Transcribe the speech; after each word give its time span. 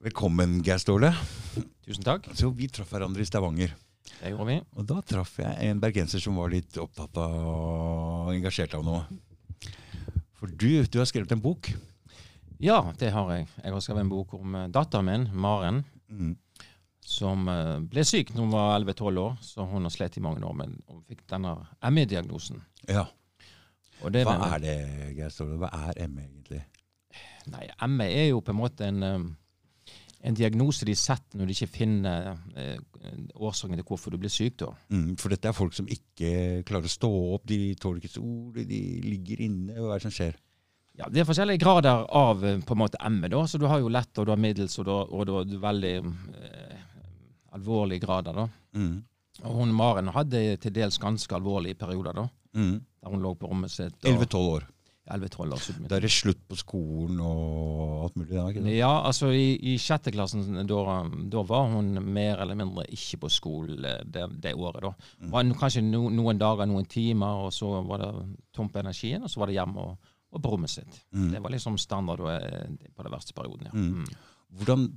Velkommen, 0.00 0.62
Geir 0.64 0.78
Ståle. 0.80 1.10
Tusen 1.84 2.04
takk. 2.06 2.28
Så 2.36 2.48
Vi 2.56 2.68
traff 2.72 2.92
hverandre 2.94 3.20
i 3.22 3.28
Stavanger. 3.28 3.74
Det 4.20 4.30
gjorde 4.32 4.46
vi. 4.48 4.56
Og 4.80 4.86
da 4.88 5.00
traff 5.04 5.34
jeg 5.42 5.68
en 5.70 5.80
bergenser 5.82 6.22
som 6.24 6.38
var 6.40 6.48
litt 6.52 6.76
opptatt 6.80 7.16
av 7.20 7.34
og 7.50 8.30
engasjert 8.32 8.74
av 8.78 8.84
noe. 8.86 9.02
For 10.40 10.48
du, 10.48 10.86
du 10.88 10.98
har 11.02 11.08
skrevet 11.08 11.32
en 11.36 11.42
bok. 11.44 11.68
Ja, 12.60 12.78
det 13.00 13.10
har 13.12 13.28
jeg. 13.34 13.46
Jeg 13.62 13.72
har 13.74 13.84
skrevet 13.84 14.04
en 14.06 14.12
bok 14.12 14.32
om 14.36 14.56
eh, 14.56 14.68
datteren 14.72 15.08
min, 15.10 15.28
Maren, 15.36 15.82
Mm. 16.10 16.32
som 17.06 17.44
eh, 17.48 17.76
ble 17.86 18.02
syk 18.02 18.32
da 18.34 18.40
hun 18.42 18.50
var 18.50 18.72
11-12 18.80 19.20
år. 19.22 19.36
Så 19.46 19.62
hun 19.68 19.84
har 19.86 19.92
slitt 19.94 20.16
i 20.18 20.22
mange 20.24 20.42
år, 20.42 20.56
men 20.58 20.72
hun 20.90 21.04
fikk 21.06 21.20
denne 21.30 21.52
ME-diagnosen. 21.86 22.64
Ja. 22.88 23.04
Og 24.02 24.10
det 24.16 24.24
Hva 24.26 24.34
med- 24.40 24.56
er 24.56 24.64
det, 24.64 24.74
Geir 25.20 25.30
Ståle? 25.30 25.60
Hva 25.60 25.70
er 25.92 26.08
ME 26.08 26.24
egentlig? 26.26 26.64
Nei, 27.52 27.68
ME 27.86 28.08
er 28.10 28.26
jo 28.32 28.40
på 28.42 28.50
en 28.50 28.58
måte 28.58 28.88
en, 28.88 29.02
eh, 29.06 29.28
en 30.22 30.34
diagnose 30.36 30.84
de 30.84 30.94
setter 30.94 31.38
når 31.40 31.46
de 31.48 31.54
ikke 31.56 31.70
finner 31.78 32.26
eh, 32.56 32.76
årsaken 33.40 33.76
til 33.80 33.84
hvorfor 33.88 34.10
du 34.12 34.18
blir 34.20 34.28
syk. 34.32 34.58
da. 34.60 34.68
Mm, 34.92 35.16
for 35.16 35.32
dette 35.32 35.48
er 35.48 35.56
folk 35.56 35.72
som 35.72 35.86
ikke 35.88 36.62
klarer 36.68 36.84
å 36.90 36.92
stå 36.92 37.10
opp, 37.34 37.46
de 37.48 37.74
tåler 37.80 38.02
ikke 38.02 38.12
sol, 38.18 38.52
de 38.54 38.80
ligger 39.06 39.40
inne. 39.46 39.74
Hva 39.78 39.94
er 39.94 39.98
det 40.02 40.02
som 40.08 40.16
skjer? 40.18 40.36
Ja, 40.98 41.06
Det 41.08 41.20
er 41.22 41.24
forskjellige 41.24 41.62
grader 41.62 42.04
av 42.12 42.44
eh, 42.44 42.58
på 42.60 42.74
en 42.76 42.82
måte 42.82 43.00
ME. 43.10 43.28
da, 43.32 43.44
så 43.48 43.58
Du 43.58 43.66
har 43.66 43.80
jo 43.80 43.88
lett, 43.88 44.12
og 44.18 44.26
du 44.26 44.32
har 44.34 44.36
middels, 44.42 44.78
og 44.78 44.84
du 44.84 44.90
har, 44.92 45.06
og 45.08 45.26
du 45.26 45.32
har 45.38 45.44
veldig 45.72 45.94
eh, 46.04 46.82
alvorlige 47.56 48.00
grader. 48.04 48.34
da. 48.34 48.48
Mm. 48.76 49.02
Og 49.44 49.54
hun 49.56 49.72
Maren 49.72 50.08
hadde 50.12 50.56
til 50.60 50.72
dels 50.76 50.98
ganske 51.00 51.32
alvorlige 51.34 51.78
perioder. 51.78 52.12
da, 52.12 52.28
Mm. 52.52 52.80
der 53.02 53.10
hun 53.10 53.22
lå 53.22 53.34
på 53.38 53.46
rommet 53.48 53.70
sitt. 53.70 53.94
11-12 54.02 54.36
år. 54.36 54.64
11-12 55.10 55.54
år. 55.56 55.88
Da 55.90 55.96
er 55.98 56.04
det 56.04 56.12
slutt 56.14 56.40
på 56.48 56.58
skolen 56.58 57.20
og 57.24 58.06
alt 58.06 58.16
mulig? 58.18 58.30
Der, 58.32 58.50
ikke? 58.52 58.74
Ja, 58.76 58.92
altså 59.08 59.30
i, 59.34 59.54
i 59.72 59.76
sjette 59.80 60.12
klassen 60.14 60.60
da, 60.68 60.96
da 61.32 61.44
var 61.46 61.68
hun 61.72 61.92
mer 62.06 62.42
eller 62.44 62.58
mindre 62.58 62.86
ikke 62.94 63.22
på 63.24 63.32
skolen 63.32 63.80
det, 63.82 64.26
det 64.42 64.54
året. 64.54 64.86
da. 64.86 64.94
Mm. 65.20 65.30
Var 65.34 65.52
kanskje 65.60 65.84
no, 65.86 66.06
noen 66.14 66.40
dager, 66.40 66.68
noen 66.70 66.88
timer, 66.90 67.46
og 67.46 67.54
så 67.54 67.72
var 67.86 68.04
det 68.04 68.10
tomt 68.56 68.74
på 68.74 68.82
energien, 68.82 69.24
og 69.26 69.32
så 69.32 69.42
var 69.42 69.50
det 69.50 69.58
hjemme 69.58 69.86
og, 69.86 70.12
og 70.30 70.42
på 70.44 70.54
rommet 70.54 70.72
sitt. 70.72 71.00
Mm. 71.10 71.30
Det 71.34 71.44
var 71.44 71.56
liksom 71.56 71.78
standard 71.80 72.24
da, 72.24 72.36
eh, 72.38 72.90
på 72.94 73.06
den 73.06 73.16
verste 73.16 73.36
perioden. 73.36 73.70
ja. 73.70 73.76
Mm. 73.76 74.04
Mm. 74.04 74.28
Hvordan 74.60 74.92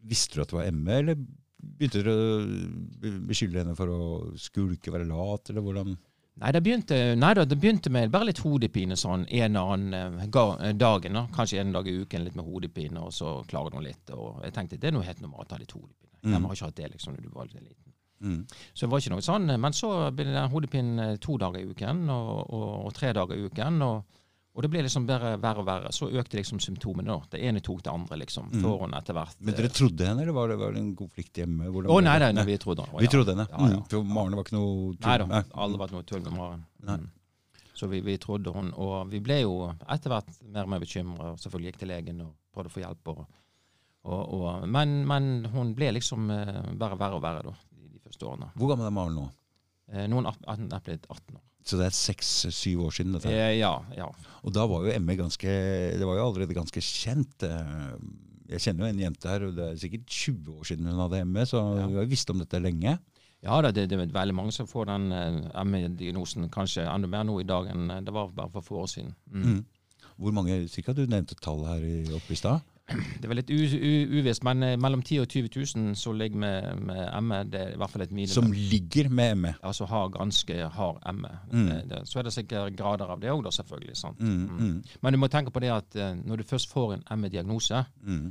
Visste 0.00 0.38
du 0.38 0.40
at 0.40 0.48
det 0.48 0.56
var 0.56 0.70
ME, 0.72 0.94
eller 0.96 1.16
begynte 1.60 2.00
dere 2.00 2.12
å 2.16 3.16
beskylde 3.28 3.60
henne 3.60 3.74
for 3.76 3.90
å 3.92 4.04
skulke, 4.40 4.92
være 4.94 5.08
lat, 5.10 5.50
eller 5.52 5.64
hvordan? 5.66 5.96
Nei, 6.40 6.52
det 6.56 6.62
begynte, 6.64 6.98
nei 7.20 7.34
da, 7.36 7.44
det 7.44 7.58
begynte 7.60 7.90
med 7.92 8.12
bare 8.12 8.30
litt 8.30 8.40
hodepine 8.40 8.96
sånn 8.96 9.26
en 9.28 9.56
eller 9.58 9.74
annen 9.74 10.20
eh, 10.22 10.28
ga, 10.32 10.44
eh, 10.64 10.72
dagen. 10.72 11.18
da. 11.18 11.26
Kanskje 11.34 11.60
en 11.60 11.74
dag 11.74 11.88
i 11.88 11.98
uken 12.00 12.24
litt 12.24 12.38
med 12.38 12.48
hodepine, 12.48 13.02
og 13.04 13.12
så 13.12 13.34
klager 13.50 13.76
hun 13.76 13.84
litt. 13.84 14.12
og 14.16 14.40
Jeg 14.46 14.56
tenkte 14.56 14.78
det 14.80 14.88
er 14.88 14.96
noe 14.96 15.04
helt 15.04 15.20
normalt 15.20 15.52
å 15.52 15.58
ha 15.58 15.60
litt 15.60 15.74
hodepine. 15.76 16.16
Mm. 16.22 16.32
Jeg 16.32 16.40
har 16.46 16.56
ikke 16.56 16.70
hatt 16.70 16.80
det 16.80 16.90
liksom 16.94 17.16
når 17.16 17.26
du 17.26 17.34
var 17.34 17.52
liten. 17.52 17.92
Mm. 18.20 18.40
Så 18.72 18.86
det 18.86 18.90
var 18.92 19.02
ikke 19.02 19.12
noe 19.14 19.24
sånn. 19.24 19.52
Men 19.60 19.76
så 19.76 19.92
ble 20.16 20.28
det 20.32 20.46
hodepine 20.52 21.10
to 21.20 21.36
dager 21.40 21.60
i 21.60 21.68
uken 21.68 22.02
og, 22.12 22.32
og, 22.48 22.66
og 22.86 22.96
tre 22.96 23.12
dager 23.16 23.36
i 23.36 23.44
uken. 23.48 23.84
Og, 23.84 24.19
og 24.50 24.64
det 24.64 24.70
ble 24.72 24.80
liksom 24.82 25.04
bare 25.06 25.36
verre 25.38 25.62
og 25.62 25.66
verre. 25.68 25.92
Så 25.94 26.08
økte 26.10 26.40
liksom 26.40 26.58
symptomene. 26.62 27.14
da. 27.14 27.28
Det 27.36 27.42
ene 27.46 27.62
tok 27.62 27.84
det 27.86 27.92
andre, 27.92 28.18
liksom. 28.24 28.48
Mm. 28.50 28.64
Før 28.64 28.82
hun 28.82 28.96
etter 28.98 29.14
hvert 29.14 29.38
Men 29.38 29.54
dere 29.54 29.70
trodde 29.70 30.08
henne, 30.08 30.24
eller 30.24 30.34
var 30.34 30.50
det, 30.50 30.56
var 30.58 30.74
det 30.74 30.82
en 30.82 30.90
konflikt 30.98 31.38
hjemme? 31.38 31.70
Å 31.70 31.84
oh, 31.86 32.00
nei, 32.02 32.16
nei, 32.18 32.32
nei, 32.34 32.44
vi 32.48 32.58
trodde 32.58 32.88
henne. 32.88 33.04
Vi 33.04 33.10
trodde 33.12 33.36
henne. 33.36 33.46
Ja, 33.46 33.70
ja. 33.70 33.78
Mm. 33.78 33.86
For 33.92 34.10
Maren 34.18 34.36
var 34.36 34.48
ikke 34.48 34.56
noe 34.58 34.92
Nei 35.06 35.16
da, 35.22 35.42
alle 35.54 35.80
var 35.80 35.90
ikke 35.90 36.00
noe 36.00 36.08
tull 36.10 36.24
med 36.26 36.34
Maren. 36.34 36.66
Mm. 36.82 37.08
Så 37.80 37.88
vi, 37.88 38.02
vi 38.04 38.18
trodde 38.20 38.52
hun, 38.52 38.74
og 38.76 39.08
vi 39.08 39.22
ble 39.24 39.38
jo 39.44 39.54
etter 39.86 40.12
hvert 40.12 40.34
mer 40.42 40.66
og 40.66 40.74
mer 40.74 40.82
bekymra. 40.82 41.30
Selvfølgelig 41.40 41.70
gikk 41.70 41.82
til 41.84 41.92
legen 41.94 42.24
og 42.26 42.34
prøvde 42.52 42.72
å 42.72 42.74
få 42.74 42.82
hjelp. 42.82 43.12
Og, 43.14 43.22
og, 44.10 44.20
og, 44.34 44.66
men, 44.68 44.98
men 45.08 45.30
hun 45.54 45.70
ble 45.78 45.94
liksom 45.96 46.26
eh, 46.34 46.58
verre 46.74 46.98
verre 47.00 47.16
og 47.16 47.22
verre 47.24 47.46
da, 47.46 47.54
de, 47.78 47.86
de 47.94 48.02
første 48.02 48.26
årene. 48.28 48.50
Hvor 48.58 48.74
gammel 48.74 48.90
er 48.90 48.98
Maren 48.98 49.16
nå? 49.16 49.30
Eh, 49.92 50.06
Noen 50.10 50.26
er 50.26 50.80
blitt 50.86 51.06
18 51.10 51.36
år. 51.36 51.42
Så 51.66 51.76
det 51.76 51.86
er 51.90 51.96
seks-syv 51.96 52.86
år 52.86 52.90
siden? 52.96 53.12
dette. 53.12 53.28
Eh, 53.30 53.58
ja, 53.58 53.74
ja. 53.96 54.06
Og 54.44 54.52
da 54.54 54.64
var 54.66 54.86
jo 54.86 54.94
ME 55.00 55.16
ganske 55.18 55.50
Det 55.98 56.06
var 56.06 56.16
jo 56.16 56.24
allerede 56.30 56.54
ganske 56.56 56.80
kjent. 56.80 57.42
eh, 57.42 57.96
Jeg 58.50 58.58
kjenner 58.64 58.86
jo 58.86 58.90
en 58.90 58.98
jente 58.98 59.28
her, 59.28 59.44
og 59.46 59.54
det 59.54 59.66
er 59.68 59.76
sikkert 59.78 60.06
20 60.10 60.56
år 60.58 60.64
siden 60.66 60.86
hun 60.90 60.98
hadde 61.10 61.24
ME, 61.26 61.44
så 61.46 61.60
Ja. 61.78 61.86
vi 61.86 61.94
har 62.00 62.06
visst 62.06 62.30
om 62.30 62.38
dette 62.38 62.58
lenge. 62.60 62.98
Ja, 63.42 63.60
det, 63.62 63.74
det 63.88 63.92
er 63.92 64.06
veldig 64.06 64.34
mange 64.34 64.52
som 64.52 64.66
får 64.66 64.86
den 64.86 65.12
eh, 65.12 65.62
ME-diagnosen 65.64 66.48
kanskje 66.50 66.82
enda 66.88 67.06
mer 67.08 67.22
nå 67.24 67.38
i 67.40 67.44
dag 67.46 67.68
enn 67.70 67.86
det 68.04 68.12
var 68.12 68.28
bare 68.34 68.50
for 68.50 68.60
få 68.62 68.82
år 68.82 68.88
siden. 68.90 69.14
Mm. 69.30 69.44
Mm. 69.44 69.64
Hvor 70.18 70.32
mange 70.32 70.68
cirka? 70.68 70.92
Du 70.94 71.06
nevnte 71.06 71.34
tall 71.40 71.64
her 71.64 71.78
i- 71.80 72.12
oppe 72.12 72.32
i 72.32 72.36
stad. 72.36 72.60
Det 73.20 73.28
var 73.28 73.38
litt 73.38 73.50
u, 73.50 73.58
u, 73.58 74.18
uvisst, 74.18 74.44
men 74.46 74.62
eh, 74.66 74.76
mellom 74.80 75.02
10 75.02 75.22
og 75.22 75.28
20 75.28 75.50
000 75.76 75.96
som 75.98 76.16
ligger 76.18 76.40
med, 76.42 76.82
med 76.88 77.02
ME, 77.26 77.40
det 77.52 77.60
er 77.60 77.74
i 77.74 77.78
hvert 77.80 77.92
fall 77.92 78.04
et 78.06 78.12
minimum. 78.14 78.32
Som 78.34 78.50
ligger 78.52 79.10
med 79.12 79.38
ME. 79.44 79.54
Ja, 79.62 79.72
som 79.76 79.90
har 79.90 80.10
ganske 80.14 80.58
hard 80.76 81.00
ME. 81.14 81.32
Mm. 81.52 81.66
Det, 81.68 81.80
det, 81.90 82.02
så 82.10 82.20
er 82.20 82.28
det 82.28 82.34
sikkert 82.34 82.76
grader 82.78 83.12
av 83.12 83.22
det 83.22 83.32
òg, 83.32 83.48
selvfølgelig. 83.54 83.96
sant? 83.96 84.20
Mm, 84.20 84.58
mm, 84.58 84.76
Men 85.00 85.16
du 85.16 85.20
må 85.22 85.30
tenke 85.32 85.54
på 85.54 85.62
det 85.62 85.72
at 85.74 85.96
eh, 85.96 86.14
når 86.18 86.42
du 86.42 86.48
først 86.48 86.70
får 86.72 86.96
en 86.98 87.06
ME-diagnose, 87.20 87.84
mm. 88.02 88.28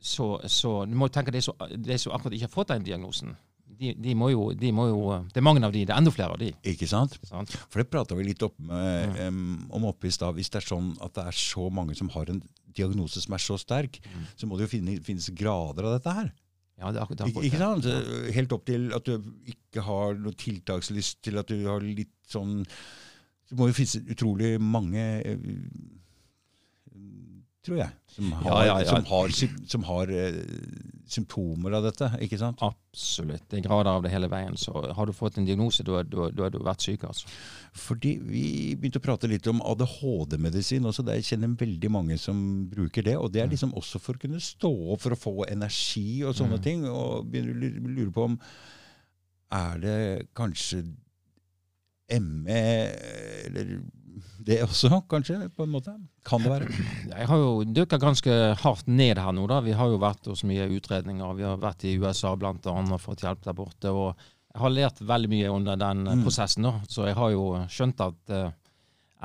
så, 0.00 0.30
så 0.46 0.78
du 0.84 0.96
må 0.96 1.08
tenke 1.08 1.32
på 1.32 1.38
de 1.38 1.98
som 1.98 2.16
akkurat 2.16 2.36
ikke 2.36 2.48
har 2.50 2.56
fått 2.56 2.74
den 2.74 2.86
diagnosen. 2.86 3.36
De, 3.78 3.92
de, 4.00 4.14
må 4.16 4.30
jo, 4.32 4.46
de 4.56 4.70
må 4.72 4.86
jo 4.88 5.00
Det 5.32 5.40
er 5.40 5.44
mange 5.44 5.60
av 5.66 5.72
de, 5.74 5.82
det 5.84 5.92
er 5.92 5.98
enda 6.00 6.12
flere 6.14 6.32
av 6.36 6.40
de. 6.40 6.52
Ikke 6.72 6.88
sant? 6.88 7.18
sant? 7.28 7.52
For 7.68 7.82
det 7.82 7.90
prata 7.92 8.16
vi 8.16 8.24
litt 8.30 8.42
opp 8.46 8.54
med, 8.58 9.18
em, 9.26 9.42
om 9.76 9.84
oppe 9.90 10.08
i 10.08 10.14
stad. 10.14 10.34
Hvis 10.38 10.48
det 10.52 10.62
er 10.62 10.68
sånn 10.70 10.94
at 11.04 11.12
det 11.18 11.26
er 11.28 11.36
så 11.36 11.68
mange 11.72 11.96
som 11.98 12.08
har 12.16 12.30
en 12.32 12.40
diagnose 12.76 13.20
som 13.24 13.32
er 13.36 13.42
så 13.44 13.56
sterk, 13.60 14.00
Mm. 14.06 14.24
så 14.36 14.46
må 14.48 14.56
det 14.58 14.66
jo 14.68 14.72
finne, 14.78 14.98
finnes 15.04 15.28
grader 15.36 15.84
av 15.88 15.96
dette 15.98 16.12
her. 16.12 16.32
Ja, 16.76 16.90
det 16.92 16.98
er 17.00 17.04
akkurat, 17.06 17.22
det 17.22 17.36
er 17.36 17.46
ikke 17.48 17.60
sant? 17.62 17.86
Helt 18.36 18.52
opp 18.52 18.64
til 18.68 18.90
at 18.92 19.04
du 19.08 19.14
ikke 19.48 19.80
har 19.86 20.14
noe 20.20 20.32
tiltakslyst, 20.36 21.22
til 21.24 21.38
at 21.40 21.48
du 21.48 21.62
har 21.66 21.80
litt 21.80 22.12
sånn 22.28 22.66
Det 23.48 23.56
må 23.56 23.68
jo 23.70 23.76
finnes 23.78 23.96
utrolig 24.10 24.56
mange 24.60 24.98
eh, 25.24 25.36
Tror 27.66 27.78
jeg. 27.80 27.90
Som 28.14 28.30
har, 28.32 28.64
Ja, 28.64 28.74
ja. 28.78 28.84
Som 28.86 29.04
har, 29.10 29.32
som 29.66 29.82
har 29.88 30.10
uh, 30.14 30.36
symptomer 31.10 31.74
av 31.74 31.82
dette. 31.88 32.06
ikke 32.22 32.38
sant? 32.38 32.60
Absolutt. 32.62 33.42
Det 33.50 33.58
er 33.58 33.64
grader 33.66 33.90
av 33.90 34.04
det 34.04 34.12
hele 34.12 34.28
veien. 34.30 34.54
Så 34.56 34.70
har 34.94 35.06
du 35.06 35.12
fått 35.12 35.36
en 35.40 35.44
diagnose, 35.48 35.82
da 35.84 35.98
har 35.98 36.06
du 36.06 36.58
vært 36.62 36.84
syk, 36.86 37.02
altså. 37.08 37.26
Fordi 37.76 38.14
Vi 38.22 38.44
begynte 38.78 39.00
å 39.02 39.04
prate 39.04 39.28
litt 39.28 39.46
om 39.50 39.60
ADHD-medisin. 39.60 40.86
også, 40.86 41.04
der 41.04 41.18
Jeg 41.18 41.24
kjenner 41.32 41.56
veldig 41.58 41.90
mange 41.90 42.18
som 42.22 42.38
bruker 42.70 43.02
det. 43.02 43.16
og 43.18 43.32
Det 43.32 43.42
er 43.42 43.48
liksom 43.50 43.74
også 43.74 43.98
for 44.00 44.14
å 44.14 44.22
kunne 44.22 44.40
stå 44.40 44.70
opp 44.94 45.00
for 45.02 45.10
å 45.10 45.18
få 45.18 45.34
energi 45.50 46.22
og 46.24 46.34
sånne 46.38 46.56
Mm. 46.58 46.62
ting. 46.62 46.84
og 46.86 47.26
begynner 47.30 47.52
å 47.52 47.94
lure 47.98 48.12
på 48.12 48.24
om 48.24 48.38
Er 49.52 49.78
det 49.78 50.28
kanskje 50.34 50.84
ME 52.08 52.62
eller 53.46 53.80
det 54.46 54.62
også, 54.62 54.90
kanskje? 55.10 55.48
på 55.56 55.64
en 55.66 55.70
måte? 55.72 55.92
Kan 56.24 56.42
det 56.42 56.50
være? 56.52 56.68
Jeg 57.10 57.26
har 57.28 57.36
jo 57.42 57.64
dykka 57.64 57.98
ganske 57.98 58.36
hardt 58.62 58.86
ned 58.88 59.18
her 59.18 59.32
nå. 59.32 59.46
da. 59.50 59.60
Vi 59.60 59.72
har 59.76 59.88
jo 59.92 59.98
vært 59.98 60.26
hos 60.30 60.44
mye 60.44 60.68
utredninger. 60.76 61.34
Vi 61.38 61.42
har 61.46 61.56
vært 61.62 61.84
i 61.84 61.96
USA 61.98 62.32
annet 62.34 62.66
og 62.66 63.00
fått 63.02 63.22
hjelp 63.26 63.42
der 63.44 63.52
borte. 63.58 63.90
og 63.90 64.14
Jeg 64.54 64.60
har 64.62 64.70
lært 64.70 65.00
veldig 65.00 65.28
mye 65.28 65.50
under 65.52 65.76
den 65.76 66.06
eh, 66.06 66.14
Mm. 66.14 66.22
prosessen. 66.24 66.62
da. 66.62 66.80
Så 66.88 67.06
jeg 67.06 67.14
har 67.14 67.30
jo 67.30 67.66
skjønt 67.68 68.00
at 68.00 68.30
uh, 68.30 68.50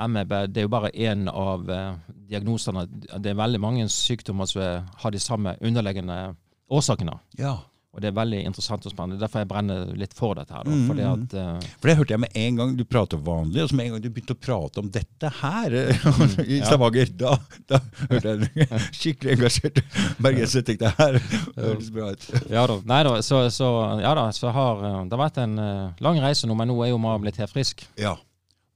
MEB 0.08 0.28
det 0.52 0.60
er 0.60 0.66
jo 0.66 0.68
bare 0.68 0.90
én 0.92 1.28
av 1.28 1.68
uh, 1.68 1.94
diagnosene. 2.28 2.86
Det 3.18 3.30
er 3.30 3.34
veldig 3.34 3.60
mange 3.60 3.88
sykdommer 3.88 4.46
som 4.46 4.84
har 4.96 5.10
de 5.10 5.18
samme 5.18 5.56
underliggende 5.62 6.34
årsakene. 6.70 7.18
Ja. 7.38 7.58
Og 7.92 8.00
det 8.00 8.08
er 8.08 8.14
veldig 8.16 8.38
interessant 8.48 8.86
og 8.88 8.92
spennende. 8.94 9.20
Derfor 9.20 9.42
jeg 9.42 9.48
brenner 9.50 9.90
litt 10.00 10.14
for 10.16 10.38
dette 10.38 10.54
her. 10.56 10.64
Mm, 10.64 10.84
Fordi 10.88 11.02
mm. 11.04 11.10
at 11.12 11.34
uh, 11.36 11.72
For 11.76 11.90
det 11.90 11.96
hørte 11.98 12.14
jeg 12.14 12.22
med 12.22 12.38
en 12.40 12.60
gang 12.60 12.70
du 12.78 12.84
prater 12.88 13.20
vanlig, 13.20 13.60
og 13.60 13.68
så 13.68 13.76
med 13.76 13.84
en 13.84 13.94
gang 13.94 14.04
du 14.04 14.08
begynte 14.08 14.36
å 14.36 14.40
prate 14.40 14.80
om 14.80 14.88
dette 14.94 15.32
her 15.42 15.76
i 16.56 16.62
Stavanger, 16.64 17.12
ja. 17.12 17.12
Da, 17.20 17.34
da 17.68 17.82
hørte 18.14 18.32
jeg 18.32 18.64
en 18.64 18.88
skikkelig 19.02 19.36
engasjert 19.36 19.82
bergenser. 20.24 20.64
tenkte 20.64 20.88
det 20.88 20.94
her. 20.96 21.20
Høres 21.58 21.92
bra 21.92 22.10
ut. 22.16 22.26
Ja 22.48 22.64
da. 22.70 22.80
Nei 22.94 23.02
da, 23.10 23.14
så, 23.28 23.44
så, 23.52 23.70
ja 24.00 24.16
da, 24.16 24.26
så 24.40 24.56
har 24.56 24.84
eh, 24.88 24.98
det 25.04 25.18
har 25.18 25.24
vært 25.26 25.44
en 25.44 25.56
eh, 25.60 26.04
lang 26.08 26.24
reise 26.24 26.48
nå, 26.48 26.56
men 26.56 26.72
nå 26.72 26.80
er 26.86 26.94
jo 26.94 27.00
Maren 27.02 27.28
blitt 27.28 27.44
helt 27.44 27.52
frisk. 27.52 27.84
Ja. 28.00 28.16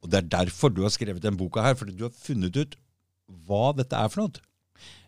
Og 0.05 0.13
det 0.13 0.21
er 0.21 0.33
derfor 0.43 0.77
du 0.77 0.85
har 0.85 0.93
skrevet 0.93 1.25
den 1.25 1.41
boka 1.41 1.65
her, 1.65 1.79
fordi 1.79 1.97
du 1.97 2.05
har 2.05 2.13
funnet 2.13 2.57
ut 2.61 2.77
hva 3.49 3.71
dette 3.81 3.97
er 3.97 4.13
for 4.13 4.27
noe. 4.27 4.45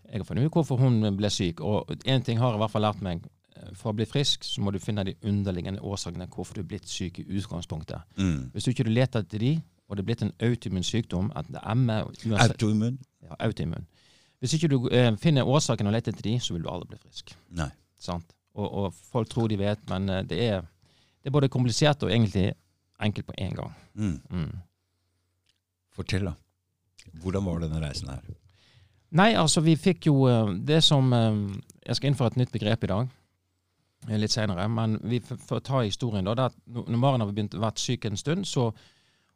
Jeg 0.09 0.23
har 0.23 0.31
funnet 0.31 0.49
ut 0.49 0.57
hvorfor 0.57 0.81
hun 0.81 1.03
ble 1.19 1.29
syk, 1.29 1.61
og 1.61 1.93
én 2.09 2.25
ting 2.25 2.41
har 2.41 2.55
jeg 2.55 2.63
i 2.63 2.65
hvert 2.65 2.73
fall 2.73 2.89
lært 2.89 3.05
meg. 3.05 3.29
Eh, 3.59 3.75
For 3.75 3.93
å 3.93 3.97
bli 3.99 4.07
frisk 4.09 4.45
så 4.47 4.63
må 4.63 4.73
du 4.75 4.79
finne 4.83 5.05
de 5.05 5.17
underliggende 5.27 5.83
årsakene 5.83 6.29
hvorfor 6.31 6.59
du 6.59 6.61
er 6.65 6.71
blitt 6.71 6.89
syk 6.89 7.19
i 7.23 7.27
utgangspunktet. 7.39 8.01
Mm. 8.19 8.51
Hvis 8.55 8.65
du 8.69 8.71
ikke 8.73 8.89
leter 8.89 9.25
etter 9.25 9.43
de, 9.43 9.53
og 9.89 9.97
det 9.97 10.03
er 10.03 10.09
blitt 10.11 10.23
en 10.27 10.35
autoimmun 10.45 10.85
sykdom, 10.85 11.31
at 11.37 11.49
det 11.49 11.61
er 11.63 11.75
ME 11.75 12.03
Autoimmun? 12.39 12.99
ja, 13.25 13.35
autoimmun. 13.41 13.87
Hvis 14.39 14.55
ikke 14.55 14.69
du 14.71 14.89
eh, 14.95 15.11
finner 15.19 15.49
årsaken 15.49 15.89
og 15.89 15.95
leter 15.97 16.13
etter 16.13 16.29
de, 16.29 16.37
så 16.41 16.55
vil 16.55 16.63
du 16.63 16.71
aldri 16.71 16.93
bli 16.93 16.99
frisk. 17.03 17.33
Nei. 17.59 17.71
Sant? 17.99 18.35
Og, 18.55 18.67
og 18.69 18.95
folk 19.13 19.31
tror 19.31 19.49
de 19.51 19.59
vet, 19.59 19.81
men 19.91 20.09
eh, 20.09 20.25
det 20.29 20.39
er, 20.45 20.67
det 21.23 21.31
er 21.31 21.35
både 21.35 21.49
komplisert 21.51 22.03
og 22.07 22.13
egentlig 22.13 22.53
enkelt 23.01 23.27
på 23.27 23.39
én 23.41 23.55
gang. 23.57 23.73
Mm. 23.95 24.21
Mm. 24.31 24.53
Fortell, 25.97 26.29
da. 26.31 26.35
Hvordan 27.23 27.47
var 27.49 27.65
denne 27.65 27.81
reisen 27.83 28.11
her? 28.13 28.23
Nei, 29.19 29.31
altså 29.41 29.63
vi 29.65 29.73
fikk 29.81 30.11
jo 30.11 30.27
eh, 30.29 30.51
Det 30.69 30.83
som 30.85 31.07
eh, 31.17 31.39
jeg 31.87 31.97
skal 31.97 32.11
innføre 32.11 32.35
et 32.35 32.43
nytt 32.43 32.53
begrep 32.53 32.85
i 32.85 32.91
dag. 32.93 33.09
Eh, 34.09 34.19
Litt 34.19 34.31
senere. 34.35 34.69
Men 34.69 34.99
vi 35.03 35.21
får 35.21 35.61
ta 35.63 35.83
historien, 35.83 36.25
da. 36.25 36.35
Det 36.35 36.45
at 36.53 36.55
når 36.89 36.99
Maren 36.99 37.21
har 37.21 37.31
begynt 37.33 37.55
å 37.55 37.61
vært 37.61 37.79
syk 37.79 38.05
en 38.07 38.17
stund, 38.17 38.45
så 38.47 38.73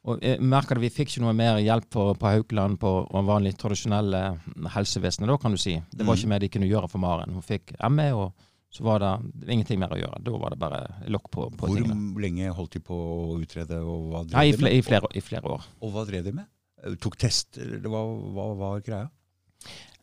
og 0.05 0.19
jeg 0.21 0.41
merker 0.41 0.75
det, 0.75 0.81
Vi 0.83 0.91
fikk 1.05 1.09
ikke 1.13 1.21
noe 1.23 1.33
mer 1.33 1.61
hjelp 1.63 1.85
på, 1.95 2.09
på 2.19 2.27
Haukeland 2.27 2.81
på 2.83 2.91
vanlig 3.23 3.53
tradisjonelle 3.57 4.41
helsevesenet, 4.75 5.29
da, 5.31 5.37
kan 5.39 5.53
du 5.55 5.57
si. 5.57 5.77
Det 5.95 6.05
var 6.05 6.17
Mhm. 6.17 6.19
ikke 6.19 6.29
mer 6.29 6.39
de 6.41 6.49
kunne 6.49 6.67
gjøre 6.69 6.91
for 6.91 6.99
Maren. 6.99 7.31
Hun 7.33 7.43
fikk 7.43 7.71
ME, 7.89 8.11
og 8.13 8.33
så 8.73 8.83
var 8.83 8.99
det, 8.99 9.49
ingenting 9.49 9.79
mer 9.79 9.91
å 9.95 10.01
gjøre. 10.01 10.19
Da 10.25 10.31
var 10.33 10.51
det 10.51 10.59
bare 10.59 10.81
lokk 11.07 11.31
på, 11.31 11.51
på 11.57 11.69
Hvor 11.69 11.77
tingene. 11.77 12.21
lenge 12.21 12.51
holdt 12.53 12.73
de 12.73 12.81
på 12.81 12.95
å 12.99 13.39
utrede, 13.41 13.79
og 13.79 14.11
hva 14.11 14.25
drev 14.27 14.33
Nei, 14.41 14.49
i, 14.49 14.57
med? 14.57 14.73
i, 14.73 14.81
flere, 14.83 15.07
I 15.15 15.21
flere 15.21 15.43
år. 15.45 15.63
Og 15.83 15.93
hva 15.93 16.05
drev 16.05 16.25
de 16.25 16.33
med? 16.33 16.47
Eh, 16.85 16.95
Tok 16.97 17.17
tester, 17.17 17.79
hva 17.85 18.03
hva 18.35 18.57
var 18.59 18.81
greia? 18.81 19.09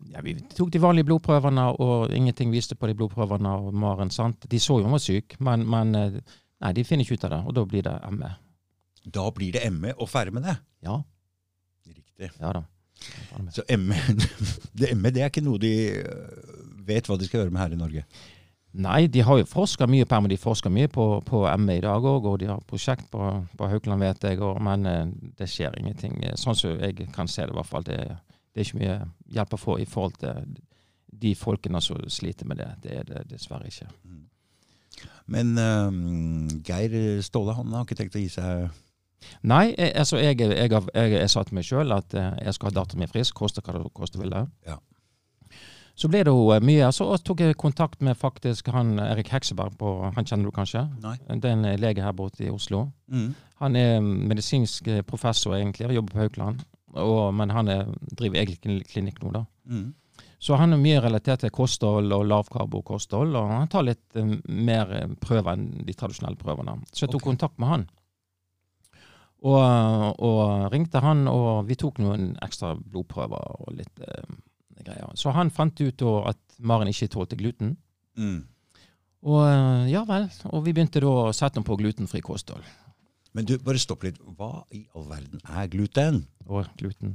Ja, 0.08 0.22
vi 0.24 0.34
tok 0.56 0.70
de 0.72 0.80
vanlige 0.80 1.10
blodprøvene, 1.10 1.66
og 1.84 2.14
ingenting 2.16 2.54
viste 2.54 2.76
på 2.80 2.88
de 2.88 2.96
blodprøvene 2.96 3.52
og 3.60 3.74
Maren. 3.76 4.10
sant? 4.10 4.46
De 4.50 4.60
så 4.60 4.78
jo 4.80 4.88
hun 4.88 4.96
var 4.96 5.04
syk, 5.04 5.36
men, 5.44 5.66
men 5.70 5.96
eh, 5.96 6.20
nei, 6.64 6.72
de 6.78 6.86
finner 6.88 7.04
ikke 7.04 7.20
ut 7.20 7.26
av 7.28 7.34
det. 7.36 7.40
Og 7.52 7.56
da 7.58 7.66
blir 7.68 7.84
det 7.84 7.96
ME. 8.16 8.32
Da 9.12 9.26
blir 9.36 9.52
det 9.58 9.66
ME 9.76 9.92
og 9.98 10.10
ferdig 10.10 10.34
med 10.34 10.48
det. 10.48 10.56
Ja, 10.88 11.02
Riktig. 11.88 12.32
ja 12.40 12.54
da. 12.54 12.64
Så 13.56 13.64
ME, 13.80 14.00
det, 14.80 14.94
ME 14.98 15.12
det 15.16 15.22
er 15.24 15.30
ikke 15.32 15.44
noe 15.46 15.60
de 15.62 15.74
øh, 16.00 16.84
vet 16.88 17.08
hva 17.08 17.16
de 17.20 17.28
skal 17.28 17.44
gjøre 17.44 17.54
med 17.56 17.62
her 17.64 17.76
i 17.76 17.80
Norge. 17.80 18.06
Nei, 18.80 19.08
de 19.10 19.24
har 19.26 19.40
jo 19.40 19.48
forska 19.50 19.88
mye 19.90 20.06
på 20.06 20.20
ME. 20.22 20.30
De 20.30 20.38
forsker 20.40 20.70
mye 20.74 20.88
på, 20.94 21.06
på 21.26 21.44
ME 21.58 21.78
i 21.80 21.84
dag 21.84 22.04
òg, 22.06 22.28
og 22.30 22.40
de 22.42 22.50
har 22.52 22.60
prosjekt 22.70 23.08
på, 23.12 23.30
på 23.58 23.70
Haukeland, 23.72 24.04
vet 24.04 24.28
jeg. 24.30 24.40
Og, 24.46 24.60
men 24.64 24.86
eh, 24.88 25.06
det 25.40 25.48
skjer 25.50 25.76
ingenting. 25.80 26.20
Eh, 26.24 26.36
Sånn 26.40 26.56
som 26.60 26.76
jeg 26.80 27.08
kan 27.16 27.28
se 27.32 27.44
det, 27.48 27.52
i 27.56 27.58
hvert 27.60 27.72
fall. 27.72 27.88
Det, 27.88 28.00
det 28.54 28.62
er 28.62 28.68
ikke 28.68 28.82
mye 28.82 28.98
hjelp 29.38 29.56
å 29.56 29.62
få 29.62 29.78
i 29.80 29.88
forhold 29.90 30.20
til 30.22 30.58
de 31.20 31.36
folkene 31.36 31.82
som 31.82 32.02
sliter 32.10 32.48
med 32.50 32.62
det. 32.62 32.70
Det 32.84 32.98
er 33.00 33.08
det 33.08 33.24
dessverre 33.32 33.70
ikke. 33.70 33.90
Men 35.30 35.58
um, 35.58 36.62
Geir 36.66 37.22
Ståle 37.26 37.56
han 37.56 37.74
har 37.76 37.86
ikke 37.86 37.98
tenkt 38.00 38.18
å 38.18 38.22
gi 38.24 38.32
seg 38.34 38.70
Nei, 39.44 39.74
jeg, 39.74 39.92
altså 40.00 40.18
jeg, 40.22 40.38
jeg, 40.40 40.72
jeg, 40.72 41.12
jeg, 41.12 41.30
sa 41.30 41.44
til 41.44 41.58
meg 41.58 41.66
sjøl 41.68 41.92
at 41.92 42.14
eh, 42.16 42.38
jeg 42.46 42.56
skal 42.56 42.70
ha 42.70 42.76
datteren 42.78 43.04
min 43.04 43.12
frisk, 43.12 43.36
koste 43.36 43.60
hva 43.60 43.76
det 43.76 43.82
koste 43.92 44.22
ville. 44.22 44.46
Ja. 44.64 44.78
Så 46.00 46.08
ble 46.08 46.22
det 46.24 46.32
jo 46.32 46.46
eh, 46.56 46.64
mye. 46.64 46.88
Så 46.96 47.10
tok 47.28 47.44
jeg 47.44 47.58
kontakt 47.60 48.00
med 48.06 48.18
faktisk 48.18 48.72
han 48.72 48.96
Erik 49.04 49.32
Hekseberg 49.34 49.76
på 49.80 49.92
Han 50.16 50.26
kjenner 50.26 50.48
du 50.48 50.56
kanskje? 50.56 50.86
Nei. 51.04 51.18
Det 51.28 51.52
er 51.52 51.58
en 51.58 51.68
lege 51.84 52.06
her 52.06 52.16
borte 52.16 52.46
i 52.48 52.52
Oslo. 52.54 52.86
Mm. 53.12 53.34
Han 53.60 53.76
er 53.76 54.00
medisinsk 54.02 54.88
eh, 54.88 55.04
professor 55.04 55.58
egentlig, 55.58 55.90
og 55.90 55.98
jobber 56.00 56.16
på 56.16 56.24
Haukeland. 56.24 56.64
Og, 56.98 57.34
men 57.38 57.52
han 57.54 57.70
er, 57.70 57.90
driver 58.18 58.42
egen 58.42 58.80
klinikk 58.90 59.22
nå, 59.24 59.34
da. 59.36 59.46
Mm. 59.70 59.90
Så 60.40 60.56
han 60.56 60.74
er 60.74 60.80
mye 60.80 61.00
relatert 61.04 61.44
til 61.44 61.52
kosthold 61.52 62.14
og 62.16 62.26
lavkarbokosthold, 62.32 63.36
og 63.36 63.52
han 63.52 63.72
tar 63.72 63.86
litt 63.88 64.20
eh, 64.20 64.36
mer 64.48 64.92
eh, 64.96 65.16
prøver 65.20 65.56
enn 65.56 65.66
de 65.86 65.96
tradisjonelle 65.96 66.40
prøvene. 66.40 66.78
Så 66.94 67.06
jeg 67.06 67.14
tok 67.14 67.22
okay. 67.22 67.32
kontakt 67.34 67.60
med 67.60 67.74
han. 67.74 67.88
Og, 69.40 69.60
og 70.20 70.72
ringte 70.74 71.00
han, 71.04 71.28
og 71.32 71.68
vi 71.68 71.78
tok 71.80 72.00
noen 72.04 72.34
ekstra 72.44 72.74
blodprøver 72.76 73.60
og 73.64 73.70
litt 73.78 74.02
uh, 74.04 74.26
greier. 74.84 75.14
Så 75.16 75.32
han 75.32 75.52
fant 75.56 75.80
ut 75.80 75.96
da 76.02 76.16
at 76.34 76.40
Maren 76.60 76.92
ikke 76.92 77.08
tålte 77.14 77.40
gluten. 77.40 77.78
Mm. 78.20 78.42
Og 79.32 79.88
ja 79.88 80.04
vel, 80.08 80.28
og 80.52 80.66
vi 80.66 80.74
begynte 80.76 81.00
da 81.04 81.14
å 81.30 81.32
sette 81.36 81.56
henne 81.60 81.68
på 81.68 81.80
glutenfri 81.80 82.20
kosthold. 82.24 82.68
Men 83.40 83.48
du, 83.48 83.54
bare 83.64 83.80
stopp 83.80 84.04
litt. 84.04 84.18
Hva 84.36 84.66
i 84.76 84.82
all 84.98 85.06
verden 85.08 85.40
er 85.48 85.70
gluten? 85.72 86.26
Og 86.50 86.68
gluten. 86.80 87.14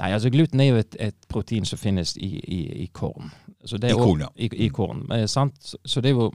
Nei, 0.00 0.08
altså 0.16 0.30
gluten 0.34 0.60
er 0.64 0.72
jo 0.72 0.78
et, 0.82 0.96
et 0.98 1.26
protein 1.30 1.66
som 1.68 1.78
finnes 1.78 2.16
i, 2.18 2.30
i, 2.42 2.60
i 2.82 2.86
korn. 2.96 3.30
Så 3.64 3.78
det 3.78 3.92
I 3.92 3.98
korn, 3.98 4.24
ja. 4.24 4.30
I, 4.34 4.68
korn, 4.74 5.04
eh, 5.14 5.26
sant? 5.30 5.54
Så, 5.62 5.78
så 5.86 6.02
det 6.02 6.10
er 6.10 6.16
jo 6.18 6.30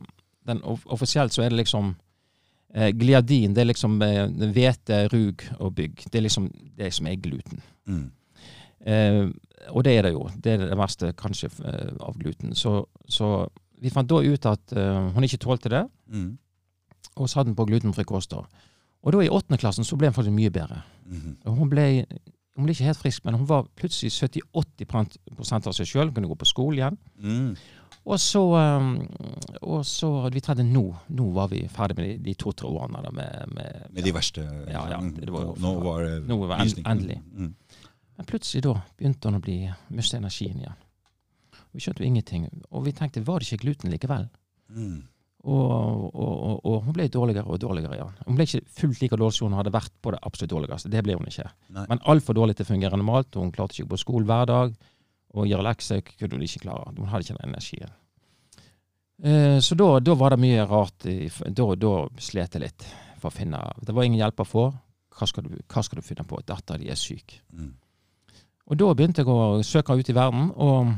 den, 0.48 0.62
Offisielt 0.64 1.36
så 1.36 1.44
er 1.44 1.52
det 1.52 1.60
liksom 1.60 1.92
eh, 2.74 2.94
Gliadin, 2.96 3.54
det 3.58 3.66
er 3.66 3.70
liksom 3.74 4.00
eh, 4.06 5.04
rug 5.12 5.44
og 5.60 5.76
bygg. 5.76 6.06
Det 6.08 6.22
er 6.22 6.26
liksom 6.30 6.48
det 6.80 6.94
som 6.96 7.10
er 7.12 7.20
gluten. 7.22 7.60
Mm. 7.90 8.06
Eh, 8.88 9.24
og 9.76 9.84
det 9.84 9.98
er 9.98 10.08
det 10.08 10.14
jo. 10.16 10.24
Det 10.40 10.54
er 10.56 10.64
det 10.70 10.78
verste 10.80 11.12
kanskje 11.20 11.52
eh, 11.68 11.92
av 12.00 12.16
gluten. 12.22 12.56
Så, 12.56 12.86
så 13.12 13.34
vi 13.84 13.92
fant 13.92 14.08
da 14.10 14.22
ut 14.24 14.48
at 14.48 14.74
eh, 14.78 15.10
hun 15.18 15.28
ikke 15.28 15.42
tålte 15.44 15.74
det, 15.76 15.86
Mm. 16.10 16.38
og 17.22 17.28
satte 17.30 17.50
den 17.52 17.56
på 17.60 17.68
glutenfri 17.70 18.02
koster. 18.08 18.48
Og 19.04 19.14
da 19.16 19.22
i 19.24 19.30
åttende 19.32 19.60
klassen 19.62 19.86
så 19.88 19.96
ble 19.98 20.10
hun 20.10 20.14
faktisk 20.18 20.36
mye 20.36 20.52
bedre. 20.52 20.82
Mhm. 21.06 21.38
Og 21.46 21.56
Hun 21.58 21.70
ble, 21.72 22.06
hun 22.56 22.66
ble 22.66 22.74
ikke 22.76 22.84
helt 22.90 23.00
frisk, 23.00 23.24
men 23.26 23.36
hun 23.40 23.46
var 23.48 23.68
plutselig 23.80 24.12
70-80 24.12 25.68
av 25.68 25.74
seg 25.74 25.88
sjøl. 25.88 26.12
Kunne 26.14 26.28
gå 26.28 26.36
på 26.38 26.46
skole 26.50 26.76
igjen. 26.82 26.98
Mm. 27.24 27.54
Og 28.10 28.18
så, 28.20 28.42
um, 28.56 28.94
og 29.62 29.84
så 29.86 30.08
Vi 30.32 30.40
trengte 30.42 30.64
nå 30.64 30.82
Nå 31.10 31.26
var 31.36 31.50
vi 31.52 31.60
ferdig 31.68 31.98
med 31.98 32.06
de, 32.08 32.14
de 32.30 32.34
to-tre 32.40 32.66
årene. 32.72 33.02
Da, 33.04 33.12
med, 33.12 33.52
med, 33.54 33.82
Med 33.94 34.04
de 34.04 34.14
verste 34.16 34.42
Ja, 34.72 34.86
ja, 34.90 35.00
det- 35.02 35.26
det 35.28 35.34
var 35.34 35.54
Nå 35.60 35.74
var 35.84 36.04
det 36.04 36.28
Nå 36.28 36.38
var 36.48 36.60
en- 36.64 36.86
endelig. 36.86 37.20
Mm. 37.34 37.54
Men 38.18 38.26
plutselig 38.26 38.64
da 38.64 38.74
begynte 38.98 39.30
hun 39.30 39.36
å 39.40 39.42
bli 39.44 39.70
miste 39.90 40.18
energien 40.18 40.58
igjen. 40.60 40.76
Vi 41.74 41.80
skjønte 41.80 42.00
jo 42.02 42.08
ingenting. 42.08 42.48
Og 42.72 42.86
vi 42.86 42.92
tenkte 42.92 43.24
var 43.24 43.40
det 43.40 43.48
ikke 43.52 43.64
gluten 43.66 43.92
likevel? 43.92 44.30
Mm. 44.74 45.04
Og, 45.48 46.16
og, 46.20 46.66
og, 46.68 46.82
hun 46.84 46.96
ble 46.96 47.06
dårligere 47.08 47.48
og 47.48 47.62
dårligere 47.64 47.96
Ja. 47.96 48.08
Hun 48.26 48.36
ble 48.36 48.44
ikke 48.44 48.66
fullt 48.76 49.02
like 49.02 49.16
dårlig 49.16 49.38
som 49.38 49.48
hun 49.48 49.56
hadde 49.56 49.72
vært 49.72 49.94
på 50.04 50.12
det 50.12 50.20
absolutt 50.28 50.52
dårligste. 50.52 50.92
Det 50.92 51.04
ble 51.06 51.16
hun 51.16 51.30
ikke. 51.32 51.48
Nei. 51.78 51.86
Men 51.88 52.04
altfor 52.12 52.36
dårlig 52.36 52.58
til 52.58 52.68
å 52.68 52.72
fungere 52.74 53.00
normalt. 53.00 53.40
Hun 53.40 53.54
klarte 53.56 53.78
ikke 53.78 53.88
å 53.88 53.90
gå 53.90 53.96
på 53.96 54.04
skolen 54.04 54.28
hver 54.28 54.50
dag. 54.52 54.76
Og 55.38 55.48
gjøre 55.48 55.68
lekser 55.70 56.04
kunne 56.10 56.36
hun 56.36 56.46
ikke 56.46 56.66
klare. 56.66 56.94
Hun 56.98 57.12
hadde 57.12 57.28
ikke 57.28 57.38
den 57.40 57.54
energien. 57.54 57.96
Eh, 59.24 59.60
så 59.64 59.76
da, 59.80 59.90
da 60.04 60.16
var 60.20 60.36
det 60.36 60.44
mye 60.44 60.68
rart. 60.68 61.08
Da, 61.08 61.70
da 61.76 61.94
slet 62.20 62.56
jeg 62.58 62.66
litt 62.66 62.88
for 63.20 63.32
å 63.32 63.36
finne 63.36 63.60
Det 63.84 63.96
var 63.96 64.08
ingen 64.08 64.20
hjelp 64.20 64.44
å 64.44 64.48
få. 64.48 64.66
Hva 65.20 65.28
skal 65.28 65.48
du, 65.48 65.56
hva 65.68 65.84
skal 65.84 66.00
du 66.00 66.08
finne 66.08 66.28
på? 66.28 66.40
Dattera 66.48 66.80
di 66.80 66.92
er 66.92 67.00
syk. 67.00 67.40
Mm. 67.52 67.74
Og 68.70 68.78
da 68.80 68.92
begynte 68.94 69.24
jeg 69.24 69.32
å 69.32 69.64
søke 69.66 69.98
ut 69.98 70.12
i 70.12 70.16
verden, 70.16 70.52
og 70.54 70.94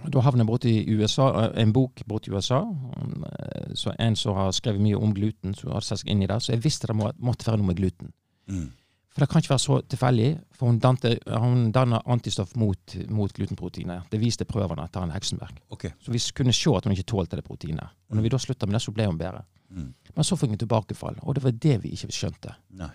da 0.00 0.22
havner 0.24 0.42
jeg 0.42 0.48
borti 0.48 0.72
USA, 0.88 1.26
eh, 1.44 1.62
en 1.62 1.72
bok 1.72 2.02
borti 2.08 2.30
i 2.30 2.34
USA. 2.34 2.62
eh, 2.62 3.74
Så 3.74 3.94
en 3.98 4.16
som 4.16 4.34
har 4.36 4.52
skrevet 4.52 4.80
mye 4.80 4.96
om 4.96 5.14
gluten, 5.14 5.54
som 5.54 5.80
sett 5.80 6.00
seg 6.00 6.08
inn 6.08 6.22
i 6.22 6.26
det. 6.26 6.40
Så 6.42 6.52
jeg 6.52 6.62
visste 6.62 6.86
det 6.86 6.96
må, 6.96 7.12
måtte 7.18 7.46
være 7.46 7.58
noe 7.58 7.66
med 7.66 7.76
gluten. 7.76 8.12
Mm. 8.48 8.70
For 9.12 9.20
det 9.20 9.28
kan 9.28 9.42
ikke 9.42 9.52
være 9.52 9.60
så 9.60 9.76
tilfeldig, 9.92 10.28
for 10.56 10.70
hun, 10.70 10.78
dante, 10.80 11.18
hun 11.28 11.70
danner 11.72 12.00
antistoff 12.08 12.54
mot, 12.56 12.94
mot 13.12 13.32
glutenproteinet. 13.32 14.08
Det 14.10 14.20
viste 14.20 14.46
prøvene 14.48 14.86
til 14.88 15.04
han 15.04 15.12
Heksenberg. 15.12 15.58
Okay. 15.70 15.92
Så 16.00 16.12
vi 16.14 16.18
kunne 16.32 16.52
se 16.56 16.72
at 16.76 16.84
hun 16.84 16.94
ikke 16.96 17.10
tålte 17.12 17.36
det 17.36 17.44
proteinet. 17.44 17.92
Og 18.08 18.16
når 18.16 18.22
vi 18.22 18.32
da 18.32 18.40
slutta 18.40 18.66
med 18.66 18.78
det, 18.78 18.82
så 18.82 18.94
ble 18.96 19.06
hun 19.10 19.18
bedre. 19.20 19.44
Mm. 19.68 19.90
Men 20.16 20.24
så 20.24 20.36
fikk 20.40 20.54
hun 20.54 20.62
tilbakefall, 20.64 21.20
og 21.22 21.34
det 21.36 21.44
var 21.44 21.52
det 21.52 21.82
vi 21.82 21.92
ikke 21.92 22.08
skjønte. 22.12 22.56
Nei. 22.80 22.88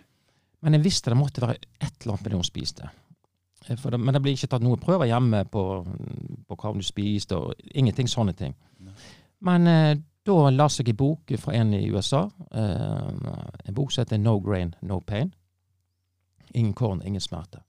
Men 0.65 0.73
jeg 0.73 0.87
visste 0.87 1.13
det 1.13 1.17
måtte 1.19 1.41
være 1.41 1.59
et 1.61 1.93
eller 2.01 2.15
annet 2.15 2.23
med 2.25 2.31
det 2.31 2.39
hun 2.41 2.49
spiste. 2.49 2.89
Eh, 3.69 3.87
det, 3.91 3.99
men 3.99 4.15
det 4.15 4.21
blir 4.23 4.37
ikke 4.37 4.49
tatt 4.51 4.65
noen 4.65 4.81
prøver 4.81 5.09
hjemme 5.09 5.43
på, 5.51 5.63
på 6.47 6.59
hva 6.59 6.73
du 6.75 6.85
spiste, 6.85 7.37
og 7.37 7.69
ingenting 7.73 8.09
sånne 8.11 8.35
ting. 8.37 8.55
Nei. 8.83 8.93
Men 9.47 9.67
eh, 9.71 9.93
da 10.27 10.37
leste 10.51 10.83
jeg 10.83 10.95
en 10.95 10.99
bok 10.99 11.33
fra 11.39 11.55
en 11.55 11.73
i 11.77 11.85
USA. 11.93 12.25
Eh, 12.51 13.09
en 13.69 13.77
bok 13.77 13.93
som 13.93 14.03
heter 14.03 14.19
No 14.19 14.37
Grain, 14.43 14.73
No 14.81 14.99
Pain. 14.99 15.31
Ingen 16.53 16.73
korn, 16.73 17.01
ingen 17.05 17.21
smerte. 17.21 17.61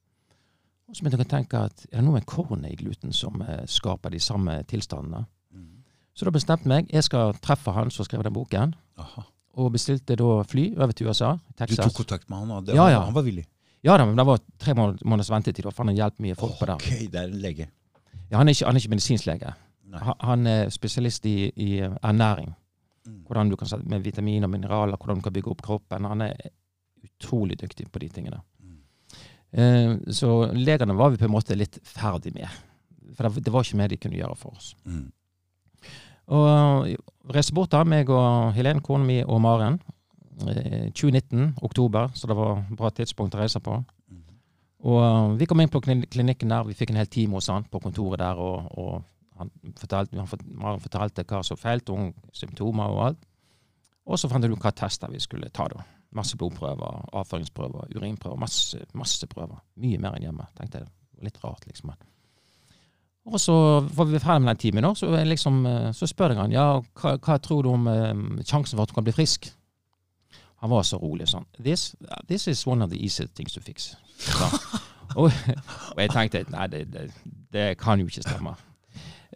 Og 0.88 0.97
så 0.97 1.05
begynte 1.05 1.21
jeg 1.21 1.28
å 1.28 1.33
tenke 1.35 1.64
at 1.69 1.83
er 1.90 1.99
det 1.99 2.05
noe 2.07 2.17
med 2.17 2.26
kornet 2.28 2.73
i 2.73 2.78
gluten 2.81 3.12
som 3.12 3.43
eh, 3.45 3.64
skaper 3.69 4.14
de 4.14 4.21
samme 4.25 4.55
tilstandene? 4.71 5.26
Mm. 5.52 5.83
Så 6.17 6.26
da 6.26 6.33
bestemte 6.35 6.64
jeg 6.64 6.73
meg. 6.73 6.88
Jeg 6.95 7.05
skal 7.05 7.37
treffe 7.45 7.75
han 7.76 7.93
som 7.95 8.09
skrev 8.09 8.25
den 8.25 8.35
boken. 8.35 8.73
Aha. 8.99 9.26
Og 9.59 9.73
bestilte 9.75 10.17
da 10.17 10.31
fly 10.49 10.71
over 10.78 10.97
til 10.97 11.11
USA. 11.11 11.35
Texas. 11.59 11.76
Du 11.76 11.90
tok 11.90 12.00
kontakt 12.02 12.31
med 12.31 12.40
han, 12.40 12.64
det, 12.64 12.78
Ja, 12.78 12.88
ja. 12.95 13.05
han 13.05 13.14
var 13.14 13.26
villig? 13.26 13.45
Ja 13.87 13.97
da, 13.99 14.05
men 14.07 14.19
det 14.19 14.27
var 14.27 14.41
tre 14.59 14.75
måneders 14.75 15.31
ventetid. 15.31 15.67
Og 15.69 15.77
han 15.79 15.93
har 15.93 15.99
hjulpet 16.03 16.25
mye 16.25 16.39
folk 16.39 16.59
på 16.59 16.69
det. 16.69 16.79
Ok, 16.81 17.11
det 17.13 17.21
er 17.21 17.29
en 17.31 17.43
lege. 17.43 17.69
Ja, 18.29 18.41
han, 18.41 18.49
er 18.49 18.57
ikke, 18.57 18.67
han 18.67 18.77
er 18.77 18.83
ikke 18.83 18.95
medisinsk 18.95 19.29
lege. 19.29 19.53
Han, 19.95 20.15
han 20.21 20.47
er 20.51 20.73
spesialist 20.75 21.27
i, 21.27 21.37
i 21.57 21.71
ernæring. 21.81 22.51
Mm. 23.07 23.23
Hvordan 23.27 23.53
du 23.53 23.57
kan 23.57 23.71
sette 23.71 23.89
med 23.89 24.05
vitaminer 24.05 24.49
og 24.49 24.53
mineraler, 24.53 24.99
hvordan 25.01 25.21
du 25.21 25.25
kan 25.25 25.37
bygge 25.37 25.53
opp 25.55 25.63
kroppen. 25.65 26.09
Han 26.11 26.27
er 26.27 26.35
utrolig 27.05 27.59
dyktig 27.61 27.87
på 27.93 28.03
de 28.03 28.09
tingene. 28.13 28.41
Mm. 28.61 28.81
Eh, 29.53 29.93
så 30.13 30.33
legene 30.53 30.97
var 30.99 31.15
vi 31.15 31.21
på 31.21 31.29
en 31.29 31.37
måte 31.37 31.57
litt 31.57 31.79
ferdig 31.87 32.35
med. 32.35 32.49
For 33.17 33.29
det, 33.29 33.47
det 33.47 33.55
var 33.55 33.65
ikke 33.65 33.81
mer 33.81 33.93
de 33.93 34.01
kunne 34.03 34.19
gjøre 34.19 34.37
for 34.37 34.59
oss. 34.59 34.75
Mm. 34.85 35.07
Og 36.37 37.33
reiste 37.33 37.55
bort 37.57 37.73
da, 37.73 37.81
meg 37.89 38.11
og 38.13 38.53
Helen, 38.57 38.83
kona 38.85 39.07
mi 39.09 39.23
og 39.25 39.41
Maren. 39.41 39.79
Eh, 40.47 40.88
2019, 40.92 41.54
oktober, 41.62 42.11
så 42.14 42.30
det 42.30 42.37
var 42.38 42.59
et 42.61 42.75
bra 42.78 42.90
tidspunkt 42.95 43.37
å 43.37 43.42
reise 43.42 43.61
på. 43.64 43.76
Mm. 44.11 44.25
Og 44.88 44.99
uh, 45.02 45.37
vi 45.38 45.49
kom 45.50 45.61
inn 45.61 45.73
på 45.73 45.83
klinikken 45.83 46.54
der, 46.54 46.66
vi 46.68 46.76
fikk 46.78 46.92
en 46.95 47.00
hel 47.00 47.11
time 47.11 47.38
hos 47.38 47.50
han 47.50 47.66
på 47.71 47.80
kontoret 47.83 48.23
der, 48.23 48.38
og, 48.38 48.68
og 48.78 49.02
han 49.38 49.52
fortalte, 49.78 50.18
han 50.18 50.83
fortalte 50.83 51.26
hva 51.28 51.42
som 51.47 51.59
feilte, 51.61 51.95
og 51.95 52.35
symptomer 52.35 52.95
og 52.95 53.04
alt. 53.09 53.25
Og 54.09 54.18
så 54.18 54.30
fant 54.30 54.45
vi 54.45 54.54
ut 54.54 54.62
hva 54.62 54.73
tester 54.73 55.11
vi 55.12 55.21
skulle 55.21 55.50
ta 55.54 55.68
da. 55.71 55.83
Masse 56.16 56.38
blodprøver, 56.40 57.11
avføringsprøver, 57.21 57.90
urinprøver, 57.97 58.38
masse, 58.40 58.80
masse 58.97 59.26
prøver. 59.28 59.61
Mye 59.83 59.99
mer 60.00 60.16
enn 60.16 60.30
hjemme, 60.30 60.47
tenkte 60.57 60.80
jeg. 60.80 60.88
Litt 61.26 61.42
rart, 61.42 61.66
liksom. 61.68 61.92
Og 63.28 63.40
så 63.42 63.54
var 63.83 64.09
vi 64.09 64.21
ferdig 64.23 64.45
med 64.45 64.54
den 64.54 64.62
timen, 64.62 64.88
så, 64.97 65.11
liksom, 65.28 65.61
eh, 65.68 65.90
så 65.92 66.09
spør 66.09 66.33
jeg 66.33 66.40
han 66.40 66.54
ja, 66.54 66.66
hva, 67.00 67.16
hva 67.21 67.37
tror 67.45 67.66
du 67.66 67.73
om 67.75 67.88
eh, 67.92 68.14
sjansen 68.40 68.78
for 68.78 68.87
at 68.87 68.92
du 68.92 68.97
kan 68.97 69.04
bli 69.04 69.16
frisk. 69.16 69.50
Han 70.62 70.71
var 70.71 70.87
så 70.87 70.99
rolig 70.99 71.29
sånn 71.31 71.47
This, 71.62 71.93
this 72.27 72.49
is 72.50 72.67
one 72.67 72.85
of 72.85 72.91
the 72.91 72.99
easiest 72.99 73.35
things 73.35 73.55
to 73.55 73.62
fix. 73.62 73.93
Så, 74.19 74.49
og, 75.15 75.31
og 75.95 76.00
jeg 76.03 76.11
tenkte 76.11 76.45
nei, 76.50 76.67
det, 76.73 76.87
det, 76.93 77.11
det 77.55 77.69
kan 77.81 78.00
jo 78.00 78.11
ikke 78.11 78.27
stemme. 78.27 78.57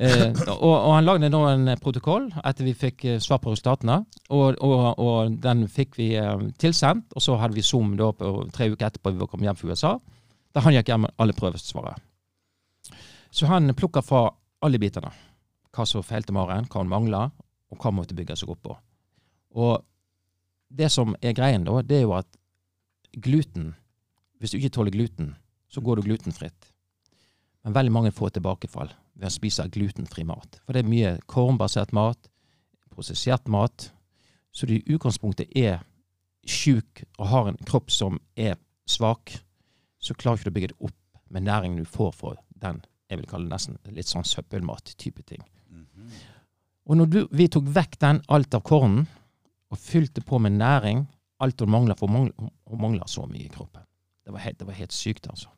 Eh, 0.01 0.31
og, 0.49 0.73
og 0.73 0.95
han 0.95 1.05
lagde 1.05 1.29
nå 1.29 1.43
en 1.51 1.69
protokoll 1.83 2.31
etter 2.49 2.65
vi 2.65 2.73
fikk 2.77 3.05
eh, 3.05 3.19
svar 3.21 3.43
på 3.43 3.53
resultatene. 3.53 4.01
Og, 4.33 4.57
og, 4.65 4.87
og 4.99 5.37
den 5.45 5.67
fikk 5.71 5.99
vi 6.01 6.13
eh, 6.19 6.47
tilsendt, 6.61 7.13
og 7.13 7.25
så 7.25 7.37
hadde 7.41 7.59
vi 7.59 7.67
Zoom 7.67 7.95
da 8.01 8.11
på 8.17 8.33
tre 8.55 8.71
uker 8.73 8.89
etterpå 8.89 9.13
vi 9.13 9.29
kommet 9.29 9.51
hjem 9.51 9.61
fra 9.61 9.73
USA. 9.73 9.93
Da 10.53 10.65
han 10.65 10.77
gikk 10.77 10.93
hjem 10.93 11.07
med 11.07 11.15
alle 11.23 11.37
prøvesvarene. 11.37 12.01
Så 13.33 13.49
han 13.49 13.73
plukka 13.77 14.03
fra 14.05 14.27
alle 14.65 14.81
bitene. 14.81 15.13
Hva 15.73 15.87
som 15.89 16.05
feilte 16.05 16.35
Maren, 16.37 16.67
hva 16.69 16.83
hun 16.83 16.91
mangla, 16.91 17.23
og 17.73 17.81
hva 17.81 17.93
måtte 17.95 18.17
bygge 18.17 18.37
seg 18.37 18.51
opp 18.53 18.61
på. 18.67 18.75
Og 19.57 19.79
det 20.79 20.89
som 20.93 21.17
er 21.23 21.37
greien 21.37 21.67
da, 21.67 21.81
det 21.83 22.01
er 22.01 22.07
jo 22.07 22.17
at 22.17 22.29
gluten 23.13 23.75
Hvis 24.41 24.51
du 24.51 24.59
ikke 24.59 24.73
tåler 24.75 24.91
gluten, 24.91 25.37
så 25.71 25.81
går 25.81 25.97
du 25.97 26.03
glutenfritt. 26.03 26.73
Men 27.63 27.77
veldig 27.77 27.93
mange 27.95 28.11
får 28.11 28.33
tilbakefall 28.35 28.89
ved 29.15 29.29
å 29.29 29.31
spise 29.31 29.69
glutenfri 29.71 30.25
mat. 30.27 30.59
For 30.67 30.75
det 30.75 30.83
er 30.83 30.89
mye 30.91 31.13
kornbasert 31.31 31.93
mat, 31.95 32.27
prosessert 32.91 33.47
mat. 33.47 33.93
Så 34.51 34.67
du 34.67 34.75
i 34.75 34.83
utgangspunktet 34.83 35.55
er 35.55 35.85
sjuk 36.43 37.05
og 37.21 37.31
har 37.31 37.53
en 37.53 37.61
kropp 37.63 37.95
som 37.95 38.19
er 38.35 38.59
svak, 38.83 39.31
så 40.03 40.19
klarer 40.19 40.43
ikke 40.43 40.51
du 40.51 40.53
å 40.53 40.59
bygge 40.59 40.73
det 40.73 40.91
opp 40.91 40.99
med 41.31 41.47
næringen 41.47 41.79
du 41.79 41.87
får 41.87 42.11
fra 42.19 42.35
den 42.59 42.83
jeg 43.13 43.21
vil 43.21 43.29
kalle 43.29 43.49
det 43.49 43.53
nesten 43.53 43.97
litt 43.97 44.09
sånn 44.09 44.25
søppelmat-type 44.27 45.25
ting. 45.29 45.43
Og 46.89 46.99
når 46.99 47.11
du, 47.13 47.19
vi 47.31 47.49
tok 47.53 47.69
vekk 47.71 47.99
den 48.03 48.23
alt 48.33 48.57
av 48.57 48.65
kornen, 48.67 49.05
og 49.73 49.81
fylte 49.81 50.21
på 50.25 50.39
med 50.43 50.59
næring, 50.61 51.07
alt 51.43 51.65
hun 51.65 51.73
mangla, 51.73 51.97
for 51.99 52.13
hun 52.13 52.81
mangler, 52.81 53.09
så 53.09 53.25
mye 53.27 53.47
i 53.47 53.53
kroppen. 53.53 53.83
Det 54.23 54.35
var 54.35 54.45
helt, 54.45 54.59
det 54.61 54.69
var 54.69 54.79
helt 54.79 54.95
sykt, 54.95 55.27
altså. 55.31 55.51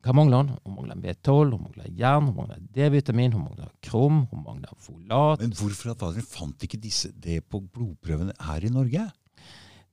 Hva 0.00 0.14
mangler 0.16 0.40
hun? 0.40 0.52
Hun 0.64 0.76
mangler 0.78 1.00
B12, 1.02 1.50
hun 1.52 1.64
mangler 1.66 1.90
jern, 1.98 2.30
hun 2.30 2.36
mangler 2.38 2.60
D-vitamin, 2.72 3.34
hun 3.36 3.44
mangler 3.50 3.68
krom, 3.84 4.22
hun 4.30 4.44
mangler 4.46 4.72
folat. 4.80 5.42
Men 5.42 5.52
hvorfor 5.58 5.92
at 5.92 6.04
Adrian 6.06 6.28
fant 6.30 6.64
ikke 6.64 6.80
disse, 6.80 7.10
det 7.12 7.42
på 7.44 7.60
blodprøvene 7.60 8.32
her 8.46 8.64
i 8.64 8.72
Norge? 8.72 9.04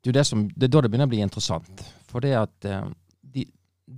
Du, 0.05 0.13
det, 0.15 0.23
som, 0.29 0.45
det 0.47 0.69
er 0.69 0.71
da 0.71 0.85
det 0.85 0.93
begynner 0.93 1.09
å 1.09 1.11
bli 1.11 1.19
interessant. 1.25 1.83
For 2.07 2.23
det 2.23 2.37
at 2.39 2.67
eh, 2.69 2.87
de, 3.35 3.43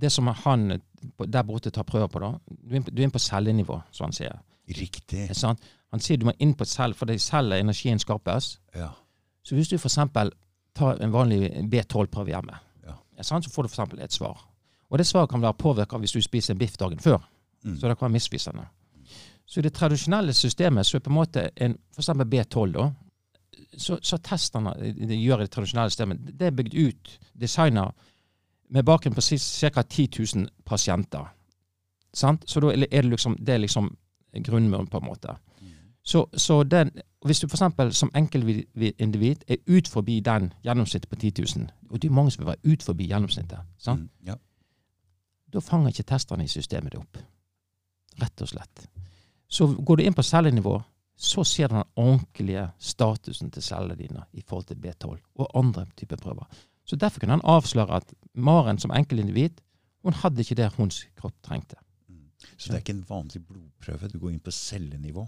det 0.02 0.10
som 0.10 0.26
han 0.42 0.72
der 0.74 1.46
borte 1.46 1.70
tar 1.70 1.86
prøver 1.86 2.10
på, 2.10 2.22
da 2.24 2.32
Du 2.48 2.74
er 2.74 2.80
inne 2.80 3.12
på, 3.14 3.20
er 3.20 3.28
cellenivå, 3.28 3.78
som 3.94 4.08
han 4.08 4.16
sier. 4.16 4.40
Riktig. 4.66 5.28
Ikke 5.28 5.38
sant? 5.38 5.62
Han 5.90 6.00
sier 6.00 6.18
du 6.18 6.26
må 6.28 6.32
inn 6.38 6.54
på 6.54 6.64
cell, 6.64 6.94
for 6.94 7.06
det 7.06 7.16
er 7.16 7.20
i 7.22 7.24
celler 7.24 7.62
energien 7.62 7.98
skapes. 7.98 8.58
Ja. 8.76 8.92
Så 9.42 9.56
hvis 9.56 9.68
du 9.68 9.76
eksempel 9.76 10.30
tar 10.76 11.00
en 11.02 11.12
vanlig 11.12 11.50
B12-prøve 11.72 12.30
hjemme, 12.30 12.58
Ja. 12.86 12.94
så 13.22 13.50
får 13.50 13.62
du 13.62 13.68
eksempel 13.68 14.00
et 14.00 14.12
svar. 14.12 14.38
Og 14.90 14.98
det 14.98 15.06
svaret 15.06 15.30
kan 15.30 15.42
være 15.42 15.54
påvirka 15.54 15.98
hvis 15.98 16.12
du 16.12 16.20
spiser 16.22 16.54
en 16.54 16.58
biff 16.58 16.76
dagen 16.76 16.98
før. 16.98 17.18
Mm. 17.64 17.76
Så 17.78 17.88
det 17.88 17.98
kan 17.98 18.06
være 18.06 18.12
misvisende. 18.12 18.66
Så 19.46 19.60
i 19.60 19.62
det 19.62 19.72
tradisjonelle 19.74 20.32
systemet 20.32 20.86
så 20.86 20.96
er 20.96 21.00
på 21.00 21.10
en 21.10 21.14
måte 21.14 21.50
en 21.56 21.74
for 21.92 22.02
eksempel 22.02 22.26
B12, 22.26 22.72
da, 22.72 22.90
så, 23.78 23.98
så 24.02 24.18
testene 24.18 24.74
de 24.94 25.16
gjør 25.16 25.42
i 25.42 25.46
det 25.48 25.50
tradisjonelle 25.50 25.90
systemet, 25.90 26.22
det 26.38 26.46
er 26.46 26.54
bygd 26.54 26.74
ut, 26.74 27.18
designa 27.34 27.88
med 28.70 28.84
bakgrunn 28.86 29.14
på 29.14 29.20
ca. 29.22 29.82
10 29.82 30.08
000 30.36 30.48
pasienter. 30.64 31.26
Sant? 32.14 32.46
Så 32.46 32.60
da 32.60 32.70
er 32.74 32.86
det 33.02 33.10
liksom, 33.10 33.36
det 33.38 33.54
er 33.54 33.58
liksom 33.64 33.90
grunnmuren, 34.46 34.86
på 34.86 34.98
en 34.98 35.06
måte. 35.06 35.34
Så, 36.02 36.26
så 36.32 36.62
den, 36.62 36.90
hvis 37.24 37.40
du 37.40 37.46
eksempel 37.46 37.92
som 37.94 38.10
enkeltindivid 38.16 39.42
er 39.48 39.56
ut 39.68 39.88
forbi 39.88 40.20
den 40.20 40.52
gjennomsnittet 40.64 41.10
på 41.10 41.16
10 41.16 41.32
000, 41.56 41.66
og 41.90 42.02
det 42.02 42.08
er 42.08 42.14
mange 42.14 42.30
som 42.30 42.44
vil 42.44 42.52
være 42.52 42.72
ut 42.72 42.82
forbi 42.82 43.08
gjennomsnittet, 43.10 43.58
sant? 43.78 44.00
Mm. 44.00 44.26
Ja. 44.26 44.34
da 45.52 45.60
fanger 45.60 45.90
ikke 45.90 46.06
testerne 46.06 46.44
i 46.44 46.48
systemet 46.48 46.92
det 46.92 47.00
opp. 47.00 47.18
Rett 48.22 48.42
og 48.42 48.48
slett. 48.48 48.86
Så 49.48 49.66
går 49.66 49.96
du 49.96 50.02
inn 50.02 50.14
på 50.14 50.22
cellenivå, 50.22 50.76
så 51.16 51.44
ser 51.44 51.68
du 51.68 51.74
den 51.74 51.88
ordentlige 51.96 52.68
statusen 52.78 53.50
til 53.50 53.62
cellene 53.62 53.96
dine 53.98 54.22
i 54.32 54.44
forhold 54.46 54.68
til 54.68 54.78
B12 54.78 55.18
og 55.34 55.50
andre 55.58 55.86
typer 55.96 56.16
prøver. 56.16 56.46
Så 56.84 56.96
Derfor 56.96 57.20
kunne 57.20 57.32
han 57.32 57.44
avsløre 57.44 57.96
at 57.96 58.14
Maren 58.34 58.78
som 58.78 58.90
enkeltindivid 58.90 59.60
hun 60.02 60.12
hadde 60.12 60.40
ikke 60.40 60.54
det 60.54 60.70
hennes 60.76 61.02
kropp 61.16 61.36
trengte. 61.42 61.76
Så 62.56 62.70
det 62.70 62.74
er 62.74 62.84
ikke 62.84 62.96
en 62.96 63.04
vanlig 63.08 63.42
blodprøve? 63.46 64.08
Du 64.08 64.18
går 64.18 64.30
inn 64.30 64.40
på 64.44 64.52
cellenivå? 64.54 65.26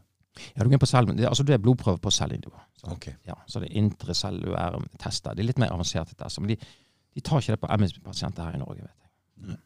Ja, 0.55 0.63
du 0.63 0.69
går 0.69 0.77
inn 0.79 0.83
på 0.83 0.89
cell, 0.89 1.11
det, 1.13 1.27
altså 1.29 1.45
det 1.45 1.55
er 1.55 1.63
blodprøve 1.63 2.01
på 2.01 2.11
cellenivå. 2.15 2.57
Så, 2.81 2.91
Ok. 2.95 3.09
ja, 3.29 3.35
så 3.47 3.61
det 3.61 3.69
er 3.71 3.79
intracellulære 3.83 4.81
tester. 4.99 5.35
Det 5.37 5.45
er 5.45 5.51
litt 5.51 5.61
mer 5.61 5.75
avanserte 5.75 6.17
tester. 6.17 6.43
Men 6.43 6.55
de, 6.55 6.57
de 7.15 7.21
tar 7.21 7.43
ikke 7.43 7.57
det 7.57 7.61
på 7.61 7.71
MS-pasienter 7.77 8.49
her 8.49 8.57
i 8.57 8.63
Norge, 8.63 8.87
vet 8.87 9.05
jeg. 9.05 9.11
Mm. 9.43 9.59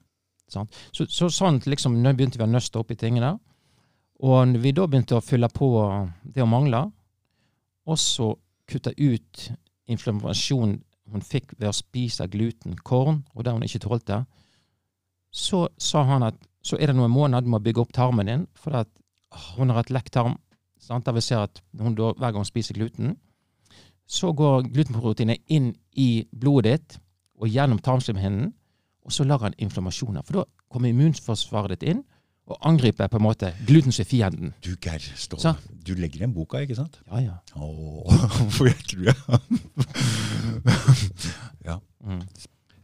Sånn. 0.57 0.73
Så, 0.93 1.07
så 1.11 1.29
sånn 1.33 1.61
liksom, 1.67 1.97
nå 2.03 2.13
begynte 2.19 2.41
vi 2.41 2.47
å 2.47 2.51
nøste 2.51 2.81
opp 2.83 2.91
i 2.91 2.99
tingene. 2.99 3.37
Og 4.27 4.57
vi 4.63 4.73
da 4.73 4.87
begynte 4.89 5.19
å 5.19 5.25
fylle 5.25 5.49
på 5.53 5.71
det 6.25 6.43
hun 6.43 6.51
mangla, 6.51 6.87
og 7.87 7.99
så 8.01 8.33
kutte 8.67 8.95
ut 8.99 9.49
inflammasjon 9.87 10.79
hun 11.13 11.23
fikk 11.23 11.53
ved 11.61 11.71
å 11.71 11.77
spise 11.77 12.27
gluten, 12.33 12.75
korn, 12.83 13.21
og 13.35 13.45
det 13.47 13.53
hun 13.55 13.63
ikke 13.67 13.85
tålte, 13.85 14.25
så 15.31 15.67
sa 15.79 16.03
han 16.09 16.25
at 16.27 16.39
så 16.67 16.79
er 16.81 16.91
det 16.91 16.97
noen 16.99 17.13
måneder 17.15 17.45
du 17.47 17.53
må 17.53 17.61
bygge 17.63 17.85
opp 17.85 17.93
tarmen 17.95 18.27
din, 18.27 18.47
for 18.59 18.75
at 18.81 18.91
hun 19.55 19.71
har 19.71 19.85
et 19.85 19.93
lekk 19.95 20.11
tarm. 20.11 20.35
Sant? 20.87 21.07
Der 21.07 21.17
vi 21.17 21.25
ser 21.25 21.45
at 21.47 21.63
hun 21.81 21.97
da, 21.99 22.13
hver 22.15 22.31
gang 22.31 22.43
hun 22.43 22.49
spiser 22.49 22.79
gluten, 22.79 23.17
så 24.07 24.31
går 24.33 24.69
glutenproteinet 24.71 25.43
inn 25.51 25.73
i 25.99 26.27
blodet 26.31 26.77
ditt 26.77 26.99
og 27.43 27.51
gjennom 27.51 27.81
tarmslimhinnen, 27.83 28.53
og 29.07 29.13
så 29.13 29.27
lager 29.27 29.51
han 29.51 29.59
inflammasjoner. 29.59 30.23
For 30.27 30.41
da 30.41 30.45
kommer 30.73 30.93
immunforsvaret 30.93 31.77
ditt 31.77 31.91
inn 31.91 32.05
og 32.47 32.59
angriper 32.69 33.11
på 33.11 33.19
en 33.19 33.25
måte 33.27 33.51
gluten 33.67 33.95
som 33.95 34.07
fienden. 34.07 34.53
Du, 34.63 34.77
Geir 34.83 35.03
Ståle, 35.19 35.57
du 35.83 35.95
legger 35.99 36.23
igjen 36.23 36.35
boka, 36.35 36.61
ikke 36.63 36.79
sant? 36.79 37.01
Ja, 37.11 37.23
ja. 37.25 37.37
Åh, 37.59 38.27
for 38.55 38.71
jeg 38.71 38.79
tror 38.87 39.09
jeg 39.11 39.17
Ja. 41.69 41.81
Mm. 42.07 42.23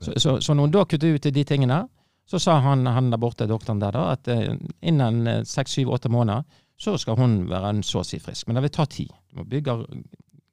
Så, 0.02 0.16
så, 0.16 0.40
så 0.42 0.54
når 0.54 0.66
hun 0.66 0.74
da 0.74 0.82
kuttet 0.90 1.14
ut 1.14 1.34
de 1.34 1.44
tingene, 1.46 1.84
så 2.26 2.40
sa 2.42 2.56
han, 2.64 2.86
han 2.86 3.10
der 3.12 3.20
borte, 3.22 3.46
doktoren 3.46 3.80
der, 3.82 3.94
da, 3.94 4.16
at 4.16 4.28
eh, 4.30 4.56
innen 4.82 5.26
eh, 5.30 5.44
seks, 5.46 5.76
syv, 5.78 5.92
åtte 5.94 6.10
måneder 6.10 6.42
så 6.82 6.96
skal 6.98 7.18
hun 7.20 7.44
være 7.50 7.70
en 7.70 7.82
så 7.86 8.00
å 8.00 8.06
si 8.06 8.18
frisk. 8.18 8.48
Men 8.48 8.58
det 8.58 8.64
vil 8.66 8.74
ta 8.74 8.86
tid. 8.90 9.12
Du 9.30 9.38
må 9.38 9.46
bygge 9.48 9.76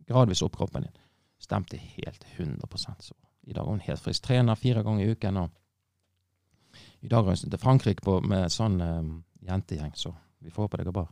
gradvis 0.09 0.43
opp 0.45 0.59
kroppen 0.59 0.85
din. 0.85 0.99
Stemte 1.41 1.79
helt 1.79 2.25
100% 2.37 3.07
så 3.07 3.15
I 3.49 3.55
dag 3.55 3.63
er 3.63 3.71
hun 3.71 3.85
helt 3.85 4.03
frisk. 4.03 4.27
Trener 4.27 4.59
fire 4.59 4.83
ganger 4.85 5.05
i 5.07 5.15
uken. 5.15 5.37
og 5.37 6.75
I 7.01 7.09
dag 7.09 7.25
er 7.25 7.39
hun 7.39 7.55
til 7.55 7.61
Frankrike 7.61 8.05
på, 8.05 8.19
med 8.21 8.51
sånn 8.53 8.77
um, 8.81 9.15
jentegjeng, 9.41 9.95
så 9.97 10.13
vi 10.43 10.51
får 10.53 10.67
håpe 10.67 10.77
det 10.77 10.85
går 10.89 10.97
bra. 10.99 11.07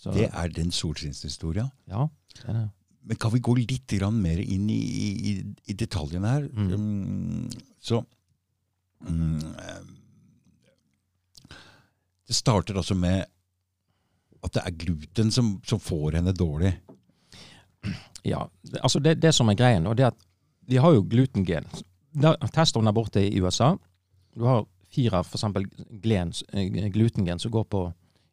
Så, 0.00 0.14
Det 0.14 0.30
er 0.30 0.48
den 0.54 0.72
solskinnshistoria. 0.72 1.68
Ja, 1.90 2.08
det 2.38 2.48
er 2.48 2.58
det. 2.62 2.68
Men 3.04 3.20
kan 3.20 3.34
vi 3.34 3.42
gå 3.44 3.52
litt 3.58 3.92
grann 3.92 4.16
mer 4.22 4.40
inn 4.40 4.70
i, 4.72 4.80
i, 4.80 5.32
i 5.68 5.76
detaljene 5.76 6.30
her? 6.30 6.48
Mm. 6.48 6.70
Um, 6.72 7.50
så 7.84 8.00
mm, 9.04 9.42
eh, 9.60 11.58
Det 12.24 12.36
starter 12.38 12.80
altså 12.80 12.96
med 12.96 13.26
at 14.44 14.54
det 14.56 14.62
er 14.64 14.76
gluten 14.76 15.32
som, 15.32 15.56
som 15.66 15.80
får 15.80 16.18
henne 16.18 16.34
dårlig. 16.36 16.74
Ja, 18.24 18.44
altså 18.80 19.00
det, 19.04 19.18
det 19.22 19.34
som 19.36 19.48
er 19.48 19.58
greien, 19.58 19.84
nå, 19.84 19.94
det 19.96 20.06
er 20.06 20.12
at 20.12 20.22
vi 20.68 20.80
har 20.80 20.94
jo 20.96 21.04
glutengen. 21.08 21.66
Hun 22.14 22.86
der 22.86 22.92
borte 22.96 23.20
i 23.20 23.40
USA. 23.40 23.74
Du 24.34 24.46
har 24.48 24.64
fire 24.94 25.20
eksempel 25.20 25.66
glen, 26.02 26.32
eh, 26.52 26.90
glutengen 26.92 27.38
som 27.38 27.52
går 27.52 27.64
på 27.64 27.82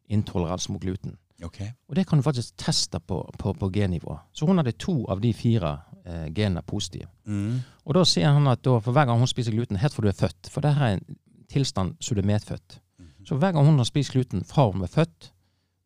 intoleranse 0.08 0.72
mot 0.72 0.80
gluten. 0.82 1.16
Okay. 1.42 1.72
Og 1.88 1.96
det 1.96 2.06
kan 2.06 2.18
du 2.18 2.22
faktisk 2.22 2.54
teste 2.56 3.00
på, 3.00 3.18
på, 3.38 3.52
på 3.52 3.70
gennivå. 3.74 4.18
Så 4.32 4.46
hun 4.46 4.60
hadde 4.60 4.76
to 4.78 5.02
av 5.10 5.20
de 5.20 5.32
fire 5.34 5.72
eh, 6.04 6.28
genene 6.34 6.62
positive. 6.62 7.08
Mm. 7.26 7.60
Og 7.84 7.96
da 7.98 8.04
sier 8.06 8.30
han 8.30 8.46
at 8.46 8.62
da, 8.62 8.78
for 8.78 8.94
hver 8.94 9.08
gang 9.10 9.18
hun 9.18 9.30
spiser 9.30 9.52
gluten, 9.52 9.80
helt 9.82 9.94
fra 9.94 10.06
du 10.06 10.10
er 10.12 10.18
født 10.18 10.50
For 10.52 10.62
det 10.62 10.74
her 10.76 10.86
er 10.86 10.98
en 11.00 11.18
tilstand 11.50 11.96
som 12.00 12.16
du 12.16 12.22
er 12.22 12.30
medfødt. 12.30 12.78
Så 13.26 13.38
hver 13.38 13.52
gang 13.54 13.66
hun 13.66 13.78
har 13.78 13.86
spist 13.86 14.14
gluten 14.14 14.44
fra 14.46 14.70
hun 14.70 14.82
er 14.82 14.90
født, 14.90 15.32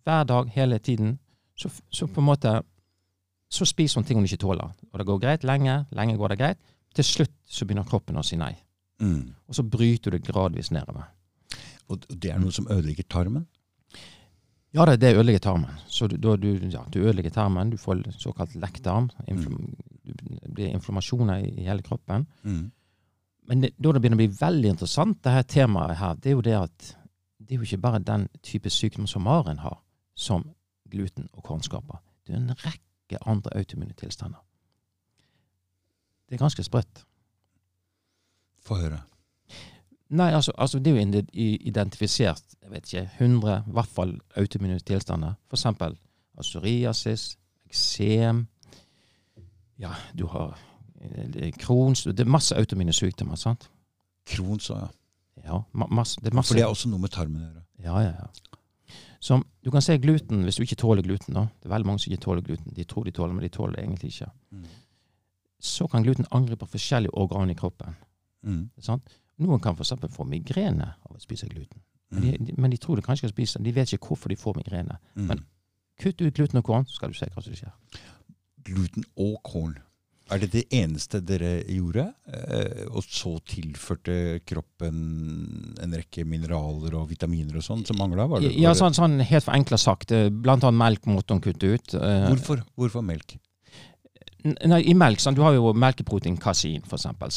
hver 0.07 0.27
dag, 0.29 0.51
hele 0.55 0.79
tiden, 0.79 1.19
så, 1.59 1.71
så 1.91 2.07
på 2.07 2.23
en 2.23 2.29
måte 2.29 2.55
så 3.51 3.67
spiser 3.67 4.01
hun 4.01 4.07
ting 4.07 4.19
hun 4.19 4.27
ikke 4.27 4.43
tåler. 4.43 4.73
Og 4.93 5.01
det 5.01 5.07
går 5.07 5.21
greit 5.23 5.45
lenge, 5.47 5.85
lenge 5.95 6.17
går 6.19 6.35
det 6.35 6.39
greit. 6.41 6.63
Til 6.97 7.05
slutt 7.07 7.35
så 7.45 7.67
begynner 7.67 7.87
kroppen 7.87 8.19
å 8.19 8.25
si 8.27 8.39
nei. 8.41 8.55
Mm. 9.03 9.35
Og 9.47 9.59
så 9.59 9.65
bryter 9.67 10.11
du 10.11 10.17
det 10.17 10.27
gradvis 10.27 10.73
nedover. 10.75 11.11
Og 11.93 12.07
det 12.11 12.33
er 12.33 12.41
noe 12.43 12.55
som 12.55 12.67
ødelegger 12.73 13.07
tarmen? 13.11 13.47
Ja, 14.75 14.85
det, 14.89 14.99
det 15.01 15.15
ødelegger 15.15 15.45
tarmen. 15.45 15.77
Så 15.89 16.09
du, 16.11 16.17
du, 16.19 16.49
ja, 16.73 16.83
du 16.93 17.01
ødelegger 17.01 17.33
tarmen, 17.33 17.71
du 17.71 17.79
får 17.81 18.03
såkalt 18.19 18.57
lekktarm. 18.61 19.11
Inflam, 19.31 19.77
Det 20.03 20.51
blir 20.55 20.75
inflammasjoner 20.75 21.47
i, 21.47 21.53
i 21.63 21.69
hele 21.69 21.83
kroppen. 21.87 22.27
Mm. 22.43 22.71
Men 23.47 23.63
det, 23.63 23.75
da 23.79 23.93
det 23.95 24.03
begynner 24.03 24.19
å 24.19 24.25
bli 24.25 24.39
veldig 24.41 24.75
interessant, 24.75 25.23
det 25.23 25.35
her 25.37 25.47
temaet 25.47 26.01
her, 26.01 26.19
det 26.19 26.33
er 26.33 26.35
jo 26.35 26.45
det 26.45 26.57
at 26.59 26.93
det 27.39 27.55
er 27.55 27.61
jo 27.61 27.69
ikke 27.69 27.85
bare 27.85 28.03
den 28.03 28.27
type 28.43 28.71
sykdom 28.73 29.07
som 29.07 29.23
maren 29.23 29.61
har, 29.63 29.79
som 30.17 30.49
gluten 30.91 31.29
og 31.33 31.43
korn 31.45 31.63
skaper. 31.63 32.01
Det 32.27 32.35
er 32.35 32.41
en 32.41 32.57
rekke 32.65 33.21
andre 33.27 33.57
autoimmune 33.57 33.95
tilstander. 33.99 34.43
Det 36.27 36.35
er 36.35 36.43
ganske 36.43 36.63
sprøtt. 36.63 37.05
Få 38.67 38.81
høre. 38.81 38.99
Nei, 40.09 40.31
altså, 40.35 40.53
altså 40.59 40.79
det 40.79 40.93
er 40.93 40.97
jo 40.97 41.23
identifisert 41.61 42.43
jeg 42.63 42.71
vet 42.71 42.93
ikke, 42.93 43.11
100 43.19 43.65
i 43.69 43.73
hvert 43.73 43.87
fall 43.95 44.21
autoimmune 44.37 44.79
tilstander. 44.79 45.35
Eksempel 45.53 45.97
psoriasis, 46.41 47.37
eksem 47.67 48.47
Ja, 49.79 49.91
du 50.19 50.27
har 50.27 50.59
eh, 51.01 51.53
Crohns 51.59 52.03
Det 52.03 52.21
er 52.21 52.25
masse 52.25 52.57
autoimmune 52.57 52.93
sykdommer. 52.93 53.37
sant? 53.37 53.71
Crohns 54.27 54.71
òg, 54.71 54.79
ja. 54.79 54.89
Ja, 55.45 55.61
ma 55.73 55.87
masse, 55.91 56.21
det 56.21 56.33
er 56.33 56.35
masse 56.35 56.49
For 56.49 56.59
det 56.59 56.63
er 56.63 56.73
også 56.73 56.89
noe 56.89 56.99
med 56.99 57.13
tarmen 57.15 57.43
å 57.43 57.47
gjøre. 57.47 57.63
Ja, 57.85 58.01
ja, 58.01 58.13
ja. 58.19 58.56
Som, 59.21 59.45
du 59.64 59.71
kan 59.71 59.83
se 59.83 59.97
gluten 59.99 60.43
hvis 60.45 60.57
du 60.57 60.62
ikke 60.62 60.76
tåler 60.76 61.02
gluten. 61.02 61.35
da. 61.35 61.47
Det 61.62 61.66
er 61.71 61.75
veldig 61.75 61.87
mange 61.87 62.00
som 62.00 62.12
ikke 62.12 62.23
tåler 62.23 62.43
gluten. 62.43 62.73
De 62.75 62.85
tror 62.85 63.05
de 63.05 63.11
tåler, 63.11 63.33
men 63.35 63.43
de 63.43 63.49
tåler 63.49 63.76
det 63.76 63.85
egentlig 63.85 64.12
ikke. 64.12 64.31
Så 65.61 65.87
kan 65.90 66.02
gluten 66.05 66.26
angripe 66.31 66.66
forskjellige 66.66 67.14
organer 67.14 67.50
i 67.50 67.59
kroppen. 67.59 67.97
Mm. 68.45 68.71
Sant? 68.78 69.02
Noen 69.38 69.61
kan 69.61 69.75
f.eks. 69.76 69.93
få 70.14 70.25
migrene 70.28 70.95
av 71.05 71.16
å 71.16 71.21
spise 71.21 71.49
gluten. 71.49 71.81
Men 72.11 72.23
de, 72.23 72.31
Mm. 72.38 72.47
de, 72.47 72.52
men 72.57 72.71
de 72.71 72.76
tror 72.76 72.97
de 72.97 73.02
kanskje 73.02 73.26
skal 73.26 73.31
spise 73.35 73.59
De 73.64 73.73
vet 73.73 73.93
ikke 73.93 74.07
hvorfor 74.09 74.28
de 74.28 74.37
får 74.37 74.55
migrene. 74.57 74.99
Mm. 75.16 75.26
men- 75.26 75.45
Kutt 75.99 76.21
ut 76.21 76.35
gluten 76.35 76.59
og 76.59 76.64
korn, 76.64 76.85
så 76.85 76.93
skal 76.95 77.09
du 77.09 77.14
se 77.14 77.26
hva 77.26 77.43
som 77.43 77.52
skjer. 77.55 77.73
Gluten 78.64 79.05
og 79.16 79.43
korn. 79.43 79.78
Er 80.28 80.40
det 80.42 80.49
det 80.50 80.64
eneste 80.75 81.21
dere 81.23 81.61
gjorde? 81.71 82.09
Eh, 82.26 82.87
og 82.90 83.04
så 83.06 83.37
tilførte 83.47 84.40
kroppen 84.45 85.76
en 85.83 85.92
rekke 85.95 86.25
mineraler 86.26 86.97
og 86.99 87.09
vitaminer 87.12 87.56
og 87.61 87.62
sånn 87.62 87.85
som 87.87 87.97
mangla? 88.00 88.26
Var 88.28 88.40
det, 88.42 88.50
Ja, 88.59 88.73
sånn, 88.75 88.95
sånn 88.97 89.21
helt 89.23 89.45
for 89.45 89.54
enkelt 89.54 89.78
sagt. 89.80 90.11
eh, 90.12 90.28
Blant 90.30 90.64
annet 90.66 90.78
melk 90.83 91.06
måtte 91.06 91.30
hun 91.37 91.40
kutte 91.40 91.75
ut. 91.76 91.95
eh, 91.95 92.26
Hvorfor, 92.33 92.64
hvorfor 92.76 93.02
melk? 93.06 93.37
Nei, 94.66 94.83
I 94.90 94.95
melk, 94.95 95.18
sant? 95.21 95.37
Du 95.37 95.42
har 95.42 95.54
jo 95.54 95.73
melkeprotein 95.75 96.37
kasein, 96.38 96.83
eksempel. 96.83 97.30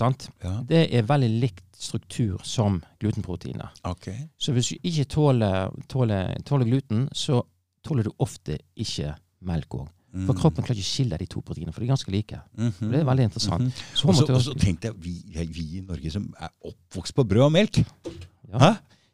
Ja, 0.44 0.62
Det 0.66 0.94
er 0.94 1.02
veldig 1.04 1.30
likt 1.42 1.64
struktur 1.76 2.40
som 2.44 2.84
glutenproteiner. 3.00 3.70
ok. 3.84 4.10
Så 4.38 4.54
hvis 4.54 4.70
du 4.70 4.76
ikke 4.84 5.06
tåler, 5.08 5.72
tåler, 5.88 6.36
tåler 6.44 6.66
gluten, 6.66 7.08
så 7.14 7.44
tåler 7.84 8.04
du 8.04 8.12
ofte 8.20 8.60
ikke 8.78 9.16
melk 9.42 9.70
òg. 9.70 9.88
Mm. 10.14 10.26
For 10.26 10.34
kroppen 10.34 10.64
klarer 10.66 10.80
ikke 10.80 10.88
å 10.88 10.94
skille 10.96 11.18
de 11.22 11.26
to 11.30 11.42
proteinene, 11.46 11.72
for 11.74 11.82
de 11.82 11.86
er 11.86 11.92
ganske 11.94 12.12
like. 12.12 12.40
Mhm. 12.58 12.92
Det 12.92 13.00
er 13.00 13.04
veldig 13.06 13.24
interessant. 13.30 13.62
Mm 13.62 13.70
-hmm. 13.70 14.08
Og 14.10 14.16
så- 14.16 14.22
også... 14.24 14.34
og 14.34 14.42
så 14.42 14.54
tenkte 14.60 14.88
jeg, 14.88 14.96
vi, 15.00 15.46
vi 15.54 15.78
i 15.78 15.82
Norge 15.82 16.12
som 16.12 16.34
er 16.40 16.50
oppvokst 16.66 17.14
på 17.16 17.24
brød 17.24 17.42
og 17.46 17.52
melk 17.52 17.78
ja. 17.78 18.58
Hæ? 18.60 18.74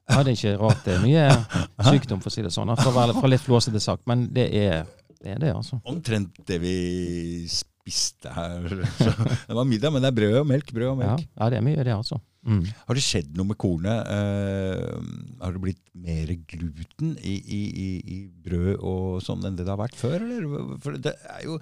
ja, 0.10 0.24
det 0.24 0.28
er 0.28 0.38
ikke 0.38 0.58
rart. 0.58 0.86
Det 0.86 0.94
er 0.94 1.02
mye 1.02 1.46
sykdom, 1.92 2.22
for 2.22 2.30
å 2.30 2.34
si 2.34 2.42
det 2.42 2.52
sånn. 2.54 2.75
For, 2.78 2.92
å 2.92 2.96
være- 2.96 3.20
for 3.20 3.28
litt 3.28 3.42
flåsete 3.42 3.80
sagt. 3.82 4.04
Men 4.08 4.28
det 4.34 4.54
er 4.56 4.86
det, 5.24 5.32
er 5.32 5.40
det 5.40 5.56
altså. 5.56 5.80
Omtrent 5.86 6.30
det 6.48 6.62
vi 6.62 7.48
spiste 7.48 8.30
her. 8.30 8.86
Så 8.98 9.12
det 9.48 9.56
var 9.56 9.64
middag, 9.66 9.92
men 9.92 10.02
det 10.02 10.08
er 10.08 10.16
brød 10.16 10.40
og 10.40 10.48
melk. 10.48 10.72
Brød 10.74 10.88
og 10.88 11.02
Ja, 11.02 11.08
melk. 11.16 11.28
ja, 11.40 11.50
det 11.50 11.58
er 11.58 11.62
mye, 11.62 11.84
det, 11.84 11.94
altså. 11.96 12.20
Mm. 12.46 12.62
Har 12.86 12.98
det 12.98 13.02
skjedd 13.02 13.32
noe 13.38 13.50
med 13.50 13.58
kornet? 13.58 14.06
Uh, 14.06 15.00
har 15.42 15.56
det 15.56 15.62
blitt 15.64 15.82
mer 15.98 16.30
gluten 16.52 17.16
i, 17.18 17.34
i, 17.42 17.62
i, 17.82 17.88
i 18.16 18.18
brød 18.46 18.84
og 18.86 19.22
sånn 19.25 19.46
enn 19.48 19.56
det 19.58 19.66
det 19.66 19.74
har 19.74 19.80
vært 19.82 19.98
før? 19.98 20.20
Eller? 20.22 20.46
For 20.84 20.98
det 21.02 21.16
er 21.25 21.42
jo, 21.48 21.56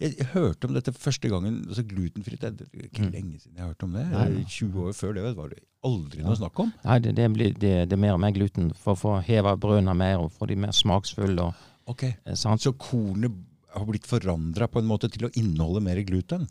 jeg, 0.00 0.16
hørte 0.32 0.70
om 0.70 0.76
dette 0.76 0.94
første 0.96 1.28
gangen. 1.32 1.60
altså 1.68 1.84
Glutenfritt 1.90 2.40
det 2.46 2.66
er 2.68 2.86
ikke 2.88 3.04
Mm. 3.04 3.12
lenge 3.14 3.40
siden 3.40 3.56
jeg 3.56 3.64
har 3.64 3.72
hørt 3.74 3.84
om 3.84 3.92
det. 3.96 4.06
Nei, 4.12 4.24
ja. 4.38 4.46
20 4.48 4.86
år 4.86 4.96
før 4.96 5.14
det 5.16 5.26
var 5.36 5.52
det 5.52 5.60
aldri 5.84 6.24
noe 6.24 6.36
snakk 6.36 6.58
om. 6.64 6.72
Nei, 6.84 6.98
det, 7.04 7.14
det, 7.16 7.28
blir, 7.32 7.52
det, 7.56 7.74
det 7.88 7.96
er 7.96 8.00
mer 8.00 8.16
og 8.16 8.20
mer 8.24 8.34
gluten 8.36 8.72
for 8.76 8.96
å 8.96 9.00
få 9.00 9.14
heva 9.26 9.54
brødene 9.60 9.94
mer 9.96 10.24
og 10.24 10.32
få 10.36 10.48
de 10.50 10.56
mer 10.56 10.72
smaksfulle. 10.76 11.50
Og, 11.50 11.68
Ok, 11.90 12.04
eh. 12.04 12.34
Så 12.36 12.72
kornet 12.78 13.32
har 13.74 13.86
blitt 13.88 14.06
forandra 14.06 14.68
på 14.70 14.80
en 14.80 14.88
måte 14.88 15.08
til 15.10 15.26
å 15.26 15.32
inneholde 15.38 15.82
mer 15.82 16.00
gluten? 16.06 16.48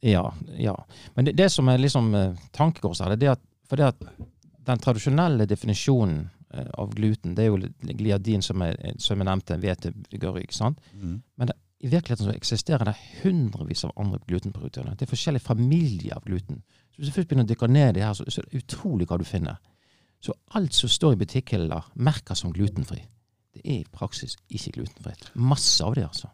Ja. 0.00 0.34
ja. 0.58 0.76
Men 1.14 1.24
det, 1.24 1.36
det 1.38 1.48
som 1.52 1.68
er 1.68 1.80
liksom 1.80 2.14
eh, 2.14 2.38
tankekors 2.54 3.00
her, 3.02 3.16
det 3.16 3.28
er 3.28 3.36
at, 3.36 3.42
for 3.68 3.80
det 3.80 3.90
at 3.92 4.04
den 4.66 4.82
tradisjonelle 4.82 5.46
definisjonen 5.50 6.28
eh, 6.54 6.70
av 6.78 6.94
gluten, 6.94 7.34
det 7.34 7.46
er 7.46 7.50
jo 7.50 7.94
gliadin, 7.98 8.42
som 8.42 8.62
jeg, 8.62 8.94
som 9.02 9.18
jeg 9.18 9.28
nevnte, 9.28 9.58
hvetebyggerrygg. 9.62 10.54
sant? 10.54 10.80
Mm. 10.94 11.20
I 11.82 11.88
virkeligheten 11.90 12.28
så 12.28 12.34
eksisterer 12.36 12.86
det 12.86 12.94
hundrevis 13.22 13.84
av 13.84 13.92
andre 13.98 14.20
glutenproteiner. 14.26 14.94
Det 14.94 15.06
er 15.06 15.10
forskjellige 15.10 15.42
familier 15.48 16.14
av 16.16 16.22
gluten. 16.24 16.62
Så 16.92 17.00
Hvis 17.00 17.08
du 17.08 17.14
først 17.16 17.28
begynner 17.28 17.48
å 17.48 17.50
dykke 17.50 17.68
ned 17.68 17.88
i 17.88 17.96
det 17.96 18.04
her, 18.06 18.14
så, 18.14 18.26
så 18.30 18.40
er 18.40 18.46
det 18.46 18.60
utrolig 18.62 19.08
hva 19.10 19.18
du 19.18 19.24
finner. 19.26 19.58
Så 20.22 20.34
alt 20.54 20.74
som 20.74 20.92
står 20.92 21.16
i 21.16 21.24
butikkhyller, 21.24 21.88
merker 21.94 22.38
som 22.38 22.52
glutenfri. 22.54 23.00
Det 23.52 23.64
er 23.64 23.80
i 23.80 23.90
praksis 23.90 24.36
ikke 24.48 24.76
glutenfritt. 24.76 25.32
Masse 25.34 25.82
av 25.84 25.96
det, 25.98 26.06
altså. 26.06 26.30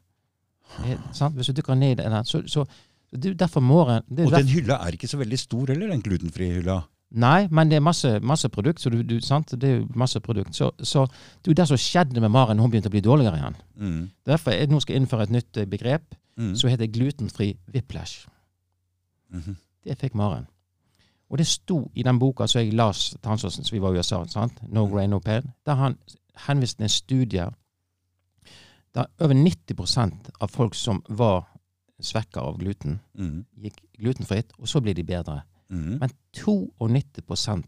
Det 0.77 0.93
er, 0.93 1.01
sant? 1.17 1.35
Hvis 1.39 1.49
du 1.49 1.57
dykker 1.57 1.79
ned 1.81 1.97
i 1.97 2.03
det, 2.03 2.27
så, 2.29 2.43
så 2.45 2.67
jo 3.13 3.35
derfor 3.35 3.61
det 4.09 4.21
er 4.21 4.27
Og 4.27 4.33
den 4.33 4.49
hylla 4.49 4.75
er 4.87 4.93
ikke 4.93 5.09
så 5.09 5.19
veldig 5.19 5.39
stor 5.39 5.67
heller, 5.67 5.89
den 5.89 6.03
glutenfrie 6.03 6.55
hylla. 6.55 6.83
Nei, 7.11 7.49
men 7.51 7.71
det 7.71 7.77
er 7.77 7.81
masse, 7.81 8.21
masse 8.21 8.49
produkt. 8.49 8.81
Så 8.81 8.91
du, 8.91 9.03
du, 9.03 9.21
sant? 9.21 9.55
Det 9.61 9.71
er 9.71 9.85
masse 9.97 10.21
produkt. 10.21 10.55
Så, 10.55 10.71
så 10.83 11.07
det 11.07 11.49
er 11.49 11.55
jo 11.55 11.57
det 11.63 11.69
som 11.69 11.81
skjedde 11.81 12.21
med 12.21 12.29
Maren 12.31 12.59
hun 12.61 12.71
begynte 12.71 12.89
å 12.89 12.93
bli 12.93 13.01
dårligere 13.01 13.39
igjen. 13.41 13.57
Mm. 13.81 14.11
Derfor 14.27 14.53
jeg 14.53 14.69
nå 14.69 14.81
skal 14.81 14.95
jeg 14.95 15.03
innføre 15.03 15.23
et 15.23 15.31
nytt 15.39 15.57
eh, 15.57 15.67
begrep 15.67 16.15
Mm. 16.39 16.53
som 16.55 16.71
heter 16.71 16.87
glutenfri 16.87 17.57
whiplash. 17.75 18.29
Mhm. 19.35 19.57
Det 19.85 19.99
fikk 19.99 20.15
Maren. 20.15 20.47
Og 21.31 21.39
det 21.39 21.47
sto 21.47 21.91
i 21.95 22.03
den 22.03 22.19
boka 22.19 22.47
som 22.47 22.61
jeg 22.63 22.73
las 22.75 23.11
til 23.11 23.29
han 23.29 23.39
som 23.39 23.65
vi 23.73 23.81
var 23.83 23.93
i 23.93 23.99
USA, 23.99 24.25
sant? 24.27 24.53
No 24.63 24.87
Mm. 24.87 24.93
Grain 24.93 25.11
No 25.11 25.19
Pain, 25.19 25.43
der 25.67 25.75
han 25.75 25.99
henviste 26.47 26.77
til 26.79 26.85
en 26.85 26.89
studie 26.89 27.47
der 28.95 29.05
over 29.21 29.35
90% 29.35 30.31
av 30.41 30.49
folk 30.49 30.75
som 30.75 31.03
var 31.09 31.45
svekka 32.01 32.41
av 32.41 32.59
gluten, 32.59 33.01
Mm. 33.19 33.45
gikk 33.61 33.81
glutenfritt, 33.99 34.53
og 34.59 34.69
så 34.69 34.81
blir 34.81 34.95
de 34.95 35.03
bedre. 35.05 35.43
Mm. 35.71 35.99
Men 36.01 36.11
92% 36.33 37.65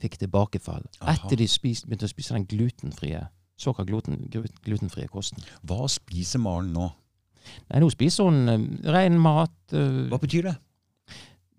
fikk 0.00 0.16
tilbakefall 0.18 0.84
Aha. 1.00 1.12
etter 1.14 1.36
de 1.36 1.46
spist, 1.48 1.86
begynte 1.86 2.08
å 2.08 2.12
spise 2.12 2.34
den 2.34 2.46
glutenfrie 2.48 3.26
såkalt 3.60 3.88
gluten, 3.90 4.28
glutenfrie 4.64 5.08
kosten. 5.12 5.42
Hva 5.66 5.86
spiser 5.92 6.40
Maren 6.40 6.72
nå? 6.72 6.86
Nei, 7.70 7.80
nå 7.82 7.90
spiser 7.92 8.24
hun 8.24 8.48
uh, 8.48 8.92
ren 8.92 9.18
mat. 9.20 9.52
Uh, 9.72 10.08
Hva 10.08 10.18
betyr 10.20 10.42
det? 10.48 10.56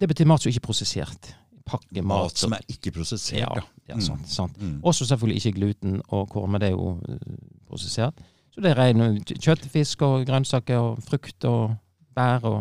Det 0.02 0.10
betyr 0.10 0.26
mat 0.30 0.42
som 0.42 0.50
ikke 0.50 0.62
er 0.64 0.66
prosessert. 0.68 1.32
Pakkemat. 1.66 2.08
Mat 2.08 2.38
som 2.42 2.54
er 2.58 2.62
ikke 2.74 2.92
prosessert. 2.96 3.38
ja, 3.40 3.62
Ja. 3.88 3.96
Mm. 3.96 4.02
sant, 4.02 4.28
sant. 4.30 4.58
Mm. 4.62 4.80
Også 4.88 5.06
selvfølgelig 5.06 5.42
ikke 5.46 5.58
gluten 5.60 6.02
og 6.10 6.30
korn, 6.30 6.52
men 6.52 6.62
det 6.62 6.70
er 6.70 6.72
jo 6.78 6.94
uh, 6.98 7.16
prosessert. 7.68 8.18
Så 8.52 8.62
det 8.62 8.72
er 8.74 8.80
rein 8.82 9.24
kjøttfisk 9.24 10.02
og 10.04 10.26
grønnsaker 10.28 10.78
og 10.80 11.04
frukt 11.08 11.46
og 11.48 11.76
bær 12.16 12.44
og 12.50 12.60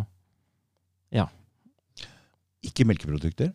Ikke 2.61 2.85
melkeprodukter. 2.85 3.55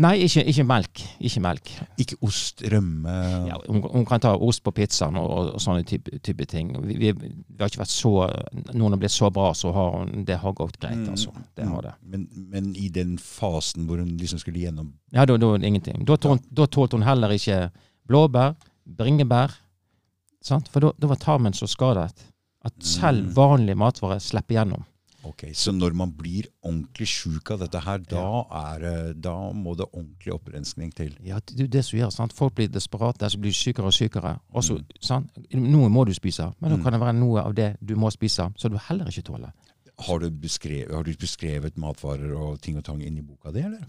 Nei, 0.00 0.16
ikke, 0.26 0.42
ikke 0.50 0.64
melk. 0.66 1.00
Ikke 1.22 1.40
melk. 1.44 1.68
Ikke 2.02 2.16
ost, 2.26 2.64
rømme 2.72 3.12
Ja, 3.46 3.58
hun, 3.68 3.82
hun 3.92 4.06
kan 4.08 4.22
ta 4.24 4.32
ost 4.34 4.64
på 4.66 4.72
pizzaen 4.74 5.14
og, 5.20 5.28
og, 5.30 5.50
og 5.54 5.62
sånne 5.62 5.84
type, 5.86 6.16
type 6.24 6.46
ting. 6.50 6.72
Vi, 6.82 6.96
vi, 6.98 7.12
vi 7.14 7.60
har 7.60 7.70
ikke 7.70 7.84
vært 7.84 7.92
så 7.92 8.14
Noen 8.74 8.96
har 8.96 9.02
blitt 9.04 9.14
så 9.14 9.28
bra, 9.30 9.52
så 9.54 9.70
har 9.76 9.92
hun 10.00 10.24
Det 10.26 10.40
har 10.42 10.56
gått 10.58 10.80
greit, 10.82 10.98
Mm. 11.04 11.12
altså. 11.12 11.30
Det 11.54 11.68
har 11.68 11.86
det. 11.86 11.92
Men, 12.10 12.24
men 12.50 12.72
i 12.80 12.88
den 12.88 13.18
fasen 13.22 13.86
hvor 13.86 14.00
hun 14.02 14.16
liksom 14.18 14.40
skulle 14.42 14.64
gjennom 14.64 14.90
Ja, 15.14 15.28
da, 15.30 15.36
da 15.38 15.52
ingenting. 15.60 16.02
Da 16.08 16.16
tålte, 16.16 16.66
hun, 16.80 16.88
hun 16.98 17.06
heller 17.06 17.36
ikke 17.36 17.60
blåbær, 18.08 18.56
bringebær. 18.98 19.54
Sant? 20.44 20.68
For 20.72 20.80
da, 20.84 20.92
var 21.08 21.16
tarmen 21.22 21.54
så 21.56 21.66
skadet 21.70 22.12
at 22.64 22.74
selv 22.84 23.24
Mm. 23.30 23.34
vanlige 23.36 23.76
matvarer 23.80 24.20
slipper 24.20 24.54
gjennom. 24.58 24.84
Ok, 25.24 25.44
Så 25.54 25.72
når 25.72 25.94
man 25.94 26.10
blir 26.12 26.44
ordentlig 26.62 27.06
sjuk 27.08 27.50
av 27.50 27.58
dette 27.60 27.80
her, 27.80 27.98
da, 27.98 28.44
er, 28.76 29.14
da 29.14 29.52
må 29.56 29.72
det 29.74 29.86
ordentlig 29.94 30.34
opprenskning 30.34 30.92
til. 30.94 31.14
Ja, 31.24 31.38
det 31.46 31.60
er 31.64 31.66
det 31.66 31.84
som 31.86 31.98
gjør. 31.98 32.10
Sant? 32.12 32.32
Folk 32.36 32.54
blir 32.54 32.68
desperate, 32.68 33.24
så 33.30 33.38
blir 33.40 33.50
de 33.50 33.56
sykere 33.56 33.86
og 33.88 33.92
sykere. 33.96 34.38
Også, 34.54 34.76
Mm. 34.78 34.84
sant? 35.00 35.30
Noe 35.54 35.88
må 35.88 36.04
du 36.04 36.12
spise, 36.12 36.52
men 36.60 36.70
da 36.70 36.76
Mm. 36.76 36.82
kan 36.82 36.92
det 36.92 37.00
være 37.00 37.14
noe 37.14 37.40
av 37.40 37.54
det 37.54 37.78
du 37.82 37.94
må 37.96 38.10
spise, 38.12 38.52
som 38.58 38.70
du 38.70 38.76
heller 38.76 39.06
ikke 39.06 39.22
tåler. 39.24 39.52
Har 39.98 40.18
du, 40.18 40.30
beskrevet, 40.30 40.92
har 40.92 41.02
du 41.04 41.14
beskrevet 41.14 41.72
matvarer 41.78 42.36
og 42.36 42.60
ting 42.60 42.76
og 42.76 42.84
tang 42.84 43.00
inni 43.00 43.22
boka 43.22 43.50
di, 43.50 43.60
eller? 43.60 43.86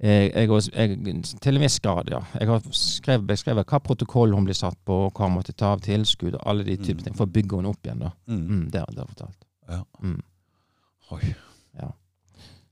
Jeg, 0.00 0.30
jeg, 0.30 0.48
jeg, 0.76 1.22
til 1.42 1.58
viss 1.58 1.80
grad, 1.82 2.06
ja. 2.12 2.20
Jeg 2.38 2.46
har 2.46 2.60
skrevet, 2.70 3.26
beskrevet 3.26 3.66
hva 3.66 3.80
protokoll 3.82 4.34
hun 4.36 4.44
ble 4.46 4.54
satt 4.54 4.78
på, 4.86 4.98
hva 5.10 5.26
hun 5.26 5.34
måtte 5.40 5.52
ta 5.58 5.72
av 5.74 5.80
tilskudd, 5.82 6.36
og 6.38 6.44
alle 6.46 6.62
de 6.64 6.76
typer 6.76 7.00
Mm. 7.00 7.04
ting, 7.08 7.14
for 7.18 7.26
å 7.26 7.32
bygge 7.34 7.56
henne 7.58 7.68
opp 7.72 7.82
igjen. 7.82 7.98
da. 8.06 8.12
Mm. 8.28 8.44
Mm, 8.48 8.70
det 8.70 8.80
har 8.84 8.94
jeg 8.94 9.08
fortalt. 9.14 9.44
Ja. 9.68 9.82
Mm. 10.02 10.20
Oi. 11.10 11.34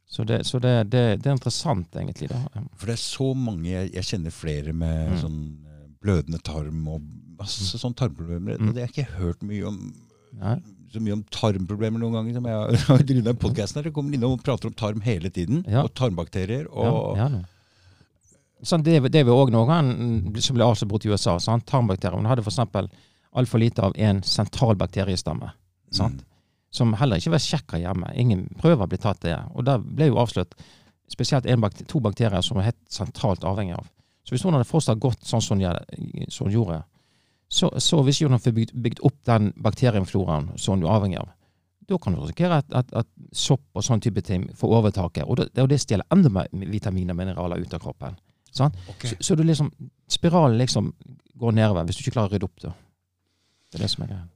Så, 0.08 0.24
det, 0.24 0.44
så 0.46 0.58
det, 0.62 0.70
det, 0.92 1.00
det 1.20 1.26
er 1.28 1.34
interessant, 1.34 1.90
egentlig. 1.98 2.28
da. 2.30 2.38
For 2.78 2.86
det 2.86 2.94
er 2.94 3.02
så 3.02 3.26
mange 3.36 3.68
Jeg, 3.68 3.90
jeg 3.92 4.04
kjenner 4.06 4.30
flere 4.32 4.72
med 4.72 5.10
Mm. 5.10 5.16
sånn 5.20 5.40
eh, 5.66 5.88
blødende 6.00 6.38
tarm 6.46 6.86
og 6.88 7.02
masse 7.36 7.76
sånn 7.76 7.92
tarmproblemer. 7.98 8.56
Mm. 8.56 8.68
Og 8.68 8.74
det 8.74 8.84
har 8.84 8.88
jeg 8.88 8.94
ikke 9.04 9.18
hørt 9.18 9.42
mye 9.42 9.66
om 9.66 9.80
Nei. 10.38 10.54
Så 10.96 11.02
mye 11.04 11.16
om 11.16 11.24
tarmproblemer 11.32 12.00
noen 12.02 12.16
ganger. 12.18 12.34
som 12.38 12.46
jeg 12.48 12.86
har- 12.88 13.04
drevet 13.10 13.24
med 13.30 13.38
podcasten 13.42 13.80
her. 13.80 13.88
Jeg 13.90 13.94
kommer 13.96 14.16
innom 14.16 14.34
og 14.36 14.42
prater 14.46 14.70
om 14.70 14.74
tarm 14.76 15.00
hele 15.04 15.30
tiden. 15.30 15.62
Ja. 15.68 15.84
Og 15.86 15.92
tarmbakterier. 15.94 16.66
Og 16.72 17.16
ja, 17.20 17.28
ja, 17.28 17.44
Sånn, 18.66 18.82
det, 18.82 18.94
det 19.12 19.20
vi 19.28 19.34
òg 19.34 19.50
noe 19.52 20.40
som 20.40 20.56
ble 20.56 20.64
avslørt 20.64 21.04
i 21.04 21.10
USA. 21.12 21.36
Sant? 21.42 21.66
Tarmbakterier. 21.68 22.16
Hun 22.16 22.26
hadde 22.30 22.42
f.eks. 22.42 22.58
altfor 23.36 23.60
lite 23.60 23.84
av 23.84 23.92
en 24.00 24.22
sentral 24.24 24.78
bakteriestamme. 24.80 25.50
Sant? 25.92 26.22
Mm. 26.24 26.32
Som 26.76 26.94
heller 26.98 27.20
ikke 27.20 27.34
var 27.36 27.44
sjekka 27.44 27.78
hjemme. 27.82 28.08
Ingen 28.16 28.46
prøver 28.60 28.88
ble 28.88 28.98
tatt 29.00 29.20
det. 29.24 29.36
Og 29.54 29.64
der 29.68 29.78
ble 29.84 30.08
jo 30.08 30.16
avslørt 30.22 30.56
spesielt 31.12 31.46
en 31.46 31.60
bakter 31.62 31.86
to 31.86 32.00
bakterier 32.02 32.42
som 32.42 32.56
hun 32.56 32.62
var 32.64 32.70
helt 32.72 32.80
sentralt 32.90 33.44
avhengig 33.46 33.76
av. 33.76 33.86
Så 34.26 34.34
hvis 34.34 34.42
hun 34.42 34.56
hadde 34.56 34.66
fortsatt 34.66 34.98
gått 35.04 35.22
sånn 35.28 35.44
som 35.44 35.60
hun, 35.60 36.26
som 36.32 36.48
hun 36.48 36.56
gjorde, 36.56 36.80
så, 37.48 37.70
så 37.78 38.02
hvis 38.02 38.18
du 38.18 38.28
får 38.28 38.52
bygd, 38.52 38.72
bygd 38.82 39.00
opp 39.06 39.18
den 39.28 39.52
bakteriefloraen 39.62 40.52
som 40.58 40.80
du 40.80 40.86
er 40.86 40.96
avhengig 40.96 41.18
av, 41.20 41.28
da 41.86 41.98
kan 42.02 42.14
du 42.16 42.20
risikere 42.20 42.56
at, 42.58 42.72
at, 42.74 42.88
at 42.98 43.06
sopp 43.32 43.62
og 43.78 43.84
sånn 43.86 44.00
type 44.02 44.22
ting 44.26 44.48
får 44.58 44.72
overtaket. 44.80 45.24
Og 45.30 45.36
det, 45.38 45.52
og 45.62 45.68
det 45.70 45.78
stjeler 45.80 46.04
enda 46.10 46.28
mer 46.34 46.48
vitaminer 46.50 47.14
og 47.14 47.20
mineraler 47.20 47.62
ut 47.62 47.74
av 47.78 47.80
kroppen. 47.84 48.16
Sånn? 48.50 48.74
Okay. 48.90 49.12
Så, 49.12 49.16
så 49.20 49.36
du 49.38 49.44
liksom, 49.46 49.70
spiralen 50.10 50.58
liksom 50.58 50.90
går 51.38 51.52
nedover 51.54 51.86
hvis 51.86 52.00
du 52.00 52.02
ikke 52.02 52.16
klarer 52.16 52.32
å 52.32 52.34
rydde 52.34 52.48
opp. 52.48 52.58
da. 52.64 52.72
Det 53.70 53.78
er 53.78 53.84
det 53.86 53.90
som 53.92 54.02
er 54.06 54.10
greia. 54.10 54.26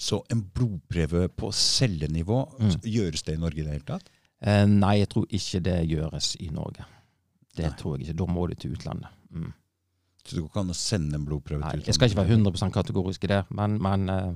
Så 0.00 0.20
en 0.32 0.44
blodprøve 0.54 1.26
på 1.36 1.50
cellenivå, 1.52 2.38
Mm. 2.60 2.70
gjøres 2.86 3.22
det 3.26 3.34
i 3.34 3.40
Norge 3.40 3.58
i 3.60 3.64
det 3.66 3.72
hele 3.74 3.88
tatt? 3.90 4.06
Eh, 4.40 4.64
nei, 4.66 4.94
jeg 5.02 5.08
tror 5.12 5.26
ikke 5.28 5.60
det 5.66 5.78
gjøres 5.90 6.36
i 6.40 6.48
Norge. 6.54 6.86
Det 7.56 7.66
Nei. 7.66 7.74
tror 7.76 7.96
jeg 7.98 8.06
ikke. 8.06 8.16
Da 8.22 8.26
må 8.32 8.46
du 8.48 8.54
til 8.54 8.72
utlandet. 8.76 9.10
Mm. 9.34 9.50
Så 10.30 10.36
det 10.38 10.44
går 10.44 10.50
ikke 10.52 10.62
an 10.62 10.70
å 10.74 10.78
sende 10.78 11.18
en 11.18 11.24
blodprøve 11.26 11.60
Nei, 11.64 11.72
til 11.80 11.90
jeg 11.90 11.96
skal 11.98 12.10
ikke 12.12 12.20
være 12.22 12.36
100 12.38 12.70
kategorisk 12.76 13.24
i 13.26 13.32
det, 13.32 13.40
men, 13.58 13.74
men 13.82 14.08
eh, 14.14 14.30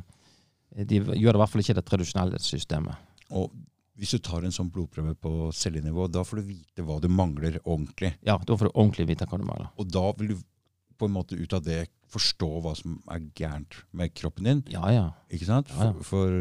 de 0.84 0.98
gjør 0.98 1.36
det 1.36 1.38
i 1.38 1.42
hvert 1.44 1.52
fall 1.54 1.62
ikke 1.62 1.76
det 1.78 1.84
tradisjonelle 1.86 2.40
systemet. 2.42 2.98
Og 3.30 3.52
hvis 3.94 4.10
du 4.16 4.18
tar 4.26 4.42
en 4.42 4.50
sånn 4.54 4.72
blodprøve 4.74 5.14
på 5.22 5.52
cellenivå, 5.54 6.08
da 6.10 6.24
får 6.26 6.40
du 6.42 6.48
vite 6.48 6.82
hva 6.82 6.96
du 6.98 7.06
mangler 7.06 7.60
ordentlig. 7.62 8.10
Ja, 8.26 8.34
da 8.42 8.56
får 8.58 8.66
du 8.66 8.72
ordentlig 8.74 9.06
vite 9.12 9.28
hva 9.30 9.38
du 9.38 9.46
mangler. 9.46 9.68
Og 9.78 9.86
da 9.94 10.08
vil 10.18 10.32
du 10.34 10.40
på 10.98 11.06
en 11.06 11.14
måte 11.14 11.38
ut 11.38 11.54
av 11.54 11.62
det 11.66 11.84
forstå 12.14 12.48
hva 12.62 12.72
som 12.78 12.96
er 13.10 13.22
gærent 13.38 13.78
med 13.98 14.12
kroppen 14.14 14.46
din. 14.46 14.60
Ja, 14.70 14.82
ja. 14.94 15.06
Ikke 15.30 15.46
sant? 15.48 15.70
For, 15.74 16.02
for 16.06 16.34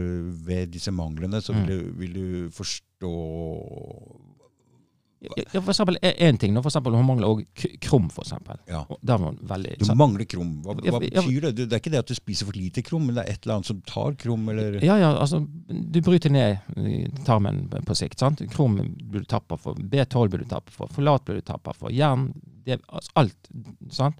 ved 0.49 0.73
disse 0.73 0.91
manglene 0.93 1.39
så 1.41 1.53
vil, 1.55 1.63
Mm. 1.63 1.69
du, 1.69 1.93
vil 2.01 2.13
du 2.17 2.49
forstå 2.57 3.13
Ja, 5.23 5.61
For 5.61 5.71
eksempel 5.71 5.97
én 6.03 6.37
ting. 6.39 6.55
For 6.59 6.67
eksempel, 6.69 6.95
hun 6.97 7.05
mangler 7.07 7.29
òg 7.31 7.43
krum, 7.81 8.09
for 8.11 8.25
eksempel. 8.25 8.57
Ja. 8.67 8.81
Veldig 9.03 9.77
Du 9.79 9.85
mangler 9.95 10.25
krum. 10.29 10.49
Hva, 10.65 10.75
hva 10.75 10.99
betyr 10.99 11.47
det? 11.47 11.53
Det 11.63 11.71
er 11.71 11.79
ikke 11.81 11.93
det 11.93 12.01
at 12.03 12.11
du 12.11 12.15
spiser 12.17 12.49
for 12.49 12.57
lite 12.57 12.83
krum, 12.83 13.05
men 13.07 13.15
det 13.15 13.23
er 13.23 13.33
et 13.37 13.45
eller 13.45 13.59
annet 13.61 13.69
som 13.71 13.81
tar 13.87 14.17
krum, 14.19 14.49
eller 14.51 14.79
Ja, 14.83 14.97
ja, 14.99 15.13
altså, 15.15 15.39
du 15.69 16.01
bryter 16.01 16.33
ned 16.33 16.59
tarmen 17.25 17.69
på 17.71 17.95
sikt. 17.95 18.19
sant? 18.19 18.43
Krom 18.51 18.75
blir 18.81 19.23
du 19.23 19.25
tappa 19.25 19.57
for, 19.57 19.75
B12 19.75 20.29
blir 20.33 20.43
du 20.43 20.49
tappa 20.51 20.71
for, 20.75 20.91
Forlat 20.93 21.25
blir 21.25 21.39
du 21.39 21.47
tappa 21.47 21.73
for, 21.73 21.89
jern 21.93 22.33
det, 22.65 22.81
altså, 22.89 23.11
Alt. 23.15 23.49
sant? 23.91 24.15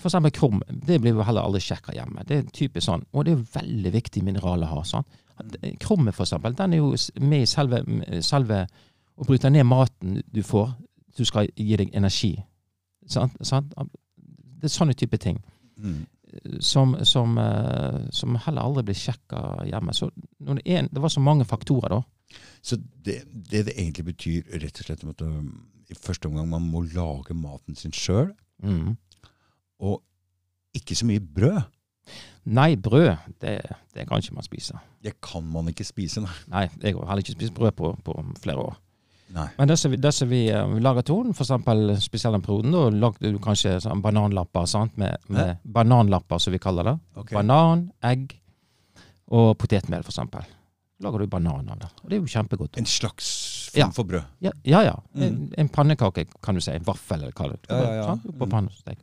For 0.00 0.08
eksempel 0.08 0.32
krom. 0.34 0.62
Det 0.68 0.96
blir 1.00 1.14
jo 1.14 1.22
heller 1.22 1.44
aldri 1.46 1.60
sjekka 1.62 1.92
hjemme. 1.94 2.24
Det 2.26 2.36
er 2.40 2.48
typisk 2.50 2.88
sånn. 2.88 3.04
Og 3.14 3.24
det 3.24 3.32
er 3.32 3.36
jo 3.38 3.46
veldig 3.54 3.92
viktig 3.94 4.22
mineral 4.26 4.64
å 4.66 4.70
ha. 4.72 4.80
sant? 4.88 5.06
Krummet, 5.80 6.12
for 6.16 6.24
eksempel, 6.26 6.52
den 6.58 6.74
er 6.74 6.80
jo 6.82 6.90
med 7.22 7.44
i 7.44 7.48
selve, 7.48 7.78
selve 8.26 8.64
å 9.20 9.26
bryte 9.28 9.50
ned 9.52 9.66
maten 9.68 10.20
du 10.32 10.40
får, 10.46 10.72
du 11.16 11.24
skal 11.28 11.50
gi 11.56 11.76
deg 11.76 11.92
energi. 11.96 12.32
Sant? 13.10 13.36
sant? 13.44 13.74
Det 14.60 14.68
er 14.68 14.72
sånne 14.72 14.94
type 14.96 15.18
ting 15.20 15.38
mm. 15.80 15.98
som, 16.64 16.94
som, 17.08 17.36
eh, 17.40 17.98
som 18.14 18.38
heller 18.46 18.64
aldri 18.64 18.86
blir 18.90 18.98
sjekka 18.98 19.42
hjemme. 19.68 19.94
Så 19.96 20.10
det, 20.14 20.62
er, 20.64 20.88
det 20.88 21.02
var 21.02 21.12
så 21.12 21.22
mange 21.24 21.46
faktorer, 21.48 21.98
da. 21.98 22.38
Så 22.62 22.78
det, 22.78 23.22
det 23.26 23.64
det 23.66 23.74
egentlig 23.74 24.04
betyr, 24.12 24.52
rett 24.62 24.80
og 24.80 24.86
slett 24.86 25.04
at 25.10 25.24
um, 25.26 25.48
i 25.90 25.96
første 25.98 26.28
omgang 26.30 26.46
man 26.48 26.68
må 26.70 26.84
lage 26.94 27.34
maten 27.36 27.76
sin 27.78 27.94
sjøl, 27.96 28.32
Mm. 28.60 28.90
og 29.80 30.02
ikke 30.76 30.92
så 30.92 31.06
mye 31.08 31.20
brød. 31.24 31.62
Nei, 32.52 32.74
brød, 32.76 33.14
det, 33.40 33.54
det 33.94 34.04
kan 34.08 34.20
ikke 34.20 34.34
man 34.36 34.44
spise. 34.44 34.76
Det 35.00 35.14
kan 35.24 35.46
man 35.48 35.70
ikke 35.72 35.86
spise, 35.88 36.20
nei. 36.20 36.34
Nei, 36.52 36.66
jeg 36.82 36.92
har 36.98 37.08
heller 37.08 37.24
ikke 37.24 37.38
spist 37.38 37.54
brød 37.56 37.72
på, 37.78 37.94
på 38.04 38.16
flere 38.42 38.66
år. 38.66 38.76
Nei. 39.34 39.46
Men 39.58 39.68
det 39.70 39.76
som 39.78 39.92
vi, 39.92 39.96
det 40.00 40.12
som 40.14 40.28
vi 40.30 40.40
eh, 40.50 40.74
lager 40.82 41.06
tonen, 41.06 41.34
f.eks. 41.36 41.52
spesielt 42.04 42.34
den 42.36 42.44
perioden, 42.44 42.72
da 42.74 42.86
lagde 42.90 43.32
du 43.32 43.38
kanskje 43.42 43.76
sånn 43.84 44.02
bananlapper, 44.04 44.66
sant? 44.70 44.96
Med, 45.00 45.16
med 45.28 45.58
bananlapper, 45.64 46.38
som 46.42 46.54
vi 46.54 46.62
kaller 46.62 46.92
det. 46.92 46.96
Okay. 47.16 47.36
Banan, 47.38 47.88
egg 48.04 48.36
og 49.30 49.54
potetmel, 49.58 50.02
eksempel. 50.02 50.46
Lager 51.00 51.22
du 51.22 51.30
banan 51.32 51.68
av 51.72 51.78
det. 51.80 51.88
Og 52.02 52.10
det 52.10 52.18
er 52.18 52.20
jo 52.20 52.28
kjempegodt. 52.28 52.76
En 52.76 52.86
slags 52.86 53.28
form 53.72 53.80
Ja. 53.80 53.90
for 53.94 54.04
brød. 54.04 54.22
Ja, 54.44 54.50
ja. 54.64 54.82
ja. 54.84 54.96
Mm. 55.14 55.22
En, 55.22 55.38
en 55.62 55.68
pannekake, 55.68 56.26
kan 56.42 56.54
du 56.54 56.60
si. 56.60 56.74
En 56.74 56.84
vaffel, 56.84 57.22
eller 57.22 57.32
hva 57.32 57.48
det 57.48 57.60
Ja, 57.70 57.78
ja, 57.78 57.94
ja. 57.94 58.04
sant? 58.10 58.26
På 58.38 58.46
Mm. 58.46 58.96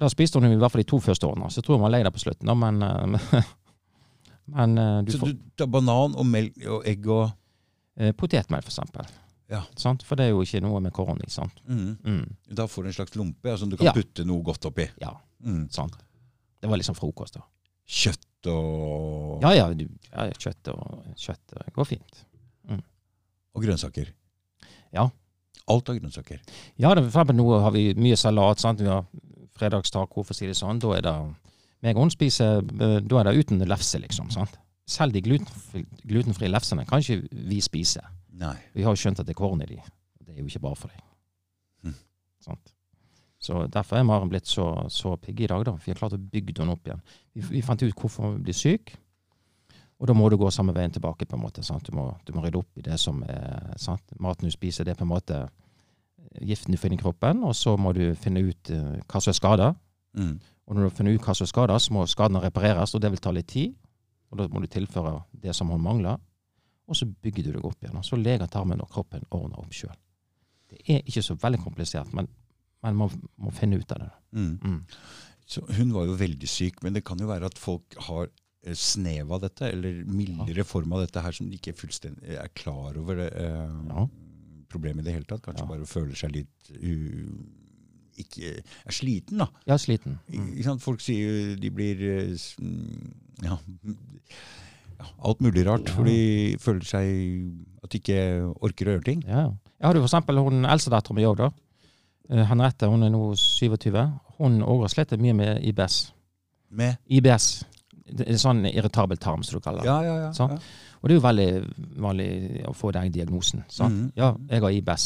Da 0.00 0.08
spiste 0.08 0.40
hun 0.40 0.48
i 0.48 0.56
hvert 0.56 0.72
fall 0.72 0.80
de 0.80 0.88
to 0.88 0.98
første 0.98 1.26
årene, 1.28 1.50
så 1.50 1.60
jeg 1.60 1.64
tror 1.66 1.76
hun 1.76 1.82
var 1.82 1.90
lei 1.92 2.02
det 2.02 2.12
på 2.12 2.18
slutten. 2.18 2.48
Men 2.58 2.82
eh, 2.82 3.42
men 4.56 4.78
eh, 4.78 5.02
du 5.04 5.12
Så 5.12 5.18
får 5.20 5.34
du 5.34 5.42
tar 5.56 5.66
banan 5.66 6.16
og 6.16 6.26
melk 6.26 6.56
og 6.66 6.86
egg 6.88 7.06
og 7.06 7.30
potetmel, 8.16 8.62
for 8.64 8.72
eksempel. 8.72 9.04
Ja. 9.50 9.62
For 10.06 10.14
det 10.16 10.26
er 10.26 10.30
jo 10.30 10.42
ikke 10.44 10.60
noe 10.62 10.80
med 10.80 10.92
korn 10.94 11.18
i. 11.24 11.28
sant? 11.30 11.52
mm. 11.68 11.98
Mm. 12.04 12.36
Da 12.54 12.66
får 12.70 12.82
du 12.84 12.88
en 12.88 12.94
slags 12.94 13.16
lompe 13.18 13.48
ja, 13.50 13.56
som 13.56 13.68
du 13.70 13.76
kan 13.76 13.86
Ja. 13.86 13.92
putte 13.96 14.24
noe 14.24 14.42
godt 14.46 14.64
oppi. 14.70 14.88
Ja, 15.00 15.16
Mm. 15.44 15.68
sant. 15.72 15.96
Det 16.60 16.68
var 16.70 16.76
liksom 16.76 16.94
frokost, 16.94 17.34
da. 17.34 17.40
Kjøtt 17.88 18.46
og, 18.46 19.40
Ja, 19.42 19.50
ja, 19.56 19.72
du, 19.74 19.88
ja 20.12 20.30
kjøtt 20.30 20.68
og 20.68 21.04
kjøtt 21.16 21.56
og, 21.56 21.72
går 21.74 21.84
fint. 21.86 22.24
og 23.54 23.64
grønnsaker. 23.64 24.06
Ja. 24.94 25.08
Alt 25.68 25.88
av 25.90 25.96
grønnsaker. 25.98 26.38
Ja, 26.78 26.94
det, 26.94 27.10
for 27.12 27.24
nå 27.34 27.60
har 27.60 27.70
vi 27.72 27.94
mye 27.94 28.16
salat. 28.16 28.60
sant? 28.60 28.78
Vi 28.80 28.86
har 28.86 29.04
fredagstaco, 29.58 30.22
for 30.24 30.32
å 30.32 30.36
si 30.36 30.46
det 30.46 30.54
sånn. 30.56 30.78
Da 30.78 30.92
er 30.96 31.00
det 31.02 31.14
meg 31.82 31.96
og 31.96 32.02
hun 32.04 32.10
spiser 32.10 32.58
eh, 32.62 33.00
Da 33.00 33.20
er 33.20 33.24
det 33.24 33.36
uten 33.46 33.58
lefse, 33.66 33.98
liksom. 34.00 34.30
sant? 34.30 34.56
Selv 34.86 35.12
de 35.12 35.22
glutenfri, 35.22 35.84
glutenfrie 36.06 36.50
lefsene 36.50 36.86
kan 36.86 37.00
ikke 37.00 37.28
vi 37.32 37.60
spise. 37.60 38.00
Nei. 38.40 38.56
Vi 38.74 38.84
har 38.86 38.94
jo 38.94 39.00
skjønt 39.00 39.20
at 39.20 39.28
det 39.28 39.34
er 39.34 39.40
korn 39.40 39.62
i 39.64 39.68
de. 39.68 39.78
Det 40.20 40.34
er 40.34 40.40
jo 40.40 40.48
ikke 40.48 40.62
bra 40.64 40.72
for 40.78 40.92
deg. 40.92 41.02
Mm. 41.84 41.96
Så 43.40 43.62
Derfor 43.72 43.96
er 43.96 44.06
Maren 44.08 44.28
blitt 44.32 44.48
så, 44.48 44.66
så 44.92 45.14
pigg 45.20 45.40
i 45.44 45.48
dag. 45.50 45.64
da. 45.64 45.76
Vi 45.84 45.92
har 45.92 45.98
klart 45.98 46.16
å 46.16 46.20
bygge 46.20 46.60
henne 46.60 46.76
opp 46.76 46.88
igjen. 46.88 47.00
Vi, 47.32 47.44
vi 47.56 47.62
fant 47.64 47.82
ut 47.82 47.96
hvorfor 47.96 48.28
hun 48.28 48.42
blir 48.44 48.56
syk. 48.56 48.94
Og 50.00 50.08
da 50.08 50.16
må 50.16 50.30
du 50.32 50.38
gå 50.40 50.48
samme 50.52 50.72
veien 50.76 50.92
tilbake. 50.92 51.26
på 51.28 51.36
en 51.36 51.42
måte, 51.42 51.62
sant? 51.62 51.84
Du, 51.84 51.96
må, 51.96 52.08
du 52.24 52.32
må 52.32 52.44
rydde 52.44 52.60
opp 52.62 52.80
i 52.80 52.84
det 52.84 52.96
som 53.00 53.20
er 53.28 53.74
sant? 53.76 54.14
Maten 54.20 54.48
du 54.48 54.52
spiser, 54.52 54.84
det 54.84 54.94
er 54.94 55.00
på 55.00 55.04
en 55.04 55.12
måte 55.12 55.42
giften 56.40 56.72
du 56.72 56.80
finner 56.80 56.96
i 56.96 57.02
kroppen. 57.02 57.44
Og 57.44 57.52
så 57.56 57.76
må 57.76 57.92
du 57.92 58.14
finne 58.16 58.44
ut 58.46 58.72
uh, 58.72 58.96
hva 59.04 59.20
som 59.20 59.34
er 59.34 59.36
skada. 59.36 59.68
Mm. 60.16 60.38
Og 60.40 60.76
når 60.76 60.88
du 60.88 60.96
finner 60.96 61.16
ut 61.16 61.24
hva 61.26 61.36
som 61.36 61.44
er 61.44 61.52
skada, 61.52 61.76
så 61.78 61.92
må 61.92 62.06
skadene 62.08 62.40
repareres, 62.40 62.94
og 62.94 63.04
det 63.04 63.12
vil 63.12 63.20
ta 63.20 63.32
litt 63.34 63.50
tid. 63.52 63.76
Og 64.30 64.38
da 64.38 64.48
må 64.48 64.62
du 64.62 64.68
tilføre 64.70 65.18
det 65.42 65.52
som 65.56 65.72
hun 65.72 65.82
mangler, 65.82 66.20
og 66.90 66.98
så 66.98 67.06
bygger 67.06 67.46
du 67.46 67.52
deg 67.56 67.64
opp 67.64 67.80
igjen. 67.84 67.96
Og 68.00 68.04
så 68.06 68.18
leger 68.18 68.50
tarmen 68.50 68.82
og 68.82 68.90
kroppen 68.90 69.22
ordner 69.30 69.62
opp 69.62 69.72
sjøl. 69.76 69.94
Det 70.70 70.82
er 70.90 71.00
ikke 71.06 71.22
så 71.26 71.38
veldig 71.40 71.62
komplisert, 71.64 72.12
men 72.16 72.28
men 72.82 72.96
man 72.96 73.10
må 73.36 73.50
finne 73.52 73.76
ut 73.76 73.90
av 73.92 73.98
det. 74.00 74.10
Mm. 74.32 74.52
Mm. 74.64 74.76
Så 75.44 75.60
hun 75.76 75.90
var 75.92 76.06
jo 76.08 76.14
veldig 76.16 76.48
syk, 76.48 76.78
men 76.82 76.94
det 76.96 77.02
kan 77.04 77.18
jo 77.20 77.26
være 77.28 77.50
at 77.50 77.58
folk 77.60 77.92
har 78.06 78.30
eh, 78.64 78.72
snev 78.72 79.34
av 79.36 79.42
dette, 79.42 79.68
eller 79.68 79.98
mildere 80.08 80.64
form 80.64 80.94
av 80.96 81.02
dette 81.04 81.20
her, 81.20 81.34
som 81.36 81.50
de 81.50 81.58
ikke 81.58 81.74
fullstendig 81.76 82.38
er 82.40 82.48
klar 82.56 82.96
over 82.96 83.20
det, 83.20 83.26
eh, 83.36 83.74
Ja. 83.90 84.06
problemet 84.72 85.02
i 85.04 85.10
det 85.10 85.12
hele 85.18 85.28
tatt. 85.28 85.42
Kanskje 85.44 85.66
Ja. 85.66 85.68
bare 85.74 85.84
føler 85.90 86.16
seg 86.16 86.32
litt 86.32 86.70
u, 86.80 87.44
ikke, 88.16 88.62
er 88.86 88.92
sliten, 88.96 89.38
da. 89.44 89.50
Er 89.66 89.76
sliten. 89.76 90.18
Mm. 90.32 90.78
Folk 90.80 91.00
sier 91.04 91.20
jo 91.20 91.56
de 91.60 91.70
blir 91.70 92.00
eh, 92.00 92.32
mm, 92.64 93.12
ja, 93.44 93.58
ja, 93.84 93.94
alt 95.24 95.40
mulig 95.40 95.64
rart, 95.66 95.88
for 95.94 96.04
de 96.04 96.56
føler 96.60 96.84
seg 96.86 97.10
at 97.84 97.90
de 97.92 97.98
ikke 98.00 98.20
orker 98.60 98.88
å 98.90 98.94
gjøre 98.96 99.04
ting. 99.06 99.22
Ja. 99.26 99.46
Jeg 99.80 99.86
hadde 99.88 100.00
jo 100.02 100.08
eksempel 100.08 100.38
hun 100.44 100.64
eldstedattera 100.68 101.16
mi 101.16 101.24
òg, 101.28 101.36
da. 101.40 101.50
Eh, 102.30 102.44
Henriette, 102.46 102.88
hun 102.90 103.02
er 103.06 103.10
nå 103.14 103.22
27. 103.36 103.96
Hun 104.38 104.60
òg 104.62 104.84
har 104.84 104.92
slitt 104.92 105.16
mye 105.20 105.34
med 105.36 105.64
IBS. 105.70 106.12
Med 106.70 106.98
IBS. 107.10 107.48
Det 108.10 108.26
er 108.28 108.38
sånn 108.42 108.64
irritabel 108.66 109.18
tarm, 109.22 109.42
som 109.46 109.58
du 109.58 109.64
kaller 109.64 109.82
det. 109.82 109.90
Ja, 109.90 110.00
ja, 110.02 110.16
ja. 110.26 110.30
Ja. 110.34 110.58
Og 111.00 111.08
det 111.08 111.14
er 111.14 111.18
jo 111.20 111.24
veldig 111.24 111.50
vanlig 112.02 112.30
å 112.68 112.72
få 112.76 112.90
den 112.92 113.12
diagnosen. 113.14 113.62
Sant? 113.72 113.94
Mm. 113.94 114.08
Ja, 114.18 114.32
jeg 114.50 114.60
har 114.64 114.70
IBS. 114.76 115.04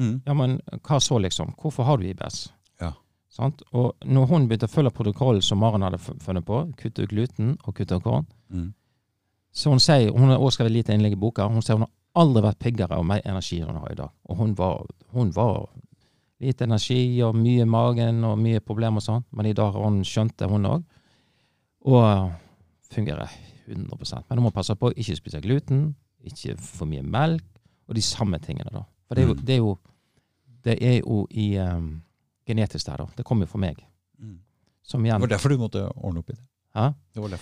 Mm. 0.00 0.16
Ja, 0.26 0.34
men 0.34 0.58
hva 0.82 0.98
så, 1.00 1.18
liksom? 1.22 1.54
Hvorfor 1.60 1.86
har 1.88 1.96
du 2.00 2.04
IBS? 2.10 2.48
Ja. 2.82 2.92
Sant? 3.30 3.62
Og 3.72 3.94
når 4.04 4.26
hun 4.30 4.48
begynte 4.50 4.66
å 4.68 4.72
følge 4.74 4.90
protokollen 4.96 5.42
som 5.42 5.58
Maren 5.62 5.82
hadde 5.86 5.98
funnet 6.02 6.44
på, 6.46 6.60
kutte 6.76 7.06
ut 7.06 7.12
gluten 7.14 7.56
og 7.64 7.74
kutte 7.78 7.96
ut 7.96 8.04
korn, 8.04 8.26
Mm. 8.50 8.72
Så 9.52 9.70
hun 9.70 9.80
sier, 9.82 10.12
hun 10.14 10.30
har 10.30 10.38
også 10.38 10.60
skrevet 10.60 10.72
lite 10.72 10.94
innlegg 10.94 11.16
i 11.16 11.20
boka, 11.20 11.48
hun 11.50 11.62
sier 11.62 11.78
hun 11.78 11.86
har 11.86 12.22
aldri 12.22 12.42
vært 12.42 12.58
piggere 12.62 12.98
og 12.98 13.06
mer 13.06 13.22
energi 13.24 13.60
enn 13.60 13.70
hun 13.70 13.80
har 13.82 13.92
i 13.92 13.98
dag. 13.98 14.10
Og 14.30 14.36
hun 14.36 14.54
var, 14.58 14.86
hun 15.14 15.32
var 15.34 15.68
lite 16.40 16.64
energi 16.64 17.20
og 17.26 17.36
mye 17.36 17.66
i 17.66 17.68
magen 17.68 18.24
og 18.24 18.38
mye 18.40 18.62
problemer 18.64 19.02
og 19.02 19.06
sånn, 19.06 19.24
men 19.36 19.46
i 19.50 19.54
dag 19.56 19.72
har 19.74 19.84
hun 19.84 20.00
skjønt 20.06 20.36
det, 20.40 20.48
hun 20.50 20.68
òg. 20.70 20.84
Og 21.90 22.32
fungerer 22.90 23.30
100% 23.70 24.24
Men 24.28 24.38
hun 24.38 24.44
må 24.48 24.50
passe 24.50 24.74
på 24.74 24.90
å 24.90 24.94
ikke 24.96 25.16
spise 25.16 25.40
gluten, 25.44 25.94
ikke 26.26 26.56
for 26.58 26.90
mye 26.90 27.02
melk, 27.06 27.44
og 27.88 27.94
de 27.94 28.02
samme 28.02 28.38
tingene, 28.42 28.70
da. 28.72 28.82
For 29.06 29.14
det 29.14 29.24
er 29.24 29.28
jo, 29.28 29.34
Mm. 29.34 29.44
det 29.44 29.54
er 29.54 29.58
jo, 29.58 29.78
det 30.64 30.76
er 30.82 30.96
jo 31.00 31.26
i, 31.30 31.58
um, 31.58 32.02
genetisk 32.46 32.86
der, 32.86 32.96
da. 32.96 33.06
Det 33.16 33.24
kommer 33.24 33.46
jo 33.46 33.50
fra 33.52 33.58
meg. 33.58 33.84
Mm. 34.18 34.38
Som 34.82 35.02
Det 35.02 35.20
var 35.20 35.26
derfor 35.26 35.48
du 35.48 35.58
måtte 35.58 35.88
ordne 35.96 36.18
opp 36.18 36.30
i 36.30 36.34
det. 36.34 36.42
Hæ? 36.76 36.84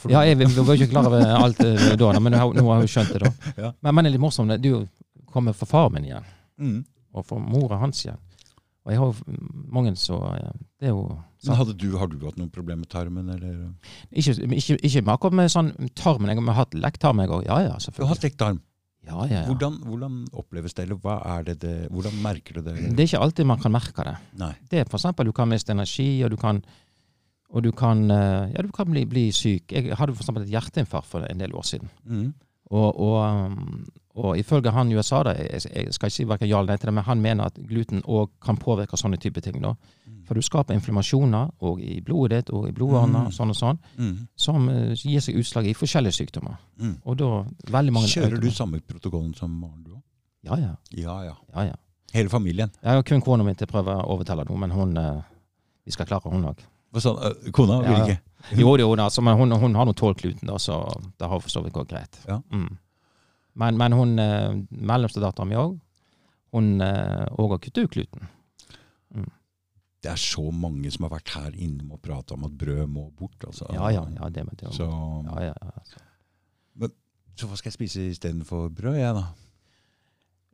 Ja, 0.08 0.22
jeg, 0.24 0.38
vi 0.40 0.46
var 0.56 0.72
jo 0.74 0.78
ikke 0.78 0.90
klar 0.94 1.06
over 1.10 1.24
alt 1.36 1.58
eh, 1.60 1.90
da, 2.00 2.12
men 2.18 2.32
nå 2.32 2.46
nå 2.56 2.64
har 2.70 2.80
jeg 2.80 2.88
jo 2.88 2.92
skjønt 2.94 3.10
det, 3.12 3.20
da. 3.26 3.32
Ja. 3.64 3.72
Men, 3.84 3.94
men 3.94 4.04
det 4.06 4.10
er 4.12 4.14
litt 4.16 4.22
morsomt. 4.24 4.54
Du 4.64 4.86
kommer 5.28 5.52
fra 5.56 5.68
far 5.68 5.90
min 5.94 6.06
igjen, 6.08 6.24
Mm. 6.58 6.80
og 7.14 7.22
fra 7.28 7.36
mora 7.38 7.76
hans 7.78 8.00
igjen. 8.06 8.16
Og 8.86 8.90
jeg 8.94 8.98
har 8.98 9.10
jo 9.12 9.36
mange 9.68 9.92
så 10.00 10.16
eh, 10.32 10.54
Det 10.80 10.88
er 10.88 10.94
jo 10.94 11.02
Men 11.44 11.58
hadde 11.60 11.74
du, 11.76 11.90
har 12.00 12.08
du 12.08 12.16
hatt 12.24 12.38
noen 12.40 12.48
problemer 12.50 12.80
med 12.86 12.88
tarmen, 12.90 13.28
eller? 13.34 13.58
Ikke, 14.10 14.32
ikke, 14.48 14.78
ikke 14.80 15.02
med 15.04 15.12
akkurat 15.12 15.36
med 15.38 15.52
sånn 15.52 15.68
tarmen. 15.94 16.32
Jeg 16.32 16.40
har 16.48 16.56
hatt 16.62 16.74
lekktarm, 16.74 17.20
jeg 17.22 17.30
òg. 17.36 17.44
Ja, 17.46 17.60
ja, 17.68 17.76
Du 17.94 18.02
har 18.02 18.14
hatt 18.14 18.24
lekktarm? 18.24 18.62
Ja, 19.06 19.20
ja, 19.28 19.42
ja. 19.42 19.42
Hvordan, 19.46 19.76
hvordan 19.86 20.16
oppleves 20.36 20.74
det, 20.74 20.88
eller 20.88 20.98
hva 21.04 21.18
er 21.36 21.44
det 21.46 21.58
det 21.62 21.74
Hvordan 21.94 22.16
merker 22.24 22.58
du 22.58 22.62
det? 22.66 22.74
Det 22.96 23.04
er 23.04 23.06
ikke 23.12 23.20
alltid 23.24 23.46
man 23.46 23.60
kan 23.62 23.72
merke 23.72 24.04
det. 24.08 24.16
Nei. 24.40 24.50
Det 24.72 24.80
er 24.82 24.88
for 24.90 24.98
eksempel 24.98 25.28
du 25.28 25.32
kan 25.36 25.48
miste 25.48 25.72
energi, 25.72 26.08
og 26.26 26.32
du 26.34 26.36
kan, 26.40 26.58
og 27.50 27.62
du 27.64 27.70
kan, 27.72 28.10
eh, 28.10 28.50
ja, 28.54 28.62
du 28.62 28.68
kan 28.74 28.90
bli, 28.90 29.04
bli 29.08 29.30
syk. 29.32 29.72
Jeg 29.72 29.96
hadde 29.96 30.12
for 30.14 30.22
eksempel 30.22 30.42
et 30.44 30.50
hjerteinfarkt 30.52 31.06
for 31.08 31.24
en 31.24 31.38
del 31.40 31.54
år 31.56 31.64
siden. 31.64 31.88
Mm. 32.04 32.34
Og, 32.70 33.00
og, 33.00 33.46
um, 33.46 33.86
og 34.18 34.34
ifølge 34.36 34.70
han 34.74 34.90
i 34.92 34.96
USA, 34.98 35.22
da, 35.24 35.32
jeg, 35.38 35.62
jeg 35.72 35.94
skal 35.94 36.10
ikke 36.10 36.16
si 36.16 36.24
hva 36.28 36.36
ja 36.42 36.58
eller 36.58 36.74
nei 36.74 36.76
til 36.76 36.90
det, 36.90 36.94
men 36.98 37.04
han 37.06 37.22
mener 37.24 37.46
at 37.48 37.56
gluten 37.70 38.02
òg 38.04 38.28
kan 38.44 38.58
påvirke 38.60 38.98
sånne 39.00 39.16
type 39.22 39.40
ting. 39.40 39.62
da. 39.62 39.70
Mm. 40.04 40.18
For 40.28 40.34
du 40.36 40.42
skaper 40.44 40.74
inflammasjoner 40.76 41.54
og 41.64 41.80
i 41.80 42.00
blodet 42.04 42.42
ditt 42.44 42.50
og 42.52 42.68
i 42.68 42.72
blodårene 42.76 43.24
Mm. 43.28 43.32
sånn 43.32 43.48
og 43.54 43.56
sånn, 43.56 43.78
Mm. 43.96 44.28
som 44.36 44.68
uh, 44.68 44.92
gir 44.92 45.20
seg 45.24 45.36
utslag 45.40 45.66
i 45.66 45.72
forskjellige 45.72 46.18
sykdommer. 46.20 46.58
Mm. 46.78 46.96
Og 47.06 47.16
da 47.16 47.44
veldig 47.72 47.92
mange 47.96 48.08
Kjører 48.12 48.40
du 48.40 48.50
samme 48.50 48.80
protokollen 48.84 49.34
som 49.34 49.50
Maren, 49.50 49.82
du 49.84 49.90
òg? 49.96 50.02
Ja, 50.44 50.56
ja. 50.56 50.74
Ja, 50.92 51.22
ja. 51.24 51.36
ja, 51.54 51.62
ja. 51.70 51.74
Hele 52.12 52.28
familien? 52.28 52.70
Jeg 52.82 52.90
har 52.92 53.02
kun 53.02 53.20
kona 53.22 53.44
mi 53.44 53.54
til 53.54 53.66
å 53.66 53.70
prøve 53.72 53.96
å 53.96 54.08
overtale 54.12 54.44
noe, 54.44 54.58
men 54.58 54.70
hun 54.70 54.96
uh, 54.98 55.22
Vi 55.86 55.92
skal 55.92 56.04
klare 56.06 56.28
hun 56.30 56.44
òg. 56.44 56.58
Øh, 56.94 57.50
Kona 57.52 57.80
vil 57.84 57.98
ikke? 58.04 58.20
Jo, 58.56 58.76
jo, 58.80 58.94
da, 58.96 59.08
altså, 59.08 59.22
men 59.22 59.36
hun, 59.36 59.52
hun 59.52 59.74
har 59.76 59.84
nå 59.88 59.92
tålt 59.98 60.22
kluten, 60.22 60.48
da, 60.48 60.56
så 60.62 60.78
det 61.18 61.28
har 61.28 61.42
for 61.42 61.52
så 61.52 61.60
vidt 61.64 61.74
gått 61.76 61.90
greit. 61.90 62.20
Ja. 62.28 62.38
Mm. 62.54 62.78
Men, 63.58 63.76
men 63.80 63.92
hun 63.92 64.18
eh, 64.22 64.54
mellomste 64.70 65.20
dattera 65.20 65.44
mi 65.48 65.58
òg, 65.58 65.74
hun 66.56 66.78
òg 66.80 67.50
har 67.52 67.60
kuttet 67.60 67.84
ut 67.84 67.96
gluten. 67.96 68.28
Det 69.98 70.12
er 70.12 70.20
så 70.20 70.44
mange 70.54 70.90
som 70.94 71.08
har 71.08 71.16
vært 71.16 71.32
her 71.34 71.56
innom 71.58 71.96
og 71.96 72.02
prata 72.04 72.36
om 72.36 72.46
at 72.46 72.54
brød 72.54 72.86
må 72.86 73.08
bort. 73.18 73.42
Altså. 73.44 73.66
Ja, 73.74 73.90
ja. 73.90 74.04
ja, 74.14 74.28
det, 74.30 74.44
det, 74.60 74.70
Så, 74.76 74.86
ja, 75.26 75.50
ja, 75.50 75.54
ja. 75.58 76.88
så 77.34 77.48
hva 77.50 77.58
skal 77.58 77.72
jeg 77.72 77.76
spise 77.76 78.06
istedenfor 78.12 78.68
brød, 78.74 79.00
jeg, 79.00 79.16
da? 79.18 79.24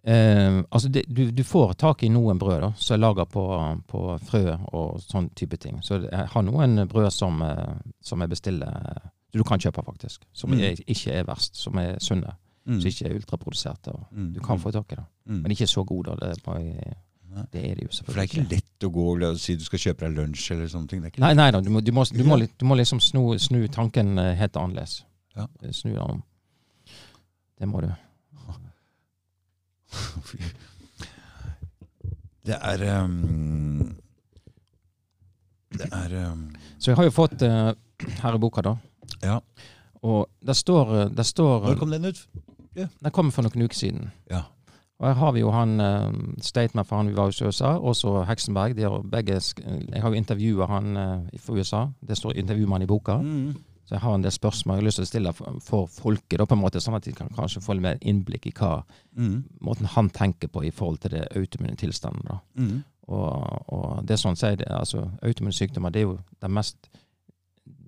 Eh, 0.06 0.58
altså 0.70 0.88
det, 0.92 1.04
du, 1.08 1.30
du 1.32 1.42
får 1.48 1.72
tak 1.80 2.02
i 2.04 2.10
noen 2.12 2.38
brød 2.38 2.60
da, 2.60 2.72
som 2.76 2.94
er 2.96 3.00
laga 3.00 3.24
på, 3.24 3.44
på 3.88 4.02
frø 4.28 4.42
og 4.76 4.98
sånn 5.00 5.30
type 5.36 5.56
ting. 5.62 5.78
Så 5.82 6.02
jeg 6.04 6.26
har 6.34 6.44
noen 6.44 6.82
brød 6.90 7.08
som, 7.14 7.40
eh, 7.42 7.76
som 8.04 8.20
jeg 8.20 8.32
bestiller 8.34 8.68
eh, 8.90 9.08
du 9.34 9.42
kan 9.42 9.58
kjøpe, 9.58 9.82
faktisk. 9.82 10.22
Som 10.32 10.52
Mm. 10.54 10.60
er, 10.60 10.82
ikke 10.86 11.12
er 11.12 11.24
verst. 11.26 11.56
Som 11.58 11.78
er 11.82 11.96
sunne. 11.98 12.36
Mm. 12.68 12.76
Som 12.80 12.86
ikke 12.88 13.08
er 13.08 13.16
ultraproduserte. 13.16 13.94
Mm. 14.12 14.28
Du 14.36 14.40
kan 14.40 14.60
få 14.62 14.70
tak 14.70 14.92
i 14.92 14.94
det. 15.00 15.04
Mm. 15.26 15.40
Men 15.42 15.50
ikke 15.56 15.66
så 15.66 15.82
gode. 15.84 16.14
Det 16.20 16.36
det 17.52 17.64
er 17.70 17.74
det 17.74 17.82
jo 17.88 18.04
For 18.04 18.12
det 18.14 18.22
er 18.22 18.28
ikke 18.28 18.44
lett 18.52 18.84
å 18.86 18.90
gå 18.94 19.04
og 19.26 19.38
si 19.42 19.56
du 19.58 19.64
skal 19.66 19.80
kjøpe 19.82 20.06
deg 20.06 20.14
lunsj 20.20 20.52
eller 20.54 20.68
sånne 20.70 20.88
ting. 20.88 21.00
Nei, 21.18 21.32
nei 21.34 21.48
da, 21.50 21.60
du 21.60 21.70
må, 21.74 21.80
du 21.82 21.90
må, 21.90 22.04
du 22.06 22.22
må, 22.22 22.38
du 22.38 22.64
må 22.64 22.76
liksom 22.78 23.00
snu, 23.02 23.34
snu 23.42 23.66
tanken 23.74 24.18
eh, 24.22 24.36
helt 24.38 24.54
annerledes. 24.56 25.00
Ja. 25.34 25.48
Snu 25.72 25.90
den 25.96 25.98
om. 25.98 26.22
Det 27.58 27.66
må 27.66 27.80
du. 27.82 27.88
Det 32.44 32.56
er 32.60 33.04
um, 33.04 33.94
Det 35.72 35.88
er 35.92 36.30
um, 36.32 36.50
Så 36.78 36.90
jeg 36.90 36.96
har 36.96 37.04
jo 37.08 37.14
fått 37.14 37.42
uh, 37.42 37.72
her 38.20 38.36
i 38.36 38.40
boka, 38.40 38.60
da. 38.60 38.74
Ja. 39.22 39.38
Og 40.04 40.28
det 40.44 40.56
står, 40.56 40.90
eh, 40.94 41.10
det 41.16 41.24
står 41.26 41.70
Når 41.70 41.78
kom 41.80 41.90
den 41.90 42.04
ut? 42.04 42.26
Den 42.74 43.10
kommer 43.10 43.32
for 43.32 43.46
noen 43.46 43.64
uker 43.64 43.76
siden. 43.76 44.10
Ja. 44.30 44.42
Og 45.00 45.06
her 45.08 45.14
har 45.14 45.32
vi 45.32 45.40
jo 45.40 45.50
han 45.54 45.80
uh, 45.80 46.12
Statement 46.42 46.88
for 46.88 46.96
han 46.96 47.08
vi 47.08 47.16
var 47.16 47.30
hos 47.30 47.42
USA, 47.42 47.78
og 47.78 47.96
så 47.96 48.24
Heksenberg. 48.28 48.76
De 48.76 48.82
har 48.82 49.02
begge, 49.02 49.40
jeg 49.40 50.02
har 50.02 50.08
jo 50.10 50.18
intervjua 50.18 50.66
han 50.66 50.96
uh, 50.96 51.38
fra 51.40 51.54
USA. 51.54 51.86
Det 52.00 52.18
står 52.18 52.36
intervju 52.36 52.66
med 52.66 52.74
han 52.74 52.82
i 52.82 52.90
boka. 52.90 53.16
Mm. 53.16 53.54
Så 53.84 53.94
jeg 53.94 54.00
har 54.00 54.14
en 54.14 54.22
del 54.24 54.32
spørsmål 54.32 54.76
jeg 54.76 54.82
har 54.82 54.86
lyst 54.86 54.96
til 54.96 55.04
å 55.04 55.10
stille 55.12 55.32
for, 55.36 55.58
for 55.60 55.86
folket, 55.92 56.38
da, 56.40 56.46
på 56.48 56.56
en 56.56 56.62
måte, 56.62 56.80
sånn 56.80 56.96
at 56.96 57.04
de 57.04 57.12
kan 57.12 57.28
kanskje 57.28 57.60
få 57.60 57.74
litt 57.76 57.82
mer 57.82 57.98
innblikk 58.00 58.46
i 58.46 58.54
hva 58.56 58.82
Mm. 59.16 59.44
måten 59.62 59.86
han 59.86 60.08
tenker 60.10 60.48
på 60.48 60.64
i 60.66 60.70
forhold 60.74 60.98
til 61.00 61.10
det 61.10 61.28
autoimmune 61.36 61.76
tilstanden. 61.76 62.24
da. 62.26 62.38
Mm. 62.58 62.82
Og, 63.06 63.68
og 63.68 64.06
det 64.08 64.16
sånn 64.18 64.34
sier 64.36 64.56
det, 64.56 64.66
altså 64.72 65.04
Autoimmune 65.22 65.52
sykdommer 65.54 65.92
det 65.92 66.00
er 66.00 66.06
jo 66.08 66.18
den 66.40 66.50
mest 66.56 66.88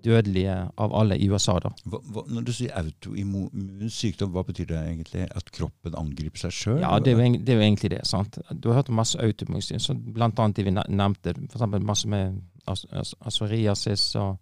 dødelige 0.06 0.54
av 0.78 0.92
alle 0.94 1.16
i 1.18 1.26
USA. 1.30 1.58
da. 1.58 1.70
Hva, 1.90 1.98
hva, 2.12 2.22
når 2.30 2.44
du 2.46 2.52
sier 2.54 2.70
autoimmun 2.78 3.88
sykdom, 3.90 4.30
hva 4.34 4.44
betyr 4.46 4.68
det 4.70 4.78
egentlig? 4.78 5.24
At 5.36 5.50
kroppen 5.50 5.96
angriper 5.98 6.44
seg 6.46 6.54
sjøl? 6.54 6.80
Ja, 6.84 6.98
det 7.02 7.14
er, 7.14 7.22
jo, 7.24 7.38
det 7.42 7.54
er 7.54 7.58
jo 7.60 7.64
egentlig 7.66 7.90
det. 7.96 8.02
sant? 8.06 8.38
Du 8.52 8.68
har 8.70 8.78
hørt 8.82 8.90
om 8.92 9.00
masse 9.00 9.18
autoimmune 9.18 9.62
sykdommer, 9.64 10.12
blant 10.20 10.38
annet 10.38 10.56
de 10.60 10.66
vi 10.68 10.76
nevnte. 10.76 11.34
Eksempel 11.48 11.82
masse 11.82 12.06
med 12.08 12.38
as- 12.68 12.86
as- 12.92 13.14
psoriasis 13.26 14.14
og 14.22 14.38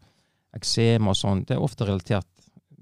eksem 0.57 1.11
og 1.11 1.17
sånn. 1.19 1.45
Det 1.49 1.57
er 1.57 1.65
ofte 1.65 1.89
relatert. 1.89 2.29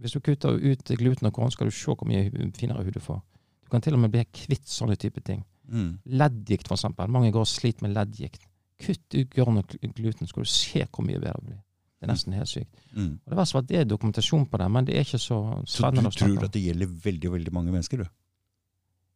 Hvis 0.03 0.17
du 0.17 0.21
kutter 0.25 0.59
ut 0.59 0.95
gluten 0.99 1.29
og 1.29 1.35
korn, 1.37 1.53
skal 1.55 1.71
du 1.71 1.75
se 1.75 1.95
hvor 1.95 2.09
mye 2.09 2.29
finere 2.59 2.85
hud 2.85 2.97
du 2.97 3.03
får. 3.03 3.21
Du 3.65 3.73
kan 3.73 3.85
til 3.85 3.97
og 3.97 4.03
med 4.03 4.13
bli 4.13 4.25
kvitt 4.27 4.69
sånne 4.69 4.99
type 5.01 5.23
ting. 5.25 5.45
Mm. 5.73 5.93
Leddgikt, 6.19 6.69
for 6.69 6.77
eksempel. 6.77 7.11
Mange 7.13 7.31
går 7.33 7.47
og 7.47 7.51
sliter 7.51 7.87
med 7.87 7.95
leddgikt. 7.97 8.49
Kutt 8.83 9.15
ut 9.15 9.37
korn 9.37 9.61
og 9.63 9.77
gluten, 9.95 10.27
skal 10.27 10.45
du 10.45 10.51
se 10.51 10.87
hvor 10.89 11.07
mye 11.07 11.21
bedre 11.23 11.39
det 11.39 11.47
blir. 11.53 11.61
Det 12.03 12.09
er 12.09 12.11
nesten 12.17 12.35
helt 12.35 12.51
sykt. 12.51 12.81
Mm. 12.97 13.13
Og 13.23 13.31
Det 13.31 13.37
verste 13.39 13.55
var 13.55 13.63
at 13.63 13.69
det 13.69 13.79
er 13.79 13.85
dokumentasjon 13.87 14.47
på 14.51 14.59
det, 14.59 14.71
men 14.75 14.87
det 14.89 14.97
er 14.97 15.05
ikke 15.07 15.21
så 15.23 15.37
Så 15.63 15.85
spennende 15.85 16.11
du 16.11 16.11
å 16.11 16.17
snakke 16.17 16.35
tror 16.35 16.49
at 16.49 16.57
det 16.57 16.63
gjelder 16.65 16.97
veldig 17.05 17.31
veldig 17.37 17.53
mange 17.55 17.75
mennesker? 17.75 18.03
du? 18.03 18.09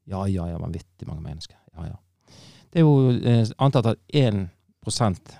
Ja, 0.06 0.20
ja, 0.30 0.46
ja, 0.52 0.60
vanvittig 0.62 1.08
mange 1.08 1.24
mennesker. 1.24 1.58
Ja, 1.74 1.88
ja. 1.90 1.96
Det 2.70 2.78
er 2.78 2.86
jo 2.86 3.10
eh, 3.10 3.50
antatt 3.58 3.88
at 3.90 3.98
1 4.14 4.46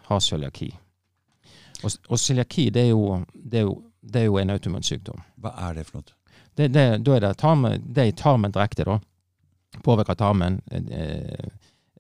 har 0.09 0.21
cøliaki. 0.21 0.73
Og, 1.85 1.93
og 2.09 2.19
cøliaki, 2.19 2.71
det 2.71 2.87
det 3.35 3.67
det 4.07 4.21
er 4.21 4.29
jo 4.29 4.39
en 4.39 4.51
autoimmun 4.55 4.85
sykdom. 4.87 5.23
Hva 5.43 5.53
er 5.69 5.75
det 5.79 5.87
for 5.89 6.01
noe? 6.01 6.15
Det, 6.57 6.71
det, 6.73 6.85
da 7.05 7.17
er 7.17 7.21
det 7.25 7.37
tarmen, 7.41 7.83
det 7.93 8.05
er 8.05 8.13
tarmen 8.17 8.53
direkte, 8.55 8.87
da. 8.87 8.99
Påvirker 9.85 10.17
tarmen, 10.17 10.61
eh, 10.73 11.49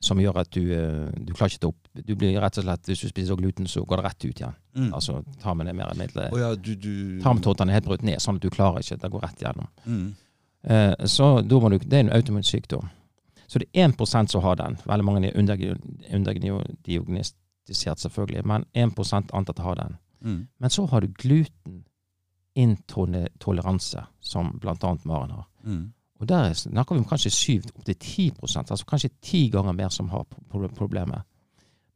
som 0.00 0.20
gjør 0.20 0.38
at 0.40 0.52
du, 0.54 0.62
eh, 0.72 1.08
du 1.18 1.32
klarer 1.34 1.52
ikke 1.52 1.66
å 1.66 1.72
opp 1.74 1.88
Du 2.06 2.14
blir 2.16 2.38
rett 2.40 2.58
og 2.60 2.64
slett, 2.64 2.86
Hvis 2.86 3.02
du 3.02 3.08
spiser 3.08 3.36
gluten, 3.36 3.66
så 3.68 3.84
går 3.84 3.96
det 4.00 4.04
rett 4.04 4.24
ut 4.24 4.40
igjen. 4.40 4.54
Mm. 4.76 4.94
Altså, 4.94 5.22
tarmen 5.42 5.68
er 5.68 5.76
mer 5.76 5.90
eller 5.90 6.00
mindre 6.04 6.28
oh, 6.30 6.40
ja, 6.40 6.54
du, 6.54 6.74
du 6.76 7.20
er 7.20 7.72
helt 7.72 7.88
brutt 7.88 8.04
ned, 8.04 8.20
sånn 8.22 8.36
at 8.36 8.44
du 8.44 8.50
klarer 8.52 8.80
ikke. 8.84 9.00
Det 9.02 9.10
går 9.12 9.24
rett 9.24 9.42
gjennom. 9.42 9.68
Mm. 9.84 10.14
Eh, 10.62 11.06
så 11.06 11.40
du, 11.42 11.58
Det 11.78 11.92
er 11.92 12.04
en 12.06 12.12
autoimmun 12.16 12.44
sykdom. 12.46 12.88
Så 13.46 13.58
det 13.58 13.68
er 13.74 13.88
1 13.88 14.30
som 14.30 14.42
har 14.42 14.56
den. 14.56 14.78
Veldig 14.84 15.04
mange 15.04 15.28
er 15.28 15.36
underdiagnostisert, 15.40 17.36
selvfølgelig, 17.74 18.46
men 18.46 18.64
1% 18.74 19.30
antatt 19.32 19.58
har 19.58 19.74
den. 19.74 19.96
Mm. 20.20 20.46
Men 20.58 20.70
så 20.70 20.86
har 20.86 21.00
du 21.00 21.08
glutenintoleranse, 22.56 24.04
som 24.20 24.58
bl.a. 24.60 24.96
Maren 25.04 25.30
har. 25.30 25.46
Mm. 25.64 25.92
Og 26.20 26.28
der 26.28 26.52
snakker 26.52 26.94
vi 26.94 26.98
om 26.98 27.08
kanskje 27.08 27.30
7-10% 27.30 28.70
altså 28.70 28.84
kanskje 28.88 29.10
ti 29.22 29.48
ganger 29.52 29.72
mer 29.72 29.88
som 29.88 30.08
har 30.08 30.24
pro- 30.50 30.68
problemet. 30.68 31.22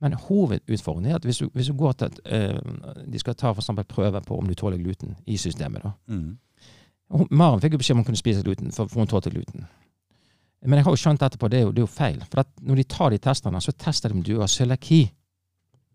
Men 0.00 0.12
hovedutfordringen 0.12 1.10
er 1.10 1.14
at 1.16 1.24
hvis 1.24 1.38
du, 1.38 1.48
hvis 1.54 1.66
du 1.66 1.72
går 1.76 1.92
til 1.92 2.04
at 2.04 2.20
eh, 2.24 2.60
de 3.12 3.18
skal 3.18 3.34
ta 3.34 3.50
eksempel 3.52 3.84
prøve 3.84 4.20
på 4.20 4.38
om 4.38 4.46
du 4.46 4.54
tåler 4.54 4.76
gluten 4.78 5.16
i 5.26 5.36
systemet, 5.36 5.82
da. 5.82 5.90
Mm. 6.08 6.38
Maren 7.30 7.60
fikk 7.60 7.72
jo 7.74 7.78
beskjed 7.78 7.94
om 7.96 7.98
hun 7.98 8.04
kunne 8.04 8.20
spise 8.20 8.42
gluten, 8.46 8.70
for, 8.72 8.86
for 8.86 9.00
hun 9.00 9.08
tålte 9.10 9.30
gluten. 9.30 9.66
Men 10.62 10.76
jeg 10.78 10.84
har 10.84 10.92
jo 10.92 11.00
skjønt 11.00 11.22
etterpå 11.24 11.48
det 11.48 11.58
er 11.58 11.62
jo, 11.64 11.70
det 11.72 11.78
er 11.80 11.86
jo 11.88 11.90
feil. 11.94 12.20
For 12.30 12.44
når 12.60 12.76
de 12.76 12.84
tar 12.84 13.10
de 13.10 13.18
testene, 13.18 13.60
så 13.64 13.72
tester 13.72 14.08
de 14.12 14.14
om 14.18 14.22
du 14.22 14.34
har 14.40 14.46
cøliaki. 14.52 15.00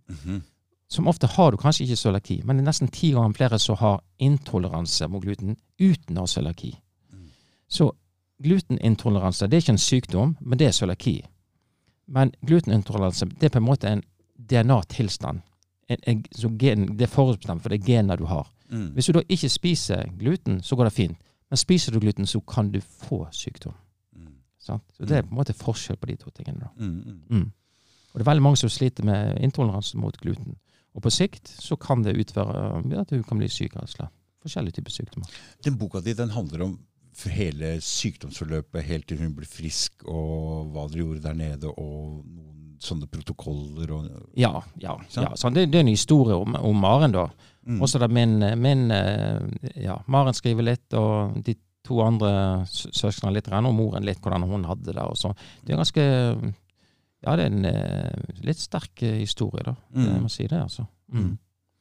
Mhm. 0.09 0.41
Som 0.87 1.07
ofte 1.07 1.27
har 1.27 1.51
du 1.51 1.57
kanskje 1.57 1.83
ikke 1.83 1.95
cøliaki, 1.97 2.41
men 2.45 2.57
det 2.57 2.63
er 2.63 2.69
nesten 2.69 2.91
ti 2.93 3.11
ganger 3.11 3.33
flere 3.33 3.59
som 3.59 3.75
har 3.75 4.03
intoleranse 4.19 5.07
mot 5.09 5.23
gluten 5.23 5.57
uten 5.81 6.17
å 6.17 6.25
ha 6.27 6.27
cøliaki. 6.29 6.75
Mm. 7.11 7.29
Så 7.67 7.91
glutenintoleranse 8.43 9.47
det 9.47 9.57
er 9.57 9.63
ikke 9.63 9.73
en 9.75 9.81
sykdom, 9.81 10.35
men 10.39 10.59
det 10.59 10.67
er 10.67 10.77
cøliaki. 10.77 11.15
Men 12.07 12.31
glutenintoleranse 12.45 13.25
det 13.25 13.49
er 13.49 13.55
på 13.55 13.63
en 13.63 13.65
måte 13.65 13.89
en 13.89 14.03
DNA-tilstand. 14.37 15.41
En, 15.89 15.97
en, 16.07 16.23
så 16.31 16.49
gen, 16.59 16.85
det 16.97 17.07
er 17.07 17.13
forutbestemt 17.13 17.63
for 17.63 17.73
det 17.73 17.83
gener 17.85 18.17
du 18.17 18.25
har. 18.29 18.47
Mm. 18.69 18.91
Hvis 18.93 19.09
du 19.09 19.17
da 19.17 19.25
ikke 19.29 19.49
spiser 19.49 20.09
gluten, 20.19 20.61
så 20.61 20.75
går 20.75 20.89
det 20.89 20.93
fint. 20.93 21.17
Men 21.49 21.57
spiser 21.57 21.93
du 21.93 21.99
gluten, 21.99 22.27
så 22.27 22.39
kan 22.39 22.71
du 22.71 22.79
få 22.81 23.25
sykdom. 23.31 23.73
Mm. 24.15 24.33
Så 24.59 24.79
det 24.99 25.17
er 25.17 25.21
på 25.25 25.33
en 25.33 25.41
måte 25.41 25.53
forskjell 25.53 25.97
på 25.97 26.09
de 26.09 26.15
to 26.15 26.29
tingene. 26.29 26.59
da. 26.59 26.69
Mm. 26.85 27.51
Og 28.15 28.21
det 28.21 28.23
er 28.23 28.31
veldig 28.31 28.45
mange 28.45 28.57
som 28.61 28.71
sliter 28.71 29.03
med 29.03 29.41
intoleranse 29.43 29.99
mot 29.99 30.15
gluten. 30.21 30.55
Og 30.95 31.03
på 31.03 31.11
sikt 31.11 31.51
så 31.59 31.75
kan 31.75 32.01
det 32.05 32.15
utføre 32.15 32.55
ja, 32.87 33.01
at 33.03 33.11
du 33.11 33.19
kan 33.27 33.37
bli 33.41 33.49
syk 33.51 33.75
av 33.75 33.89
slett. 33.91 34.13
Forskjellige 34.45 34.77
typer 34.77 34.93
sykdommer. 34.93 35.31
Den 35.65 35.75
boka 35.75 35.99
di 36.05 36.13
den 36.15 36.29
handler 36.31 36.63
om 36.63 36.75
hele 37.31 37.73
sykdomsforløpet 37.81 38.83
helt 38.85 39.07
til 39.09 39.19
hun 39.19 39.33
ble 39.35 39.47
frisk, 39.47 40.03
og 40.07 40.71
hva 40.71 40.85
dere 40.91 41.01
gjorde 41.03 41.23
der 41.25 41.37
nede, 41.39 41.71
og 41.71 42.23
noen 42.27 42.75
sånne 42.83 43.07
protokoller 43.11 43.91
og 43.95 44.07
Ja, 44.37 44.51
ja. 44.83 44.95
Ja. 45.15 45.31
Så 45.39 45.49
det, 45.55 45.69
det 45.71 45.79
er 45.79 45.85
en 45.85 45.91
historie 45.91 46.35
om, 46.37 46.55
om 46.59 46.75
Maren, 46.79 47.11
da. 47.15 47.27
mm. 47.65 47.79
Og 47.81 47.89
så 47.89 47.99
er 48.03 48.11
min, 48.11 48.37
min 48.61 48.91
eh, 48.91 49.39
Ja, 49.83 49.97
Maren 50.07 50.35
skriver 50.35 50.67
litt, 50.67 50.87
og 50.93 51.39
de 51.47 51.55
to 51.85 51.99
andre 52.03 52.65
sø- 52.69 52.91
søsknene 52.93 53.33
litt, 53.37 53.47
og 53.51 53.73
moren 53.75 54.05
litt, 54.05 54.19
hvordan 54.21 54.43
hun 54.49 54.63
hadde 54.67 54.91
det. 54.93 55.01
og 55.01 55.17
så. 55.17 55.33
Det 55.63 55.73
er 55.73 55.81
ganske 55.83 56.05
Ja, 57.25 57.35
det 57.39 57.45
er 57.47 57.53
en 57.53 57.65
eh, 57.65 58.35
litt 58.45 58.59
sterk 58.61 59.01
eh, 59.03 59.17
historie, 59.23 59.63
da. 59.65 59.73
Mm. 59.95 60.05
Jeg 60.11 60.21
må 60.25 60.29
si 60.31 60.45
det, 60.47 60.59
altså. 60.61 60.85
Mm. 61.11 61.23
Mm. 61.23 61.31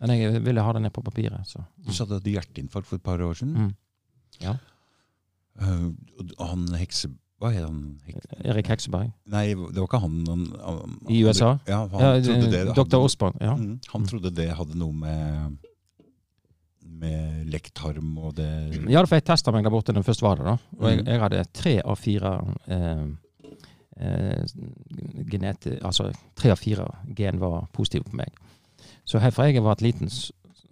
Men 0.04 0.12
jeg 0.18 0.40
ville 0.44 0.62
ha 0.64 0.72
det 0.76 0.82
ned 0.84 0.92
på 0.96 1.02
papiret, 1.06 1.46
så. 1.48 1.62
Du 1.84 1.92
sa 1.94 2.04
du 2.08 2.16
hadde 2.16 2.32
hjerteinfarkt 2.32 2.88
for 2.88 2.96
et 3.00 3.04
par 3.04 3.20
år 3.24 3.36
siden. 3.38 3.54
Mm. 3.54 3.74
Ja. 4.44 4.56
Eh, 5.60 5.84
og 6.38 6.48
han 6.50 6.66
hekse... 6.80 7.12
Hva 7.42 7.50
het 7.50 7.64
han? 7.66 7.78
Hek 8.06 8.44
Erik 8.46 8.68
Hekseberg. 8.70 9.08
Nei, 9.28 9.48
det 9.52 9.74
var 9.76 9.88
ikke 9.88 9.98
han, 10.00 10.20
han, 10.30 10.44
han 10.64 10.92
I 11.12 11.18
USA? 11.26 11.48
Ja, 11.68 11.80
han 11.92 12.04
Ja, 12.04 12.12
trodde 12.24 12.50
det 12.52 12.60
Dr. 12.78 13.00
Osborn. 13.02 13.34
Ja. 13.42 13.56
Mm, 13.58 13.80
han 13.90 14.06
trodde 14.08 14.30
det 14.38 14.46
hadde 14.56 14.78
noe 14.80 14.94
med 14.94 15.58
med 16.94 17.48
lekktarm 17.50 18.12
og 18.22 18.36
det 18.38 18.46
Ja, 18.88 19.02
for 19.04 19.16
jeg 19.18 19.24
testa 19.26 19.52
meg 19.52 19.64
der 19.66 19.72
borte 19.74 19.92
da 19.92 19.98
jeg 20.00 20.06
først 20.06 20.22
var 20.24 20.38
det. 20.38 20.44
da. 20.46 20.54
Og 20.78 20.86
jeg, 20.92 21.00
jeg 21.08 21.20
hadde 21.24 21.40
tre 21.58 21.72
av 21.82 21.98
fire 22.00 22.32
eh, 22.70 23.04
eh, 23.96 24.44
genet, 25.30 25.66
Altså 25.82 26.10
tre 26.36 26.50
av 26.50 26.58
fire 26.58 26.86
gen 27.16 27.40
var 27.40 27.66
positive 27.72 28.04
på 28.04 28.16
meg. 28.16 28.32
Så 29.04 29.18
helt 29.20 29.34
fra 29.34 29.44
jeg 29.50 29.62
var 29.62 29.76
liten 29.80 30.08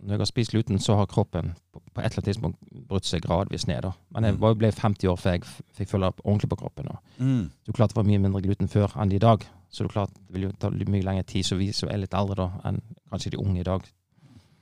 Når 0.03 0.11
jeg 0.17 0.19
har 0.19 0.27
spist 0.27 0.51
gluten, 0.51 0.79
så 0.83 0.97
har 0.99 1.07
kroppen 1.07 1.53
på, 1.73 1.79
et 2.01 2.05
eller 2.05 2.17
annet 2.19 2.25
tidspunkt 2.25 2.59
brutt 2.89 3.05
seg 3.07 3.23
gradvis 3.23 3.67
ned. 3.69 3.83
da. 3.83 3.93
Men 4.11 4.25
jeg 4.25 4.35
Mhm. 4.35 4.59
ble 4.59 4.73
50 4.73 5.07
år 5.09 5.17
før 5.17 5.31
jeg 5.33 5.43
fikk 5.77 5.89
følge 5.89 6.07
opp 6.09 6.21
ordentlig 6.25 6.49
på 6.51 6.57
kroppen. 6.57 6.85
da. 6.87 6.97
mm. 7.21 7.51
Det 7.67 7.75
klarte 7.75 7.95
det 7.95 7.97
var 7.97 8.05
mye 8.11 8.19
mindre 8.19 8.43
gluten 8.43 8.69
før 8.69 8.97
enn 9.01 9.13
i 9.13 9.19
dag. 9.19 9.47
Så 9.71 9.85
det 9.85 9.93
klart 9.93 10.11
det 10.15 10.35
vil 10.35 10.43
jo 10.43 10.53
ta 10.59 10.71
mye 10.71 11.03
lengre 11.03 11.23
tid, 11.25 11.45
så 11.45 11.57
vi 11.57 11.71
som 11.73 11.89
er 11.89 11.99
litt 11.99 12.15
eldre 12.15 12.35
da, 12.35 12.51
enn 12.65 12.83
kanskje 13.13 13.31
de 13.31 13.37
unge 13.39 13.61
i 13.61 13.63
dag. 13.63 13.83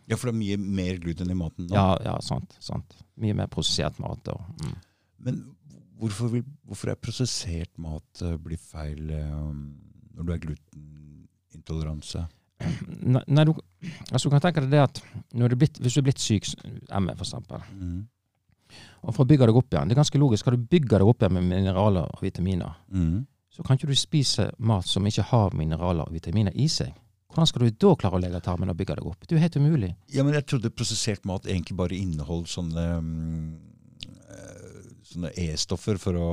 Ja, 0.08 0.16
for 0.16 0.30
det 0.30 0.34
er 0.34 0.38
mye 0.38 0.56
mer 0.58 0.96
gluten 0.98 1.30
i 1.30 1.34
maten 1.34 1.66
nå. 1.68 1.74
Ja, 1.74 1.96
ja, 2.04 2.18
sant. 2.20 2.56
sant. 2.60 2.96
Mye 3.16 3.32
mer 3.34 3.46
prosessert 3.46 3.98
mat. 3.98 4.28
og... 4.28 4.40
Mm. 4.62 4.76
Men 5.20 5.44
hvorfor, 6.00 6.30
vil, 6.32 6.44
hvorfor 6.66 6.90
er 6.92 6.98
prosessert 7.00 7.70
mat 7.80 8.22
blitt 8.24 8.38
blir 8.44 8.58
feil 8.60 9.10
eh, 9.14 9.50
når 10.16 10.26
du 10.28 10.32
er 10.34 10.44
glutenintoleranse? 10.44 12.26
Nei, 13.00 13.22
nei, 13.32 13.44
du, 13.48 13.54
altså 14.12 14.28
du 14.28 14.34
kan 14.34 14.42
tenke 14.44 14.60
deg 14.66 14.72
det 14.74 14.80
at 14.84 14.98
du 15.54 15.56
blitt, 15.56 15.78
hvis 15.80 15.94
du 15.96 16.00
er 16.02 16.08
blitt 16.10 16.20
syk, 16.20 16.48
ME 17.00 17.14
eksempel, 17.24 17.62
Mm. 17.72 18.02
og 19.02 19.14
for 19.16 19.24
å 19.24 19.28
bygge 19.30 19.46
deg 19.48 19.56
opp 19.56 19.72
igjen 19.72 19.88
Det 19.88 19.96
er 19.96 19.98
ganske 20.02 20.18
logisk. 20.20 20.44
Skal 20.44 20.54
du 20.58 20.66
bygge 20.70 20.98
deg 21.00 21.08
opp 21.08 21.22
igjen 21.24 21.32
med 21.38 21.48
mineraler 21.48 22.04
og 22.12 22.20
vitaminer, 22.22 22.76
Mm. 22.92 23.26
så 23.50 23.64
kan 23.64 23.76
ikke 23.78 23.88
du 23.88 23.96
spise 23.96 24.50
mat 24.58 24.84
som 24.86 25.02
ikke 25.08 25.24
har 25.32 25.50
mineraler 25.56 26.04
og 26.06 26.12
vitaminer 26.12 26.52
i 26.54 26.68
seg. 26.68 26.92
Hvordan 27.30 27.46
skal 27.46 27.62
du 27.62 27.70
da 27.70 27.94
klare 27.96 28.18
å 28.18 28.20
legge 28.20 28.40
tarmen 28.42 28.68
og 28.70 28.76
bygge 28.76 28.96
deg 28.98 29.06
opp? 29.06 29.20
Det 29.26 29.32
er 29.32 29.38
jo 29.38 29.42
helt 29.46 29.56
umulig. 29.56 29.94
Ja, 30.10 30.22
men 30.24 30.34
jeg 30.34 30.46
trodde 30.46 30.70
prosessert 30.70 31.24
mat 31.24 31.44
egentlig 31.46 31.76
bare 31.78 31.94
inneholdt 31.96 32.48
sånne 32.50 32.84
eh, 32.98 33.69
sånne 35.12 35.30
E-stoffer 35.36 35.98
for 35.98 36.16
å 36.18 36.30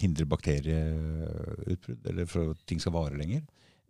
hindre 0.00 0.26
bakterieutbrudd, 0.26 2.06
eller 2.10 2.26
for 2.30 2.54
at 2.54 2.62
ting 2.68 2.80
skal 2.82 2.92
vare 2.94 3.18
lenger. 3.18 3.42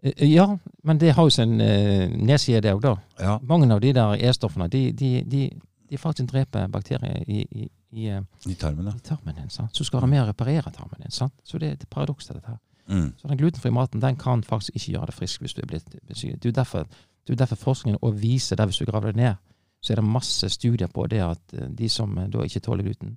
Eh, 0.02 0.26
Ja, 0.28 0.58
men 0.82 0.98
det 0.98 1.14
har 1.16 1.24
jo 1.24 1.30
sin 1.32 1.60
eh, 1.60 2.08
nedside, 2.10 2.60
det 2.62 2.74
òg, 2.74 2.82
da. 2.84 2.94
Ja. 3.20 3.38
Mange 3.42 3.70
av 3.72 3.80
de 3.80 3.92
der 3.96 4.16
E-stoffene 4.28 4.68
de, 4.68 4.92
de, 4.92 5.22
de, 5.24 5.46
de 5.90 5.96
faktisk 5.98 6.28
dreper 6.32 6.68
bakterier 6.68 7.24
i, 7.26 7.40
i, 7.50 7.68
i, 7.92 8.08
eh, 8.12 8.20
I 8.50 8.54
tarmen, 8.54 8.88
i 8.92 9.00
tarmen 9.00 9.34
din. 9.38 9.50
sant? 9.50 9.72
Så 9.74 9.84
du 9.84 9.88
skal 9.88 10.00
være 10.02 10.10
med 10.12 10.22
å 10.24 10.28
reparere 10.28 10.72
tarmen 10.76 11.00
din. 11.00 11.10
sant? 11.10 11.34
Så 11.44 11.58
det 11.58 11.68
er 11.68 11.72
et 11.78 11.88
paradoks 11.90 12.26
til 12.28 12.36
dette 12.36 12.52
her. 12.52 12.60
Mm. 12.86 13.14
Så 13.16 13.28
den 13.30 13.38
glutenfrie 13.40 13.72
maten 13.72 14.00
den 14.02 14.16
kan 14.20 14.42
faktisk 14.44 14.76
ikke 14.76 14.92
gjøre 14.92 15.06
deg 15.08 15.16
frisk 15.16 15.40
hvis 15.40 15.54
du 15.56 15.62
er 15.62 15.70
blitt 15.70 15.88
syk. 16.12 16.36
Det 16.42 16.50
er 16.50 16.58
derfor, 16.60 16.84
det 17.24 17.32
er 17.32 17.40
derfor 17.46 17.56
forskningen 17.56 17.98
også 18.02 18.18
viser 18.20 18.56
det, 18.60 18.66
hvis 18.68 18.82
du 18.82 18.84
graver 18.90 19.12
det 19.14 19.22
ned, 19.22 19.38
så 19.80 19.92
er 19.94 20.00
det 20.02 20.04
masse 20.04 20.48
studier 20.52 20.88
på 20.92 21.06
det 21.08 21.22
at 21.24 21.54
de 21.78 21.88
som 21.88 22.12
da 22.28 22.44
ikke 22.44 22.60
tåler 22.60 22.84
gluten, 22.84 23.16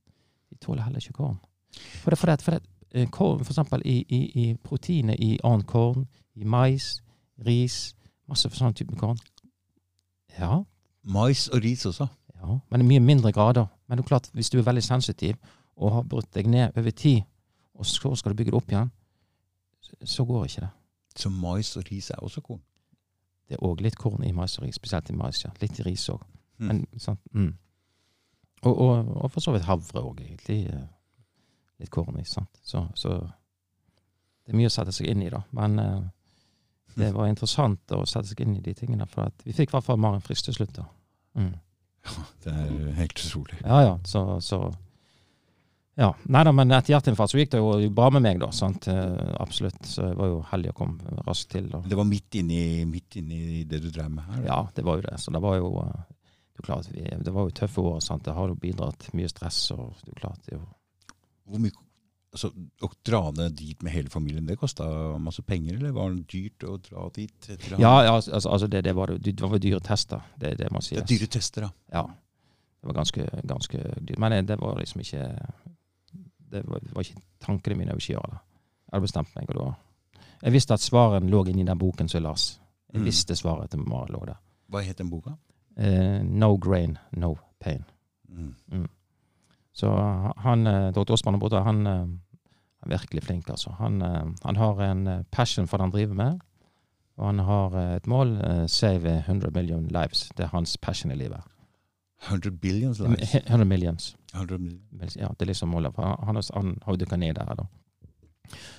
de 0.49 0.57
tåler 0.61 0.83
heller 0.83 1.03
ikke 1.03 1.13
korn. 1.13 1.37
For 2.03 2.09
det, 2.09 2.19
for 2.19 2.31
det, 2.31 2.41
for 2.41 2.51
det 2.51 2.61
eh, 2.91 3.09
korn, 3.09 3.43
for 3.43 3.53
eksempel 3.53 3.81
i, 3.85 3.97
i, 4.09 4.21
i 4.43 4.55
proteinet 4.63 5.19
i 5.19 5.37
annet 5.43 5.67
korn, 5.67 6.07
i 6.35 6.43
mais, 6.43 7.01
ris, 7.45 7.95
masse 8.27 8.49
for 8.49 8.57
sånn 8.59 8.75
type 8.77 8.95
korn. 8.99 9.17
Ja, 10.37 10.63
Mais 11.07 11.47
og 11.47 11.63
ris 11.63 11.85
også. 11.85 12.07
ja, 12.35 12.59
men 12.69 12.81
i 12.81 12.87
mye 12.87 12.99
mindre 12.99 13.31
grader. 13.31 13.65
Men 13.87 13.97
det 13.97 14.03
er 14.03 14.07
klart, 14.07 14.29
hvis 14.33 14.49
du 14.49 14.57
er 14.59 14.65
veldig 14.67 14.83
sensitiv 14.83 15.35
og 15.77 15.93
har 15.93 16.03
brutt 16.03 16.33
deg 16.35 16.47
ned 16.47 16.77
over 16.77 16.91
tid, 16.91 17.21
og 17.73 17.85
så 17.85 18.15
skal 18.15 18.31
du 18.33 18.37
bygge 18.37 18.51
det 18.51 18.57
opp 18.57 18.71
igjen, 18.71 18.91
så, 20.03 20.25
går 20.25 20.45
ikke 20.45 20.61
det. 20.61 20.69
Så 21.15 21.29
mais 21.29 21.77
og 21.77 21.83
ris 21.91 22.09
er 22.09 22.19
også 22.19 22.41
korn. 22.41 22.61
Det 23.47 23.55
er 23.55 23.63
òg 23.63 23.81
litt 23.81 23.95
korn 23.95 24.23
i 24.27 24.33
mais 24.35 24.57
og 24.59 24.65
ris, 24.65 24.75
spesielt 24.75 25.09
i 25.09 25.15
mais. 25.15 25.45
ja. 25.45 25.49
Litt 25.61 25.79
i 25.79 25.85
ris 25.85 26.09
òg. 26.09 26.21
Mm. 26.59 26.67
Men 26.67 26.85
sant? 26.97 27.19
Mm. 27.31 27.53
Og, 28.65 28.73
og, 28.73 29.11
og 29.23 29.31
for 29.31 29.43
så 29.43 29.53
vidt 29.53 29.67
havre 29.67 30.01
òg, 30.01 30.21
egentlig. 30.25 30.63
eh, 30.73 30.87
Litt 31.79 31.91
korn 31.93 32.17
i. 32.19 32.23
sant? 32.25 32.49
Så, 32.65 32.87
så 32.97 33.11
det 33.19 34.53
er 34.53 34.57
mye 34.57 34.69
å 34.71 34.73
sette 34.73 34.91
seg 34.95 35.11
inn 35.11 35.21
i, 35.21 35.29
da. 35.29 35.43
Men 35.53 35.77
eh, 35.79 35.99
det 36.97 37.11
var 37.13 37.27
interessant 37.29 37.93
å 37.93 38.01
sette 38.09 38.31
seg 38.31 38.41
inn 38.41 38.55
i 38.57 38.63
de 38.65 38.73
tingene. 38.73 39.05
For 39.11 39.29
vi 39.45 39.53
fikk 39.53 39.69
i 39.69 39.75
hvert 39.77 39.85
fall 39.85 39.99
Maren 40.01 40.23
frisk 40.25 40.47
til 40.49 40.57
slutt. 40.57 40.73
da. 40.79 40.87
Mm. 41.37 41.53
Det 42.43 42.53
er 42.55 42.91
helt 42.97 43.19
utrolig. 43.21 43.59
Ja 43.61 43.81
ja, 43.83 43.95
så, 44.07 44.25
så 44.41 44.61
Ja. 45.97 46.11
Nei 46.29 46.43
da, 46.45 46.51
men 46.53 46.71
etter 46.71 46.93
hjerteinfarkt 46.95 47.33
så 47.33 47.39
gikk 47.41 47.51
det 47.55 47.61
jo 47.61 47.89
bra 47.93 48.09
med 48.13 48.21
meg, 48.25 48.39
da. 48.41 48.49
sant? 48.55 48.87
Eh, 48.89 49.31
Absolutt. 49.41 49.79
Så 49.85 50.07
jeg 50.09 50.17
var 50.17 50.29
jo 50.33 50.41
heldig 50.49 50.73
å 50.73 50.77
komme 50.81 51.21
raskt 51.29 51.51
til. 51.53 51.69
Og, 51.77 51.85
Det 51.89 51.97
var 51.97 52.05
midt 52.09 52.37
inni, 52.41 52.61
midt 52.89 53.17
inni 53.21 53.63
det 53.69 53.83
du 53.85 53.89
drev 53.93 54.09
med 54.17 54.25
her. 54.31 54.43
Ja, 54.49 54.59
det 54.77 54.85
var 54.85 54.97
jo 55.01 55.05
det. 55.11 55.17
Så 55.21 55.33
det 55.35 55.41
var 55.45 55.57
jo 55.61 55.71
det, 56.57 56.63
er 56.63 56.65
klart, 56.65 56.87
det 57.25 57.33
var 57.33 57.43
jo 57.47 57.51
tøffe 57.55 57.81
år. 57.81 57.99
sant? 58.01 58.23
Det 58.25 58.33
har 58.33 58.47
jo 58.49 58.55
bidratt 58.55 59.13
mye 59.13 59.29
stress. 59.29 59.71
og 59.71 59.93
det 60.05 60.15
er 60.15 60.19
klart, 60.19 60.39
det 60.45 60.53
jo 60.57 60.63
Hvor 61.47 61.59
mye, 61.63 61.71
altså, 62.33 62.49
Å 62.83 62.89
dra 63.05 63.31
ned 63.31 63.55
dit 63.55 63.83
med 63.83 63.93
hele 63.93 64.09
familien, 64.09 64.45
det 64.45 64.57
kosta 64.59 65.17
masse 65.17 65.41
penger, 65.41 65.75
eller 65.77 65.91
var 65.95 66.09
det 66.13 66.27
dyrt 66.27 66.63
å 66.67 66.77
dra 66.77 67.09
dit? 67.15 67.47
Dra? 67.69 67.77
Ja, 67.79 68.03
ja 68.03 68.15
altså, 68.15 68.49
altså 68.49 68.67
det, 68.67 68.83
det 68.83 68.95
var 68.95 69.07
det, 69.07 69.21
det 69.37 69.41
var 69.41 69.57
dyre 69.59 69.79
tester. 69.79 70.21
Det, 70.37 70.57
det 70.57 70.71
må 70.71 70.79
Det 70.79 70.85
sies. 70.89 70.99
er 71.01 71.05
dyre 71.05 71.27
tester, 71.27 71.61
da. 71.61 71.71
Ja. 71.93 72.03
Det 72.81 72.87
var 72.87 72.93
ganske, 72.93 73.29
ganske 73.43 73.77
dyrt. 74.01 74.19
Men 74.19 74.45
det 74.45 74.59
var 74.59 74.77
liksom 74.79 75.01
ikke 75.01 75.23
Det 76.51 76.61
var, 76.67 76.79
det 76.79 76.93
var 76.95 77.03
ikke 77.03 77.21
tankene 77.43 77.75
mine 77.77 77.91
å 77.93 77.97
ikke 77.99 78.13
gjøre 78.13 78.29
det. 78.31 78.39
Jeg 78.87 78.93
hadde 78.95 79.03
bestemt 79.07 79.35
meg. 79.35 79.49
og 79.49 79.55
da 79.55 79.75
Jeg 80.43 80.53
visste 80.53 80.73
at 80.73 80.79
svaren 80.81 81.29
lå 81.29 81.45
inni 81.47 81.63
den 81.65 81.77
boken 81.77 82.07
som 82.09 82.19
jeg 82.19 82.23
las. 82.27 82.59
Jeg 82.93 83.01
Mm. 83.01 83.05
visste 83.05 83.35
svaret 83.35 83.69
til 83.71 83.79
mamma 83.79 84.05
lå 84.07 84.25
der. 84.25 84.37
Hva 84.71 84.81
het 84.83 84.97
den 84.97 85.09
boka? 85.09 85.37
Eh, 85.77 86.23
no 86.23 86.57
grain, 86.57 86.97
no 87.11 87.37
pain. 87.59 87.83
Mm. 88.29 88.87
Så 89.73 89.89
han, 90.37 90.67
eh, 90.67 90.91
Dr. 90.91 91.13
Osman 91.13 91.39
Bodø, 91.39 91.59
han 91.61 91.87
eh, 91.87 92.07
er 92.85 92.89
virkelig 92.89 93.23
flink, 93.23 93.49
altså. 93.49 93.71
Han, 93.77 94.01
eh, 94.01 94.23
han 94.43 94.55
har 94.55 94.81
en 94.91 95.25
passion 95.31 95.67
for 95.67 95.77
det 95.77 95.83
han 95.83 95.91
driver 95.91 96.13
med. 96.13 96.39
Og 97.17 97.25
han 97.25 97.39
har 97.39 97.75
et 97.95 98.07
mål. 98.07 98.37
Save 98.69 99.17
100 99.25 99.51
million 99.53 99.87
lives. 99.87 100.29
Det 100.37 100.43
er 100.45 100.47
hans 100.53 100.77
passion 100.77 101.11
i 101.11 101.15
livet. 101.15 101.41
100 102.29 102.51
billions 102.61 102.99
lives. 102.99 103.33
100 103.35 103.65
millions. 103.65 104.15
100 104.35 104.57
millions. 104.59 105.15
Ja, 105.15 105.27
det 105.27 105.41
er 105.41 105.45
liksom 105.45 105.69
målet. 105.69 105.93
Han, 105.97 106.15
han, 106.25 106.35
har- 106.35 106.51
han 106.53 106.75
jo 106.87 106.95
dykka 106.95 107.15
ned 107.17 107.33
der. 107.35 107.55
da. 107.55 107.63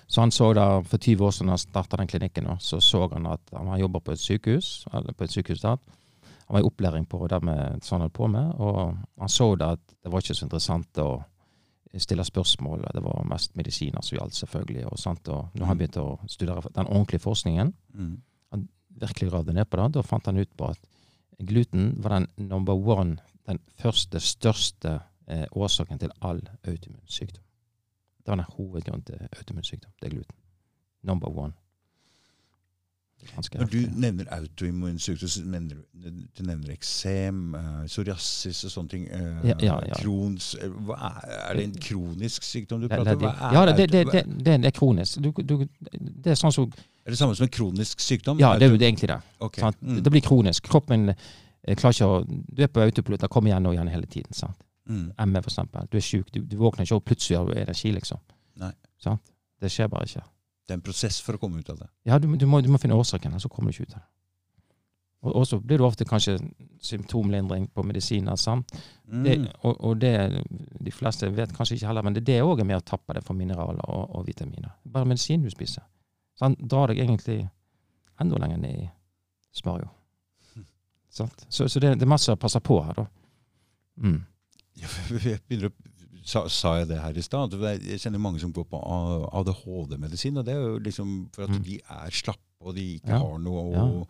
Så 0.07 0.21
han 0.21 0.31
så 0.31 0.53
da, 0.55 0.81
For 0.81 0.97
20 0.99 1.25
år 1.27 1.31
siden 1.31 1.49
han 1.49 1.59
starta 1.59 1.97
den 1.97 2.07
klinikken, 2.07 2.47
så 2.59 2.81
så 2.81 3.09
han 3.13 3.27
at 3.27 3.41
han 3.57 3.81
jobba 3.81 3.99
på 3.99 4.13
et 4.13 4.19
sykehus. 4.19 4.87
eller 4.95 5.13
på 5.13 5.25
et 5.25 5.31
sykehus 5.31 5.61
der. 5.61 5.77
Han 6.49 6.57
var 6.57 6.63
i 6.65 6.69
opplæring 6.69 7.05
på 7.09 7.27
det 7.29 7.43
med, 7.45 7.83
som 7.85 7.97
han 7.97 8.07
holdt 8.07 8.15
på 8.17 8.27
med, 8.33 8.53
og 8.57 8.97
han 9.21 9.29
så 9.29 9.51
det 9.61 9.67
at 9.77 9.91
det 10.03 10.13
var 10.13 10.23
ikke 10.25 10.35
så 10.35 10.47
interessant 10.47 11.01
å 11.05 11.11
stille 11.99 12.25
spørsmål. 12.25 12.87
Det 12.95 13.03
var 13.05 13.27
mest 13.29 13.57
medisiner 13.57 14.05
som 14.05 14.17
gjaldt, 14.17 14.37
selvfølgelig. 14.37 14.87
Og, 14.89 14.99
sant? 15.01 15.29
og 15.29 15.53
når 15.57 15.67
han 15.67 15.79
begynte 15.81 16.05
å 16.05 16.19
studere 16.29 16.73
den 16.75 16.87
ordentlige 16.87 17.25
forskningen, 17.25 17.75
Mm. 17.95 18.23
virkelig 18.99 19.31
gravde 19.31 19.53
ned 19.53 19.65
på 19.71 19.77
det, 19.77 19.93
da 19.95 20.03
fant 20.03 20.27
han 20.27 20.39
ut 20.39 20.57
på 20.57 20.71
at 20.73 20.79
gluten 21.39 22.03
var 22.03 22.17
den 22.17 22.49
number 22.49 22.75
one, 22.75 23.19
den 23.47 23.61
første, 23.79 24.19
største 24.21 25.01
eh, 25.29 25.47
årsaken 25.53 25.99
til 25.99 26.11
all 26.21 26.41
autoimmunsykdom. 26.65 27.45
Det 28.25 28.33
var 28.33 28.37
den 28.37 28.57
hovedgrunnen 28.57 29.05
til 29.07 29.29
autoimmunsykdom. 29.39 29.93
Det 30.01 30.07
er 30.07 30.17
gluten. 30.17 30.35
Number 31.03 31.29
one. 31.29 31.53
Når 33.55 33.69
du 33.71 33.79
nevner 33.95 34.29
autoimmunsykdom, 34.35 35.29
så 35.29 35.43
nevner 35.45 35.77
du, 35.93 36.11
du 36.39 36.43
nevner 36.47 36.71
eksem, 36.73 37.55
eh, 37.55 37.81
psoriasis 37.87 38.65
og 38.65 38.71
sånne 38.73 38.89
ting. 38.93 39.07
eh, 39.11 39.49
Ja, 39.51 39.57
ja, 39.63 39.79
ja. 39.89 39.95
Krons, 40.01 40.55
eh, 40.55 40.69
er, 40.95 41.19
er 41.51 41.55
det 41.59 41.65
en 41.65 41.75
kronisk 41.89 42.43
sykdom 42.47 42.81
du 42.81 42.89
prater 42.89 43.17
om? 43.17 43.27
Ja, 43.55 43.65
det, 43.67 43.89
det, 43.93 44.05
det, 44.13 44.25
det, 44.45 44.55
er 44.65 44.71
kronisk. 44.71 45.19
Du, 45.23 45.33
du, 45.43 45.67
det 45.93 46.33
er 46.33 46.39
sånn 46.39 46.53
som 46.55 46.71
Er 47.05 47.11
det 47.11 47.19
samme 47.19 47.35
som 47.35 47.45
en 47.49 47.53
kronisk 47.53 48.01
sykdom? 48.01 48.39
Ja, 48.41 48.55
det 48.59 48.69
er 48.69 48.73
jo 48.75 48.81
det 48.81 48.89
egentlig 48.89 49.09
det. 49.09 49.21
Okay. 49.41 49.73
Mm. 49.81 50.01
Det 50.05 50.11
blir 50.13 50.25
kronisk. 50.25 50.65
Kroppen 50.69 51.13
klarer 51.77 51.95
ikke 51.95 52.07
å 52.09 52.25
Du 52.29 52.63
er 52.63 52.69
på 52.73 52.81
autopilot, 52.81 53.21
det 53.21 53.31
kommer 53.33 53.51
igjen 53.53 53.67
og 53.67 53.75
igjen 53.77 53.89
hele 53.93 54.07
tiden. 54.07 54.33
sant? 54.33 54.57
Mm. 54.89 55.13
ME, 55.29 55.43
for 55.43 55.51
eksempel. 55.51 55.89
Du 55.93 55.97
er 55.99 56.05
sjuk, 56.05 56.31
du, 56.33 56.41
du 56.41 56.57
våkner 56.57 56.87
ikke 56.87 56.97
opp, 56.97 57.05
plutselig 57.05 57.39
har 57.39 57.47
du 57.51 57.59
energi, 57.61 57.93
liksom. 57.93 58.19
Nei. 58.57 58.73
Sant? 59.03 59.21
Det 59.61 59.71
skjer 59.73 59.89
bare 59.93 60.07
ikke. 60.09 60.23
Det 60.69 60.75
er 60.75 60.83
en 60.83 60.85
prosess 60.85 61.23
for 61.25 61.39
å 61.39 61.41
komme 61.41 61.63
ut 61.63 61.71
av 61.73 61.79
det. 61.81 61.87
Ja, 62.05 62.19
du, 62.21 62.29
du, 62.37 62.45
må, 62.45 62.61
du 62.61 62.69
må 62.69 62.81
finne 62.81 62.97
årsaken, 62.99 63.39
så 63.41 63.49
kommer 63.49 63.73
du 63.73 63.79
ikke 63.79 63.89
ut 63.89 63.95
av 63.97 64.03
det. 64.03 64.09
Og, 65.25 65.33
og 65.33 65.47
så 65.49 65.59
blir 65.59 65.81
det 65.81 65.87
ofte 65.87 66.07
kanskje 66.07 66.37
symptomlindring 66.85 67.67
på 67.75 67.83
medisiner. 67.83 68.37
sant? 68.37 68.75
Mm. 69.09 69.23
Det, 69.25 69.37
og, 69.63 69.81
og 69.81 69.97
det 69.99 70.13
de 70.85 70.93
fleste 70.95 71.31
vet 71.35 71.55
kanskje 71.57 71.79
ikke 71.79 71.89
heller, 71.89 72.05
men 72.07 72.15
det, 72.15 72.27
det 72.29 72.43
òg 72.45 72.61
er 72.61 72.69
med 72.69 72.79
å 72.79 72.85
tappe 72.87 73.17
det 73.17 73.25
for 73.27 73.39
mineraler 73.39 73.81
og, 73.89 74.15
og 74.15 74.27
vitaminer. 74.29 74.77
Bare 74.85 75.09
medisin 75.09 75.43
du 75.43 75.51
spiser. 75.51 75.83
Så 76.39 76.47
han 76.47 76.59
Drar 76.61 76.93
deg 76.93 77.01
egentlig 77.03 77.41
enda 78.21 78.39
lenger 78.39 78.61
ned 78.63 78.85
i 78.85 78.89
smørja. 79.59 79.89
Så, 81.11 81.27
så 81.49 81.81
det, 81.81 81.97
det 81.99 82.05
er 82.05 82.11
masse 82.11 82.31
å 82.31 82.39
passe 82.39 82.61
på 82.63 82.77
her, 82.85 82.95
da. 82.95 83.07
Mm. 84.05 84.21
Jeg 84.79 85.41
begynner 85.49 85.73
å 85.73 85.98
Sa, 86.29 86.43
sa 86.53 86.75
jeg 86.83 86.89
det 86.91 86.99
her 87.01 87.17
i 87.17 87.23
stad? 87.25 87.55
Jeg 87.57 88.01
kjenner 88.03 88.21
mange 88.21 88.41
som 88.43 88.53
går 88.53 88.67
på 88.69 88.77
ADHD-medisin. 89.33 90.37
og 90.37 90.45
Det 90.45 90.55
er 90.55 90.61
jo 90.61 90.79
liksom 90.85 91.15
for 91.33 91.47
at 91.47 91.55
Mm. 91.57 91.63
de 91.65 91.79
er 91.81 92.11
slappe 92.13 92.61
og 92.61 92.75
de 92.77 92.85
ikke 92.99 93.09
Ja. 93.15 93.19
har 93.23 93.39
noe 93.39 93.73
Ja. 93.73 94.05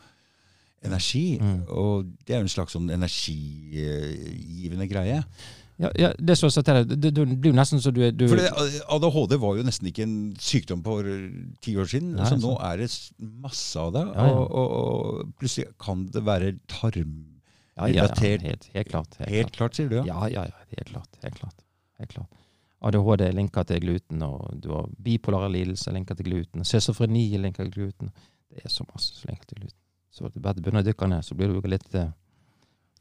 energi. 0.89 1.39
Mm. 1.41 1.63
Og 1.69 2.05
det 2.27 2.35
er 2.35 2.39
jo 2.41 2.47
en 2.49 2.49
slags 2.57 2.73
sånn 2.75 2.91
energigivende 2.91 4.89
greie. 4.91 5.23
Ja, 5.79 5.91
ja, 5.95 6.09
det 6.19 6.35
så 6.41 6.51
satt 6.51 6.65
til. 6.67 6.85
Det, 6.91 7.13
det 7.15 7.25
blir 7.39 7.53
jo 7.53 7.57
nesten 7.57 7.79
så 7.79 7.93
du 7.95 8.01
er 8.03 8.11
du, 8.11 8.27
For 8.27 8.37
det, 8.41 8.51
ADHD 8.91 9.37
var 9.39 9.57
jo 9.61 9.63
nesten 9.63 9.87
ikke 9.87 10.03
en 10.03 10.35
sykdom 10.43 10.83
for 10.83 11.03
ti 11.63 11.77
år 11.79 11.87
siden. 11.87 12.17
Nei, 12.19 12.25
så 12.27 12.35
nå 12.41 12.57
er 12.67 12.77
det 12.83 12.91
masse 13.23 13.77
av 13.79 13.93
det. 13.95 14.03
Ja, 14.09 14.27
ja. 14.27 14.33
Og, 14.35 14.51
og, 14.51 14.69
og 15.23 15.33
plutselig 15.39 15.69
kan 15.79 16.07
det 16.11 16.25
være 16.27 16.59
tarm... 16.67 17.15
ja, 17.79 17.85
helt, 18.19 18.19
helt 18.75 18.89
klart. 18.91 19.15
Helt, 19.21 19.31
Helt 19.31 19.53
klart, 19.55 19.77
sier 19.79 19.89
du? 19.89 20.01
klart. 20.03 20.07
Ja, 20.11 20.27
ja, 20.27 20.45
ja, 20.51 20.67
helt 20.77 20.91
klart. 20.91 21.09
Helt 21.23 21.39
klart. 21.39 21.55
Helt 21.99 22.13
klart. 22.15 22.29
ADHD 22.81 23.25
er 23.27 23.33
linka 23.35 23.65
til 23.67 23.81
gluten, 23.83 24.21
og 24.23 24.53
du 24.63 24.69
har 24.71 24.87
bipolare 25.03 25.49
lidelser 25.51 25.93
linka 25.97 26.15
til 26.15 26.29
gluten. 26.31 26.63
Schizofreni 26.65 27.25
er 27.35 27.43
linka 27.43 27.65
til 27.67 27.73
gluten. 27.75 28.13
Det 28.49 28.63
er 28.65 28.71
så 28.71 28.85
masse 28.93 29.17
som 29.19 29.29
linka 29.33 29.49
til 29.51 29.65
gluten. 29.65 29.79
Så 30.15 30.29
bare 30.39 30.55
du 30.55 30.63
begynner 30.63 30.85
å 30.85 30.87
dykke 30.87 31.09
ned, 31.11 31.25
så 31.27 31.35
blir 31.39 31.51
du 31.53 31.67
litt 31.69 31.95
eh, 31.99 32.11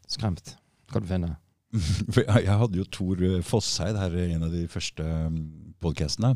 skremt. 0.10 0.56
Hva 0.92 1.02
du 1.04 1.08
finner. 1.10 1.36
Jeg 2.48 2.58
hadde 2.58 2.80
jo 2.80 2.88
Tor 2.90 3.22
eh, 3.28 3.38
Fosseid 3.46 3.98
her 4.00 4.18
i 4.18 4.32
en 4.34 4.48
av 4.48 4.52
de 4.56 4.66
første 4.72 5.06
podkastene. 5.84 6.34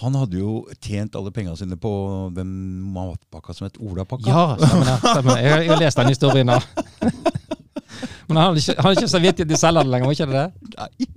Han 0.00 0.14
hadde 0.16 0.38
jo 0.40 0.52
tjent 0.80 1.16
alle 1.18 1.32
pengene 1.34 1.56
sine 1.58 1.76
på 1.76 1.90
den 2.32 2.50
matpakka 2.94 3.52
som 3.56 3.66
het 3.66 3.76
Olapakka. 3.82 4.30
Ja, 4.30 4.44
stemmer 4.56 4.86
det. 4.88 4.98
Stemmer. 5.04 5.40
Jeg, 5.42 5.52
har- 5.52 5.64
jeg 5.66 5.72
har 5.74 5.82
lest 5.84 6.00
den 6.00 6.12
historien. 6.14 6.46
da. 6.54 6.60
Men 8.30 8.38
han 8.40 8.46
hadde 8.50 8.62
ikke, 8.62 8.76
han 8.78 8.86
hadde 8.88 9.00
ikke 9.02 9.12
samvittighet 9.12 9.50
til 9.50 9.58
å 9.58 9.60
selge 9.60 9.82
den 9.84 9.92
lenger, 9.94 10.06
var 10.10 10.16
ikke 10.16 10.30
det 10.30 10.40
det? 10.40 10.74
Nei. 10.78 11.10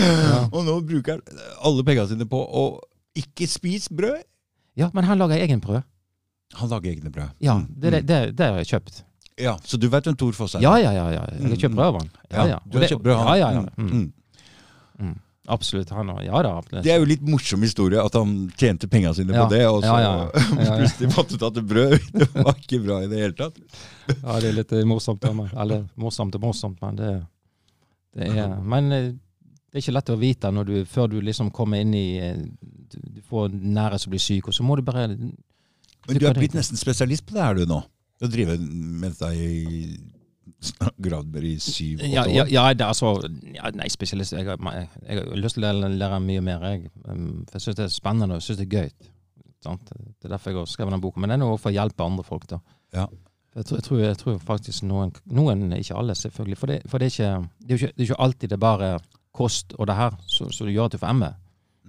Ja. 0.00 0.38
Og 0.50 0.64
nå 0.66 0.74
bruker 0.82 1.16
han 1.18 1.44
alle 1.68 1.84
pengene 1.86 2.08
sine 2.10 2.26
på 2.30 2.40
å 2.42 2.64
ikke 3.20 3.46
spise 3.50 3.92
brød. 3.94 4.22
Ja, 4.78 4.88
men 4.94 5.06
han 5.06 5.18
lager 5.20 5.40
egen 5.42 5.60
brød. 5.62 5.82
Han 6.58 6.70
lager 6.72 6.90
egne 6.90 7.10
brød. 7.14 7.30
Ja, 7.42 7.54
Mm. 7.60 7.66
det, 7.80 7.90
det, 7.92 8.00
det, 8.08 8.18
det 8.38 8.46
har 8.50 8.58
jeg 8.62 8.66
kjøpt. 8.74 9.02
Ja, 9.40 9.56
Så 9.64 9.78
du 9.80 9.88
vet 9.88 10.04
hvem 10.04 10.16
Tor 10.18 10.34
er? 10.34 10.60
Ja, 10.60 10.74
ja, 10.76 10.90
ja. 10.92 11.04
ja. 11.14 11.22
Jeg 11.38 11.48
har 11.54 11.60
kjøpt 11.62 11.74
brød 11.78 11.86
av 11.86 11.98
han. 12.00 12.10
Ja, 12.30 12.46
ja. 12.50 12.58
Du 12.66 12.78
har 12.78 12.88
kjøpt 12.90 13.02
brød, 13.04 13.16
han. 13.16 13.26
Ja, 13.26 13.36
ja, 13.36 13.50
ja. 13.52 13.68
Mm. 13.78 14.12
Mm. 15.00 15.20
Absolutt. 15.50 15.90
Han 15.96 16.08
har 16.14 16.22
Ja 16.24 16.42
da. 16.46 16.52
absolutt. 16.58 16.84
Det 16.86 16.92
er 16.94 17.00
jo 17.02 17.08
litt 17.10 17.22
morsom 17.26 17.62
historie 17.66 18.02
at 18.02 18.14
han 18.18 18.34
tjente 18.58 18.88
pengene 18.90 19.14
sine 19.16 19.34
Ja. 19.34 19.44
på 19.44 19.50
det, 19.54 19.64
og 19.68 19.82
så 19.82 19.96
Ja, 20.04 20.12
ja, 20.30 20.76
plutselig 20.78 21.10
fant 21.14 21.32
ut 21.34 21.42
at 21.48 21.58
brød 21.72 21.96
det 22.20 22.28
var 22.34 22.54
ikke 22.54 22.82
bra 22.84 23.00
i 23.04 23.08
det 23.10 23.18
hele 23.24 23.36
tatt. 23.38 23.58
Ja, 24.14 24.38
det 24.40 24.52
er 24.52 24.56
litt 24.60 24.72
eh, 24.76 24.86
morsomt. 24.88 25.24
Eller 25.24 25.84
morsomt 26.00 26.38
og 26.38 26.46
morsomt, 26.46 26.78
men 26.82 26.96
det, 27.00 27.10
det 28.16 28.30
er 28.30 28.56
Men 28.62 28.92
eh, 28.92 29.10
det 29.70 29.78
er 29.78 29.84
ikke 29.84 29.94
lett 29.94 30.10
å 30.10 30.18
vite 30.18 30.50
du, 30.66 30.74
før 30.90 31.10
du 31.12 31.20
liksom 31.22 31.50
kommer 31.54 31.82
inn 31.84 31.94
i 31.94 32.06
eh, 32.18 32.40
Du, 32.90 33.20
får 33.30 33.52
nære 33.54 33.98
som 34.02 34.10
blir 34.10 34.22
syk, 34.22 34.48
og 34.50 34.54
så 34.56 34.64
må 34.66 34.76
du 34.76 34.82
bare 34.82 35.06
Men 35.08 36.18
du 36.18 36.26
er 36.26 36.34
blitt 36.34 36.56
nesten 36.58 36.78
spesialist 36.80 37.26
på 37.26 37.36
det 37.36 37.44
her 37.44 37.54
du 37.60 37.66
nå? 37.70 37.82
Du 38.20 38.26
drive 38.28 38.56
med 38.60 39.14
deg 39.20 39.36
i 39.38 39.84
Gradberg 41.02 41.44
i 41.48 41.56
syv-åtte 41.62 42.10
Ja, 42.12 42.24
år? 42.26 42.34
ja, 42.34 42.44
ja 42.50 42.64
det 42.74 42.84
er 42.84 42.90
altså 42.92 43.12
ja, 43.54 43.70
Nei, 43.76 43.88
spesialist 43.92 44.32
jeg, 44.32 44.46
har- 44.46 44.58
jeg, 45.06 45.18
har 45.18 45.36
lyst 45.40 45.58
til 45.58 45.64
å 45.64 45.72
lære, 45.88 46.20
mye 46.24 46.40
mer. 46.44 46.66
Jeg, 46.70 46.90
um, 47.04 47.44
for 47.48 47.58
jeg 47.58 47.66
syns 47.66 47.76
det 47.80 47.84
er 47.86 47.94
spennende 47.94 48.34
og 48.34 48.40
jeg 48.40 48.48
synes 48.48 48.60
det 48.62 48.66
er 48.68 48.76
gøy. 48.82 49.10
Sant? 49.64 49.90
Det 49.92 50.28
er 50.28 50.34
derfor 50.34 50.50
jeg 50.50 50.58
har 50.58 50.70
skrevet 50.72 50.92
den 50.96 51.00
boka. 51.04 51.20
Men 51.20 51.30
det 51.30 51.36
er 51.38 51.42
noe 51.44 51.58
for 51.60 51.70
å 51.70 51.76
hjelpe 51.76 52.04
andre 52.04 52.24
folk. 52.24 52.46
da. 52.48 52.60
Ja. 52.96 53.06
Jeg 53.56 53.64
tror, 53.66 53.76
jeg, 53.80 53.84
tror, 53.84 53.98
jeg 54.04 54.18
tror 54.20 54.38
faktisk 54.38 54.82
noen, 54.86 55.10
noen, 55.26 55.72
ikke 55.74 55.96
alle 55.98 56.14
selvfølgelig, 56.14 56.58
for 56.58 56.70
det, 56.70 56.76
for 56.86 57.02
det, 57.02 57.08
er, 57.10 57.14
ikke, 57.16 57.48
det, 57.58 57.70
er 57.70 57.80
ikke, 57.80 57.92
det 57.96 58.04
er 58.04 58.08
ikke 58.10 58.22
alltid 58.22 58.48
det 58.52 58.56
er 58.56 58.62
bare 58.62 58.90
kost 59.34 59.74
og 59.78 59.86
det 59.90 59.96
her 59.98 60.14
som 60.30 60.68
gjør 60.70 60.86
at 60.86 60.94
du 60.94 60.98
får 61.02 61.16
ME. 61.18 61.30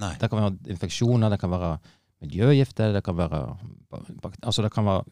Nei. 0.01 0.15
Det 0.17 0.29
kan 0.31 0.41
være 0.41 0.73
infeksjoner, 0.73 1.29
det 1.29 1.39
kan 1.39 1.51
være 1.53 1.75
miljøgifter, 2.21 2.93
det 2.95 3.03
kan 3.05 3.17
være 3.17 3.41
Altså 4.41 4.61
det 4.65 4.71
kan 4.73 4.85
være 4.85 5.03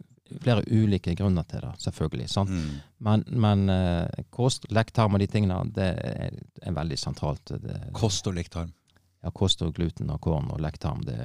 flere 0.44 0.64
ulike 0.72 1.16
grunner 1.16 1.44
til 1.50 1.62
det, 1.66 1.72
selvfølgelig. 1.84 2.30
sant? 2.30 2.50
Mm. 2.50 2.76
Men, 3.08 3.24
men 3.46 3.64
uh, 3.70 4.24
kost, 4.30 4.66
lekktarm 4.72 5.14
og 5.18 5.20
de 5.24 5.28
tingene, 5.28 5.58
det 5.76 5.88
er, 6.04 6.38
er 6.62 6.76
veldig 6.78 6.98
sentralt. 7.00 7.54
Det, 7.64 7.80
Kost 7.94 8.28
og 8.28 8.36
lekktarm. 8.38 8.72
ja, 9.24 9.30
kost 9.36 9.62
og 9.66 9.74
gluten 9.76 10.10
og 10.10 10.22
korn 10.22 10.52
og 10.52 10.60
lekktarm, 10.64 11.02
det, 11.08 11.18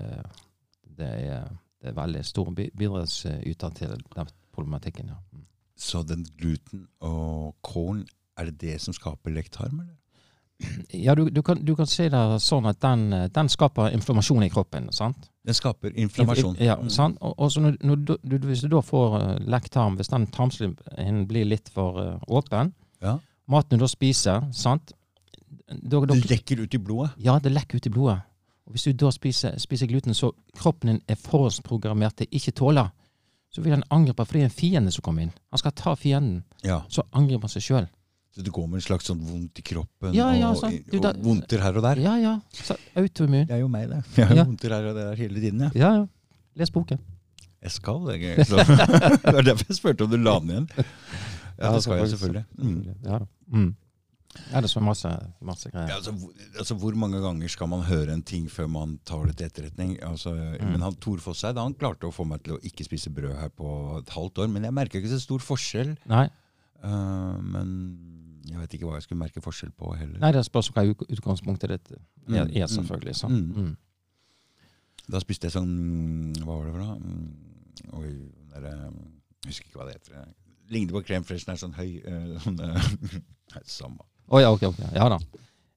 det, 0.99 1.11
er, 1.35 1.49
det 1.83 1.91
er 1.93 1.99
veldig 1.99 2.25
stor 2.25 2.51
bi- 2.55 2.71
bidragsyter 2.77 3.71
til 3.81 3.97
den 4.17 4.31
problematikken. 4.55 5.09
ja. 5.13 5.19
Mm. 5.33 5.45
Så 5.77 6.03
den 6.07 6.23
gluten 6.39 6.87
og 7.03 7.57
korn, 7.63 8.05
er 8.39 8.45
det 8.51 8.61
det 8.61 8.81
som 8.81 8.95
skaper 8.95 9.31
lekktarm, 9.35 9.81
eller? 9.81 9.95
Ja, 10.95 11.15
du, 11.19 11.29
du, 11.35 11.43
kan, 11.43 11.59
du 11.67 11.75
kan 11.75 11.87
si 11.91 12.05
det 12.09 12.21
sånn 12.41 12.67
at 12.71 12.79
den, 12.81 13.09
den 13.35 13.49
skaper 13.51 13.91
inflammasjon 13.93 14.45
i 14.47 14.51
kroppen. 14.55 14.87
sant? 14.95 15.27
Den 15.45 15.55
skaper 15.55 15.93
inflammasjon. 16.01 16.57
Ja, 16.65 16.77
sant? 16.89 17.19
Og, 17.21 17.35
og 17.39 17.51
så 17.53 17.61
når, 17.61 17.75
når 17.85 17.97
du, 17.97 18.15
du, 18.25 18.37
hvis 18.49 18.63
du 18.65 18.69
da 18.73 18.81
får 18.81 19.17
uh, 19.21 19.25
lekktarm, 19.45 19.97
hvis 19.99 20.09
den 20.09 20.25
tarmslimhinnen 20.33 21.27
blir 21.29 21.45
litt 21.45 21.69
for 21.75 21.99
uh, 22.01 22.19
åpen, 22.29 22.73
Ja. 23.05 23.19
maten 23.47 23.77
du 23.79 23.85
da 23.85 23.89
spiser, 23.93 24.47
sant? 24.57 24.93
Da, 25.69 26.01
da, 26.01 26.15
Det 26.15 26.31
lekker 26.31 26.63
ut 26.65 26.75
i 26.75 26.79
blodet. 26.81 27.13
Ja, 27.21 27.39
det 27.39 27.53
lekker 27.53 27.77
ut 27.77 27.87
i 27.87 27.93
blodet. 27.93 28.23
Og 28.65 28.73
Hvis 28.73 28.85
du 28.89 28.93
da 29.05 29.11
spiser, 29.13 29.59
spiser 29.61 29.87
gluten 29.91 30.15
så 30.17 30.33
kroppen 30.57 30.89
din 30.95 31.03
er 31.09 31.21
forhåndsprogrammert 31.21 32.17
til 32.17 32.27
ikke 32.33 32.53
tåle, 32.57 32.87
så 33.53 33.61
vil 33.63 33.77
den 33.77 33.85
angripe 33.93 34.25
fordi 34.25 34.41
det 34.41 34.47
er 34.49 34.51
en 34.51 34.57
fiende 34.57 34.91
som 34.97 35.03
kommer 35.05 35.23
inn. 35.27 35.35
Han 35.53 35.61
skal 35.61 35.73
ta 35.77 35.93
fienden, 35.95 36.45
Ja. 36.65 36.81
så 36.89 37.05
angriper 37.13 37.45
han 37.47 37.53
seg 37.53 37.63
sjøl. 37.69 37.87
Så 38.35 38.43
du 38.43 38.51
går 38.51 38.67
med 38.67 38.81
en 38.81 38.87
slags 38.89 39.07
sånn 39.07 39.21
vondt 39.23 39.61
i 39.61 39.63
kroppen 39.63 40.15
Ja, 40.17 40.33
ja, 40.35 40.49
og, 40.51 40.65
du, 40.91 40.97
da, 40.99 41.13
og 41.15 41.23
vondter 41.23 41.61
her 41.63 41.77
og 41.79 41.85
der? 41.87 42.01
Ja, 42.03 42.15
ja. 42.19 42.33
Så 42.51 42.75
Autoimmun. 42.99 43.45
Det 43.47 43.55
er 43.55 43.61
jo 43.63 43.69
meg, 43.71 43.87
det. 43.93 44.01
Jeg 44.17 44.27
har 44.27 44.41
Ja. 44.41 44.45
vondter 44.49 44.75
her 44.75 44.89
og 44.91 44.97
der 44.99 45.15
hele 45.21 45.39
tiden. 45.45 45.61
Ja. 45.61 45.71
Ja, 45.79 45.93
ja. 46.01 46.07
Les 46.59 46.71
boken. 46.75 46.99
Jeg 47.63 47.71
skal 47.71 48.03
det. 48.11 48.47
Så. 48.47 48.59
Det 49.25 49.33
var 49.39 49.43
derfor 49.47 49.71
jeg 49.71 49.77
spurte 49.79 50.05
om 50.05 50.11
du 50.11 50.19
la 50.19 50.35
den 50.43 50.51
igjen. 50.51 50.69
Ja, 51.57 51.71
det 51.73 51.83
skal 51.87 52.03
jeg 52.03 52.11
selvfølgelig. 52.13 52.45
Mm. 52.59 52.95
Ja, 53.07 53.19
mm. 53.55 53.71
ja, 54.51 54.59
det 54.59 54.65
er 54.67 54.73
så 54.75 54.83
masse, 54.83 55.11
masse 55.41 55.71
greier. 55.71 55.89
Ja, 55.95 55.97
altså, 56.03 56.13
hvor, 56.19 56.33
altså, 56.59 56.75
hvor 56.83 56.95
mange 56.99 57.21
ganger 57.23 57.49
skal 57.55 57.71
man 57.71 57.87
høre 57.87 58.13
en 58.13 58.23
ting 58.27 58.51
før 58.51 58.67
man 58.69 58.99
tar 59.07 59.25
det 59.31 59.37
til 59.39 59.47
etterretning? 59.47 59.97
Altså, 60.03 60.35
Mm. 60.35 60.73
Men 60.75 60.83
han 60.83 60.95
Tor 61.01 61.19
Fosseid 61.23 61.57
han 61.57 61.75
klarte 61.79 62.07
å 62.11 62.13
få 62.15 62.27
meg 62.27 62.43
til 62.45 62.59
å 62.59 62.61
ikke 62.67 62.85
spise 62.85 63.11
brød 63.15 63.37
her 63.39 63.49
på 63.55 63.71
et 64.03 64.11
halvt 64.11 64.43
år. 64.45 64.49
Men 64.51 64.65
jeg 64.67 64.75
merka 64.75 64.99
ikke 64.99 65.15
så 65.15 65.23
stor 65.23 65.39
forskjell. 65.39 65.95
Nei, 66.11 66.29
Uh, 66.85 67.39
men 67.41 67.69
jeg 68.45 68.59
vet 68.61 68.75
ikke 68.77 68.87
hva 68.89 68.99
jeg 68.99 69.07
skulle 69.07 69.21
merke 69.23 69.41
forskjell 69.45 69.71
på 69.73 69.95
heller. 69.97 70.19
nei, 70.21 70.33
det 70.37 70.45
spørs 70.45 70.69
hva 70.75 70.85
utgangspunktet 70.91 71.71
ditt 71.75 71.93
er, 71.93 72.03
Mm, 72.29 72.69
selvfølgelig. 72.69 73.15
Så. 73.17 73.29
mm. 73.29 73.55
Mm. 73.57 73.77
Da 75.13 75.21
spiste 75.21 75.47
jeg 75.51 75.53
sånn 75.53 76.33
Hva 76.41 76.55
var 76.57 76.65
det 76.65 76.73
for 76.73 76.81
noe? 76.81 76.97
Mm, 76.97 77.33
Oi, 77.99 78.11
der, 78.55 78.65
eh, 78.71 78.91
jeg 79.45 79.51
husker 79.51 79.67
ikke 79.69 79.81
hva 79.81 79.87
det 79.89 79.97
heter. 79.99 80.29
Ligner 80.73 80.93
på 80.97 81.03
krem 81.05 81.25
er 81.53 81.57
sånn 81.61 81.75
høy. 81.77 81.91
øh, 82.07 82.39
Sånn, 82.41 82.61
øh, 82.65 83.59
samme. 83.67 84.01
Oh, 84.29 84.41
ja, 84.41 84.51
ok. 84.55 84.63
ok. 84.71 84.79
Ja 84.95 85.09
da. 85.13 85.19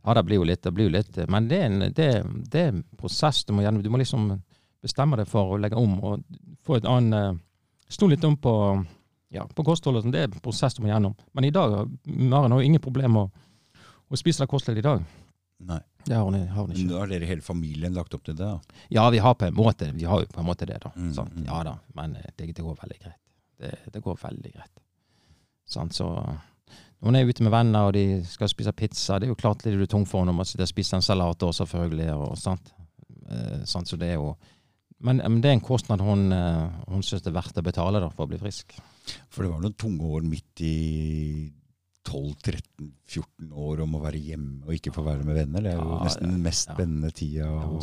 Ja, 0.05 0.13
det 0.13 0.23
blir 0.25 0.37
jo 0.39 0.45
litt, 0.47 0.61
det 0.63 0.71
blir 0.73 0.87
jo 0.87 0.93
litt 0.93 1.17
Men 1.27 1.49
det 1.49 1.57
er 1.59 1.65
en, 1.67 1.79
det, 1.91 2.05
det 2.53 2.61
er 2.61 2.69
en 2.71 2.83
prosess. 2.95 3.43
Du 3.43 3.51
må, 3.53 3.61
gjennom, 3.65 3.83
du 3.83 3.89
må 3.91 3.99
liksom 3.99 4.29
bestemme 4.81 5.17
deg 5.19 5.27
for 5.27 5.55
å 5.55 5.59
legge 5.59 5.75
om 5.75 5.97
og 6.05 6.23
få 6.63 6.77
et 6.77 6.85
annet 6.87 7.17
eh, 7.17 7.41
litt 8.13 8.23
om 8.23 8.37
på, 8.39 8.53
ja, 9.33 9.45
på 9.47 9.65
kostholdet. 9.67 10.05
sånn. 10.05 10.15
Det 10.15 10.23
er 10.23 10.31
en 10.31 10.41
prosess 10.43 10.77
du 10.77 10.83
må 10.83 10.91
gjennom. 10.91 11.15
Men 11.35 11.47
i 11.47 11.53
dag 11.53 11.75
har 11.75 11.93
Maren 12.05 12.55
har 12.55 12.61
jo 12.61 12.67
ingen 12.67 12.83
problemer 12.83 13.27
med 13.27 13.29
å, 14.07 14.19
spise 14.19 14.43
det 14.43 14.51
kostholdet 14.51 14.83
i 14.83 14.87
dag. 14.87 15.05
Nei. 15.67 15.79
Det 16.07 16.15
har 16.15 16.23
hun, 16.23 16.35
har 16.39 16.63
hun 16.63 16.71
ikke. 16.71 16.87
Nå 16.87 16.99
har 17.01 17.09
dere 17.11 17.27
hele 17.27 17.43
familien 17.43 17.95
lagt 17.97 18.13
opp 18.15 18.23
til 18.23 18.37
det, 18.37 18.47
da. 18.47 18.83
Ja, 18.93 19.07
vi 19.11 19.19
har 19.19 19.33
på 19.35 19.47
en 19.49 19.55
måte 19.57 19.89
Vi 19.91 20.05
har 20.07 20.21
jo 20.21 20.27
på 20.31 20.39
en 20.39 20.47
måte 20.47 20.67
det, 20.69 20.77
da. 20.83 20.93
Mm, 20.95 21.13
sant? 21.15 21.33
mm. 21.35 21.47
Ja 21.49 21.63
da, 21.67 21.73
men 21.97 22.15
eh, 22.15 22.29
det, 22.35 22.51
det 22.55 22.63
går 22.63 22.77
veldig 22.79 22.99
greit. 23.01 23.23
Det, 23.57 23.73
det 23.93 24.03
går 24.05 24.19
veldig 24.21 24.53
greit. 24.53 24.75
Sant, 25.67 25.97
så 25.97 26.13
hun 27.03 27.15
er 27.17 27.27
ute 27.27 27.43
med 27.45 27.51
venner, 27.53 27.89
og 27.89 27.93
de 27.97 28.21
skal 28.25 28.49
spise 28.49 28.71
pizza. 28.73 29.19
Det 29.19 29.27
er 29.27 29.33
jo 29.33 29.39
klart 29.39 29.65
litt 29.65 29.75
du 29.75 29.83
er 29.83 29.91
tung 29.91 30.05
for 30.07 30.25
når 30.25 30.39
å 30.41 30.47
sitte 30.47 30.65
og 30.65 30.71
spise 30.71 30.97
en 30.97 31.05
salat 31.05 31.43
også, 31.43 31.65
selvfølgelig. 31.65 32.07
Og, 32.15 32.37
sant? 32.39 32.71
Eh, 33.27 33.65
sant? 33.69 33.89
Så 33.89 33.99
det 33.99 34.13
er 34.13 34.21
jo 34.21 34.31
men, 35.05 35.19
men 35.21 35.41
det 35.43 35.51
er 35.51 35.57
en 35.59 35.61
kostnad 35.61 36.01
hun, 36.01 36.31
eh, 36.33 36.63
hun 36.89 37.03
syns 37.05 37.21
det 37.21 37.29
er 37.29 37.35
verdt 37.35 37.59
å 37.59 37.65
betale 37.65 38.01
da, 38.01 38.09
for 38.09 38.25
å 38.25 38.31
bli 38.31 38.39
frisk. 38.41 38.73
For 39.29 39.43
det 39.43 39.51
var 39.51 39.61
noen 39.61 39.73
tunge 39.77 40.01
år 40.17 40.21
midt 40.27 40.61
i 40.65 41.51
12-13-14 42.07 43.51
år 43.51 43.81
om 43.83 43.95
å 43.97 44.01
være 44.03 44.19
hjemme 44.23 44.65
og 44.67 44.75
ikke 44.77 44.93
få 44.95 45.03
være 45.05 45.25
med 45.27 45.35
venner. 45.41 45.63
Det 45.65 45.73
er 45.73 45.79
jo 45.81 45.87
Ja, 45.97 46.03
nesten 46.07 46.29
den 46.31 46.43
mest 46.45 46.67
ja. 46.69 46.75
spennende 46.77 47.11
tida 47.15 47.47
av, 47.49 47.75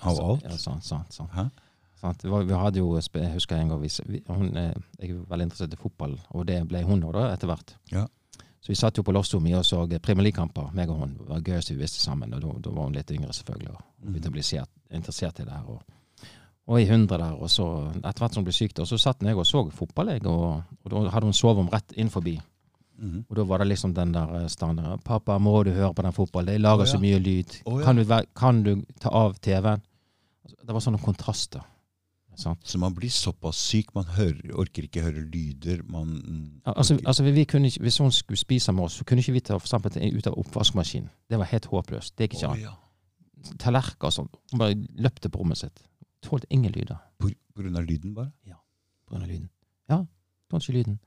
av 0.00 0.22
alt. 0.30 0.46
Ja, 0.48 0.56
sant, 0.56 0.84
sant, 0.86 1.12
sant. 1.12 1.52
Sant? 2.00 2.22
Vi, 2.24 2.30
var, 2.32 2.46
vi 2.48 2.56
hadde 2.56 2.80
jo, 2.80 2.94
jeg 2.96 3.32
husker 3.34 3.58
en 3.60 3.68
gang, 3.74 3.82
vi, 3.82 4.22
hun, 4.28 4.54
eh, 4.56 4.72
jeg 5.02 5.10
er 5.12 5.20
veldig 5.28 5.46
interessert 5.50 5.74
i 5.76 5.80
fotball, 5.82 6.14
og 6.32 6.46
det 6.48 6.62
ble 6.70 6.80
hun 6.88 7.02
òg 7.04 7.18
etter 7.26 7.50
hvert. 7.50 7.74
Ja. 7.92 8.06
Så 8.60 8.72
vi 8.72 8.76
satt 8.80 8.96
jo 8.96 9.04
på 9.04 9.12
loftsrommet 9.12 9.56
og 9.58 9.64
så 9.68 9.82
Premier 10.00 10.24
League-kamper, 10.30 10.72
meg 10.76 10.88
og 10.92 10.98
hun. 11.04 11.14
Det 11.20 11.28
var 11.28 11.44
gøyest 11.44 11.70
vi 11.74 11.78
visste 11.80 12.00
sammen. 12.00 12.32
og 12.34 12.40
Da, 12.44 12.54
da 12.64 12.72
var 12.76 12.88
hun 12.88 12.96
litt 12.96 13.10
yngre, 13.12 13.32
selvfølgelig, 13.36 13.70
og 13.76 13.84
Mhm. 14.00 14.12
begynte 14.14 14.28
å 14.28 14.32
bli 14.32 14.44
interessert 14.96 15.40
i 15.40 15.44
det 15.44 15.52
her. 15.52 15.64
Og, 15.68 15.82
og 16.70 16.78
i 16.78 16.86
100 16.86 17.18
der, 17.18 17.34
og 17.34 17.50
så 17.50 17.66
etter 17.98 18.22
hvert 18.22 18.36
som 18.36 18.44
hun 18.44 18.46
ble 18.46 18.54
syk, 18.54 18.76
og 18.78 18.86
så 18.86 18.98
satt 19.00 19.24
jeg 19.26 19.34
og 19.34 19.46
så 19.48 19.64
fotball, 19.74 20.12
jeg, 20.14 20.22
og, 20.30 20.62
og 20.84 20.92
da 20.92 21.02
hadde 21.10 21.26
hun 21.26 21.34
soverom 21.34 21.70
rett 21.72 21.96
inn 21.98 22.12
forbi. 22.12 22.36
Mhm. 23.00 23.24
Og 23.28 23.36
da 23.36 23.46
var 23.48 23.58
det 23.58 23.70
liksom 23.70 23.94
den 23.96 24.12
der 24.14 24.42
eh, 24.42 24.48
standarden. 24.48 25.00
'Pappa, 25.04 25.38
må 25.38 25.62
du 25.64 25.70
høre 25.70 25.94
på 25.94 26.02
den 26.02 26.12
fotballen? 26.12 26.52
Det 26.52 26.60
lager 26.60 26.84
oh, 26.84 26.86
ja. 26.86 26.92
så 26.92 27.00
mye 27.00 27.18
lyd. 27.18 27.56
Oh, 27.64 27.80
ja. 27.80 27.86
kan, 27.86 27.96
du, 27.96 28.04
kan 28.36 28.62
du 28.62 28.84
ta 29.00 29.08
av 29.08 29.34
TV-en?' 29.40 29.82
Altså, 30.44 30.56
Det 30.66 30.74
var 30.74 30.80
sånne 30.80 30.98
kontraster. 31.02 31.64
Sant? 32.36 32.60
Så 32.64 32.78
man 32.78 32.94
blir 32.94 33.10
såpass 33.10 33.56
syk, 33.56 33.94
man 33.94 34.04
hører, 34.04 34.52
orker 34.54 34.86
ikke 34.86 35.02
høre 35.02 35.24
lyder. 35.28 35.82
Man 35.88 36.08
mm, 36.08 36.60
Altså, 36.64 36.98
altså 37.04 37.22
vi 37.22 37.44
kunne 37.44 37.66
ikke, 37.66 37.80
Hvis 37.80 37.98
hun 37.98 38.12
skulle 38.12 38.38
spise 38.38 38.72
med 38.72 38.84
oss, 38.84 38.92
så 38.92 39.04
kunne 39.04 39.20
ikke 39.20 39.32
vi 39.32 39.40
ta 39.40 39.58
for 39.58 39.66
eksempel, 39.66 40.16
ut 40.16 40.26
av 40.26 40.38
oppvaskmaskinen. 40.38 41.10
Det 41.30 41.38
var 41.38 41.44
helt 41.44 41.66
håpløst. 41.66 42.18
Det 42.18 42.28
gikk 42.28 42.38
ikke 42.38 42.52
an. 42.52 42.60
ja. 42.60 42.76
Tallerkener 43.58 44.06
og 44.06 44.12
sånn. 44.12 44.28
Hun 44.52 44.58
bare 44.60 44.76
løpte 45.00 45.28
på 45.28 45.40
rommet 45.40 45.58
sitt. 45.58 45.82
Tålte 46.22 46.46
ingen 46.50 46.72
lyder 46.72 46.96
På, 47.18 47.30
på 47.54 47.62
grunn 47.62 47.76
av 47.76 47.84
lyden, 47.84 48.14
bare? 48.14 48.32
Ja. 48.42 48.58
På 49.06 49.14
grunn 49.14 49.22
av 49.22 49.28
lyden. 49.28 49.48
Ja, 49.88 50.04
ikke 50.56 50.72
lyden. 50.72 50.98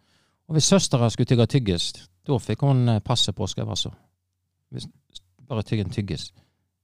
Og 0.48 0.56
hvis 0.56 0.68
søstera 0.68 1.10
skulle 1.10 1.28
tygge 1.28 1.46
tyggis, 1.48 1.92
da 2.28 2.38
fikk 2.40 2.64
hun 2.64 2.90
eh, 2.90 3.02
passe 3.04 3.32
påskrevet, 3.32 3.70
altså. 3.70 3.92
Hvis 4.70 4.88
bare 5.48 5.64
tygge 5.64 5.86
en 5.86 5.94
tyggis 5.94 6.34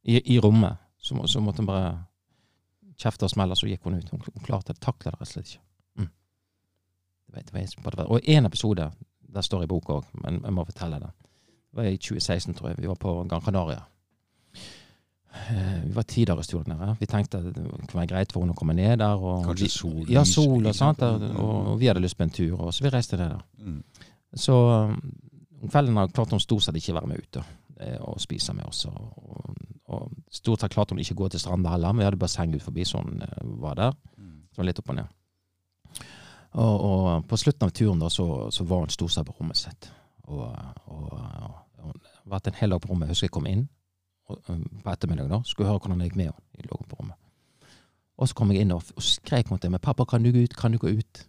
i, 0.04 0.20
i 0.34 0.40
rommet, 0.40 0.78
så, 0.98 1.16
må, 1.16 1.28
så 1.28 1.40
måtte 1.40 1.64
hun 1.64 1.68
bare 1.68 1.92
kjefte 3.00 3.28
og 3.28 3.32
smelle, 3.34 3.56
så 3.56 3.68
gikk 3.68 3.84
hun 3.88 4.00
ut. 4.00 4.10
Hun, 4.12 4.24
hun 4.26 4.46
klarte 4.46 4.74
det, 4.74 4.82
takla 4.84 5.12
det 5.12 5.20
rett 5.20 5.28
og 5.28 5.32
slett 5.34 5.54
ikke. 5.54 5.64
Mm. 5.96 6.10
Det 7.26 7.36
var, 7.36 7.42
det 7.42 7.54
var, 7.84 7.92
det 7.92 8.04
var, 8.04 8.12
og 8.12 8.30
én 8.36 8.48
episode, 8.48 8.92
der 9.34 9.46
står 9.46 9.64
i 9.64 9.72
boka 9.72 10.00
òg, 10.00 10.12
men 10.24 10.42
jeg 10.44 10.56
må 10.56 10.66
fortelle 10.68 11.00
det. 11.00 11.12
Det 11.70 11.80
var 11.80 11.90
i 11.90 11.98
2016, 11.98 12.56
tror 12.58 12.72
jeg. 12.72 12.82
Vi 12.82 12.90
var 12.90 13.00
på 13.00 13.16
Gran 13.30 13.42
Canaria. 13.46 13.84
Eh, 15.34 15.84
Vi 15.86 15.94
var 15.94 16.04
tidagerstur 16.04 16.64
der 16.64 16.76
nede. 16.76 16.96
Vi 17.00 17.06
tenkte 17.06 17.38
at 17.38 17.44
det 17.44 17.54
kunne 17.88 18.02
være 18.02 18.08
greit 18.08 18.32
for 18.34 18.42
henne 18.42 18.54
å 18.54 18.58
komme 18.58 18.74
ned 18.74 19.00
der. 19.00 19.16
Og 19.18 19.46
Kanskje 19.46 19.70
sol 19.70 20.10
Ja, 20.10 20.24
sol 20.24 20.66
og 20.66 20.76
sånt. 20.76 21.00
der, 21.00 21.36
Og, 21.38 21.80
vi 21.80 21.88
hadde 21.88 22.02
lyst 22.02 22.18
på 22.18 22.24
en 22.24 22.30
tur, 22.30 22.60
og 22.60 22.74
så 22.74 22.84
vi 22.84 22.90
reiste 22.90 23.18
ned 23.18 23.30
der. 23.30 23.44
Mm. 23.58 23.84
Så 24.34 24.54
um, 24.54 25.14
om 25.62 25.70
kvelden 25.70 25.96
klarte 26.14 26.32
hun 26.32 26.40
stort 26.40 26.64
sett 26.64 26.76
ikke 26.76 26.94
være 26.94 27.08
med 27.08 27.18
ute 27.18 27.44
eh, 27.80 27.98
og 28.00 28.20
spise 28.22 28.54
med 28.54 28.66
oss. 28.66 28.86
Og, 28.86 29.56
og, 29.86 30.12
stort 30.32 30.62
sett 30.62 30.74
klarte 30.74 30.94
hun 30.94 31.00
ikke 31.00 31.16
gå 31.16 31.30
til 31.30 31.40
stranda 31.40 31.70
heller, 31.70 31.94
men 31.94 32.04
vi 32.04 32.10
hadde 32.10 32.22
basseng 32.22 32.56
ut 32.56 32.64
forbi, 32.64 32.86
så 32.86 33.02
hun 33.02 33.22
eh, 33.22 33.42
var 33.62 33.76
der. 33.76 33.98
Mm. 34.18 34.36
Så 34.56 34.66
litt 34.66 34.80
opp 34.80 34.90
og 34.90 34.96
ned. 34.96 35.16
Og, 36.52 36.82
og 36.82 37.26
på 37.30 37.38
slutten 37.38 37.68
av 37.68 37.72
turen 37.72 38.00
da, 38.02 38.10
så, 38.10 38.50
så 38.52 38.64
var 38.66 38.80
hun 38.86 38.90
stort 38.90 39.14
sett 39.14 39.28
på 39.28 39.36
rommet 39.40 39.58
sitt. 39.58 39.92
Og, 40.30 40.46
og, 40.86 41.12
og 41.82 42.00
vært 42.30 42.48
en 42.50 42.58
hel 42.58 42.74
dag 42.74 42.82
på 42.82 42.90
rommet. 42.90 43.10
Jeg 43.10 43.18
husker 43.18 43.30
jeg 43.30 43.36
kom 43.38 43.50
inn 43.50 43.68
um, 43.68 43.79
på 44.30 44.92
ettermiddagen 44.92 45.34
da, 45.34 45.42
skulle 45.48 45.70
høre 45.70 45.82
hvordan 45.84 46.02
det 46.02 46.10
gikk 46.10 46.20
med 46.20 46.30
henne. 46.30 46.46
Jeg 46.58 46.70
lå 46.70 46.80
på 46.86 47.00
rommet. 47.00 47.18
Og 48.20 48.30
så 48.30 48.36
kom 48.36 48.52
jeg 48.52 48.66
inn 48.66 48.76
og, 48.76 48.84
og 48.96 49.06
skrek 49.06 49.52
mot 49.52 49.64
henne. 49.64 49.80
'Pappa, 49.80 50.06
kan 50.06 50.24
du 50.24 50.32
gå 50.36 50.44
ut? 50.44 50.56
Kan 50.60 50.76
du 50.76 50.80
gå 50.82 50.92
ut?' 51.00 51.26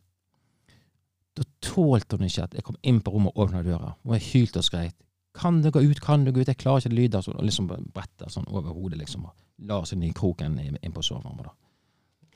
Da 1.38 1.44
tålte 1.62 2.18
hun 2.18 2.26
ikke 2.26 2.48
at 2.48 2.54
jeg 2.54 2.64
kom 2.66 2.76
inn 2.82 2.98
på 3.00 3.12
rommet 3.14 3.32
og 3.36 3.46
åpna 3.46 3.62
døra. 3.62 3.94
Jeg 4.16 4.26
hylte 4.32 4.58
og 4.58 4.66
skrek. 4.66 4.96
'Kan 5.34 5.62
du 5.62 5.70
gå 5.70 5.80
ut? 5.80 6.00
Kan 6.00 6.24
du 6.24 6.32
gå 6.32 6.42
ut? 6.42 6.48
Jeg 6.48 6.58
klarer 6.58 6.82
ikke 6.82 6.96
lyder.' 6.96 7.22
Sånn, 7.22 7.38
og 7.38 7.46
liksom 7.46 7.70
bretta 7.70 8.28
sånn 8.28 8.48
over 8.48 8.74
hodet, 8.74 8.98
liksom. 8.98 9.24
Og 9.24 9.32
la 9.70 9.84
seg 9.84 10.00
ned 10.00 10.10
i 10.10 10.18
kroken 10.18 10.58
inn 10.58 10.92
på 10.92 11.02
soverommet. 11.02 11.44
da. 11.46 11.54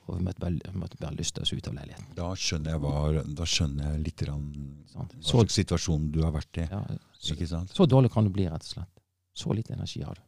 Og 0.05 0.19
vi 0.19 0.23
måtte 0.23 0.39
bare, 0.39 0.73
måtte 0.77 0.97
bare 1.01 1.17
lyste 1.17 1.41
oss 1.41 1.51
ut 1.53 1.67
av 1.67 1.73
leiligheten. 1.73 2.11
Da 2.15 2.29
skjønner 2.37 2.75
jeg, 2.75 2.81
hva, 2.83 3.23
da 3.25 3.47
skjønner 3.49 3.87
jeg 3.89 4.03
litt 4.05 4.21
grann 4.21 4.43
hva 4.93 5.05
slags 5.19 5.57
situasjon 5.57 6.11
du 6.13 6.21
har 6.21 6.31
vært 6.35 6.61
i. 6.61 6.67
ja, 6.69 6.83
så, 7.17 7.35
så 7.73 7.87
dårlig 7.89 8.11
kan 8.13 8.27
du 8.27 8.29
bli, 8.29 8.45
rett 8.51 8.67
og 8.67 8.75
slett. 8.75 8.91
Så 9.35 9.53
lite 9.57 9.73
energi 9.73 10.03
har 10.05 10.13
du. 10.15 10.21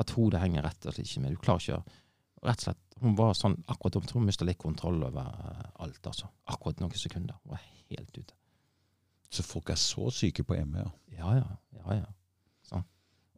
At 0.00 0.14
hodet 0.16 0.40
henger 0.40 0.64
rett 0.64 0.86
og 0.86 0.94
slett 0.94 1.08
ikke 1.08 1.24
med. 1.24 1.34
Du 1.34 1.42
klarer 1.42 1.66
ikke 1.66 1.80
å 1.80 1.98
Rett 2.42 2.58
og 2.58 2.64
slett, 2.64 2.78
Hun 2.98 3.12
var 3.14 3.36
sånn 3.38 3.52
akkurat 3.70 4.00
Jeg 4.00 4.08
tror 4.10 4.18
hun 4.18 4.26
mista 4.26 4.46
litt 4.46 4.58
kontroll 4.58 5.02
over 5.06 5.28
eh, 5.28 5.66
alt. 5.84 6.06
altså. 6.06 6.26
Akkurat 6.50 6.80
noen 6.82 6.96
sekunder. 6.98 7.36
Hun 7.44 7.54
var 7.54 7.60
helt 7.90 8.18
ute. 8.18 8.34
Så 9.30 9.44
folk 9.46 9.70
er 9.70 9.78
så 9.80 10.10
syke 10.10 10.44
på 10.44 10.58
ME, 10.66 10.82
ja. 10.82 10.90
Ja, 11.18 11.34
ja. 11.38 11.46
ja, 11.78 12.00
ja. 12.00 12.10
Sånn. 12.66 12.82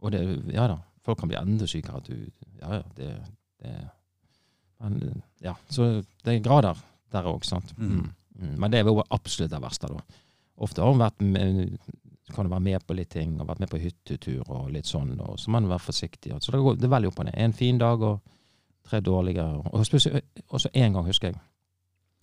Og 0.01 0.15
det, 0.15 0.23
ja 0.55 0.67
da. 0.73 0.79
Folk 1.05 1.21
kan 1.21 1.31
bli 1.31 1.37
enda 1.39 1.69
sykere. 1.69 2.01
Du, 2.07 2.17
ja, 2.63 2.81
ja. 2.81 2.83
Det, 2.97 3.11
det 3.61 3.75
men, 4.81 5.23
ja. 5.45 5.55
Så 5.69 5.87
det 6.25 6.35
er 6.35 6.43
grader 6.45 6.81
der 7.15 7.29
òg, 7.31 7.45
sant. 7.47 7.77
Mm. 7.79 7.93
Mm. 7.93 8.09
Mm. 8.35 8.55
Men 8.59 8.73
det 8.73 8.81
er 8.81 8.91
jo 8.91 9.05
absolutt 9.05 9.53
det 9.53 9.63
verste, 9.63 9.93
da. 9.93 10.23
Ofte 10.65 10.83
har 10.83 10.93
hun 10.93 11.03
vært 11.03 11.23
med, 12.27 12.35
kan 12.35 12.47
du 12.47 12.53
være 12.53 12.67
med 12.67 12.87
på 12.87 12.97
litt 12.97 13.11
ting, 13.13 13.41
og 13.41 13.49
vært 13.49 13.61
med 13.61 13.71
på 13.73 13.81
hyttetur 13.83 14.45
og 14.49 14.71
litt 14.73 14.89
sånn, 14.89 15.15
og 15.21 15.39
så 15.41 15.51
må 15.51 15.61
man 15.61 15.73
være 15.75 15.87
forsiktig. 15.87 16.33
Så 16.41 16.53
det, 16.55 16.61
går, 16.65 16.79
det 16.81 16.89
er 16.89 16.95
veldig 16.97 17.11
opp 17.13 17.21
og 17.21 17.29
ned. 17.29 17.39
En 17.47 17.57
fin 17.57 17.81
dag 17.81 18.03
og 18.03 18.21
tre 18.89 19.01
dårlige. 19.05 19.45
Og 19.71 19.85
så 19.87 20.71
én 20.73 20.93
gang, 20.93 21.05
husker 21.05 21.33
jeg. 21.33 21.41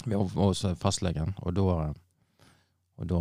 Vi 0.05 0.17
var 0.17 0.31
hos 0.47 0.65
fastlegen, 0.81 1.35
og 1.41 1.53
da 1.53 1.93
og 3.01 3.07
da 3.09 3.19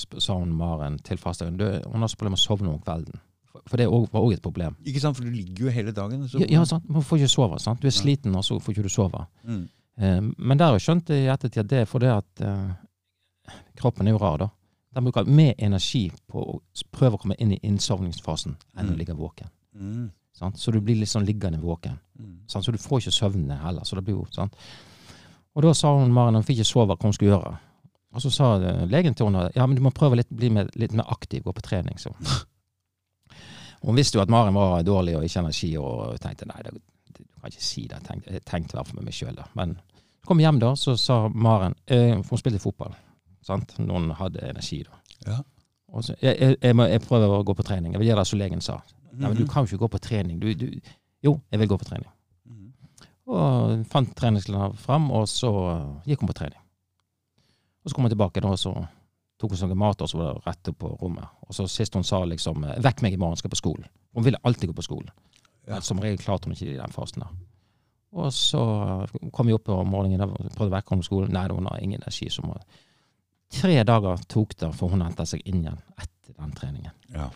sa 0.00 0.38
hun 0.38 0.52
Maren 0.56 0.96
til 1.04 1.18
fastlegen 1.20 1.58
du, 1.60 1.66
hun 1.92 2.00
har 2.00 2.08
så 2.08 2.16
problemer 2.16 2.38
med 2.38 2.40
å 2.40 2.46
sovne 2.46 2.70
om 2.72 2.78
kvelden. 2.80 3.20
For, 3.68 3.76
det 3.80 3.88
var 3.90 4.22
òg 4.22 4.36
et 4.36 4.44
problem. 4.44 4.76
Ikke 4.86 5.02
sant, 5.02 5.16
for 5.18 5.26
du 5.26 5.34
ligger 5.34 5.66
jo 5.66 5.72
hele 5.74 5.92
dagen. 5.92 6.22
Så, 6.28 6.40
Ja, 6.40 6.48
ja, 6.60 6.64
sant? 6.68 6.86
Man 6.88 7.04
får 7.04 7.20
ikke 7.20 7.32
sove. 7.32 7.58
sant? 7.60 7.82
Du 7.82 7.88
er 7.90 7.92
sliten, 7.96 8.36
og 8.38 8.44
så 8.46 8.56
får 8.62 8.76
ikke 8.76 8.86
du 8.86 8.92
sove. 8.92 9.24
Mm. 9.44 9.64
Eh, 9.98 10.20
men 10.38 10.60
der 10.60 10.70
har 10.70 10.78
jeg 10.78 10.86
skjønt 10.86 11.10
i 11.16 11.24
ettertid 11.26 11.64
at 11.64 11.70
det 11.72 11.80
er 11.82 11.90
fordi 11.90 12.10
at 12.12 12.44
eh, 12.44 13.58
kroppen 13.80 14.08
er 14.08 14.16
jo 14.16 14.22
rar, 14.22 14.44
da. 14.44 14.48
Den 14.98 15.06
bruker 15.06 15.28
mer 15.30 15.54
energi 15.62 16.08
på 16.26 16.42
å 16.42 16.56
prøve 16.90 17.14
å 17.14 17.20
komme 17.22 17.36
inn 17.38 17.52
i 17.54 17.60
innsovningsfasen 17.62 18.56
enn 18.74 18.88
Mm. 18.88 18.94
å 18.94 18.98
ligge 18.98 19.14
våken. 19.14 19.48
Mm. 19.78 20.08
Sant? 20.34 20.58
Så 20.58 20.72
du 20.74 20.80
blir 20.82 20.96
litt 20.98 21.08
sånn 21.12 21.26
liggende 21.26 21.60
våken. 21.62 21.98
Mm. 22.18 22.40
Sant? 22.50 22.64
Så 22.66 22.72
du 22.74 22.78
får 22.82 23.00
ikke 23.04 23.14
søvne 23.14 23.60
heller. 23.62 23.84
så 23.86 23.94
det 23.94 24.04
blir 24.04 24.16
jo, 24.16 24.26
sant? 24.34 24.56
Og 25.54 25.62
da 25.62 25.72
sa 25.74 25.92
hun 25.96 26.10
Maren 26.12 26.34
hun 26.34 26.42
fikk 26.42 26.58
ikke 26.58 26.66
sove 26.72 26.96
hva 26.96 27.02
hun 27.06 27.12
skulle 27.14 27.30
gjøre. 27.36 27.58
Og 28.14 28.22
så 28.24 28.30
sa 28.32 28.50
eh, 28.58 28.86
legen 28.90 29.14
til 29.14 29.26
henne 29.28 29.50
ja, 29.54 29.66
men 29.66 29.76
du 29.76 29.82
må 29.82 29.90
prøve 29.94 30.18
å 30.18 30.24
bli 30.34 30.50
med, 30.50 30.70
litt 30.74 30.92
mer 30.92 31.04
aktiv, 31.08 31.42
gå 31.44 31.52
på 31.54 31.62
trening. 31.62 31.98
Så. 31.98 32.10
Hun 33.82 33.94
visste 33.94 34.18
jo 34.18 34.22
at 34.24 34.30
Maren 34.32 34.54
var 34.56 34.82
dårlig 34.82 35.16
og 35.16 35.24
ikke 35.26 35.38
energi, 35.44 35.76
og 35.78 36.16
tenkte 36.22 36.48
nei, 36.50 36.62
det, 36.66 36.72
du 37.14 37.22
kan 37.40 37.52
ikke 37.52 37.62
si 37.62 37.84
det. 37.86 38.00
Jeg 38.00 38.06
tenkte, 38.08 38.32
jeg 38.34 38.44
tenkte 38.48 38.74
i 38.74 38.78
hvert 38.78 38.88
fall 38.88 38.98
med 38.98 39.04
meg 39.06 39.14
sjøl. 39.14 39.38
Men 39.54 39.76
så 40.18 40.26
kom 40.32 40.40
hjem, 40.42 40.58
da, 40.58 40.72
så 40.74 40.96
sa 40.98 41.28
Maren 41.28 41.76
eh, 41.86 42.16
For 42.24 42.34
hun 42.34 42.42
spilte 42.42 42.58
fotball. 42.62 42.96
Sant? 43.42 43.78
Noen 43.78 44.10
hadde 44.18 44.42
energi, 44.48 44.82
da. 44.84 44.98
Ja. 45.26 45.38
Så, 46.02 46.14
jeg, 46.20 46.36
jeg, 46.40 46.56
jeg, 46.62 46.76
må, 46.76 46.84
jeg 46.84 47.00
prøver 47.00 47.32
å 47.38 47.44
gå 47.44 47.54
på 47.56 47.64
trening. 47.64 47.92
Jeg 47.94 48.00
vil 48.02 48.08
gjøre 48.10 48.20
det 48.20 48.26
som 48.28 48.38
legen 48.38 48.60
sa. 48.60 48.80
Nei, 49.12 49.28
men 49.30 49.36
du 49.36 49.44
Mhm. 49.44 49.48
kan 49.50 49.64
jo 49.64 49.70
ikke 49.72 49.84
gå 49.86 49.88
på 49.88 49.98
trening. 50.04 50.38
Du, 50.40 50.52
du, 50.54 50.80
jo, 51.24 51.40
jeg 51.50 51.58
vil 51.60 51.68
gå 51.68 51.78
på 51.78 51.84
trening. 51.88 52.08
Mhm. 52.44 52.72
Og 53.26 53.86
fant 53.86 54.14
treningsklærne 54.16 54.76
fram, 54.76 55.10
og 55.10 55.28
så 55.28 55.48
uh, 55.48 56.00
gikk 56.06 56.20
hun 56.20 56.28
på 56.28 56.36
trening. 56.42 56.60
Og 57.84 57.90
så 57.90 57.94
kom 57.94 58.04
hun 58.04 58.10
tilbake, 58.12 58.40
da, 58.44 58.48
og 58.52 58.58
så 58.58 58.74
tok 59.40 59.54
hun 59.54 59.68
noe 59.70 59.78
mat, 59.78 60.02
og 60.02 60.08
så 60.10 60.18
var 60.18 60.34
det 60.34 60.46
rett 60.46 60.68
opp 60.68 60.78
på 60.78 60.92
rommet. 61.00 61.24
Og 61.48 61.54
så 61.54 61.66
sist 61.70 61.94
hun 61.94 62.04
sa 62.04 62.24
liksom 62.24 62.64
eh, 62.64 62.80
'vekk 62.82 63.02
meg 63.02 63.12
i 63.12 63.16
morgen, 63.16 63.36
skal 63.36 63.50
på 63.50 63.56
skolen'. 63.60 63.86
Hun 64.14 64.24
ville 64.24 64.38
alltid 64.44 64.68
gå 64.68 64.74
på 64.74 64.82
skolen. 64.82 65.10
Ja. 65.66 65.74
Men 65.74 65.82
som 65.82 65.98
regel 65.98 66.18
klarte 66.18 66.44
hun 66.46 66.52
ikke 66.52 66.66
det 66.66 66.74
i 66.74 66.82
den 66.82 66.92
fasen 66.92 67.22
der. 67.22 67.28
Og 68.12 68.32
så 68.32 68.58
uh, 69.06 69.30
kom 69.32 69.46
vi 69.46 69.52
opp 69.52 69.68
om 69.68 69.86
morgenen 69.88 70.20
og 70.20 70.36
prøvde 70.56 70.72
å 70.72 70.76
vekke 70.76 70.90
henne 70.90 71.02
på 71.02 71.10
skolen. 71.10 71.32
Nei, 71.32 71.48
hun 71.48 71.66
har 71.66 71.78
ingen 71.80 72.00
energi. 72.02 72.28
Så 72.30 72.42
må... 72.42 72.56
Tre 73.50 73.82
dager 73.88 74.20
tok 74.28 74.54
det 74.60 74.72
for 74.76 74.92
hun 74.92 75.00
hentet 75.06 75.28
seg 75.30 75.40
inn 75.48 75.62
igjen 75.62 75.78
etter 75.96 76.34
den 76.36 76.52
treningen. 76.56 76.92
Ja. 77.14 77.30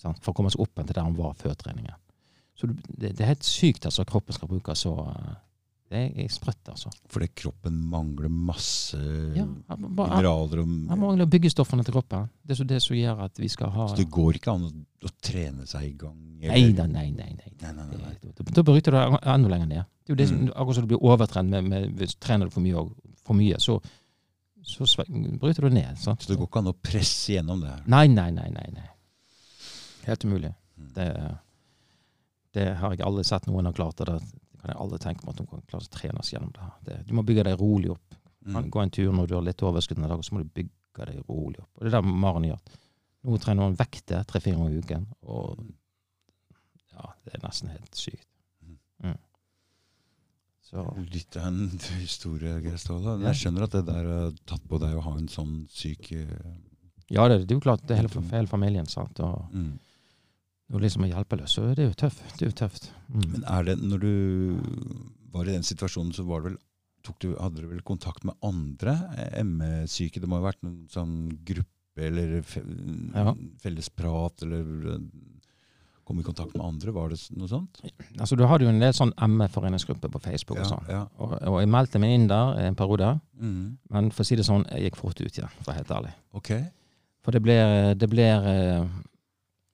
Sånn, 0.00 0.16
For 0.20 0.32
å 0.32 0.36
komme 0.36 0.52
seg 0.52 0.60
opp 0.64 0.74
igjen 0.76 0.88
til 0.90 0.96
der 0.98 1.06
hun 1.08 1.16
var 1.18 1.36
før 1.40 1.54
treningen. 1.60 1.96
Så 2.56 2.68
det, 2.68 3.14
det 3.16 3.20
er 3.24 3.30
helt 3.32 3.46
sykt 3.46 3.86
altså, 3.88 4.04
at 4.04 4.10
kroppen 4.12 4.36
skal 4.36 4.48
bruke 4.50 4.74
så 4.76 4.90
uh, 5.08 5.30
Det 5.90 6.02
er 6.20 6.28
sprøtt, 6.30 6.68
altså. 6.68 6.90
Fordi 7.10 7.30
kroppen 7.34 7.78
mangler 7.90 8.28
masse 8.30 8.98
Ja, 9.34 9.46
han, 9.46 9.86
bare, 9.96 10.10
han, 10.12 10.20
mineraler 10.20 10.60
og 10.62 10.74
han 10.92 11.00
mangler 11.00 11.30
byggestoffene 11.32 11.82
til 11.86 11.96
kroppen. 11.96 12.28
Det 12.44 12.54
er 12.54 12.60
så 12.60 12.66
det 12.68 12.82
som 12.84 12.94
gjør 12.98 13.24
at 13.24 13.40
vi 13.40 13.48
skal 13.50 13.72
ha 13.74 13.88
Så 13.90 13.96
det 14.02 14.10
går 14.12 14.36
ikke 14.38 14.52
an 14.52 14.68
å, 14.68 14.70
å 15.08 15.12
trene 15.24 15.64
seg 15.66 15.88
i 15.88 15.94
gang? 15.98 16.18
Nei 16.40 16.60
da, 16.76 16.84
nei, 16.88 17.08
nei. 17.16 17.32
nei. 17.36 17.54
Nei, 17.62 17.72
nei, 17.72 17.86
nei, 17.90 18.02
nei. 18.04 18.34
Da, 18.52 18.62
bryter 18.64 18.92
du 18.94 18.98
deg 19.00 19.16
enda 19.34 19.50
lenger 19.56 19.72
ned. 19.72 19.88
Det 20.04 20.12
er 20.12 20.14
jo 20.14 20.20
det, 20.20 20.28
som- 20.28 20.38
Mm. 20.44 20.52
Akkurat 20.54 20.74
som 20.78 20.84
du 20.86 20.92
blir 20.94 21.02
overtrent 21.04 21.48
med, 21.52 21.64
med, 21.64 21.96
du 21.96 22.06
trener 22.20 22.46
du 22.48 22.54
for 22.54 22.64
mye, 22.64 22.76
og, 22.76 23.16
for 23.24 23.36
mye 23.36 23.58
så, 23.60 23.80
så 24.62 25.04
bryter 25.40 25.62
du 25.62 25.74
ned. 25.74 25.98
Sant? 25.98 26.22
Så 26.22 26.32
det 26.32 26.38
går 26.40 26.48
ikke 26.48 26.62
an 26.62 26.72
å 26.72 26.76
presse 26.76 27.34
gjennom 27.34 27.62
det 27.62 27.70
her? 27.72 27.84
Nei, 27.90 28.06
nei, 28.12 28.30
nei. 28.34 28.48
nei, 28.54 28.66
nei. 28.74 28.88
Helt 30.06 30.24
umulig. 30.24 30.52
Mm. 30.76 30.90
Det, 30.96 31.08
det 32.56 32.66
har 32.80 32.94
jeg 32.94 33.06
aldri 33.06 33.24
sett 33.28 33.48
noen 33.48 33.68
har 33.70 33.76
klart. 33.76 34.00
Det, 34.00 34.18
det 34.20 34.62
kan 34.62 34.72
jeg 34.74 34.80
aldri 34.84 35.00
tenke 35.02 35.24
meg 35.24 35.34
at 35.34 35.42
noen 35.42 35.50
kan 35.54 35.66
klare 35.72 35.88
å 35.88 35.94
trene 35.96 36.24
seg 36.26 36.36
gjennom 36.36 36.52
det. 36.56 36.68
Det, 36.88 36.98
du 37.08 37.16
må 37.16 37.24
bygge 37.26 37.46
deg 37.48 37.60
rolig 37.60 37.92
opp. 37.94 38.20
Mm. 38.46 38.70
Gå 38.72 38.82
en 38.82 38.94
tur 38.94 39.10
når 39.12 39.28
du 39.28 39.34
har 39.36 39.44
litt 39.44 39.66
overskudd 39.68 40.00
en 40.00 40.08
dag, 40.08 40.20
og 40.20 40.26
så 40.26 40.36
må 40.36 40.44
du 40.44 40.52
bygge, 40.54 40.76
deg 41.00 41.20
rolig 41.28 41.60
opp. 41.62 41.70
Og 41.78 41.84
det 41.84 41.92
er 41.92 42.00
det 42.00 42.14
Maren 42.24 42.48
gjør. 42.48 42.80
Nå 43.20 43.36
trener 43.40 43.68
hun 43.68 43.76
vekter 43.78 44.24
tre-fire 44.28 44.56
ganger 44.56 44.72
i 44.74 44.80
uken, 44.80 45.04
og 45.28 45.60
ja, 46.94 47.12
det 47.24 47.36
er 47.36 47.44
nesten 47.44 47.72
helt 47.72 47.96
sykt. 47.96 48.29
Så 50.70 50.86
Litt 51.10 51.36
av 51.36 51.48
en 51.50 51.64
historie, 51.98 52.56
Geir 52.62 52.78
Ståle. 52.78 53.18
Jeg 53.26 53.42
skjønner 53.42 53.66
at 53.66 53.74
det 53.74 53.86
der 53.88 54.06
har 54.06 54.34
tatt 54.46 54.66
på 54.70 54.78
deg 54.82 54.94
å 54.96 55.06
ha 55.08 55.16
en 55.18 55.30
sånn 55.30 55.64
syk 55.74 56.12
eh, 56.14 56.50
ja, 57.10 57.26
det, 57.26 57.40
det 57.42 57.56
er 57.56 57.58
jo 57.58 57.64
klart, 57.64 57.82
det 57.88 57.96
er 57.96 58.04
hele, 58.04 58.22
hele 58.30 58.46
familien, 58.50 58.86
sant. 58.86 59.18
Og 59.26 59.50
mm. 59.50 59.70
når 60.70 60.84
liksom 60.84 61.04
er 61.04 61.10
hjelpeløs, 61.10 61.56
så 61.56 61.64
er 61.66 61.80
det 61.80 61.88
jo 61.88 61.96
tøft. 62.04 62.22
Det 62.36 62.46
er 62.46 62.52
jo 62.52 62.58
tøft. 62.60 62.86
Mm. 63.08 63.24
Men 63.32 63.46
er 63.50 63.66
det 63.66 63.74
når 63.82 64.04
du 64.04 64.12
var 65.34 65.48
i 65.48 65.56
den 65.56 65.66
situasjonen, 65.66 66.14
så 66.14 66.22
var 66.28 66.44
det 66.44 66.52
vel 66.52 66.60
du, 67.18 67.30
Hadde 67.32 67.56
dere 67.56 67.70
vel 67.72 67.82
kontakt 67.82 68.26
med 68.28 68.36
andre 68.46 68.94
eh, 69.16 69.42
ME-syke? 69.42 70.22
Det 70.22 70.28
må 70.30 70.38
ha 70.38 70.46
vært 70.50 70.62
noen 70.62 70.84
sånn 70.92 71.16
gruppe 71.48 72.06
eller 72.06 72.36
fe, 72.46 72.62
Ja. 73.16 73.34
felles 73.58 73.90
prat, 73.90 74.44
eller 74.46 74.94
eh, 74.94 75.06
kom 76.10 76.18
i 76.20 76.26
kontakt 76.26 76.52
med 76.58 76.64
andre? 76.66 76.92
Var 76.96 77.12
det 77.14 77.18
noe 77.38 77.48
sånt? 77.50 77.80
Altså, 78.18 78.36
du 78.36 78.42
hadde 78.50 78.66
jo 78.66 78.72
en 78.74 78.82
del 78.82 78.92
sånn 78.96 79.14
ME-foreningsgrupper 79.16 80.10
på 80.12 80.20
Facebook 80.26 80.58
og 80.60 80.66
sånn. 80.74 80.88
ja. 80.90 81.04
Og, 81.22 81.36
og 81.38 81.60
jeg 81.62 81.70
meldte 81.70 82.02
meg 82.02 82.16
inn 82.18 82.26
der 82.30 82.58
en 82.66 82.76
periode, 82.78 83.14
Mm. 83.40 83.78
men 83.88 84.10
for 84.12 84.20
å 84.20 84.26
si 84.28 84.36
det 84.36 84.44
sånn, 84.44 84.66
jeg 84.74 84.90
gikk 84.90 84.96
fort 85.00 85.20
ut 85.22 85.30
igjen, 85.32 85.48
for 85.54 85.62
å 85.64 85.68
være 85.70 85.78
helt 85.80 85.92
ærlig. 85.96 86.10
Ok. 86.36 86.50
For 87.24 87.32
det 87.36 87.40
blir, 87.44 87.94
det 88.00 88.08
blir 88.12 88.46
eh, 88.50 88.84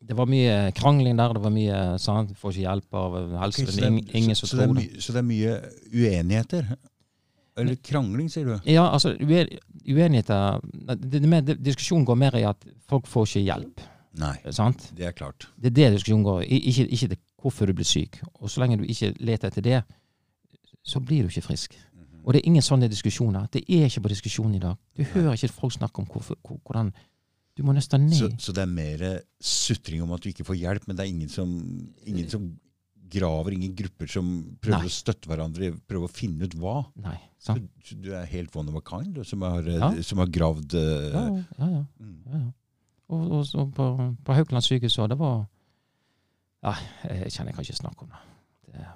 Det 0.07 0.15
var 0.19 0.27
mye 0.31 0.71
krangling 0.77 1.17
der, 1.19 1.33
det 1.35 1.41
var 1.43 1.51
mye 1.51 1.79
sant? 1.99 2.31
Får 2.39 2.53
ikke 2.53 2.63
hjelp 2.69 2.95
av 2.95 3.15
Ok, 3.17 3.25
så, 3.33 3.39
helsevesenet. 3.43 4.05
det, 4.07 4.15
ingen, 4.21 4.37
som 4.39 4.47
så, 4.53 4.57
tror 4.61 4.75
det. 4.79 4.85
så 5.03 5.15
det 5.17 5.19
er 5.23 5.27
mye 5.27 5.55
uenigheter? 5.91 6.69
Eller 7.57 7.79
krangling, 7.83 8.29
sier 8.31 8.45
du? 8.47 8.55
Ja, 8.71 8.85
altså, 8.93 9.15
uenigheter 9.19 10.61
det, 10.97 11.23
det, 11.23 11.57
Diskusjonen 11.65 12.05
går 12.07 12.19
mer 12.21 12.37
i 12.39 12.45
at 12.47 12.67
folk 12.91 13.07
får 13.11 13.27
ikke 13.31 13.45
hjelp. 13.49 13.81
Nei, 14.17 14.37
Sant? 14.55 14.91
det 14.97 15.07
er 15.11 15.13
klart. 15.17 15.49
Det 15.61 15.71
er 15.73 15.75
det 15.77 15.89
diskusjonen 15.99 16.25
går 16.25 16.43
unngå. 16.45 16.61
Ikke, 16.71 16.87
ikke 16.97 17.09
det 17.15 17.19
hvorfor 17.43 17.69
du 17.69 17.75
blir 17.77 17.87
syk. 17.89 18.21
Og 18.41 18.49
så 18.51 18.63
lenge 18.63 18.79
du 18.81 18.87
ikke 18.89 19.13
leter 19.21 19.51
etter 19.51 19.63
det, 19.67 19.83
så 20.87 21.01
blir 21.05 21.27
du 21.27 21.29
ikke 21.33 21.45
frisk. 21.51 21.77
Og 22.27 22.33
det 22.35 22.41
er 22.41 22.49
ingen 22.51 22.65
sånne 22.65 22.89
diskusjoner. 22.91 23.47
Det 23.55 23.63
er 23.71 23.85
ikke 23.87 24.03
på 24.03 24.11
diskusjon 24.11 24.55
i 24.57 24.63
dag. 24.63 24.75
Du 24.99 25.05
hører 25.13 25.37
ikke 25.37 25.53
folk 25.55 25.77
snakke 25.77 26.03
om 26.03 26.09
hvorfor, 26.11 26.39
hvordan 26.67 26.93
Du 27.57 27.63
må 27.65 27.73
nesten 27.73 28.03
ned. 28.05 28.13
Så, 28.19 28.27
så 28.39 28.53
det 28.53 28.67
er 28.67 28.69
mer 28.69 29.03
sutring 29.41 30.03
om 30.05 30.11
at 30.13 30.21
du 30.21 30.29
ikke 30.29 30.45
får 30.45 30.59
hjelp, 30.61 30.89
men 30.89 30.97
det 30.99 31.07
er 31.07 31.09
ingen 31.09 31.31
som, 31.33 31.55
ingen 32.05 32.27
som 32.29 32.51
graver, 33.09 33.55
ingen 33.57 33.73
grupper 33.79 34.11
som 34.13 34.27
prøver 34.61 34.83
Nei. 34.85 34.91
å 34.91 34.93
støtte 34.93 35.31
hverandre, 35.31 35.71
prøver 35.89 36.05
å 36.11 36.13
finne 36.13 36.45
ut 36.45 36.57
hva. 36.61 36.75
Nei. 37.01 37.17
Så, 37.39 37.55
Sant? 37.55 37.95
du 38.03 38.11
er 38.13 38.27
helt 38.29 38.53
one 38.61 38.69
of 38.69 38.77
a 38.77 38.83
kind, 38.85 39.15
du, 39.17 39.23
som 39.25 39.41
har, 39.47 39.63
eh, 39.65 39.79
Ja. 39.81 39.89
som 40.05 40.19
har 40.21 40.29
gravd 40.29 40.75
eh, 40.75 41.09
Ja, 41.15 41.25
ja, 41.33 41.71
ja. 41.79 41.83
mm. 42.03 42.19
ja, 42.27 42.41
ja. 42.43 42.51
Og, 43.09 43.31
og, 43.39 43.45
og 43.55 43.73
på, 43.75 43.87
på 44.27 44.35
Haukeland 44.35 44.65
sykehus 44.67 44.99
òg, 44.99 45.11
det 45.13 45.19
var 45.21 45.45
Ja, 46.65 46.73
jeg 47.05 47.31
kjenner 47.31 47.53
jeg 47.53 47.59
kan 47.59 47.67
ikke 47.67 47.79
snakke 47.79 48.07
om 48.07 48.11
det. 48.11 48.23
Det, 48.67 48.87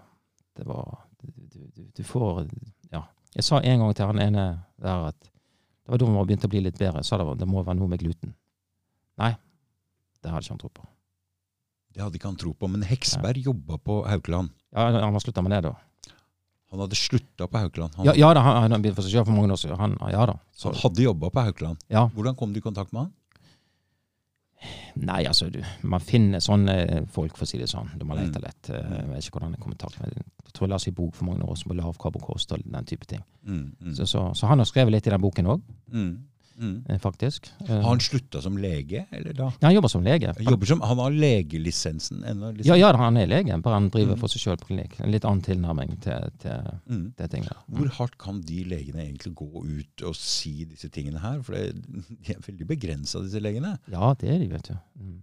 det 0.59 0.67
var 0.67 1.05
du, 1.21 1.29
du, 1.55 1.83
du, 1.97 2.03
får 2.05 2.47
Ja. 2.91 3.05
Jeg 3.37 3.47
sa 3.47 3.61
en 3.61 3.85
gang 3.85 3.95
til 3.95 4.07
han 4.11 4.23
ene 4.23 4.47
der 4.81 5.11
at 5.13 5.19
det 5.21 5.93
var 5.93 6.01
da 6.01 6.09
man 6.11 6.27
begynte 6.27 6.49
å 6.49 6.53
bli 6.53 6.63
litt 6.65 6.79
bedre. 6.79 7.03
Jeg 7.03 7.09
sa 7.09 7.19
det, 7.21 7.27
var, 7.27 7.39
det 7.39 7.47
må 7.51 7.63
være 7.63 7.79
noe 7.79 7.91
med 7.91 8.03
gluten. 8.03 8.35
Nei, 9.21 9.35
det 10.23 10.33
hadde 10.33 10.43
ikke 10.45 10.55
han 10.55 10.63
tro 10.63 10.73
på. 10.75 10.89
Det 11.91 12.03
hadde 12.03 12.19
ikke 12.19 12.31
han 12.31 12.39
tro 12.39 12.53
på. 12.55 12.69
Men 12.71 12.85
Heksberg 12.87 13.43
jobba 13.45 13.79
på 13.83 14.01
Haukeland. 14.07 14.53
Ja, 14.71 14.91
Han 14.95 15.17
har 15.17 15.23
slutta 15.23 15.43
med 15.43 15.57
det, 15.57 15.63
da. 15.67 15.75
Han 16.71 16.85
hadde 16.85 16.99
slutta 16.99 17.49
på 17.51 17.59
Haukeland. 17.59 17.95
Han, 17.99 18.07
Ja, 18.07 18.15
ja 18.15 18.35
da, 18.35 18.43
han, 18.47 18.71
han 18.71 18.85
for 18.95 19.03
seg 19.03 19.17
selv 19.17 19.27
for 19.27 19.35
mange 19.35 19.51
år 19.51 19.59
siden. 19.59 19.79
Han, 19.81 19.97
ja 20.13 20.27
da. 20.31 20.37
Så, 20.55 20.71
han 20.71 20.79
hadde 20.85 21.03
jobba 21.09 21.31
på 21.31 21.47
Haukeland. 21.49 21.83
ja. 21.91 22.07
Hvordan 22.15 22.37
kom 22.39 22.53
du 22.55 22.61
i 22.61 22.63
kontakt 22.63 22.93
med 22.93 23.09
han? 23.09 23.13
Nei, 24.97 25.25
altså, 25.25 25.49
du, 25.51 25.61
man 25.83 26.01
finner 26.01 26.39
sånne 26.45 27.07
folk, 27.09 27.37
for 27.39 27.47
å 27.47 27.49
si 27.49 27.59
det 27.59 27.69
sånn. 27.71 27.89
Du 27.99 28.05
må 28.05 28.15
Mm. 28.17 28.27
lete 28.27 28.41
lett. 28.43 28.71
Eh, 28.71 28.77
Jeg 29.01 29.09
vet 29.09 29.25
ikke 29.25 29.39
hvordan 29.39 29.51
jeg 29.55 29.61
kommer 29.61 29.77
kontakt 29.77 30.01
med 30.01 30.13
Jeg 30.15 30.53
tror 30.53 30.67
jeg 30.69 30.73
leste 30.75 30.89
en 30.91 30.95
bok 30.95 31.15
for 31.15 31.25
mange 31.25 31.43
år 31.47 31.55
siden 31.57 31.71
på 31.71 31.77
lavkarbokost 31.81 32.53
og 32.53 32.59
den 32.65 32.85
type 32.85 33.07
ting. 33.07 33.23
Mm, 33.47 33.73
mm, 33.81 33.95
Så, 33.95 34.05
så, 34.07 34.35
så 34.35 34.47
han 34.51 34.59
har 34.59 34.67
skrevet 34.67 34.91
litt 34.93 35.07
i 35.07 35.11
den 35.11 35.21
boken 35.23 35.47
òg, 35.47 35.63
mm, 35.93 36.19
mm. 36.61 36.99
faktisk. 37.03 37.49
Eh, 37.65 37.71
Har 37.73 37.89
han 37.89 38.01
slutta 38.05 38.43
som 38.45 38.57
lege, 38.61 39.07
eller 39.17 39.33
da? 39.35 39.47
ja, 39.61 39.67
han 39.67 39.75
jobber 39.75 39.89
som 39.93 40.03
lege. 40.05 40.35
Han, 40.37 40.45
jobber 40.53 40.67
som, 40.71 40.81
han 40.87 40.99
har 41.03 41.11
legelisensen 41.11 42.23
ennå? 42.25 42.51
Liksom. 42.57 42.69
Ja, 42.71 42.77
ja, 42.77 42.91
han 43.01 43.17
er 43.17 43.27
lege, 43.31 43.57
bare 43.65 43.79
han 43.81 43.89
driver 43.91 44.15
Mm. 44.15 44.21
for 44.21 44.29
seg 44.29 44.45
sjøl 44.45 44.59
på 44.61 44.69
klinikk. 44.71 44.99
En 45.01 45.11
litt 45.15 45.25
annen 45.25 45.43
tilnærming 45.43 45.97
til, 46.05 46.31
til, 46.45 46.71
Mm. 46.87 47.13
til 47.17 47.29
ting. 47.29 47.49
Hvor 47.69 47.89
hardt 47.99 48.19
kan 48.19 48.41
de 48.43 48.65
legene 48.65 49.03
egentlig 49.09 49.35
gå 49.35 49.51
ut 49.65 50.03
og 50.07 50.15
si 50.15 50.65
disse 50.65 50.89
tingene 50.89 51.19
her? 51.21 51.43
For 51.43 51.53
det, 51.55 51.75
de 52.27 52.35
er 52.35 52.41
veldig 52.47 52.67
begrensa, 52.67 53.21
disse 53.25 53.41
legene. 53.41 53.79
Ja, 53.91 54.15
det 54.21 54.29
er 54.31 54.39
de, 54.39 54.49
vet 54.53 54.69
du. 54.69 54.75
Mm. 55.01 55.23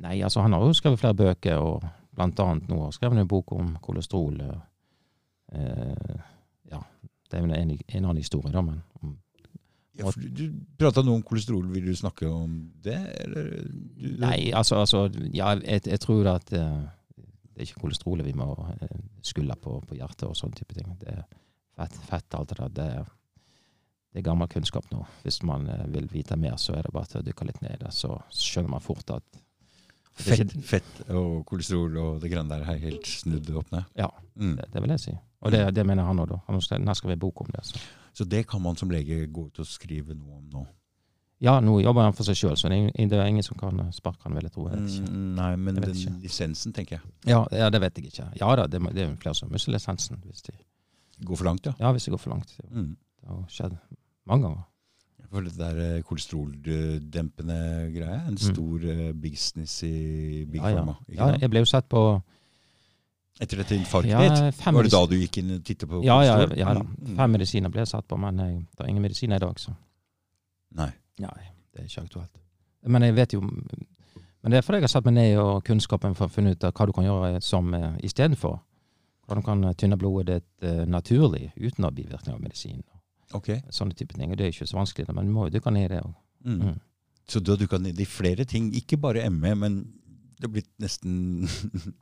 Nei, 0.00 0.20
altså 0.22 0.40
han 0.42 0.52
har 0.52 0.60
jo 0.62 0.72
skrevet 0.72 1.00
flere 1.00 1.14
bøker, 1.18 1.58
og 1.58 1.82
blant 2.14 2.38
annet 2.40 2.68
nå 2.68 2.82
har 2.84 2.92
skrevet 2.92 3.18
en 3.18 3.28
bok 3.28 3.52
om 3.52 3.76
kolesterol. 3.82 4.40
eh, 4.40 4.58
Eh, 5.52 6.18
ja, 6.70 6.78
det 7.30 7.38
er 7.40 7.42
en, 7.42 7.52
en 7.54 8.04
annen 8.04 8.16
historie, 8.20 8.52
da, 8.54 8.60
men 8.62 8.82
mm. 9.02 9.16
Ja, 9.98 10.10
du 10.14 10.44
prata 10.78 11.02
noe 11.02 11.18
om 11.18 11.22
kolesterol. 11.26 11.66
Vil 11.74 11.88
du 11.90 11.96
snakke 11.98 12.28
om 12.30 12.52
det, 12.84 12.96
eller? 13.24 13.48
Du, 13.98 14.06
Nei, 14.22 14.52
altså, 14.54 14.78
altså 14.84 15.08
ja, 15.34 15.54
jeg, 15.58 15.82
jeg 15.90 16.00
tror 16.00 16.28
at 16.36 16.52
uh, 16.54 16.84
det 17.18 17.58
er 17.58 17.66
ikke 17.66 17.82
kolesterolet 17.82 18.28
vi 18.28 18.36
må 18.38 18.46
uh, 18.54 18.84
skylde 19.26 19.56
på, 19.60 19.80
på 19.90 19.98
hjertet 19.98 20.28
og 20.30 20.36
sånne 20.38 20.56
type 20.60 20.76
ting. 20.78 20.94
Det 21.02 21.10
er 21.16 21.24
fett, 21.76 21.98
fett 22.08 22.38
alt 22.38 22.52
det 22.54 22.60
der. 22.62 22.72
Det, 22.78 22.88
er- 23.00 23.10
det 24.10 24.22
er 24.22 24.26
gammel 24.26 24.48
kunnskap 24.50 24.86
nå. 24.94 25.02
Hvis 25.26 25.42
man 25.46 25.66
uh, 25.68 25.84
vil 25.92 26.08
vite 26.12 26.38
mer, 26.38 26.56
så 26.58 26.78
er 26.78 26.86
det 26.86 26.94
bare 26.94 27.10
til 27.10 27.20
å 27.20 27.26
dykke 27.26 27.50
litt 27.50 27.60
ned 27.66 27.76
i 27.76 27.82
det. 27.84 27.92
Så 27.94 28.14
skjønner 28.34 28.76
man 28.78 28.86
fort 28.86 29.16
at 29.18 29.42
Fett, 30.20 30.50
fett 30.66 30.98
og 31.16 31.46
kolesterol 31.48 31.94
og 31.96 32.16
det 32.20 32.28
grønne 32.32 32.50
der 32.50 32.66
er 32.68 32.80
helt 32.82 33.06
snudd 33.08 33.46
opp 33.56 33.70
ned. 33.72 33.86
Ja. 33.96 34.08
Mm. 34.34 34.56
det, 34.58 34.66
det 34.74 34.82
vil 34.84 34.92
jeg 34.92 35.00
si. 35.04 35.12
Og 35.40 35.54
det, 35.54 35.60
det 35.72 35.84
mener 35.88 36.04
han 36.04 36.18
òg, 36.20 36.28
da. 36.34 36.38
Han 36.48 36.58
har 36.58 36.98
skrevet 36.98 37.14
en 37.14 37.22
bok 37.22 37.40
om 37.40 37.48
det. 37.54 37.62
Så. 37.64 37.78
Så 38.12 38.24
det 38.28 38.46
kan 38.50 38.62
man 38.62 38.76
som 38.76 38.90
lege 38.90 39.26
gå 39.32 39.46
ut 39.46 39.58
og 39.62 39.66
skrive 39.66 40.14
noe 40.14 40.38
om 40.38 40.44
nå? 40.52 40.66
Ja, 41.40 41.54
nå 41.64 41.78
jobber 41.80 42.02
han 42.04 42.12
for 42.12 42.24
seg 42.28 42.36
sjøl, 42.36 42.56
så 42.56 42.68
det 42.68 42.76
er, 42.76 42.90
ingen- 43.26 43.38
det 43.38 43.44
som 43.46 43.56
kan 43.56 43.78
sparke 43.96 44.20
han, 44.26 44.34
vil 44.34 44.42
jeg 44.44 44.52
tro. 44.52 44.66
Jeg. 44.68 44.78
Mm, 45.08 45.34
nei, 45.38 45.56
men 45.56 45.74
den 45.78 45.84
ikke. 45.94 46.12
lisensen, 46.22 46.72
tenker 46.76 46.98
jeg. 46.98 47.00
Ja, 47.26 47.46
ja, 47.52 47.70
det 47.70 47.80
vet 47.80 47.96
jeg 47.96 48.10
ikke. 48.10 48.26
Ja 48.40 48.54
da, 48.56 48.66
det, 48.66 48.80
det 48.94 49.02
er 49.06 49.08
jo 49.08 49.16
flere 49.22 49.34
som 49.34 49.48
mister 49.50 49.72
lisensen 49.72 50.20
hvis 50.26 50.42
de, 50.42 50.52
Går 51.24 51.36
for 51.36 51.44
langt, 51.44 51.66
ja. 51.66 51.72
ja, 51.80 51.92
hvis 51.92 52.04
det 52.04 52.12
går 52.12 52.18
for 52.18 52.30
langt. 52.30 52.52
Det 52.56 52.70
Mm. 52.70 52.96
har 53.28 53.44
skjedd 53.48 53.78
mange 54.26 54.42
ganger. 54.48 54.62
For 55.30 55.40
det 55.46 55.52
der 55.56 55.76
eh, 55.96 56.02
kolesteroldempende 56.02 57.56
greia 57.94 58.16
er 58.20 58.28
en 58.28 58.38
stor 58.40 58.78
mm. 58.84 59.20
business 59.22 59.82
i 59.82 60.44
Big 60.44 60.60
Mm. 60.60 60.64
Ja, 60.64 60.68
ja. 60.68 60.76
Pharma. 60.76 60.94
Ja, 61.08 61.36
jeg 61.40 61.50
ble 61.50 61.60
jo 61.60 61.64
sett 61.68 61.88
på 61.88 62.22
Etter 63.40 63.62
dette 63.62 63.76
infarktet 63.76 64.12
ja, 64.12 64.20
ditt, 64.20 64.58
var 64.66 64.84
det 64.84 64.92
da 64.92 65.00
du 65.08 65.14
gikk 65.16 65.38
inn 65.40 65.54
og 65.54 65.62
tittet 65.64 65.88
på 65.88 66.02
ja, 66.04 66.18
ja, 66.26 66.34
ja 66.58 66.74
da. 66.76 66.82
Mm. 66.84 67.14
Fem 67.16 67.32
medisiner 67.32 67.72
ble 67.72 67.80
jeg 67.86 67.92
satt 67.94 68.04
på, 68.10 68.18
men 68.20 68.42
jeg, 68.42 68.58
er 68.76 68.90
ingen 68.92 69.04
medisiner 69.04 69.40
i 69.40 69.44
dag, 69.46 69.60
så 69.60 69.72
Nei. 70.76 70.90
nei, 71.18 71.46
det 71.72 71.80
er 71.80 71.88
ikke 71.88 72.04
aktuelt. 72.04 72.42
Men 72.86 73.02
jeg 73.02 73.16
vet 73.16 73.32
jo 73.34 73.40
Men 73.42 74.52
det 74.52 74.60
er 74.60 74.64
fordi 74.64 74.78
jeg 74.78 74.86
har 74.86 74.92
satt 74.92 75.08
meg 75.08 75.16
ned 75.16 75.38
og 75.40 75.64
kunnskapen 75.66 76.14
for 76.16 76.28
å 76.28 76.32
finne 76.32 76.52
ut 76.54 76.64
av 76.64 76.72
hva 76.76 76.86
du 76.88 76.92
kan 76.96 77.08
gjøre 77.08 77.40
som 77.44 77.74
uh, 77.76 77.96
istedenfor. 78.04 78.60
Hvordan 79.26 79.42
du 79.42 79.46
kan 79.46 79.64
eh, 79.68 79.74
tynne 79.78 79.98
blodet 80.00 80.38
ditt 80.40 80.64
eh, 80.66 80.86
naturlig 80.88 81.50
uten 81.54 81.84
å 81.84 81.90
ha 81.90 81.94
bivirkninger 81.94 82.38
av 82.38 82.40
medisin. 82.42 82.80
Ok. 83.36 83.50
Sånne 83.70 83.94
type 83.94 84.16
ting. 84.16 84.32
Og 84.32 84.38
det 84.40 84.46
er 84.46 84.54
ikke 84.54 84.66
så 84.66 84.78
vanskelig, 84.78 85.12
men 85.14 85.28
du 85.28 85.34
må 85.36 85.44
jo 85.46 85.52
dykke 85.54 85.72
ned 85.76 85.84
i 85.84 85.90
det 85.92 86.00
òg. 86.02 86.14
Mm. 86.48 86.56
Mm. 86.64 86.78
Så 87.30 87.42
du 87.44 87.52
har 87.52 87.60
dukka 87.60 87.78
ned 87.78 88.00
i 88.00 88.08
flere 88.08 88.46
ting, 88.48 88.72
ikke 88.74 88.98
bare 88.98 89.28
ME, 89.30 89.52
men 89.60 89.76
det 90.40 90.48
har 90.48 90.52
blitt 90.54 90.70
nesten 90.80 91.48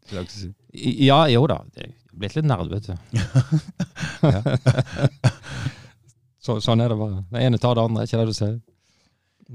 slags 0.07 0.45
Ja, 0.71 1.25
jo 1.27 1.43
da. 1.51 1.59
Det 1.75 1.89
er 1.89 1.95
blitt 2.15 2.37
litt 2.39 2.47
nerd, 2.47 2.71
vet 2.71 2.87
du. 2.87 2.95
så, 6.45 6.61
sånn 6.63 6.85
er 6.85 6.93
det 6.93 6.99
bare. 7.01 7.25
Det 7.33 7.43
ene 7.43 7.59
tar 7.59 7.75
det 7.75 7.87
andre, 7.89 8.07
ikke 8.07 8.21
det 8.21 8.29
du 8.31 8.37
sier? 8.37 8.55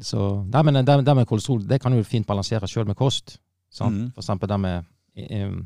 Så, 0.03 0.19
nei, 0.49 0.63
men 0.67 0.81
det, 0.81 0.97
det 1.05 1.15
med 1.15 1.29
kolesterol 1.29 1.63
det 1.69 1.79
kan 1.79 1.95
du 1.95 2.03
fint 2.03 2.27
balansere 2.27 2.67
sjøl 2.67 2.89
med 2.89 2.99
kost. 2.99 3.37
Sant? 3.71 3.95
Mhm. 3.95 4.11
For 4.17 4.25
eksempel 4.25 4.51
det 4.51 4.59
med 4.65 4.91
um, 5.39 5.61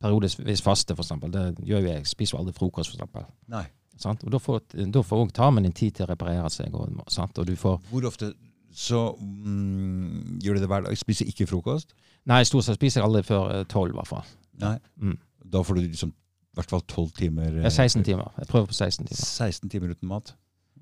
periodisk 0.00 0.64
faste, 0.64 0.96
for 0.96 1.04
eksempel. 1.04 1.34
Det 1.34 1.66
gjør 1.66 1.84
jo 1.84 1.90
jeg. 1.90 2.06
Jeg 2.06 2.12
spiser 2.14 2.36
jo 2.36 2.44
aldri 2.44 2.56
frokost, 2.56 2.92
for 2.92 2.96
eksempel. 2.96 3.28
Nei. 3.52 3.66
Sant? 4.00 4.24
Og 4.24 4.32
da 4.32 4.40
får, 4.40 4.64
da 4.92 5.04
får 5.04 5.22
også 5.24 5.36
tarmen 5.42 5.64
din 5.68 5.76
tid 5.76 5.96
til 5.96 6.06
å 6.06 6.10
reparere 6.10 6.48
seg. 6.52 6.72
Og, 6.76 7.04
sant? 7.12 7.36
og 7.36 7.48
du 7.48 7.56
får 7.56 7.80
Hvor 7.90 8.08
ofte 8.08 8.32
så 8.76 9.00
mm, 9.16 10.36
gjør 10.44 10.58
du 10.58 10.64
det 10.64 10.68
hver 10.68 10.84
dag? 10.84 10.98
Spiser 11.00 11.28
ikke 11.30 11.46
frokost? 11.48 11.94
Nei, 12.28 12.42
stort 12.44 12.66
sett 12.66 12.76
spiser 12.76 13.00
jeg 13.00 13.08
aldri 13.08 13.22
før 13.24 13.52
eh, 13.54 13.62
tolv, 13.70 13.94
i 13.94 13.96
hvert 13.96 14.10
fall. 14.10 14.26
Nei. 14.60 14.76
Mm. 15.00 15.14
Da 15.52 15.62
får 15.64 15.78
du 15.78 15.84
liksom 15.86 16.12
i 16.12 16.58
hvert 16.58 16.72
fall 16.72 16.82
12 16.88 17.08
timer 17.16 17.56
er 17.60 17.72
16 17.72 18.04
timer. 18.04 18.32
Jeg 18.40 18.48
prøver 18.48 18.68
på 18.70 18.76
16 18.76 19.06
timer. 19.06 19.22
16 19.22 19.72
timer 19.72 19.92
uten 19.92 20.08
mat. 20.08 20.32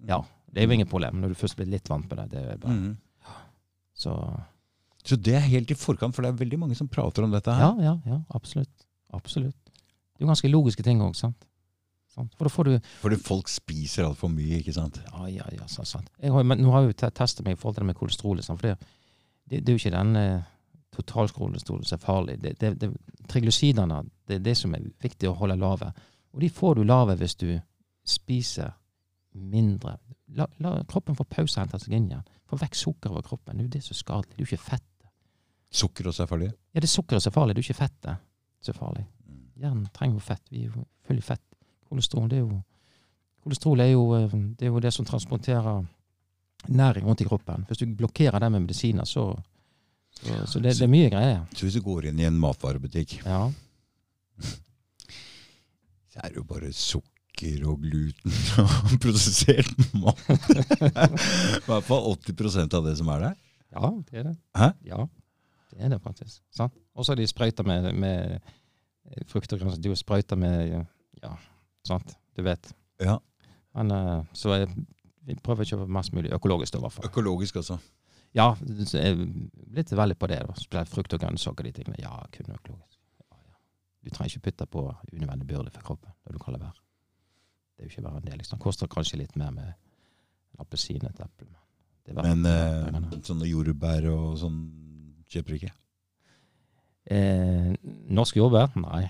Ja. 0.06 0.20
Det 0.46 0.62
er 0.62 0.68
jo 0.68 0.76
ingen 0.76 0.90
problem 0.90 1.18
når 1.22 1.34
du 1.34 1.38
først 1.38 1.58
blir 1.58 1.66
litt 1.70 1.90
vant 1.90 2.06
med 2.10 2.20
det. 2.22 2.26
det 2.34 2.42
er 2.52 2.60
bare, 2.62 2.74
mm. 2.78 3.32
Så 3.94 4.14
Så 5.04 5.16
det 5.20 5.34
er 5.36 5.42
helt 5.50 5.70
i 5.70 5.76
forkant, 5.76 6.14
for 6.14 6.24
det 6.24 6.30
er 6.32 6.38
veldig 6.38 6.58
mange 6.58 6.78
som 6.78 6.88
prater 6.88 7.26
om 7.26 7.34
dette 7.34 7.52
her. 7.52 7.60
ja, 7.60 7.90
ja, 7.90 7.96
ja, 8.06 8.20
absolutt. 8.34 8.86
Absolutt. 9.12 9.58
Det 9.66 10.22
er 10.22 10.26
jo 10.26 10.30
ganske 10.30 10.48
logiske 10.48 10.82
ting 10.82 11.02
òg, 11.02 11.14
sant. 11.18 11.36
For 12.38 12.68
du 12.68 12.78
Fordi 13.02 13.18
folk 13.20 13.50
spiser 13.52 14.06
altfor 14.08 14.30
mye, 14.32 14.60
ikke 14.60 14.74
sant? 14.76 15.00
Ja, 15.10 15.26
ja, 15.30 15.46
ja, 15.54 15.68
sant, 15.70 15.90
sant. 15.90 16.10
Har, 16.22 16.46
men 16.46 16.62
nå 16.62 16.72
har 16.74 16.84
jeg 16.84 16.94
jo 16.94 17.10
testa 17.10 17.44
meg 17.46 17.56
i 17.56 17.60
forhold 17.60 17.78
til 17.78 17.84
det 17.84 17.90
med 17.92 17.98
kolesterol. 17.98 18.42
sant? 18.42 18.60
For 18.62 18.70
det, 18.70 18.92
det, 19.50 19.60
det 19.60 19.72
er 19.72 19.78
jo 19.78 19.82
ikke 19.82 19.96
den 19.96 20.20
eh, 20.20 20.46
totalkolesterolen 20.94 21.88
som 21.88 21.98
er 21.98 22.04
farlig. 22.04 22.38
Det, 22.42 22.54
det, 22.60 22.72
det, 22.80 22.90
triglycidene 23.30 24.02
det 24.28 24.38
er 24.38 24.46
det 24.46 24.56
som 24.58 24.74
er 24.76 24.86
viktig 25.02 25.30
å 25.30 25.36
holde 25.40 25.58
lave. 25.60 25.90
Og 26.34 26.42
de 26.42 26.50
får 26.50 26.78
du 26.78 26.86
lave 26.86 27.18
hvis 27.20 27.36
du 27.40 27.48
spiser 28.06 28.74
mindre. 29.34 29.98
La, 30.34 30.46
la 30.62 30.76
kroppen 30.88 31.16
få 31.18 31.26
pause 31.26 31.58
og 31.58 31.64
hente 31.64 31.80
seg 31.82 31.96
inn 31.96 32.10
igjen. 32.10 32.26
Få 32.50 32.58
vekk 32.60 32.76
sukker 32.78 33.14
over 33.14 33.24
kroppen. 33.26 33.56
Det 33.56 33.64
er 33.64 33.68
jo 33.68 33.74
det 33.76 33.84
som 33.86 33.94
er 33.94 34.02
skadelig. 34.02 34.34
Det 34.34 34.42
er 34.42 34.46
jo 34.46 34.52
ikke 34.52 34.68
fett. 34.70 34.90
Sukker 35.74 36.06
også 36.06 36.22
er 36.22 36.30
farlig? 36.30 36.52
Ja, 36.70 36.78
det 36.78 36.86
er 36.86 36.92
sukkeret 36.92 37.24
som 37.24 37.32
er 37.32 37.34
farlig, 37.34 37.54
det 37.54 37.60
er 37.60 37.64
jo 37.64 37.72
ikke 37.72 37.82
fettet 37.82 38.22
som 38.62 38.74
er 38.74 38.78
farlig. 38.78 39.04
Mm. 39.26 39.40
Hjernen 39.62 39.86
trenger 39.96 40.20
jo 40.20 40.22
fett. 40.22 40.44
Vi 40.52 40.60
er 40.62 40.68
jo 40.68 40.84
full 41.06 41.18
i 41.18 41.24
fett. 41.24 41.42
Kolesterol 41.94 42.28
det 42.32 42.40
er 42.40 42.46
jo 42.46 42.60
Kolesterol 43.44 43.80
er 43.84 43.90
jo, 43.92 44.04
eh, 44.18 44.34
det 44.58 44.66
er 44.66 44.72
jo 44.72 44.80
det 44.82 44.90
som 44.96 45.04
transporterer 45.06 45.82
næring 46.72 47.04
rundt 47.06 47.20
i 47.20 47.26
kroppen. 47.28 47.66
Hvis 47.68 47.82
du 47.82 47.86
blokkerer 47.98 48.40
det 48.40 48.48
med 48.54 48.62
medisiner, 48.64 49.04
så, 49.04 49.26
så, 50.16 50.38
så 50.48 50.62
det, 50.64 50.72
det 50.78 50.86
er 50.86 50.92
mye 50.92 51.10
greier. 51.12 51.42
Så 51.52 51.66
hvis 51.66 51.76
du 51.76 51.82
går 51.84 52.06
inn 52.08 52.22
i 52.22 52.24
en 52.28 52.38
matvarebutikk, 52.40 53.18
Ja. 53.26 53.42
så 56.08 56.20
er 56.22 56.28
det 56.32 56.36
jo 56.40 56.44
bare 56.48 56.72
sukker 56.72 57.66
og 57.68 57.82
gluten 57.82 58.32
og 58.64 58.94
prosessert 59.02 59.70
mat. 59.98 60.20
I 60.30 61.64
hvert 61.66 61.84
fall 61.88 62.08
80% 62.14 62.76
av 62.78 62.88
det 62.88 62.96
som 63.00 63.10
er 63.12 63.24
der. 63.28 63.36
ja, 63.74 63.90
det 64.10 64.20
er 64.22 64.28
det. 64.30 64.36
Hæ? 64.56 64.68
Ja, 64.88 65.04
det 65.74 65.80
er 65.84 65.88
det 65.96 66.00
faktisk. 66.04 66.40
Og 66.94 67.04
så 67.04 67.12
er 67.12 67.18
de 67.20 67.26
sprøyta 67.26 67.66
med, 67.66 67.90
med 67.92 68.38
frukt 69.28 69.52
og 69.52 69.60
grønt. 69.60 69.82
De 69.82 69.90
er 69.92 69.98
sprøyta 70.00 70.38
med 70.38 70.78
Ja, 71.24 71.34
sant. 71.86 72.14
Du 72.36 72.42
vet. 72.46 72.70
Ja. 73.02 73.18
Men 73.74 73.90
uh, 73.92 74.22
så 74.36 74.54
jeg, 74.58 74.68
vi 75.26 75.36
prøver 75.42 75.64
å 75.64 75.68
kjøpe 75.68 75.86
mest 75.90 76.12
mulig 76.16 76.32
økologisk, 76.34 76.72
da, 76.74 76.80
i 76.80 76.84
hvert 76.86 76.96
fall. 76.96 77.08
Økologisk 77.10 77.56
altså? 77.60 77.78
Ja, 78.34 78.48
så 78.86 78.98
jeg 78.98 79.18
blitt 79.70 79.92
veldig 79.94 80.16
på 80.18 80.26
det. 80.30 80.40
da. 80.48 80.54
Spesielt 80.58 80.90
frukt 80.90 81.12
og 81.14 81.20
grønnsaker. 81.22 81.68
de 81.68 81.72
tingene. 81.76 82.00
Ja, 82.02 82.16
kun 82.34 82.50
økologisk. 82.54 82.98
Ja, 83.22 83.38
ja. 83.38 83.54
Du 84.02 84.10
trenger 84.10 84.32
ikke 84.34 84.48
putte 84.50 84.66
på 84.66 84.82
unødvendig 85.12 85.46
byrde 85.52 85.70
for 85.74 85.86
kroppen 85.92 86.10
det 86.24 86.34
du 86.34 86.40
kaller 86.42 86.58
vær. 86.64 86.80
Det 87.74 87.84
er 87.84 87.88
jo 87.88 87.92
ikke 87.92 88.04
verre 88.08 88.18
enn 88.22 88.26
det. 88.30 88.38
liksom. 88.40 88.58
Det 88.58 88.64
koster 88.64 88.90
kanskje 88.90 89.20
litt 89.22 89.36
mer 89.38 89.52
med 89.54 89.70
en 89.70 90.62
appelsin 90.66 91.02
og 91.06 91.10
et 91.12 91.22
eple. 91.24 91.48
men 92.14 92.42
Men 92.42 92.50
eh, 93.12 93.20
sånne 93.26 93.46
jordbær 93.48 94.06
og 94.12 94.34
sånn 94.42 94.58
kjøper 95.30 95.50
du 95.54 95.56
ikke? 95.60 95.72
eh, 97.10 97.70
norske 98.14 98.38
jordbær? 98.38 98.74
Nei. 98.82 99.08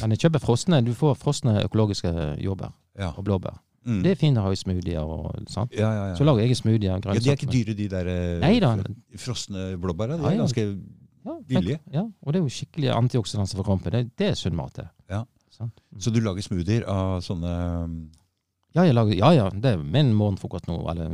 Men 0.00 0.14
jeg 0.14 0.18
kjøper 0.24 0.40
frosne. 0.40 0.78
Du 0.84 0.92
får 0.96 1.16
frosne 1.20 1.58
økologiske 1.64 2.12
jordbær 2.40 2.72
Ja. 2.98 3.10
og 3.16 3.24
blåbær. 3.24 3.58
Mm. 3.86 4.02
Det 4.02 4.10
er 4.10 4.14
fint 4.20 4.36
å 4.38 4.42
ha 4.42 4.50
i 4.52 4.56
smoothier. 4.58 5.00
og 5.00 5.36
sant? 5.48 5.72
ja, 5.72 5.90
ja. 6.08 6.14
Så 6.16 6.24
lager 6.24 6.42
jeg 6.44 6.56
smoothier. 6.56 6.98
ja, 7.04 7.12
de 7.14 7.30
er 7.30 7.36
ikke 7.36 7.52
dyre, 7.52 7.74
de 7.74 7.88
der 7.88 8.08
eh, 8.08 8.82
frosne 9.16 9.76
blåbæra. 9.80 10.16
De 10.18 10.24
er 10.24 10.36
ganske 10.42 10.64
Ja, 11.28 11.34
billige. 11.48 11.78
Ja, 11.92 12.02
og 12.22 12.32
det 12.32 12.38
er 12.40 12.44
jo 12.44 12.48
skikkelig 12.48 12.90
antioksidanser 12.94 13.56
for 13.56 13.64
kroppen. 13.64 13.92
Det, 13.92 14.10
det 14.18 14.26
er 14.30 14.34
sunn 14.34 14.56
mat, 14.56 14.72
det. 14.76 14.86
Ja. 15.10 15.22
Sant? 15.50 15.72
Mm. 15.92 16.00
Så 16.00 16.10
du 16.14 16.20
lager 16.20 16.42
smoothier 16.42 16.84
av 16.88 17.20
sånne 17.20 17.52
Ja, 18.74 18.82
jeg 18.84 18.94
lager, 18.94 19.14
ja, 19.16 19.30
ja, 19.32 19.48
det 19.50 19.72
er 19.74 19.78
min 19.82 20.12
morgenfrokost 20.14 20.68
nå, 20.68 20.78
eller 20.90 21.08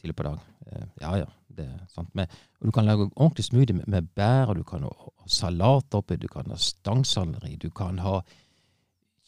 tidlig 0.00 0.16
på 0.18 0.26
dag. 0.26 0.40
Eh, 0.66 0.86
Ja, 1.00 1.14
ja, 1.20 1.28
det 1.56 1.66
er 1.66 1.86
sant. 1.92 2.10
Men, 2.14 2.26
du 2.62 2.70
kan 2.74 2.88
lage 2.88 3.10
ordentlig 3.14 3.44
smoothie 3.46 3.76
med, 3.76 3.88
med 3.88 4.08
bær, 4.16 4.52
og 4.52 4.56
du 4.60 4.64
kan 4.64 4.84
ha 4.86 4.92
salat 5.30 5.94
oppi, 5.94 6.16
du 6.16 6.28
kan 6.28 6.50
ha 6.50 6.56
stangselleri, 6.56 7.56
du 7.56 7.70
kan 7.70 7.98
ha 8.02 8.20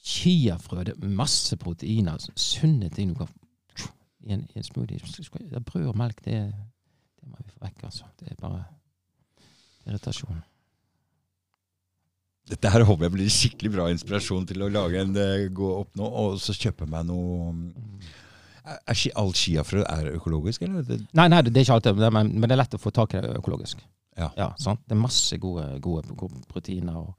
chiafrø, 0.03 0.83
det 0.85 0.97
er 0.97 1.17
masse 1.23 1.57
proteiner, 1.57 2.19
sunne 2.37 2.91
ting 2.91 3.13
du 3.13 3.21
kan 3.21 3.29
i 4.27 4.33
en, 4.35 4.47
i 4.55 4.59
en 4.59 4.67
smoothie. 4.67 4.99
Brød 5.61 5.91
og 5.93 5.99
melk, 5.99 6.25
det, 6.25 6.39
det 7.21 7.29
må 7.29 7.37
vi 7.39 7.51
få 7.51 7.67
vekk, 7.67 7.85
altså. 7.91 8.09
Det 8.19 8.33
er 8.33 8.41
bare 8.41 8.65
irritasjon. 9.87 10.43
Dette 12.51 12.71
her 12.75 12.83
håper 12.87 13.07
jeg 13.07 13.15
blir 13.15 13.31
skikkelig 13.31 13.71
bra 13.77 13.85
inspirasjon 13.93 14.47
til 14.51 14.65
å 14.65 14.71
lage 14.73 14.99
en 14.99 15.15
eh, 15.19 15.47
gå 15.55 15.69
opp 15.79 15.95
nå, 15.99 16.07
og 16.07 16.41
så 16.43 16.55
kjøpe 16.57 16.89
meg 16.91 17.07
noe 17.07 17.53
Er, 18.63 19.01
all 19.19 19.33
chiafrø 19.35 19.83
økologisk, 20.15 20.63
eller? 20.63 20.85
Det, 20.87 21.01
Nei, 21.19 21.27
nei, 21.29 21.41
det 21.43 21.57
er 21.57 21.65
ikke 21.67 21.79
alltid, 21.81 21.99
men, 22.15 22.31
men 22.37 22.47
det 22.47 22.55
er 22.55 22.63
lett 22.63 22.77
å 22.79 22.83
få 22.83 22.93
tak 22.95 23.17
i 23.19 23.23
det 23.25 23.33
økologisk. 23.41 23.81
Ja. 24.19 24.53
sant? 24.61 24.83
Det 24.87 24.95
er 24.95 25.01
masse 25.01 25.39
gode, 25.41 25.65
gode 25.83 26.13
proteiner 26.51 27.01
og 27.01 27.15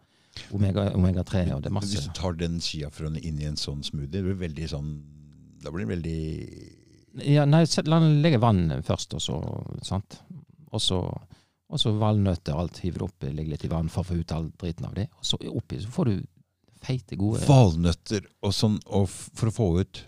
omega- 0.56 0.92
omega-3, 0.94 1.42
og 1.56 1.64
det 1.66 1.72
er 1.72 1.80
Hvis 1.82 2.08
du 2.08 2.14
tar 2.14 2.38
den 2.38 2.60
chiafrøen 2.62 3.18
inn 3.18 3.42
i 3.42 3.50
en 3.50 3.58
sånn 3.60 3.84
smoothie, 3.84 4.12
det 4.14 4.24
blir 4.24 4.40
veldig 4.48 4.70
sånn 4.70 4.94
Da 5.64 5.72
blir 5.72 5.86
den 5.86 5.94
veldig 5.96 7.24
ja, 7.24 7.46
Nei, 7.46 7.64
la 7.86 8.00
den 8.02 8.22
ligge 8.24 8.40
i 8.40 8.42
vann 8.42 8.82
først, 8.86 9.14
og 9.18 9.22
så 9.22 9.40
sant? 9.86 10.20
Og 10.74 10.82
så, 10.82 10.98
og 11.70 11.82
så 11.82 11.92
valnøtter, 11.98 12.56
alt 12.58 12.80
hiver 12.82 13.04
du 13.04 13.06
oppi, 13.06 13.30
ligger 13.30 13.54
litt 13.54 13.66
i 13.68 13.70
vann 13.70 13.92
for 13.94 14.02
å 14.02 14.08
få 14.10 14.22
ut 14.22 14.32
all 14.34 14.48
driten 14.58 14.88
av 14.88 14.96
det. 14.98 15.06
Og 15.20 15.28
så 15.28 15.38
oppi 15.52 15.78
så 15.84 15.92
får 15.94 16.10
du 16.10 16.16
feite, 16.84 17.18
gode 17.20 17.44
Valnøtter 17.46 18.26
og 18.42 18.56
sånn 18.58 18.80
og 18.90 19.06
for 19.12 19.52
å 19.52 19.54
få 19.54 19.68
ut 19.84 20.02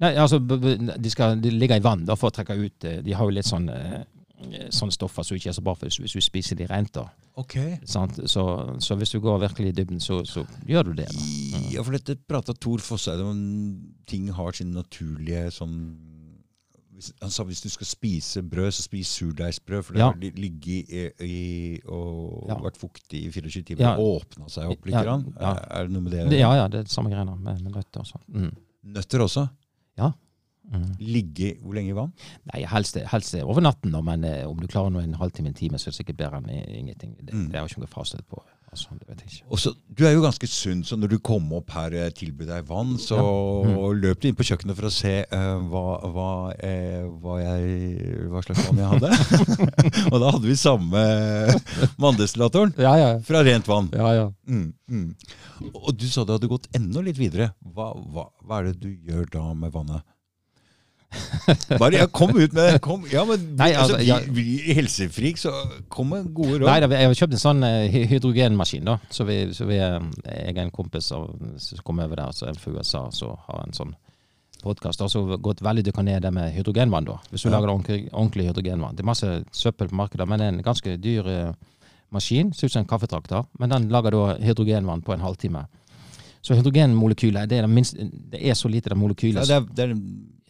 Nei, 0.00 0.14
altså, 0.16 0.38
de 0.40 1.10
skal 1.12 1.40
de 1.40 1.50
ligger 1.50 1.76
i 1.76 1.84
vann 1.84 2.06
da, 2.08 2.14
for 2.16 2.30
å 2.30 2.34
trekke 2.34 2.56
ut 2.56 2.84
eh, 2.88 3.02
De 3.04 3.12
har 3.12 3.24
jo 3.28 3.34
litt 3.36 3.44
sånn 3.48 3.68
eh, 3.68 4.02
sånne 4.72 4.94
stoffer 4.96 5.22
som 5.26 5.36
ikke 5.36 5.50
er 5.50 5.56
så 5.58 5.60
bra 5.60 5.74
for 5.76 5.84
hvis, 5.92 6.14
du 6.16 6.20
spiser 6.24 6.56
de 6.56 6.64
rent. 6.70 6.94
da. 6.96 7.02
Ok. 7.36 7.58
Sant? 7.84 8.16
Så, 8.32 8.44
så 8.80 8.96
hvis 8.96 9.10
du 9.12 9.18
går 9.20 9.42
virkelig 9.42 9.68
i 9.68 9.76
dybden, 9.76 10.00
så, 10.00 10.22
så 10.24 10.46
gjør 10.66 10.88
du 10.88 10.94
det. 11.02 11.10
da. 11.12 11.60
Ja, 11.74 11.82
for 11.84 11.92
dette 11.92 12.16
prata 12.16 12.54
Tor 12.56 12.80
Fosseide 12.80 13.20
om 13.28 13.42
ting 14.08 14.30
har 14.32 14.56
sin 14.56 14.72
naturlige 14.72 15.50
sånn 15.52 15.76
Han 17.22 17.30
sa 17.32 17.44
hvis 17.48 17.62
du 17.64 17.68
skal 17.72 17.88
spise 17.88 18.42
brød, 18.44 18.74
så 18.76 18.82
spis 18.84 19.08
surdeigsbrød, 19.16 19.82
for 19.86 19.96
det 19.96 20.00
Ja. 20.02 20.08
har 20.10 20.18
li- 20.20 20.32
ligget 20.36 20.90
i, 20.92 21.04
i 21.24 21.80
og 21.88 22.48
Ja. 22.50 22.56
vært 22.60 22.76
fuktig 22.76 23.22
i 23.24 23.30
24 23.32 23.62
timer. 23.70 23.80
Ja. 23.80 23.92
og 23.96 24.20
Åpna 24.24 24.48
seg 24.52 24.68
opp 24.68 24.84
litt. 24.84 24.92
Ja, 24.94 25.04
ja. 25.40 25.52
Er, 25.70 25.86
det 25.86 25.92
noe 25.94 26.02
med 26.04 26.12
det? 26.12 26.26
Ja, 26.38 26.50
ja, 26.58 26.66
det 26.68 26.78
er 26.78 26.82
det 26.84 26.92
samme 26.92 27.08
greiene 27.08 27.36
med, 27.40 27.62
med 27.64 27.72
nøtter 27.72 28.00
og 28.02 28.06
sånn. 28.10 28.24
Mm. 28.28 28.50
Nøtter 28.96 29.24
også? 29.24 29.46
Mm. 30.70 30.84
Ligge 31.02 31.48
hvor 31.64 31.74
lenge 31.74 31.90
i 31.90 31.94
vann? 31.96 32.12
Nei, 32.52 32.60
helst, 32.70 32.94
helst 33.10 33.34
over 33.42 33.60
natten, 33.64 33.90
da, 33.90 34.00
men 34.06 34.22
eh, 34.28 34.44
om 34.46 34.58
du 34.60 34.68
klarer 34.70 34.92
noe 34.94 35.02
en 35.02 35.16
halvtime, 35.18 35.50
en 35.50 35.56
time, 35.58 35.80
så 35.80 35.88
er 35.88 35.94
det 35.94 35.98
sikkert 35.98 36.20
bedre 36.20 36.38
enn 36.38 36.50
ingenting. 36.52 37.16
Det, 37.18 37.32
Mm. 37.34 37.48
det 37.50 37.58
har 37.58 37.66
jeg 37.66 37.72
ikke 37.74 37.82
noe 37.86 37.94
fasit 37.96 38.22
på. 38.30 38.38
Altså, 38.70 38.94
det 38.94 39.08
vet 39.08 39.22
jeg 39.24 39.30
ikke. 39.32 39.46
Og 39.50 39.58
så, 39.58 39.72
du 39.98 40.04
er 40.06 40.12
jo 40.14 40.20
ganske 40.22 40.46
sunn, 40.46 40.84
så 40.86 40.94
når 40.94 41.10
du 41.10 41.16
kom 41.26 41.48
opp 41.58 41.72
her 41.74 41.94
og 42.04 42.12
tilbød 42.14 42.46
deg 42.52 42.68
vann, 42.68 42.92
så 43.02 43.16
Ja. 43.18 43.24
Mm. 43.66 43.98
løp 44.04 44.20
du 44.22 44.28
inn 44.28 44.36
på 44.38 44.46
kjøkkenet 44.46 44.78
for 44.78 44.86
å 44.86 44.92
se 44.94 45.14
uh, 45.26 45.58
hva, 45.72 45.82
hva, 46.14 46.28
eh, 46.62 47.02
hva, 47.22 47.40
jeg, 47.42 48.28
hva 48.30 48.44
slags 48.46 48.68
vann 48.68 48.78
jeg 48.78 48.92
hadde. 48.92 49.10
og 50.12 50.16
da 50.22 50.30
hadde 50.36 50.46
vi 50.46 50.54
samme 50.60 51.02
vanndestillatoren 51.98 52.74
Ja, 52.78 52.94
ja. 53.00 53.10
fra 53.26 53.42
rent 53.46 53.66
vann. 53.66 53.90
ja, 53.92 54.12
ja. 54.20 54.28
Mm, 54.46 54.72
mm. 54.86 55.10
Og 55.74 55.90
du 55.98 56.06
sa 56.06 56.22
du 56.24 56.32
hadde 56.36 56.50
gått 56.50 56.70
enda 56.76 57.02
litt 57.02 57.18
videre. 57.18 57.50
Hva 57.74 57.90
er 58.60 58.70
det 58.70 58.78
du 58.82 58.90
gjør 59.10 59.26
da 59.34 59.44
med 59.54 59.74
vannet? 59.74 60.06
Bare 61.80 61.96
ja, 61.96 62.06
kom 62.06 62.30
ut 62.38 62.52
med 62.54 62.76
kom, 62.86 63.02
ja, 63.10 63.24
men, 63.26 63.42
Nei, 63.58 63.72
altså, 63.74 63.96
altså, 63.96 64.06
ja. 64.06 64.18
vi, 64.30 64.44
vi 64.66 64.74
helsefrik, 64.78 65.40
så 65.42 65.52
kom 65.90 66.12
med 66.14 66.28
gode 66.34 66.60
råd. 66.60 66.68
Nei, 66.68 66.76
da, 66.84 66.90
jeg 66.94 67.10
har 67.10 67.16
kjøpt 67.18 67.34
en 67.34 67.42
sånn 67.42 67.64
eh, 67.66 67.96
hydrogenmaskin, 68.12 68.86
da. 68.86 68.98
Så 69.10 69.26
vi, 69.28 69.40
så 69.56 69.66
vi 69.66 69.80
eh, 69.82 69.96
jeg 70.28 70.54
er 70.54 70.62
en 70.64 70.70
kompis 70.74 71.10
av, 71.16 71.32
som 71.62 71.82
kom 71.86 72.02
over 72.04 72.22
der, 72.22 72.36
så 72.36 72.46
er 72.50 72.60
fra 72.62 72.76
USA, 72.76 73.02
så 73.14 73.32
har 73.48 73.64
en 73.64 73.74
sånn 73.76 73.96
podkast. 74.62 75.02
Så 75.10 75.24
gått 75.42 75.64
veldig 75.64 75.86
dykka 75.88 76.04
ned 76.06 76.22
det 76.26 76.32
med 76.36 76.54
hydrogenvann, 76.54 77.08
da. 77.08 77.18
Hvis 77.32 77.42
du 77.42 77.50
Ja. 77.50 77.56
lager 77.56 77.72
ordentlig, 77.74 78.06
ordentlig 78.12 78.46
hydrogenvann. 78.50 78.94
Det 78.96 79.02
er 79.02 79.10
masse 79.10 79.34
søppel 79.56 79.88
på 79.90 79.98
markedet, 80.04 80.28
men 80.28 80.38
det 80.38 80.46
er 80.46 80.54
en 80.54 80.62
ganske 80.70 80.96
dyr 81.00 81.26
eh, 81.34 81.52
maskin. 82.14 82.52
Ser 82.54 82.70
ut 82.70 82.72
som 82.78 82.84
en 82.84 82.90
kaffetrakter, 82.90 83.46
men 83.58 83.70
den 83.74 83.88
lager 83.90 84.14
da 84.14 84.36
hydrogenvann 84.38 85.02
på 85.02 85.14
en 85.16 85.24
halvtime. 85.26 85.66
Så 86.42 86.54
hydrogenmolekylet, 86.56 87.48
det 87.50 87.58
er, 87.58 87.66
det 87.66 87.70
minste, 87.74 88.06
det 88.32 88.38
er 88.48 88.54
så 88.56 88.68
lite 88.72 88.88
det 88.88 88.96
molekylet 88.96 89.42
Ja, 89.44 89.58
det 89.58 89.58
er, 89.58 89.66
det 89.76 89.84
er, 89.90 89.96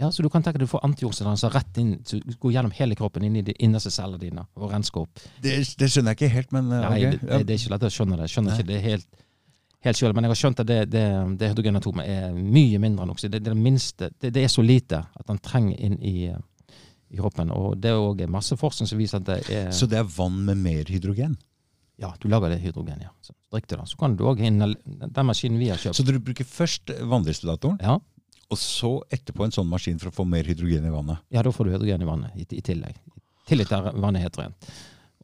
Ja, 0.00 0.08
så 0.12 0.24
du 0.24 0.30
kan 0.32 0.44
tenke 0.44 0.56
deg 0.56 0.64
du 0.64 0.70
får 0.70 0.84
antioksidanser 0.86 1.52
rett 1.52 1.78
inn, 1.80 1.96
så 2.08 2.16
du 2.22 2.36
går 2.40 2.54
gjennom 2.54 2.72
hele 2.78 2.96
kroppen, 2.96 3.24
inn 3.26 3.36
i 3.36 3.42
de 3.44 3.54
innerste 3.60 3.92
cellene 3.92 4.20
dine, 4.22 4.46
og 4.56 4.70
rensker 4.72 5.04
opp. 5.04 5.24
det, 5.44 5.58
det 5.76 5.90
skjønner 5.92 6.14
jeg 6.14 6.18
ikke 6.18 6.36
helt, 6.36 6.54
men 6.56 6.70
eh, 6.72 6.86
Nei, 6.86 7.00
okay. 7.00 7.10
det, 7.18 7.26
det, 7.26 7.40
det 7.48 7.54
er 7.54 7.60
ikke 7.60 7.74
lett 7.74 7.84
å 7.84 7.90
skjønne 7.96 8.20
det. 8.20 8.28
Skjønner 8.32 8.54
Nei. 8.54 8.62
ikke 8.62 8.70
det 8.70 8.78
helt, 8.86 9.24
helt 9.84 10.00
selv, 10.00 10.16
men 10.16 10.26
jeg 10.26 10.32
har 10.32 10.40
skjønt 10.42 10.62
at 10.64 10.70
det, 10.70 10.78
det, 10.94 11.04
det 11.42 11.50
hydrogenatomet 11.52 12.08
er 12.14 12.38
mye 12.38 12.80
mindre 12.80 13.04
enn 13.04 13.12
oksygen. 13.12 13.34
Det, 13.36 13.42
det, 13.44 13.52
det, 13.52 13.64
minste, 13.68 14.10
det, 14.24 14.32
er 14.40 14.48
så 14.52 14.64
lite 14.64 15.02
at 15.04 15.28
den 15.28 15.42
trenger 15.44 15.84
inn 15.90 16.00
i, 16.00 16.16
i 16.32 17.20
kroppen. 17.20 17.52
Og 17.52 17.76
det 17.76 17.92
er 17.92 18.00
òg 18.00 18.24
masse 18.32 18.56
forskning 18.56 18.88
som 18.88 19.00
viser 19.00 19.20
at 19.20 19.28
det 19.28 19.40
er 19.52 19.68
Så 19.76 19.90
det 19.90 20.00
er 20.00 20.08
vann 20.16 20.40
med 20.48 20.64
mer 20.64 20.88
hydrogen? 20.88 21.36
Ja, 22.00 22.14
du 22.16 22.30
lager 22.32 22.48
det 22.48 22.62
hydrogen, 22.62 23.02
ja. 23.04 23.12
Så 23.20 23.34
drikk 23.52 23.66
det, 23.68 23.76
da. 23.76 23.84
Så 23.84 23.98
kan 24.00 24.14
du 24.16 24.24
òg 24.24 24.40
Den 24.40 25.26
maskinen 25.28 25.60
vi 25.60 25.68
har 25.68 25.76
kjøpt. 25.80 25.98
Så 25.98 26.06
du 26.08 26.14
bruker 26.16 26.48
først 26.48 26.88
vanndestillatoren, 27.04 27.76
Ja, 27.84 27.98
og 28.50 28.58
så 28.58 28.94
etterpå 29.14 29.46
en 29.46 29.54
sånn 29.54 29.70
maskin 29.70 30.00
for 30.02 30.10
å 30.10 30.16
få 30.20 30.26
mer 30.28 30.48
hydrogen 30.50 30.86
i 30.86 30.94
vannet? 30.94 31.22
ja, 31.30 31.44
da 31.46 31.52
får 31.54 31.68
du 31.68 31.74
hydrogen 31.76 32.02
i 32.02 32.08
vannet 32.08 32.36
i, 32.36 32.46
i 32.58 32.64
tillegg. 32.66 32.98
I 33.46 33.52
tillegg 33.52 33.70
til 33.70 34.02
vannet 34.02 34.20
er 34.20 34.28
helt 34.28 34.40
rent. 34.40 34.72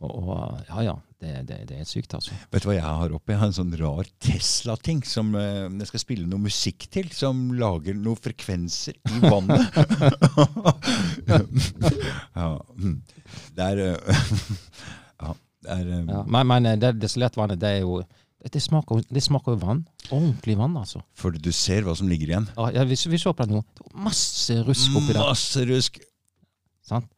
Og, 0.04 0.10
og 0.12 0.58
ja 0.68 0.82
ja, 0.84 0.94
det, 1.22 1.30
det, 1.48 1.56
det 1.70 1.78
er 1.80 1.86
sykt, 1.88 2.12
altså. 2.18 2.34
Vet 2.52 2.64
du 2.64 2.68
hva 2.68 2.74
jeg 2.76 2.84
har 2.84 3.14
oppi? 3.16 3.32
Jeg 3.32 3.40
har 3.40 3.48
en 3.48 3.56
sånn 3.56 3.72
rar 3.80 4.08
Tesla-ting 4.20 5.00
som 5.08 5.30
eh, 5.40 5.62
jeg 5.70 5.88
skal 5.88 6.02
spille 6.02 6.28
noe 6.28 6.44
musikk 6.44 6.84
til. 6.92 7.08
Som 7.16 7.46
lager 7.56 7.96
noen 7.96 8.20
frekvenser 8.20 8.98
i 9.00 9.22
vannet. 9.24 9.72
ja, 12.36 12.50
mm. 12.76 12.98
det 13.56 13.70
er 13.70 13.82
eh, 13.86 14.20
Ja, 15.24 15.32
det 15.64 15.78
er 15.78 15.88
eh, 15.88 16.04
Ja, 16.12 16.20
men, 16.28 16.52
men 16.52 16.68
eh, 16.68 16.76
det 16.84 16.92
destillerte 17.00 17.40
vannet, 17.40 17.62
det 17.62 17.72
er 17.78 17.86
jo 17.86 18.02
det 18.52 18.60
smaker, 18.62 19.00
det 19.10 19.22
smaker 19.24 19.56
jo 19.56 19.58
vann. 19.62 19.80
Ordentlig 20.12 20.56
vann, 20.60 20.76
altså. 20.78 21.00
Fordi 21.18 21.40
du 21.42 21.50
ser 21.56 21.82
hva 21.82 21.96
som 21.98 22.06
ligger 22.08 22.28
igjen. 22.30 22.48
Ja, 22.56 22.68
ja, 22.76 22.84
vi, 22.86 22.94
vi 22.94 23.18
så 23.18 23.32
på 23.34 23.46
det 23.46 23.56
nå. 23.56 23.62
Det 23.74 23.86
var 23.88 24.04
Masse 24.06 24.58
rusk 24.66 24.96
oppi 25.00 25.12
der. 25.16 25.22
Masse 25.24 25.64
rusk. 25.66 25.98
Sant? 26.86 27.08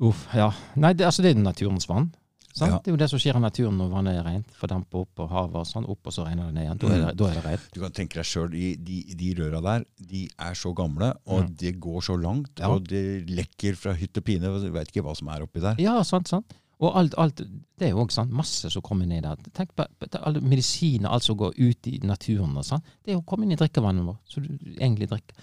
Uff, 0.00 0.26
ja. 0.32 0.52
Nei, 0.80 0.94
det, 0.96 1.04
altså, 1.08 1.22
det 1.24 1.34
er 1.34 1.40
naturens 1.42 1.88
vann. 1.90 2.12
Sant? 2.54 2.72
Ja. 2.72 2.78
Det 2.82 2.90
er 2.90 2.94
jo 2.96 3.00
det 3.00 3.08
som 3.12 3.20
skjer 3.22 3.36
i 3.38 3.42
naturen 3.42 3.76
når 3.78 3.90
vannet 3.92 4.16
er 4.20 4.24
rent. 4.26 4.54
Fordamper 4.58 5.02
opp 5.04 5.10
på 5.18 5.26
havet 5.30 5.58
og 5.60 5.66
sånn, 5.68 5.84
opp, 5.92 6.00
og 6.10 6.14
så 6.14 6.24
regner 6.26 6.48
det 6.48 6.54
ned 6.56 6.64
igjen. 6.66 6.80
Da 6.82 6.88
er 6.90 7.02
det, 7.04 7.10
da 7.20 7.28
er 7.28 7.36
det 7.38 7.44
rent. 7.44 7.66
Du 7.74 7.78
kan 7.82 7.94
tenke 7.94 8.18
deg 8.20 8.26
sjøl, 8.26 8.48
de, 8.54 8.70
de, 8.86 8.96
de 9.20 9.28
røra 9.38 9.60
der 9.66 9.84
de 10.10 10.24
er 10.46 10.56
så 10.58 10.72
gamle, 10.76 11.12
og 11.30 11.44
Mm. 11.44 11.52
det 11.62 11.74
går 11.84 12.00
så 12.08 12.16
langt, 12.20 12.50
Ja. 12.58 12.70
og 12.74 12.88
det 12.90 13.28
lekker 13.30 13.76
fra 13.78 13.94
hytt 13.94 14.18
og 14.18 14.24
pine. 14.26 14.50
Du 14.64 14.70
veit 14.74 14.88
ikke 14.90 15.04
hva 15.06 15.14
som 15.16 15.28
er 15.30 15.42
oppi 15.46 15.60
der. 15.62 15.76
Ja, 15.78 16.02
sant, 16.02 16.28
sant. 16.28 16.52
Og 16.80 16.94
alt, 16.96 17.14
alt 17.20 17.36
det 17.36 17.86
er 17.86 17.90
jo 17.90 18.00
også 18.00 18.22
sant, 18.22 18.32
masse 18.32 18.70
som 18.72 18.82
kommer 18.82 19.04
ned 19.06 19.22
der. 19.26 19.36
Tenk 19.56 19.74
på, 19.76 19.84
på 20.00 20.08
alle 20.24 20.40
medisiner, 20.40 21.10
alt 21.12 21.24
som 21.26 21.36
går 21.36 21.52
ut 21.58 21.86
i 21.90 21.98
naturen. 22.08 22.56
og 22.56 22.64
sånn. 22.64 22.80
Det 23.04 23.12
er 23.12 23.18
jo 23.18 23.20
å 23.24 23.26
komme 23.28 23.44
inn 23.44 23.52
i 23.52 23.58
drikkevannet 23.60 24.06
vårt, 24.06 24.22
som 24.32 24.46
du 24.46 24.54
egentlig 24.78 25.10
drikker 25.10 25.36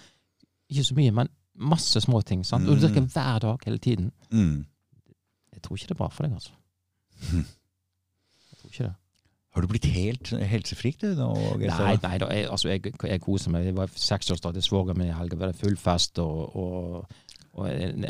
ikke 0.68 0.84
så 0.84 0.94
mye, 0.98 1.12
men 1.14 1.28
masse 1.54 2.00
små 2.04 2.20
ting. 2.26 2.42
sant? 2.44 2.66
Og 2.68 2.76
du 2.76 2.86
drikker 2.86 3.00
Mm. 3.06 3.08
hver 3.14 3.38
dag 3.40 3.58
hele 3.64 3.78
tiden. 3.78 4.10
Mm. 4.30 4.66
Jeg 5.54 5.62
tror 5.62 5.76
ikke 5.76 5.86
det 5.88 5.94
er 5.96 6.02
bra 6.02 6.08
for 6.08 6.22
deg, 6.26 6.34
altså. 6.34 6.50
Hm. 7.30 7.46
Jeg 8.50 8.58
tror 8.60 8.70
ikke 8.70 8.84
det. 8.84 8.94
Har 9.54 9.62
du 9.62 9.66
blitt 9.70 9.84
helt 9.90 10.28
helsefrik, 10.52 11.00
du? 11.00 11.06
nå, 11.16 11.32
Nei, 11.58 11.96
nei 12.02 12.18
da, 12.20 12.26
jeg, 12.30 12.46
altså, 12.50 12.68
jeg, 12.68 12.92
jeg 13.02 13.20
koser 13.24 13.50
meg. 13.50 13.64
Jeg 13.64 13.74
var 13.78 13.88
seksårsdag 13.94 14.52
til 14.54 14.62
svogeren 14.62 14.98
min 14.98 15.08
i 15.08 15.16
helga. 15.16 15.36
Det 15.36 15.46
var 15.46 15.52
full 15.52 15.76
fest 15.76 16.18
og, 16.22 16.56
og, 16.56 17.06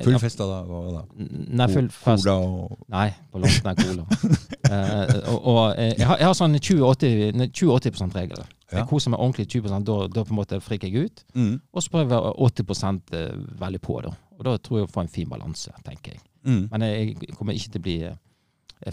Full 0.05 0.19
fest 0.23 0.39
da? 0.41 0.61
Hva 0.69 0.79
da? 0.93 1.03
Nei, 1.19 1.69
full 1.73 1.89
fest. 1.95 2.25
Cola 2.27 2.35
og 2.45 2.79
Nei, 2.93 3.09
på 3.33 3.43
langt 3.43 3.65
nær 3.67 3.75
cola. 3.79 4.05
uh, 4.05 5.07
og, 5.33 5.39
og 5.39 5.61
eh, 5.75 5.95
jeg, 5.95 6.07
har, 6.09 6.17
jeg 6.21 6.29
har 6.29 6.37
sånn 6.39 6.59
20-80-regel. 6.59 8.41
Ja. 8.69 8.83
Jeg 8.83 8.89
koser 8.91 9.15
meg 9.15 9.23
ordentlig 9.25 9.47
20% 9.49 9.89
da, 9.89 9.99
da 10.13 10.25
på 10.29 10.35
en 10.35 10.41
måte 10.43 10.61
friker 10.61 10.89
jeg 10.93 11.09
ut. 11.09 11.25
mm. 11.35 11.55
Og 11.73 11.85
så 11.85 11.93
prøver 11.95 12.11
jeg 12.15 12.23
80 12.69 13.01
eh, 13.17 13.37
veldig 13.63 13.83
på, 13.85 14.01
da. 14.05 14.13
Og 14.39 14.43
da 14.47 14.57
tror 14.61 14.79
jeg 14.79 14.87
jeg 14.87 14.95
får 14.95 15.07
en 15.07 15.15
fin 15.17 15.31
balanse, 15.31 15.71
tenker 15.87 16.17
jeg. 16.17 16.21
Mm. 16.45 16.65
Men 16.71 16.83
jeg, 16.87 17.17
kommer 17.37 17.57
ikke 17.57 17.73
til 17.75 17.81
å 17.81 17.87
bli 17.87 17.97
eh, 18.09 18.19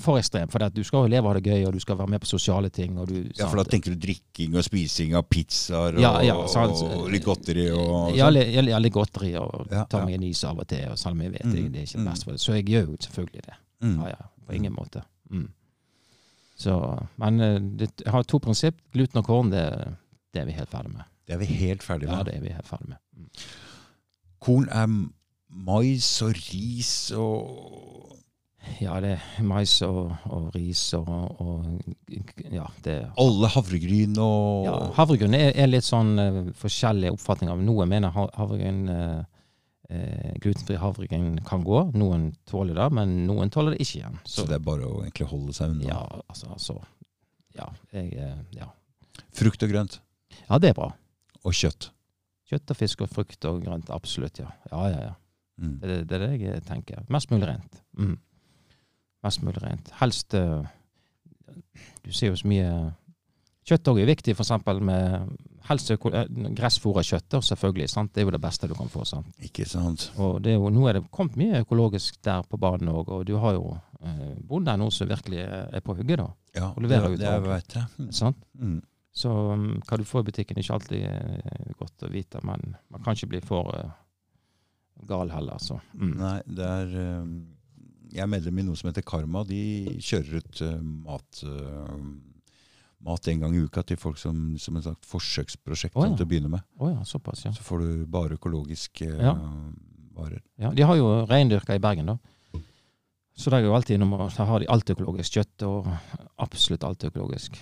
for 0.01 0.17
ekstrem, 0.17 0.49
for 0.49 0.63
du 0.73 0.81
skal 0.83 1.03
jo 1.05 1.09
leve 1.13 1.29
ha 1.29 1.33
det 1.37 1.43
gøy, 1.45 1.65
og 1.67 1.73
du 1.75 1.79
skal 1.79 1.97
være 1.99 2.09
med 2.15 2.21
på 2.23 2.29
sosiale 2.29 2.69
ting. 2.73 2.95
Du, 3.05 3.13
Ja, 3.37 3.47
for 3.47 3.57
da 3.61 3.65
tenker 3.69 3.93
du 3.93 3.99
drikking 4.01 4.55
og 4.57 4.63
spising 4.65 5.13
av 5.15 5.27
pizzaer 5.29 5.93
og, 5.97 6.01
Ja, 6.01 6.13
ja, 6.25 6.35
sant. 6.47 6.73
og 6.81 7.09
litt 7.13 7.23
godteri 7.23 7.67
og 7.71 8.15
Ja, 8.17 8.31
sånn? 8.31 8.65
litt, 8.81 8.93
godteri 8.93 9.35
og 9.37 9.67
Ja, 9.71 9.85
ta 9.85 10.03
meg 10.05 10.15
en 10.15 10.23
is 10.23 10.43
av 10.43 10.57
og 10.59 10.67
til, 10.67 10.87
og 10.89 10.97
selv 10.97 11.13
om 11.13 11.21
jeg 11.21 11.31
vet 11.33 11.45
Mm, 11.45 11.51
det, 11.71 11.79
er 11.79 11.85
ikke 11.85 11.99
det 11.99 12.05
mm. 12.05 12.09
beste 12.11 12.23
for 12.25 12.31
det. 12.31 12.41
Så 12.41 12.53
jeg 12.55 12.65
gjør 12.65 12.87
jo 12.89 12.97
selvfølgelig 13.05 13.41
det. 13.45 13.55
Mm. 13.81 13.99
Ja, 14.01 14.07
ja, 14.09 14.25
på 14.47 14.53
ingen 14.55 14.73
måte. 14.73 15.03
Mm. 15.29 15.49
Så, 16.57 16.73
men 17.17 17.39
eh, 17.41 17.59
det, 17.59 17.91
jeg 18.03 18.11
har 18.11 18.23
to 18.23 18.39
prinsipp. 18.39 18.75
Gluten 18.93 19.19
og 19.19 19.25
korn, 19.25 19.51
det, 19.51 19.65
det 20.33 20.41
er 20.41 20.45
vi 20.45 20.51
helt 20.57 20.69
ferdig 20.71 20.93
med. 20.93 21.03
Det 21.27 21.33
er 21.35 21.37
vi 21.37 21.45
helt 21.45 21.83
ferdig 21.83 22.07
Ja, 22.09 22.23
det 22.23 22.35
er 22.35 22.41
vi 22.41 22.49
helt 22.49 22.67
ferdig 22.67 22.89
med. 22.89 22.97
Mm. 23.17 23.29
Korn 24.39 24.67
er 24.69 24.87
mais 25.49 26.21
og 26.25 26.33
ris 26.35 27.11
og 27.15 28.17
Ja, 28.81 28.97
det 29.03 29.13
er 29.15 29.45
mais 29.45 29.73
og, 29.85 30.11
og 30.31 30.49
ris 30.55 30.81
og, 30.97 31.07
og 31.41 31.65
Ja, 32.51 32.65
det 32.83 32.95
alle 33.21 33.49
havregryn 33.53 34.17
og 34.21 34.65
ja, 34.67 34.73
Havregryn 34.97 35.37
er, 35.37 35.53
er 35.55 35.69
litt 35.69 35.87
sånn 35.87 36.13
uh, 36.19 36.41
forskjellige 36.59 37.13
oppfatninger. 37.15 37.53
av 37.55 37.63
Noen 37.63 37.91
mener 37.91 38.13
havregryn 38.15 38.83
uh, 38.89 39.23
Glutenfri 40.41 40.79
havregryn 40.81 41.39
kan 41.45 41.61
gå. 41.63 41.83
Noen 41.93 42.31
tåler 42.49 42.77
det, 42.79 42.87
men 42.97 43.11
noen 43.27 43.51
tåler 43.53 43.75
det 43.75 43.83
ikke 43.85 43.99
igjen. 43.99 44.15
Så 44.25 44.47
det 44.49 44.57
er 44.57 44.63
bare 44.65 44.87
å 44.89 45.03
egentlig 45.03 45.27
holde 45.29 45.53
seg 45.53 45.75
unna. 45.75 45.85
Ja, 45.91 45.99
altså, 46.25 46.49
altså 46.55 46.79
Ja, 47.55 47.69
jeg, 47.93 48.17
ja. 48.57 48.71
Frukt 49.37 49.61
og 49.63 49.69
grønt. 49.71 49.99
ja, 50.47 50.57
det 50.59 50.73
er 50.73 50.79
bra. 50.79 50.89
Og 51.45 51.53
kjøtt. 51.53 51.91
Kjøtt 52.49 52.73
og 52.73 52.77
fisk 52.81 53.05
og 53.05 53.13
frukt 53.13 53.45
og 53.49 53.61
grønt. 53.61 53.93
Absolutt, 53.93 54.41
ja. 54.41 54.49
Ja, 54.71 54.87
ja, 54.89 55.03
ja. 55.11 55.13
Mm. 55.61 55.77
Det, 55.79 55.87
det, 55.87 55.99
det 56.09 56.17
er 56.17 56.25
det 56.25 56.49
jeg 56.49 56.63
tenker. 56.67 57.05
Mest 57.13 57.31
mulig 57.31 57.47
rent. 57.47 57.79
Mm. 57.97 58.17
Mest 59.25 59.41
mulig 59.45 59.63
rent. 59.63 59.89
Helst 60.01 60.37
eh, 60.37 60.61
Du 62.05 62.13
ser 62.13 62.31
jo 62.31 62.37
så 62.39 62.47
mye 62.51 62.69
Kjøtt 63.65 63.87
òg 63.89 63.97
er 63.97 64.05
viktig, 64.11 64.35
eksempel 64.37 64.77
med 64.85 65.31
helst 65.65 65.89
eh, 65.89 65.97
gressfôra 66.53 67.01
kjøtt. 67.01 67.33
selvfølgelig, 67.47 67.87
sant? 67.89 68.11
Det 68.13 68.21
er 68.21 68.27
jo 68.27 68.33
det 68.35 68.41
beste 68.43 68.67
du 68.69 68.75
kan 68.77 68.91
få. 68.93 69.01
sant? 69.09 69.31
Ikke 69.41 69.65
sant? 69.65 70.11
Og 70.21 70.37
det 70.45 70.53
er 70.53 70.59
jo, 70.59 70.69
nå 70.69 70.85
er 70.85 70.99
det 70.99 71.07
kommet 71.09 71.37
mye 71.39 71.63
økologisk 71.63 72.19
der 72.21 72.45
på 72.45 72.59
banen 72.61 72.91
òg, 72.93 73.09
og 73.09 73.25
du 73.25 73.33
har 73.41 73.57
jo 73.57 73.71
eh, 74.05 74.35
bonder 74.45 74.77
nå 74.77 74.91
som 74.93 75.09
virkelig 75.09 75.41
er 75.47 75.81
på 75.81 75.97
hugget. 75.97 76.21
da, 76.21 76.27
Ja, 76.59 76.67
Og 76.75 76.85
leverer 76.85 77.17
det, 77.17 77.25
det 77.25 77.41
vet 77.47 77.75
jeg. 77.79 77.89
Mm. 77.97 78.11
sant? 78.13 78.37
Mm. 78.53 78.83
Så 79.15 79.31
um, 79.31 79.67
hva 79.87 79.97
du 79.97 80.03
får 80.03 80.21
i 80.25 80.29
butikken, 80.29 80.57
er 80.57 80.61
ikke 80.65 80.77
alltid 80.77 81.03
eh, 81.09 81.73
godt 81.79 82.03
å 82.05 82.11
vite, 82.11 82.41
men 82.45 82.75
man 82.91 83.01
kan 83.01 83.15
ikke 83.17 83.31
bli 83.33 83.41
for 83.41 83.71
gal 85.09 85.31
heller. 85.33 85.57
Så. 85.57 85.79
Mm. 85.97 86.13
Nei, 86.19 86.37
det 86.45 86.69
er 86.69 86.95
um, 87.23 87.33
Jeg 88.15 88.23
er 88.23 88.31
medlem 88.31 88.61
i 88.61 88.65
noe 88.67 88.79
som 88.79 88.89
heter 88.89 89.03
Karma. 89.05 89.43
De 89.47 89.59
kjører 89.99 90.39
ut 90.39 90.61
uh, 90.63 90.77
mat 90.79 91.41
uh, 91.43 91.97
mat 93.05 93.27
en 93.27 93.41
gang 93.43 93.55
i 93.55 93.63
uka 93.65 93.83
til 93.85 93.99
folk 94.01 94.17
som, 94.17 94.55
som 94.61 94.77
et 94.79 94.85
slags 94.87 95.09
forsøksprosjekt 95.11 95.97
oh, 95.99 96.07
ja. 96.07 96.15
til 96.15 96.25
å 96.25 96.29
begynne 96.29 96.51
med. 96.55 96.63
Oh, 96.79 96.89
ja, 96.89 97.03
såpass, 97.05 97.43
ja. 97.45 97.51
Så 97.53 97.65
får 97.65 97.83
du 97.83 98.05
bare 98.09 98.39
økologiske 98.39 99.09
uh, 99.11 99.19
Ja. 99.21 99.35
varer. 100.15 100.41
ja. 100.61 100.71
De 100.73 100.87
har 100.87 100.97
jo 100.97 101.11
reindyrka 101.29 101.75
i 101.75 101.83
Bergen, 101.83 102.13
da. 102.13 102.61
Så 103.35 103.51
der 103.51 103.57
er 103.57 103.67
jo 103.67 103.75
alltid 103.75 103.99
der 103.99 104.45
har 104.47 104.59
de 104.63 104.67
alt 104.71 104.89
økologisk 104.89 105.35
kjøtt, 105.35 105.63
og 105.67 105.89
absolutt 106.39 106.85
alt 106.87 107.03
økologisk. 107.03 107.59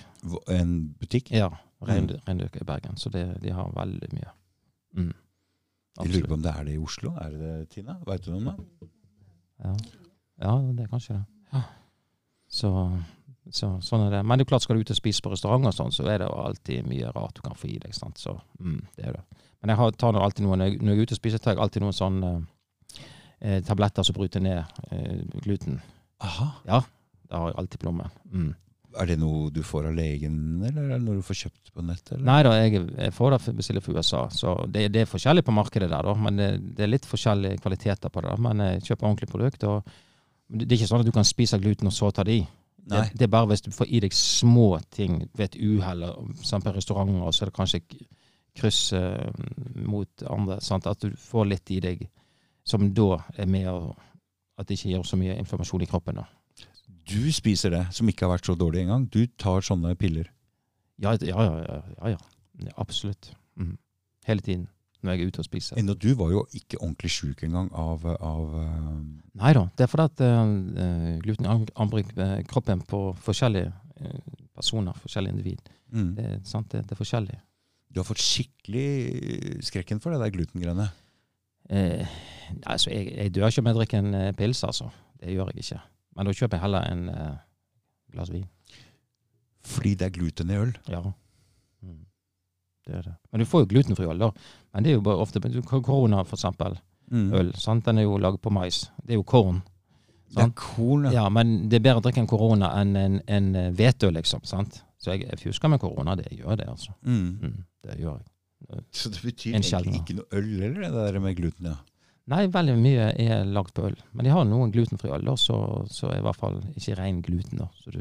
En 0.53 0.93
butikk? 1.01 1.31
Ja, 1.33 1.49
reindyrka 1.81 2.61
i 2.61 2.67
Bergen. 2.67 2.97
Så 2.97 3.09
det, 3.09 3.25
de 3.41 3.49
har 3.49 3.73
veldig 3.73 4.09
mye. 4.13 4.33
Mm. 4.93 5.13
Jeg 5.97 6.13
lurer 6.13 6.27
på 6.29 6.37
om 6.37 6.45
det 6.45 6.53
er 6.53 6.67
det 6.67 6.75
i 6.75 6.81
Oslo? 6.81 7.15
Er 7.21 7.33
det 7.33 7.41
det, 7.41 7.69
Tina? 7.73 7.97
Veit 8.05 8.25
du 8.25 8.31
noe 8.33 8.41
om 8.41 8.51
det? 8.51 8.89
Ja. 9.63 9.73
Ja, 10.43 10.53
det 10.75 10.85
er 10.85 10.91
kanskje 10.91 11.17
det. 11.17 11.23
Ja. 11.53 11.61
Så, 12.53 12.69
så 13.49 13.69
sånn 13.81 14.05
er 14.07 14.17
det. 14.17 14.23
Men 14.27 14.39
det 14.39 14.45
er 14.45 14.51
klart, 14.53 14.65
skal 14.65 14.77
du 14.77 14.83
ut 14.85 14.93
og 14.93 14.99
spise 14.99 15.23
på 15.25 15.31
restaurant, 15.33 15.65
og 15.69 15.75
sånn, 15.75 15.93
så 15.95 16.05
er 16.11 16.21
det 16.21 16.29
jo 16.29 16.41
alltid 16.43 16.89
mye 16.89 17.11
rart 17.15 17.37
du 17.39 17.43
kan 17.45 17.57
få 17.57 17.71
i 17.71 17.79
deg. 17.81 17.95
sant? 17.97 18.21
Så 18.21 18.35
mm, 18.59 18.81
det 18.97 19.07
er 19.09 19.17
det. 19.17 19.23
Men 19.63 19.73
jeg 19.73 19.79
har, 19.79 19.93
tar 19.95 20.19
alltid 20.19 20.45
noen, 20.45 20.59
når 20.59 20.91
jeg 20.91 20.99
er 20.99 21.07
ute 21.07 21.15
og 21.15 21.21
spiser, 21.21 21.41
tar 21.41 21.55
jeg 21.55 21.63
alltid 21.63 21.85
noen 21.85 21.95
sånne 21.95 22.33
eh, 23.39 23.61
tabletter 23.65 24.05
som 24.05 24.17
bryter 24.17 24.43
ned 24.43 24.59
eh, 24.91 25.23
gluten. 25.45 25.79
Aha. 26.23 26.49
Ja, 26.67 26.83
Det 27.29 27.39
har 27.39 27.49
jeg 27.49 27.57
alltid 27.63 27.81
på 27.81 27.87
lommen. 27.87 28.11
Mm. 28.29 28.51
Er 29.01 29.09
det 29.09 29.15
noe 29.17 29.47
du 29.49 29.63
får 29.65 29.87
av 29.89 29.95
legen, 29.97 30.35
eller 30.61 30.83
er 30.83 30.99
det 30.99 31.05
noe 31.07 31.17
du 31.17 31.25
får 31.25 31.39
kjøpt 31.47 31.71
på 31.73 31.81
nett? 31.87 32.11
Eller? 32.11 32.25
Nei 32.27 32.41
da, 32.45 32.51
jeg, 32.59 32.83
jeg 32.93 33.13
får 33.15 33.33
det 33.33 33.53
bestilt 33.57 33.81
fra 33.85 33.95
USA, 33.97 34.19
så 34.29 34.51
det, 34.69 34.83
det 34.93 35.01
er 35.01 35.09
forskjellig 35.09 35.41
på 35.47 35.55
markedet 35.55 35.89
der, 35.89 36.05
da. 36.05 36.13
Men 36.27 36.37
det, 36.37 36.49
det 36.77 36.85
er 36.85 36.91
litt 36.91 37.07
forskjellige 37.09 37.63
kvaliteter 37.63 38.13
på 38.13 38.21
det. 38.21 38.35
da. 38.35 38.43
Men 38.45 38.61
jeg 38.67 38.83
kjøper 38.91 39.09
ordentlig 39.09 39.31
produkt. 39.31 39.65
og 39.65 39.87
det 40.53 40.69
er 40.69 40.77
ikke 40.77 40.89
sånn 40.91 41.01
at 41.01 41.07
du 41.09 41.15
kan 41.15 41.25
spise 41.25 41.57
gluten 41.61 41.89
og 41.89 41.95
så 41.95 42.11
ta 42.13 42.25
det 42.27 42.35
i. 42.43 42.43
Det, 42.83 42.99
det 43.15 43.25
er 43.25 43.31
bare 43.31 43.47
hvis 43.53 43.63
du 43.63 43.71
får 43.71 43.87
i 43.89 44.01
deg 44.03 44.15
små 44.15 44.75
ting 44.91 45.23
ved 45.37 45.45
et 45.45 45.55
uhell, 45.55 46.03
på 46.03 46.73
restauranter, 46.75 47.31
så 47.31 47.45
er 47.45 47.49
det 47.49 47.55
kanskje 47.55 47.81
kryss 48.59 48.81
eh, 48.97 49.31
mot 49.87 50.25
andre. 50.29 50.59
Sant? 50.61 50.87
At 50.89 51.01
du 51.01 51.15
får 51.17 51.47
litt 51.49 51.71
i 51.73 51.79
deg 51.83 52.03
som 52.67 52.91
da 52.95 53.23
er 53.37 53.49
med 53.49 53.69
og 53.71 53.93
At 54.53 54.67
det 54.69 54.75
ikke 54.77 54.89
gir 54.91 55.05
så 55.09 55.17
mye 55.17 55.33
informasjon 55.41 55.81
i 55.81 55.87
kroppen. 55.89 56.19
da. 56.19 56.27
Du 57.09 57.31
spiser 57.33 57.71
det, 57.73 57.87
som 57.89 58.05
ikke 58.07 58.27
har 58.27 58.35
vært 58.35 58.45
så 58.45 58.53
dårlig 58.53 58.83
engang. 58.83 59.07
Du 59.09 59.25
tar 59.25 59.65
sånne 59.65 59.95
piller. 59.97 60.27
Ja, 61.01 61.15
ja, 61.17 61.25
ja. 61.41 61.55
ja, 61.57 61.79
ja, 61.97 62.11
ja. 62.11 62.19
ja 62.67 62.73
absolutt. 62.77 63.31
Mm. 63.57 63.79
Hele 64.27 64.45
tiden 64.45 64.67
når 65.03 65.13
jeg 65.15 65.21
er 65.21 65.31
ute 65.31 65.43
og 65.43 65.47
spiser. 65.47 65.77
Enda 65.79 65.93
du 65.93 66.09
var 66.19 66.31
jo 66.31 66.45
ikke 66.55 66.79
ordentlig 66.81 67.11
sjuk 67.13 67.43
engang 67.45 67.69
av, 67.75 68.05
av 68.17 68.55
uh, 68.55 68.97
Nei 69.39 69.53
da, 69.57 69.67
det 69.77 69.85
er 69.85 69.91
fordi 69.91 70.07
at 70.09 70.23
uh, 70.25 71.19
gluten 71.23 71.49
anbringer 71.75 72.25
eh, 72.25 72.43
kroppen 72.49 72.81
på 72.87 73.01
forskjellige 73.23 73.71
eh, 73.99 74.35
personer, 74.55 74.97
forskjellige 75.03 75.35
individ. 75.35 75.71
mm. 75.91 76.11
Det, 76.17 76.27
sant? 76.47 76.71
Det, 76.71 76.83
det 76.87 76.95
er 76.95 77.01
forskjellig. 77.01 77.39
Du 77.93 77.99
har 78.01 78.07
fått 78.07 78.21
skikkelig 78.23 79.61
skrekken 79.65 79.99
for 80.01 80.13
det 80.13 80.21
der 80.23 80.33
glutengreiene. 80.33 80.89
Eh, 81.69 82.07
altså, 82.65 82.89
jeg, 82.89 83.11
jeg 83.17 83.33
dør 83.35 83.47
ikke 83.47 83.61
om 83.61 83.69
jeg 83.69 83.77
drikker 83.79 83.99
en 84.03 84.13
eh, 84.19 84.31
pils, 84.37 84.63
altså. 84.63 84.89
Det 85.19 85.31
gjør 85.33 85.51
jeg 85.53 85.63
ikke. 85.63 85.81
Men 86.15 86.27
da 86.27 86.33
kjøper 86.35 86.57
jeg 86.57 86.63
heller 86.65 86.87
en 86.91 87.03
eh, 87.09 87.35
glass 88.13 88.31
vin. 88.33 88.47
Fordi 89.63 89.93
det 89.95 90.07
er 90.09 90.15
gluten 90.17 90.49
i 90.51 90.57
øl. 90.59 90.73
Ja. 90.91 91.03
Det 92.85 93.03
det. 93.05 93.13
Men 93.31 93.39
du 93.39 93.45
får 93.47 93.63
jo 93.63 93.69
glutenfri 93.71 94.07
øl, 94.11 94.19
da. 94.19 94.31
Men 94.73 94.83
det 94.83 94.91
er 94.91 94.97
jo 94.97 95.03
bare 95.05 95.21
ofte 95.23 95.39
Korona, 95.63 96.23
for 96.27 96.35
eksempel. 96.35 96.75
Mm. 97.11 97.29
Øl. 97.33 97.53
Sant? 97.59 97.85
Den 97.85 97.97
er 98.01 98.07
jo 98.07 98.17
laget 98.17 98.41
på 98.41 98.51
mais. 98.51 98.89
Det 99.03 99.13
er 99.15 99.19
jo 99.21 99.23
korn. 99.23 99.61
Det 100.33 100.39
er 100.39 100.47
Sant? 100.47 100.55
korn, 100.57 101.05
ja. 101.05 101.11
Ja, 101.11 101.29
men 101.29 101.69
det 101.69 101.77
er 101.77 101.85
bedre 101.85 102.01
å 102.01 102.03
drikke 102.03 102.23
en 102.23 102.27
korona 102.27 102.71
enn 102.81 102.95
en, 102.97 103.19
en 103.29 103.49
eh, 103.55 103.71
hvetøl, 103.77 104.15
liksom. 104.17 104.43
sant? 104.49 104.81
Så 104.97 105.13
jeg, 105.13 105.27
jeg 105.29 105.39
fusker 105.43 105.69
med 105.69 105.79
korona, 105.83 106.15
det 106.17 106.31
gjør 106.33 106.57
det, 106.57 106.67
altså. 106.71 106.95
Mm. 107.05 107.39
Mm, 107.43 107.57
det 107.85 107.97
gjør 108.01 108.17
jeg. 108.17 108.29
Så 108.95 109.11
det 109.11 109.19
betyr 109.21 109.57
egentlig 109.57 109.99
ikke 109.99 110.15
noe 110.17 110.39
øl 110.39 110.53
heller, 110.63 110.85
det 110.87 110.91
der 111.13 111.19
med 111.19 111.35
gluten? 111.37 111.67
ja. 111.73 111.75
Nei, 112.31 112.45
veldig 112.47 112.77
mye 112.79 113.09
er 113.19 113.41
lagd 113.51 113.73
på 113.75 113.83
øl. 113.89 113.97
Men 114.15 114.23
de 114.23 114.31
har 114.31 114.45
noen 114.47 114.71
glutenfri 114.71 115.09
øl, 115.11 115.25
da, 115.27 115.33
så, 115.35 115.57
så 115.91 116.07
er 116.07 116.21
i 116.21 116.23
hvert 116.23 116.39
fall 116.39 116.61
ikke 116.71 116.95
ren 116.95 117.19
gluten. 117.25 117.59
da. 117.59 117.67
Så 117.75 117.91
du, 117.91 117.99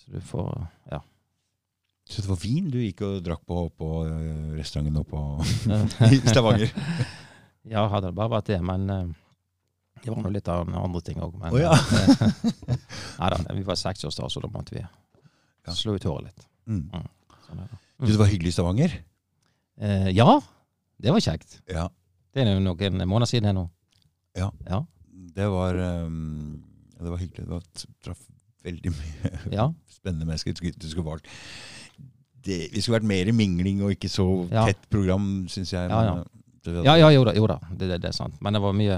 så 0.00 0.14
du 0.14 0.20
får 0.24 0.48
Ja. 0.90 1.02
Så 2.08 2.22
det 2.24 2.28
var 2.30 2.38
vin 2.40 2.70
du 2.72 2.78
gikk 2.80 3.02
og 3.04 3.18
drakk 3.26 3.42
på 3.48 3.62
på 3.76 3.88
øh, 4.08 4.54
restauranten 4.56 4.94
nå 4.96 5.02
på- 5.04 5.44
i 6.14 6.20
Stavanger? 6.24 6.70
ja, 7.74 7.82
hadde 7.92 8.08
det 8.08 8.16
bare 8.16 8.32
vært 8.38 8.48
det. 8.48 8.60
Men 8.64 8.86
eh, 8.94 9.10
det 10.04 10.12
var 10.14 10.22
nå 10.24 10.30
litt 10.32 10.48
av 10.48 10.64
andre 10.72 11.02
ting 11.04 11.20
òg. 11.20 11.36
Å 11.52 11.60
ja. 11.60 11.74
Nei 13.20 13.28
da, 13.34 13.40
vi 13.58 13.64
var 13.66 13.76
60 13.76 14.08
år, 14.08 14.14
så 14.32 14.40
da 14.44 14.50
måtte 14.52 14.76
vi 14.78 14.84
Ja. 14.84 15.74
slå 15.76 15.98
ut 15.98 16.06
håret 16.08 16.30
litt. 16.30 16.46
Mm. 16.70 16.86
Sånn 17.44 17.60
er 17.60 17.68
det. 17.68 17.78
Du, 17.98 18.06
det 18.12 18.18
var 18.20 18.30
hyggelig 18.30 18.54
i 18.54 18.56
Stavanger? 18.56 18.94
Eh, 19.82 20.08
ja, 20.16 20.38
det 21.02 21.12
var 21.12 21.20
kjekt. 21.24 21.58
Ja. 21.68 21.88
Det 22.32 22.44
er 22.44 22.54
jo 22.54 22.62
noen 22.62 23.02
måneder 23.04 23.28
siden 23.34 23.50
ennå. 23.52 23.66
Ja. 24.38 24.48
Ja. 24.68 24.80
Det 25.36 25.48
var, 25.50 25.76
um, 26.06 26.62
det 26.96 27.10
var 27.12 27.20
hyggelig. 27.20 27.44
Det 27.44 27.52
var, 27.52 27.68
traff 28.04 28.24
veldig 28.64 28.90
mye 28.94 29.30
Ja. 29.54 29.68
spennende 29.92 30.26
mennesker. 30.28 30.54
Du 30.56 30.88
skulle, 30.88 31.04
vært 31.06 31.28
det, 32.44 32.58
vi 32.72 32.80
skulle 32.80 32.98
vært 33.00 33.08
mer 33.10 33.28
i 33.30 33.34
mingling 33.36 33.82
og 33.82 33.90
ikke 33.96 34.08
så 34.12 34.26
Ja. 34.50 34.66
tett 34.66 34.88
program, 34.90 35.46
syns 35.48 35.72
jeg. 35.72 35.90
Ja, 35.90 36.02
ja. 36.04 36.14
men, 36.14 36.24
var- 36.24 36.84
Ja, 36.84 36.94
ja, 37.00 37.08
jo 37.14 37.24
da, 37.24 37.32
jo 37.34 37.46
da. 37.46 37.58
Det, 37.70 37.88
det, 37.88 38.00
det 38.02 38.08
er 38.10 38.16
sant. 38.16 38.40
Men 38.44 38.52
det 38.52 38.60
var 38.62 38.72
mye 38.76 38.96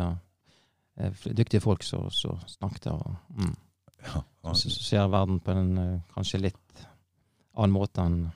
eh, 0.99 1.11
dyktige 1.37 1.61
folk 1.63 1.83
som 1.87 2.09
snakket. 2.11 2.87
Og, 2.93 3.17
mm. 3.39 3.55
ja, 4.07 4.23
ja. 4.45 4.53
Så, 4.55 4.71
så 4.71 4.83
ser 4.83 5.09
verden 5.13 5.39
på 5.41 5.51
en 5.55 5.79
eh, 5.79 6.01
kanskje 6.15 6.41
litt 6.49 6.87
annen 7.57 7.75
måte 7.77 8.03
enn 8.03 8.31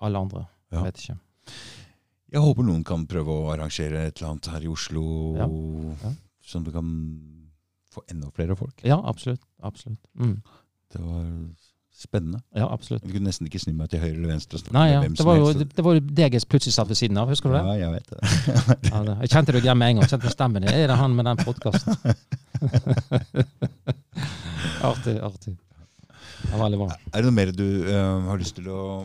alle 0.00 0.18
andre. 0.18 0.46
Jeg 0.72 0.82
vet 0.86 1.02
ikke. 1.02 1.18
Jeg 2.30 2.40
håper 2.44 2.62
noen 2.62 2.84
kan 2.86 3.06
prøve 3.10 3.34
å 3.34 3.48
arrangere 3.52 4.06
et 4.06 4.20
eller 4.20 4.30
annet 4.30 4.46
her 4.52 4.62
i 4.64 4.70
Oslo, 4.70 5.02
Ja, 5.36 5.48
ja. 6.06 6.12
sånn 6.46 6.64
du 6.64 6.70
kan 6.72 6.86
få 7.90 8.04
enda 8.08 8.30
flere 8.30 8.54
folk. 8.56 8.80
Ja, 8.86 9.00
absolutt. 9.02 9.42
Absolutt. 9.66 10.00
Mm. 10.14 10.36
Det 10.94 11.00
var 11.02 11.24
spennende. 12.00 12.40
Ja, 12.56 12.64
absolutt. 12.72 13.04
Jeg 13.04 13.12
kunne 13.12 13.28
nesten 13.28 13.44
ikke 13.48 13.58
snu 13.60 13.74
meg 13.76 13.90
til 13.92 14.00
høyre 14.00 14.14
eller 14.14 14.28
venstre. 14.32 14.58
Nei, 14.72 14.86
ja. 14.88 15.00
Det 15.04 15.24
var 15.26 15.36
jo 15.36 15.52
det, 15.52 15.82
var 15.84 15.92
jo 15.98 16.02
jeg 16.22 16.40
plutselig 16.48 16.74
satt 16.76 16.88
ved 16.88 16.96
siden 16.98 17.16
av, 17.20 17.28
husker 17.28 17.48
du 17.52 17.56
det? 17.58 17.64
Ja, 17.66 17.72
jeg 17.84 17.90
vet 17.96 18.08
det. 18.12 18.18
Ja, 18.90 18.98
det. 19.04 19.14
Jeg 19.24 19.30
kjente 19.34 19.50
deg 19.56 19.62
igjen 19.66 19.80
med 19.80 19.88
en 19.92 19.96
gang. 20.00 20.08
Kjente 20.12 20.30
stemmen 20.32 20.60
din. 20.64 20.72
Er 20.72 20.76
det 20.88 20.96
han 21.00 21.12
med 21.16 21.24
den 21.28 21.38
podkasten? 21.44 21.90
artig, 24.90 25.16
artig. 25.28 25.54
Det 26.40 26.52
var 26.54 26.60
veldig 26.64 26.80
bra. 26.80 26.88
Er 27.12 27.18
det 27.20 27.26
noe 27.28 27.36
mer 27.36 27.50
du 27.52 27.68
uh, 27.84 27.92
har 28.30 28.38
lyst 28.40 28.56
til 28.56 28.66
å 28.72 29.04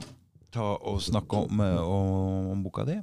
ta 0.55 0.67
og 0.79 0.97
snakke 1.03 1.33
om, 1.45 1.53
uh, 1.59 2.51
om, 2.53 2.59
boka 2.63 2.81
di? 2.87 2.95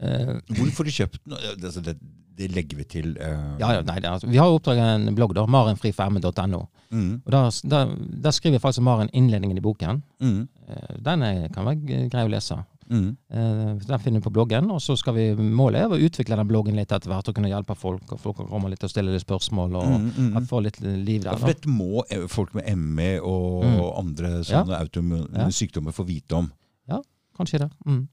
Hvorfor 0.00 0.82
har 0.82 0.88
du 0.88 0.94
kjøpt 0.96 1.20
den? 1.22 1.32
Det, 1.60 1.68
det, 1.86 1.94
det 2.40 2.48
legger 2.56 2.80
vi 2.80 2.84
til. 2.88 3.12
Uh, 3.20 3.54
ja, 3.60 3.74
ja, 3.76 3.82
nei, 3.86 3.98
det, 4.00 4.08
altså, 4.10 4.26
vi 4.32 4.38
har 4.40 4.48
jo 4.48 4.56
oppdaget 4.58 4.88
en 4.96 5.14
blogg, 5.18 5.34
da, 5.36 5.44
marenfrifm.no. 5.46 6.64
Mm, 6.90 7.22
Og 7.24 7.30
der, 7.32 7.50
der, 7.70 7.92
der 8.24 8.30
skriver 8.34 8.58
faktisk 8.58 8.82
Maren 8.82 9.10
innledningen 9.14 9.58
i 9.60 9.60
boken. 9.64 10.02
mm, 10.20 10.48
Eh, 10.70 10.96
Den 11.02 11.22
er, 11.26 11.48
kan 11.50 11.64
være 11.66 12.08
grei 12.10 12.24
å 12.26 12.30
lese. 12.30 12.56
mm. 12.90 13.06
Eh, 13.30 13.74
Den 13.86 13.98
finner 14.02 14.20
du 14.20 14.24
på 14.28 14.32
bloggen. 14.32 14.70
Og 14.70 14.78
så 14.80 14.96
skal 14.98 15.14
vi 15.14 15.24
målet 15.34 15.80
er 15.82 15.88
å 15.90 15.98
utvikle 15.98 16.36
den 16.38 16.46
bloggen 16.48 16.76
litt 16.78 16.92
etter 16.92 17.10
hvert 17.10 17.28
og 17.28 17.34
kunne 17.34 17.48
hjelpe 17.50 17.74
folk. 17.76 18.12
Og 18.12 18.20
folk 18.22 18.36
kan 18.38 18.46
komme 18.50 18.70
litt 18.70 18.82
og 18.86 18.90
stille 18.90 19.10
litt 19.14 19.22
spørsmål 19.26 19.74
og 19.80 19.88
Mm, 19.90 20.10
mm. 20.34 20.46
få 20.46 20.62
litt 20.62 20.80
liv 20.80 21.24
Ja, 21.24 21.32
der. 21.32 21.38
for 21.38 21.46
dette 21.50 21.68
må 21.68 22.02
folk 22.28 22.54
med 22.54 22.70
ME 22.76 23.18
og 23.20 23.64
Mm. 23.64 23.98
andre 23.98 24.28
sånne 24.44 24.78
autoimmune 24.78 25.38
Ja. 25.38 25.46
sykdommer 25.50 25.92
få 25.92 26.06
vite 26.06 26.32
om. 26.38 26.52
Ja, 26.88 27.00
Kanskje 27.38 27.58
det. 27.58 27.70
Mm. 27.86 28.08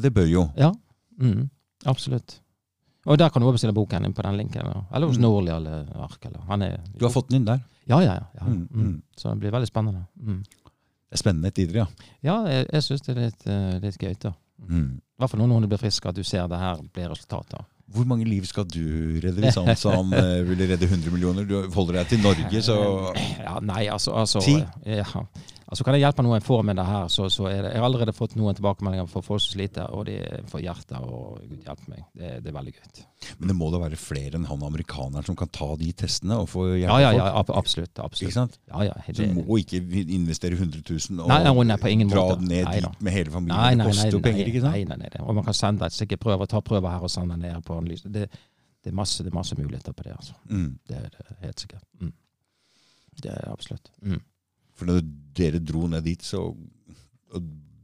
Det 0.00 0.14
bør 0.14 0.28
jo. 0.30 0.50
Ja. 0.56 0.72
Mm. 1.20 1.50
Absolutt. 1.86 2.40
Og 3.06 3.18
der 3.18 3.28
kan 3.34 3.42
du 3.42 3.48
også 3.48 3.56
bestille 3.58 3.74
boken 3.74 4.04
inn 4.06 4.12
på 4.14 4.22
den 4.22 4.36
linken. 4.38 4.62
Eller, 4.94 5.06
hos 5.10 5.18
Mm. 5.18 5.22
Norli 5.22 5.50
eller 5.50 5.86
Ark. 6.04 6.18
Eller. 6.24 6.40
Han 6.48 6.62
er, 6.62 6.76
Du 6.98 7.04
har 7.04 7.10
fått 7.12 7.28
den 7.30 7.40
inn 7.40 7.46
der. 7.48 7.60
Ja, 7.90 7.98
ja, 8.00 8.14
ja. 8.14 8.26
ja. 8.38 8.44
Mm, 8.46 8.68
Mm. 8.70 8.82
mm. 8.86 9.02
Så 9.16 9.28
det 9.32 9.40
blir 9.40 9.50
veldig 9.50 9.66
spennende. 9.68 10.04
Mm. 10.22 10.42
Det 10.44 11.18
er 11.18 11.18
spennende 11.18 11.50
tider, 11.50 11.74
ja. 11.82 11.86
Ja, 12.22 12.36
jeg, 12.46 12.66
jeg 12.72 12.82
syns 12.86 13.02
det 13.02 13.16
er 13.16 13.20
litt, 13.24 13.46
uh, 13.46 13.78
litt 13.82 13.98
gøy. 13.98 14.14
da. 14.22 14.32
Mm. 14.68 15.00
I 15.02 15.18
hvert 15.18 15.30
fall 15.30 15.40
når 15.42 15.48
noen 15.50 15.66
blir 15.68 15.78
friske, 15.82 16.08
at 16.08 16.14
du 16.14 16.22
ser 16.22 16.46
det 16.48 16.58
her 16.58 16.76
blir 16.94 17.08
resultatet. 17.10 17.66
Hvor 17.92 18.06
mange 18.06 18.24
liv 18.24 18.46
skal 18.48 18.64
du 18.64 19.18
redde 19.20 19.42
hvis 19.42 19.58
han 19.58 19.74
sa 19.76 19.90
han 19.98 20.14
uh, 20.14 20.42
ville 20.48 20.64
redde 20.70 20.86
100 20.86 21.10
millioner? 21.12 21.44
Du 21.44 21.58
holder 21.74 21.98
deg 21.98 22.08
til 22.14 22.22
Norge, 22.22 22.62
så 22.62 22.76
Ja, 23.42 23.58
nei, 23.60 23.88
altså, 23.92 24.14
altså 24.16 24.40
Ti? 24.40 24.54
Ja. 24.86 25.04
Altså 25.72 25.84
Kan 25.88 25.94
jeg 25.96 26.02
hjelpe 26.04 26.22
noen 26.26 26.42
får 26.44 26.62
med 26.68 26.76
det 26.76 26.84
her, 26.84 27.06
så, 27.08 27.30
så 27.32 27.46
det 27.48 27.54
Jeg 27.72 27.80
har 27.80 27.86
allerede 27.86 28.12
fått 28.12 28.34
noen 28.36 28.52
tilbakemeldinger 28.58 29.06
fra 29.08 29.22
folk 29.24 29.40
som 29.40 29.54
sliter, 29.54 29.86
og 29.96 30.02
de 30.04 30.18
får 30.50 30.60
hjertet, 30.66 30.98
og 31.00 31.38
Gud 31.48 31.62
hjelpe 31.64 31.86
meg. 31.88 32.02
Det, 32.12 32.32
det 32.44 32.50
er 32.52 32.56
veldig 32.58 32.74
gøy. 32.76 33.04
Men 33.40 33.48
det 33.48 33.56
må 33.56 33.70
da 33.72 33.80
være 33.80 33.96
flere 33.96 34.36
enn 34.36 34.44
han 34.50 34.66
amerikaneren 34.68 35.24
som 35.24 35.38
kan 35.40 35.48
ta 35.48 35.70
de 35.80 35.88
testene 35.96 36.36
og 36.42 36.50
få 36.52 36.66
hjelpe 36.74 36.90
Ja, 36.90 36.98
ja, 37.06 37.12
ja, 37.16 37.24
folk? 37.30 37.40
ab- 37.40 37.54
absolutt. 37.62 38.02
Ikke 38.20 38.34
sant? 38.36 38.58
Ja, 38.68 38.82
ja, 38.90 38.96
det, 39.08 39.16
du 39.32 39.40
må 39.40 39.56
ikke 39.62 39.80
investere 40.02 40.58
100 40.60 40.84
000 40.84 41.22
og 41.24 41.32
Nei, 41.32 41.38
nei, 41.46 41.54
nei, 41.72 41.78
på 41.80 41.92
ingen 41.94 42.12
dra 42.12 42.24
måte. 42.34 42.44
ned 42.44 42.68
Nei 42.68 42.74
dit 42.82 43.00
med 43.08 43.16
hele 43.16 43.32
familien. 43.32 43.56
nei, 43.56 43.74
nei, 43.80 43.86
det 43.86 43.94
koster 43.94 44.16
jo 44.18 44.20
penger, 44.26 44.50
ikke 44.52 44.62
sant? 44.66 44.76
nei, 44.76 44.84
nei, 44.92 45.08
nei. 45.14 45.22
Og 45.24 45.38
man 45.40 45.46
kan 45.48 45.56
sende 45.56 45.88
et 45.88 45.96
sikkert 45.96 46.20
prøver, 46.26 46.50
ta 46.52 46.60
prøver 46.60 46.92
her 46.92 47.06
og 47.08 47.14
sende 47.16 47.38
ned 47.40 47.62
på 47.64 47.78
analyse. 47.80 48.12
Det, 48.12 48.26
det, 48.28 48.92
er 48.92 48.98
masse, 49.00 49.24
det 49.24 49.32
er 49.32 49.38
masse 49.40 49.56
muligheter 49.56 49.96
på 49.96 50.04
det. 50.04 50.12
altså. 50.18 50.36
Mm. 50.50 50.68
Det 50.88 51.00
er 51.00 51.32
helt 51.46 51.64
sikkert. 51.64 51.88
Mm. 52.02 52.12
Det 53.22 53.32
er 53.32 53.48
absolutt. 53.52 53.88
Mm. 54.02 54.20
For 54.82 54.90
når 54.90 55.02
dere 55.38 55.60
dro 55.62 55.86
ned 55.88 56.02
dit, 56.04 56.22
så 56.26 56.42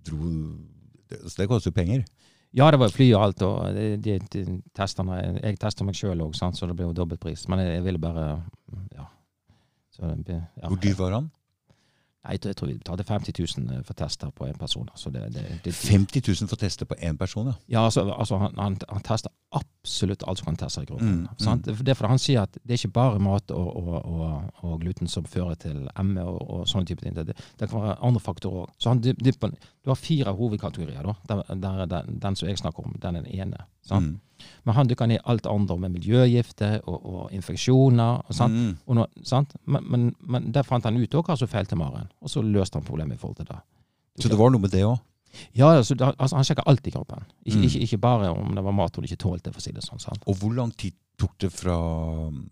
dro 0.08 0.30
det, 1.08 1.20
så 1.30 1.36
det 1.38 1.48
koster 1.48 1.70
jo 1.70 1.76
penger. 1.78 2.02
Ja, 2.56 2.70
det 2.72 2.80
var 2.80 2.90
fly 2.92 3.06
og 3.12 3.22
alt, 3.26 3.42
og 3.44 3.76
de, 3.76 4.16
de, 4.32 4.42
testene 4.76 5.18
Jeg 5.38 5.58
testa 5.60 5.84
meg 5.84 5.96
sjøl 5.96 6.22
òg, 6.24 6.34
så 6.36 6.50
det 6.66 6.74
ble 6.76 6.88
jo 6.88 6.94
dobbeltpris. 6.96 7.44
Men 7.52 7.60
jeg, 7.62 7.76
jeg 7.78 7.84
ville 7.86 8.00
bare 8.02 8.26
Ja. 8.96 9.04
Så 9.94 10.10
ble- 10.24 10.40
ja. 10.40 10.66
Hvor 10.68 10.80
dyr 10.80 10.96
var 10.98 11.14
han? 11.18 11.30
Jeg 12.28 12.40
tror- 12.40 12.48
jeg 12.50 12.56
tror 12.56 12.66
vi 12.68 12.78
betalte 12.78 13.04
50 13.08 13.56
000 13.58 13.84
for 13.84 13.94
tester 13.94 14.30
på 14.30 14.46
én 14.46 14.58
person. 14.58 14.88
Altså 14.92 15.10
det, 15.10 15.22
det, 15.34 15.44
det, 15.64 15.72
50 15.74 16.20
000 16.28 16.48
for 16.48 16.56
å 16.56 16.60
teste 16.60 16.84
på 16.84 16.94
én 17.00 17.16
person, 17.18 17.46
ja. 17.46 17.54
Ja, 17.68 17.84
altså, 17.84 18.04
altså 18.12 18.38
han, 18.38 18.54
han, 18.58 18.76
han 18.88 19.02
tester 19.02 19.30
absolutt 19.52 20.22
alt 20.28 20.38
som 20.38 20.44
kan 20.50 20.56
testes 20.60 20.82
i 20.82 20.86
kroppen. 20.86 21.08
Mm, 21.22 21.28
sant? 21.40 21.64
Det 21.64 21.88
er 21.88 21.94
fordi 21.96 22.10
han 22.12 22.18
sier 22.20 22.42
at 22.42 22.52
det 22.62 22.74
er 22.74 22.80
ikke 22.82 22.92
bare 22.92 23.18
mat 23.18 23.50
og, 23.50 23.70
og, 23.76 24.04
og, 24.04 24.50
og 24.68 24.80
gluten 24.82 25.08
som 25.08 25.24
fører 25.24 25.54
til 25.54 25.88
ME 26.04 26.20
og, 26.22 26.38
og 26.50 26.66
sånne 26.68 26.86
typer 26.90 27.02
ting. 27.08 27.16
Det, 27.16 27.32
det, 27.58 27.68
kan 27.70 27.80
være 27.80 27.96
andre 28.04 28.20
faktorer 28.20 28.66
òg. 28.66 28.74
Så 28.78 28.92
han 28.92 29.00
dyp- 29.00 29.40
du 29.48 29.90
har 29.90 29.96
fire 29.96 30.32
hovedkategorier. 30.36 31.02
da. 31.02 31.14
Der, 31.28 31.42
der 31.54 31.80
er 31.84 31.86
den, 31.86 32.18
den 32.20 32.36
som 32.36 32.48
jeg 32.48 32.58
snakker 32.58 32.84
om, 32.84 32.96
den 33.00 33.16
er 33.16 33.22
den 33.24 33.40
ene. 33.40 33.64
Sant? 33.88 34.04
Mm. 34.06 34.20
Men 34.64 34.74
han 34.74 34.88
dykker 34.90 35.06
ned 35.10 35.18
i 35.20 35.24
alt 35.32 35.46
andre 35.50 35.76
med 35.78 35.90
miljøgifter 35.96 36.80
og, 36.86 37.06
og 37.06 37.32
infeksjoner. 37.32 38.22
og 38.28 38.34
sant? 38.34 38.54
Mm. 38.54 38.76
Og 38.86 38.96
noe, 39.00 39.06
sant? 39.26 39.54
Men, 39.66 39.84
men, 39.90 40.06
men 40.20 40.50
der 40.52 40.62
fant 40.68 40.84
han 40.84 40.96
ut 40.96 41.14
også 41.14 41.26
hva 41.32 41.36
som 41.40 41.48
feilte 41.48 41.76
Maren, 41.76 42.10
og 42.22 42.30
så 42.30 42.42
løste 42.42 42.78
han 42.78 42.86
problemet 42.86 43.18
i 43.18 43.20
forhold 43.20 43.36
til 43.42 43.46
det. 43.50 43.58
Så 44.22 44.28
det 44.28 44.38
var 44.38 44.50
noe 44.50 44.60
med 44.60 44.70
det 44.74 44.84
òg? 44.86 44.98
Ja, 45.54 45.68
altså, 45.76 45.94
Han 46.32 46.44
sjekka 46.46 46.64
alt 46.66 46.86
i 46.88 46.90
kroppen. 46.90 47.24
Ikke, 47.44 47.58
Mm. 47.58 47.64
ikke, 47.68 47.80
ikke 47.84 47.98
bare 47.98 48.30
om 48.32 48.54
det 48.54 48.64
var 48.64 48.72
mat 48.72 48.96
hun 48.96 49.04
ikke 49.04 49.16
tålte, 49.20 49.52
for 49.52 49.60
å 49.60 49.62
si 49.62 49.72
det 49.72 49.84
sånn. 49.84 50.00
sant? 50.00 50.22
Og 50.26 50.36
hvor 50.40 50.54
lang 50.56 50.72
tid 50.76 50.94
tok 51.18 51.34
det 51.38 51.50
fra 51.52 51.76
um, 52.28 52.48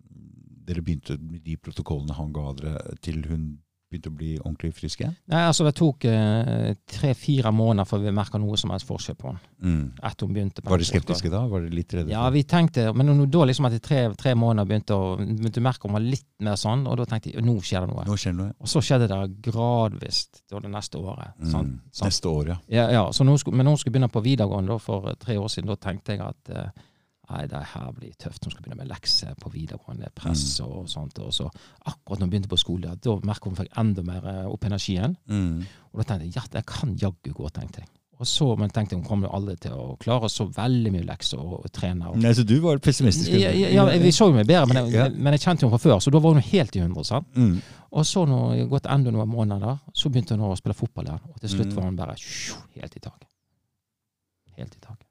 dere 0.66 0.82
begynte 0.82 1.16
med 1.20 1.43
de 1.47 1.57
protokollene 1.57 2.14
han 2.14 2.32
ga 2.32 2.53
dere, 2.59 2.97
til 3.01 3.22
hun 3.30 3.59
begynte 3.91 4.11
å 4.11 4.16
bli 4.16 4.32
ordentlig 4.41 4.72
frisk 4.74 5.03
igjen? 5.03 5.14
Nei, 5.30 5.43
altså 5.47 5.66
Det 5.66 5.72
tok 5.78 6.07
eh, 6.11 6.72
tre-fire 6.91 7.53
måneder 7.55 7.89
før 7.89 8.03
vi 8.03 8.14
merka 8.14 8.41
noe 8.43 8.59
som 8.61 8.72
helst 8.74 8.89
forskjell 8.89 9.18
på 9.20 9.30
henne. 9.30 9.43
Mm. 9.62 9.84
Etter 10.03 10.26
hun 10.26 10.34
begynte. 10.37 10.64
Var 10.66 10.82
dere 10.82 10.89
skeptiske 10.89 11.30
da? 11.32 11.45
Var 11.51 11.66
dere 11.66 11.78
litt 11.78 11.95
redde? 11.95 12.12
Ja, 12.14 12.24
vi 12.34 12.43
tenkte, 12.49 12.89
men 12.97 13.12
hun 13.12 13.22
da 13.30 13.45
liksom 13.47 13.68
etter 13.70 13.82
tre, 13.84 14.01
tre 14.18 14.34
måneder 14.39 14.68
begynte 14.70 14.99
å 14.99 15.14
begynte 15.20 15.62
å 15.62 15.66
merke 15.68 15.89
hun 15.89 15.97
var 15.97 16.05
litt 16.05 16.26
mer 16.43 16.59
sånn, 16.61 16.84
og 16.91 16.99
da 17.01 17.07
tenkte 17.09 17.32
jeg 17.32 17.47
nå 17.47 17.57
skjer 17.62 17.87
det 17.87 17.93
noe. 17.93 18.07
Nå 18.09 18.18
skjer 18.20 18.34
det 18.34 18.41
noe. 18.43 18.57
Og 18.61 18.72
så 18.72 18.82
skjedde 18.84 19.11
det 19.12 19.20
gradvis 19.47 20.24
da 20.51 20.61
det 20.62 20.72
neste 20.72 21.01
året. 21.01 21.39
sant? 21.47 21.76
Mm. 21.76 21.78
sant? 21.91 22.11
Neste 22.11 22.32
år, 22.32 22.53
ja. 22.53 22.59
Ja, 22.76 22.91
ja, 22.99 23.07
hun 23.07 23.39
skulle, 23.39 23.57
men 23.57 23.68
når 23.68 23.76
hun 23.76 23.82
skulle 23.84 23.97
begynne 23.97 24.12
på 24.12 24.24
videregående 24.26 24.74
da, 24.74 24.82
for 24.82 25.14
tre 25.20 25.39
år 25.41 25.49
siden, 25.53 25.70
da 25.70 25.78
tenkte 25.80 26.16
jeg 26.16 26.24
at 26.26 26.53
eh, 26.53 26.84
nei, 27.30 27.46
det 27.50 27.62
her 27.74 27.92
blir 27.92 28.12
tøft. 28.18 28.44
Hun 28.44 28.52
skal 28.52 28.62
begynne 28.62 28.76
med 28.84 28.88
lekser 28.88 29.34
på 29.40 29.50
videregående, 29.50 30.10
press 30.14 30.60
Mm. 30.60 30.66
og 30.68 30.88
sånt. 30.88 31.18
Og 31.18 31.32
så 31.32 31.50
akkurat 31.86 32.18
når 32.20 32.26
hun 32.26 32.30
begynte 32.30 32.48
på 32.48 32.58
skole, 32.58 32.96
da 33.02 33.16
merket 33.22 33.44
hun 33.50 33.56
fikk 33.56 33.72
enda 33.78 34.02
mer 34.02 34.26
eh, 34.26 34.46
opp 34.46 34.64
energien. 34.64 35.16
Mm. 35.28 35.64
Og 35.92 36.00
da 36.00 36.04
tenkte 36.04 36.24
jeg 36.26 36.34
ja, 36.36 36.42
det 36.52 36.66
kan 36.66 36.96
jaggu 36.96 37.32
gå, 37.34 37.50
tenkte 37.52 37.80
jeg. 37.82 37.88
Og 38.18 38.24
så, 38.26 38.56
Men 38.56 38.70
tenkte 38.70 38.96
hun 38.96 39.04
kommer 39.04 39.28
jo 39.28 39.34
aldri 39.36 39.56
til 39.60 39.72
å 39.76 39.98
klare 40.00 40.30
så 40.32 40.46
veldig 40.48 40.90
mye 40.94 41.04
lekser 41.04 41.36
og, 41.38 41.64
og 41.66 41.72
trene. 41.72 42.08
Og, 42.08 42.16
Nei, 42.16 42.30
så 42.32 42.46
du 42.48 42.54
var 42.62 42.78
pessimistisk? 42.78 43.28
ja, 43.30 43.50
ja, 43.52 43.68
ja, 43.68 43.84
vi 44.00 44.08
så 44.08 44.30
jo 44.30 44.32
meg 44.38 44.46
bedre, 44.48 44.66
men 44.70 44.76
jeg, 44.86 44.94
Ja. 44.94 45.08
men 45.10 45.32
jeg 45.36 45.40
kjente 45.42 45.66
henne 45.66 45.74
fra 45.78 45.82
før, 45.90 46.00
så 46.00 46.10
da 46.10 46.18
var 46.18 46.32
hun 46.32 46.40
helt 46.40 46.76
i 46.76 46.80
hundre. 46.80 47.04
sant? 47.04 47.26
Mm. 47.36 47.60
Og 47.92 48.04
så 48.08 48.24
når 48.26 48.56
det 48.56 48.68
gått 48.70 48.86
enda 48.88 49.10
noen 49.12 49.28
måneder, 49.28 49.78
så 49.92 50.08
begynte 50.08 50.32
hun 50.38 50.46
å 50.48 50.56
spille 50.56 50.74
fotball 50.74 51.04
igjen. 51.04 51.20
Og 51.28 51.40
til 51.40 51.50
slutt 51.50 51.66
Mm. 51.68 51.74
var 51.76 51.84
hun 51.84 51.96
bare 51.96 52.14
tjo, 52.16 52.56
helt 52.74 52.96
i 52.96 53.00
taket. 53.00 53.28
Helt 54.56 54.74
i 54.74 54.80
taket. 54.80 55.05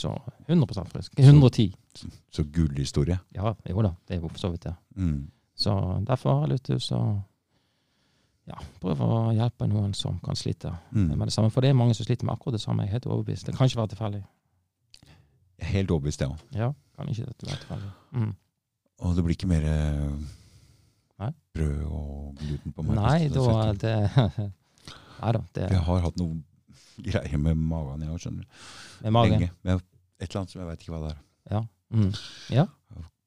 Så 0.00 0.12
100% 0.48 0.88
frisk. 0.92 1.12
110. 1.18 1.66
så 1.94 2.08
så 2.32 2.44
historie. 2.76 3.18
Ja, 3.36 3.54
jo 3.68 3.82
da, 3.84 3.90
det 4.08 4.16
er 4.16 4.20
jo 4.22 4.28
for 4.28 4.38
så 4.40 4.50
vidt 4.52 4.64
det. 4.64 4.74
Mm. 4.96 5.30
Så 5.54 5.74
derfor 6.08 6.38
har 6.38 6.46
jeg 6.46 6.54
lyst 6.54 6.64
til 6.88 6.96
å 6.96 7.00
ja, 8.48 8.56
prøve 8.80 9.06
å 9.06 9.18
hjelpe 9.36 9.66
noen 9.68 9.92
som 9.94 10.18
kan 10.24 10.36
slite 10.38 10.72
Mm. 10.92 11.16
med 11.18 11.26
det 11.28 11.32
samme. 11.32 11.50
For 11.50 11.60
det 11.60 11.70
er 11.70 11.74
mange 11.78 11.94
som 11.94 12.04
sliter 12.06 12.24
med 12.26 12.34
akkurat 12.34 12.52
det 12.56 12.60
samme. 12.60 12.82
Jeg 12.82 12.88
er 12.88 12.92
helt 12.98 13.06
overbevist. 13.06 13.46
Det 13.46 13.54
kan 13.56 13.66
ikke 13.68 13.80
være 13.82 13.92
tilfeldig. 13.94 14.22
Helt 15.70 15.90
overbevist, 15.90 16.20
det 16.20 16.28
òg. 16.28 16.38
Ja, 16.56 16.72
kan 16.96 17.08
ikke 17.08 17.26
være 17.26 17.58
tilfeldig. 17.58 17.90
Mm. 18.12 18.34
Og 19.00 19.16
det 19.16 19.24
blir 19.24 19.36
ikke 19.36 19.48
mer 19.48 19.64
eh, 19.64 20.16
Nei. 21.20 21.30
brød 21.54 21.84
og 21.84 22.34
gluten 22.40 22.72
på 22.72 22.82
meg. 22.82 22.96
Nei, 22.96 23.28
da 23.28 23.44
er 23.68 23.72
det 23.84 23.96
Nei 25.20 25.32
da, 25.36 25.40
det 25.54 25.66
Jeg 25.70 25.82
har 25.84 26.00
hatt 26.00 26.16
noe 26.16 26.40
greier 27.00 27.38
med 27.40 27.56
magen, 27.56 28.02
jeg 28.04 28.10
òg, 28.12 28.20
skjønner 28.20 28.44
du. 28.44 28.60
med 29.04 29.12
magen. 29.12 29.32
Lenge. 29.36 29.50
Med 29.62 29.82
et 30.20 30.28
eller 30.28 30.42
annet 30.42 30.52
som 30.52 30.60
jeg 30.62 30.68
veit 30.68 30.84
ikke 30.84 30.94
hva 30.94 31.02
det 31.06 31.14
er. 31.16 31.66
Mm. 31.90 32.12
Ja. 32.54 32.66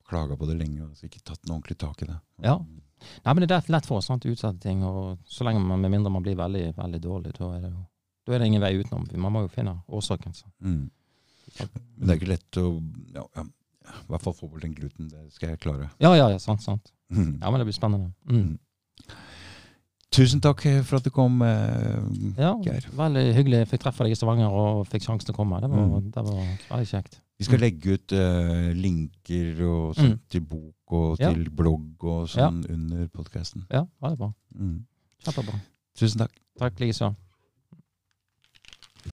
Klaga 0.07 0.37
på 0.39 0.47
det 0.47 0.55
lenge 0.59 0.85
og 0.85 1.03
ikke 1.03 1.23
tatt 1.25 1.41
noe 1.47 1.57
ordentlig 1.57 1.79
tak 1.81 2.03
i 2.05 2.09
det. 2.11 2.19
Ja. 2.45 2.59
Nei, 3.25 3.33
men 3.33 3.43
det 3.43 3.55
er 3.55 3.71
lett 3.73 3.87
for 3.87 3.99
oss 3.99 4.11
å 4.13 4.15
utsette 4.15 4.61
ting, 4.63 4.83
og 4.87 5.17
så 5.27 5.43
lenge 5.47 5.63
man, 5.63 5.81
med 5.83 5.91
mindre 5.91 6.11
man 6.13 6.23
blir 6.23 6.37
veldig, 6.39 6.69
veldig 6.77 7.01
dårlig, 7.03 7.33
da 7.39 7.49
er 7.57 7.65
det 7.65 7.73
jo 7.73 7.81
da 8.23 8.35
er 8.35 8.39
det 8.39 8.47
ingen 8.47 8.63
vei 8.63 8.77
utenom. 8.79 9.07
Man 9.19 9.33
må 9.35 9.43
jo 9.43 9.51
finne 9.51 9.73
årsaken. 9.91 10.35
Så. 10.37 10.47
Mm. 10.63 10.87
Men 11.59 12.07
det 12.07 12.13
er 12.13 12.19
ikke 12.21 12.31
lett 12.31 12.59
å 12.61 12.67
ja, 13.13 13.23
ja, 13.35 13.43
I 13.43 14.11
hvert 14.13 14.23
fall 14.23 14.35
få 14.37 14.47
bort 14.47 14.63
den 14.63 14.75
gluten. 14.77 15.09
Det 15.11 15.25
skal 15.35 15.51
jeg 15.51 15.59
klare. 15.65 15.89
Ja, 15.99 16.13
ja, 16.15 16.29
ja, 16.31 16.39
sant, 16.39 16.63
sant. 16.63 16.93
Mm. 17.11 17.41
Ja, 17.41 17.51
men 17.51 17.59
det 17.59 17.67
blir 17.67 17.75
spennende. 17.75 18.13
Mm. 18.29 19.17
Tusen 20.13 20.41
takk 20.43 20.61
for 20.85 20.99
at 20.99 21.05
du 21.07 21.09
kom, 21.09 21.41
eh, 21.41 21.99
Ja, 22.37 22.53
Geir. 22.61 22.85
veldig 22.93 23.23
hyggelig. 23.33 23.57
Jeg 23.63 23.69
fikk 23.71 23.81
treffe 23.81 24.03
deg 24.05 24.11
i 24.13 24.15
Stavanger 24.19 24.51
og 24.53 24.85
fikk 24.87 25.01
sjansen 25.07 25.25
til 25.25 25.33
å 25.33 25.37
komme. 25.39 25.59
Det 25.61 25.69
var, 25.71 25.87
Mm. 25.87 26.11
det 26.11 26.23
var 26.23 26.43
veldig 26.69 26.87
kjekt. 26.91 27.19
Vi 27.39 27.45
skal 27.45 27.57
Mm. 27.57 27.61
legge 27.61 27.93
ut 27.93 28.11
uh, 28.13 28.73
linker 28.77 29.61
og 29.65 29.95
sånt 29.95 30.13
Mm. 30.13 30.19
til 30.29 30.41
bok 30.41 30.75
og 30.91 31.17
Ja. 31.19 31.33
til 31.33 31.49
blogg 31.49 32.03
og 32.03 32.27
sånn 32.29 32.63
under 32.69 33.07
podkasten. 33.07 33.65
Ja, 33.71 33.85
veldig 34.01 34.17
bra. 34.19 34.33
Mm. 34.55 34.85
Kjempebra. 35.25 35.59
Tusen 35.97 36.19
takk. 36.19 36.31
Takk 36.59 36.75
likeså. 36.79 37.15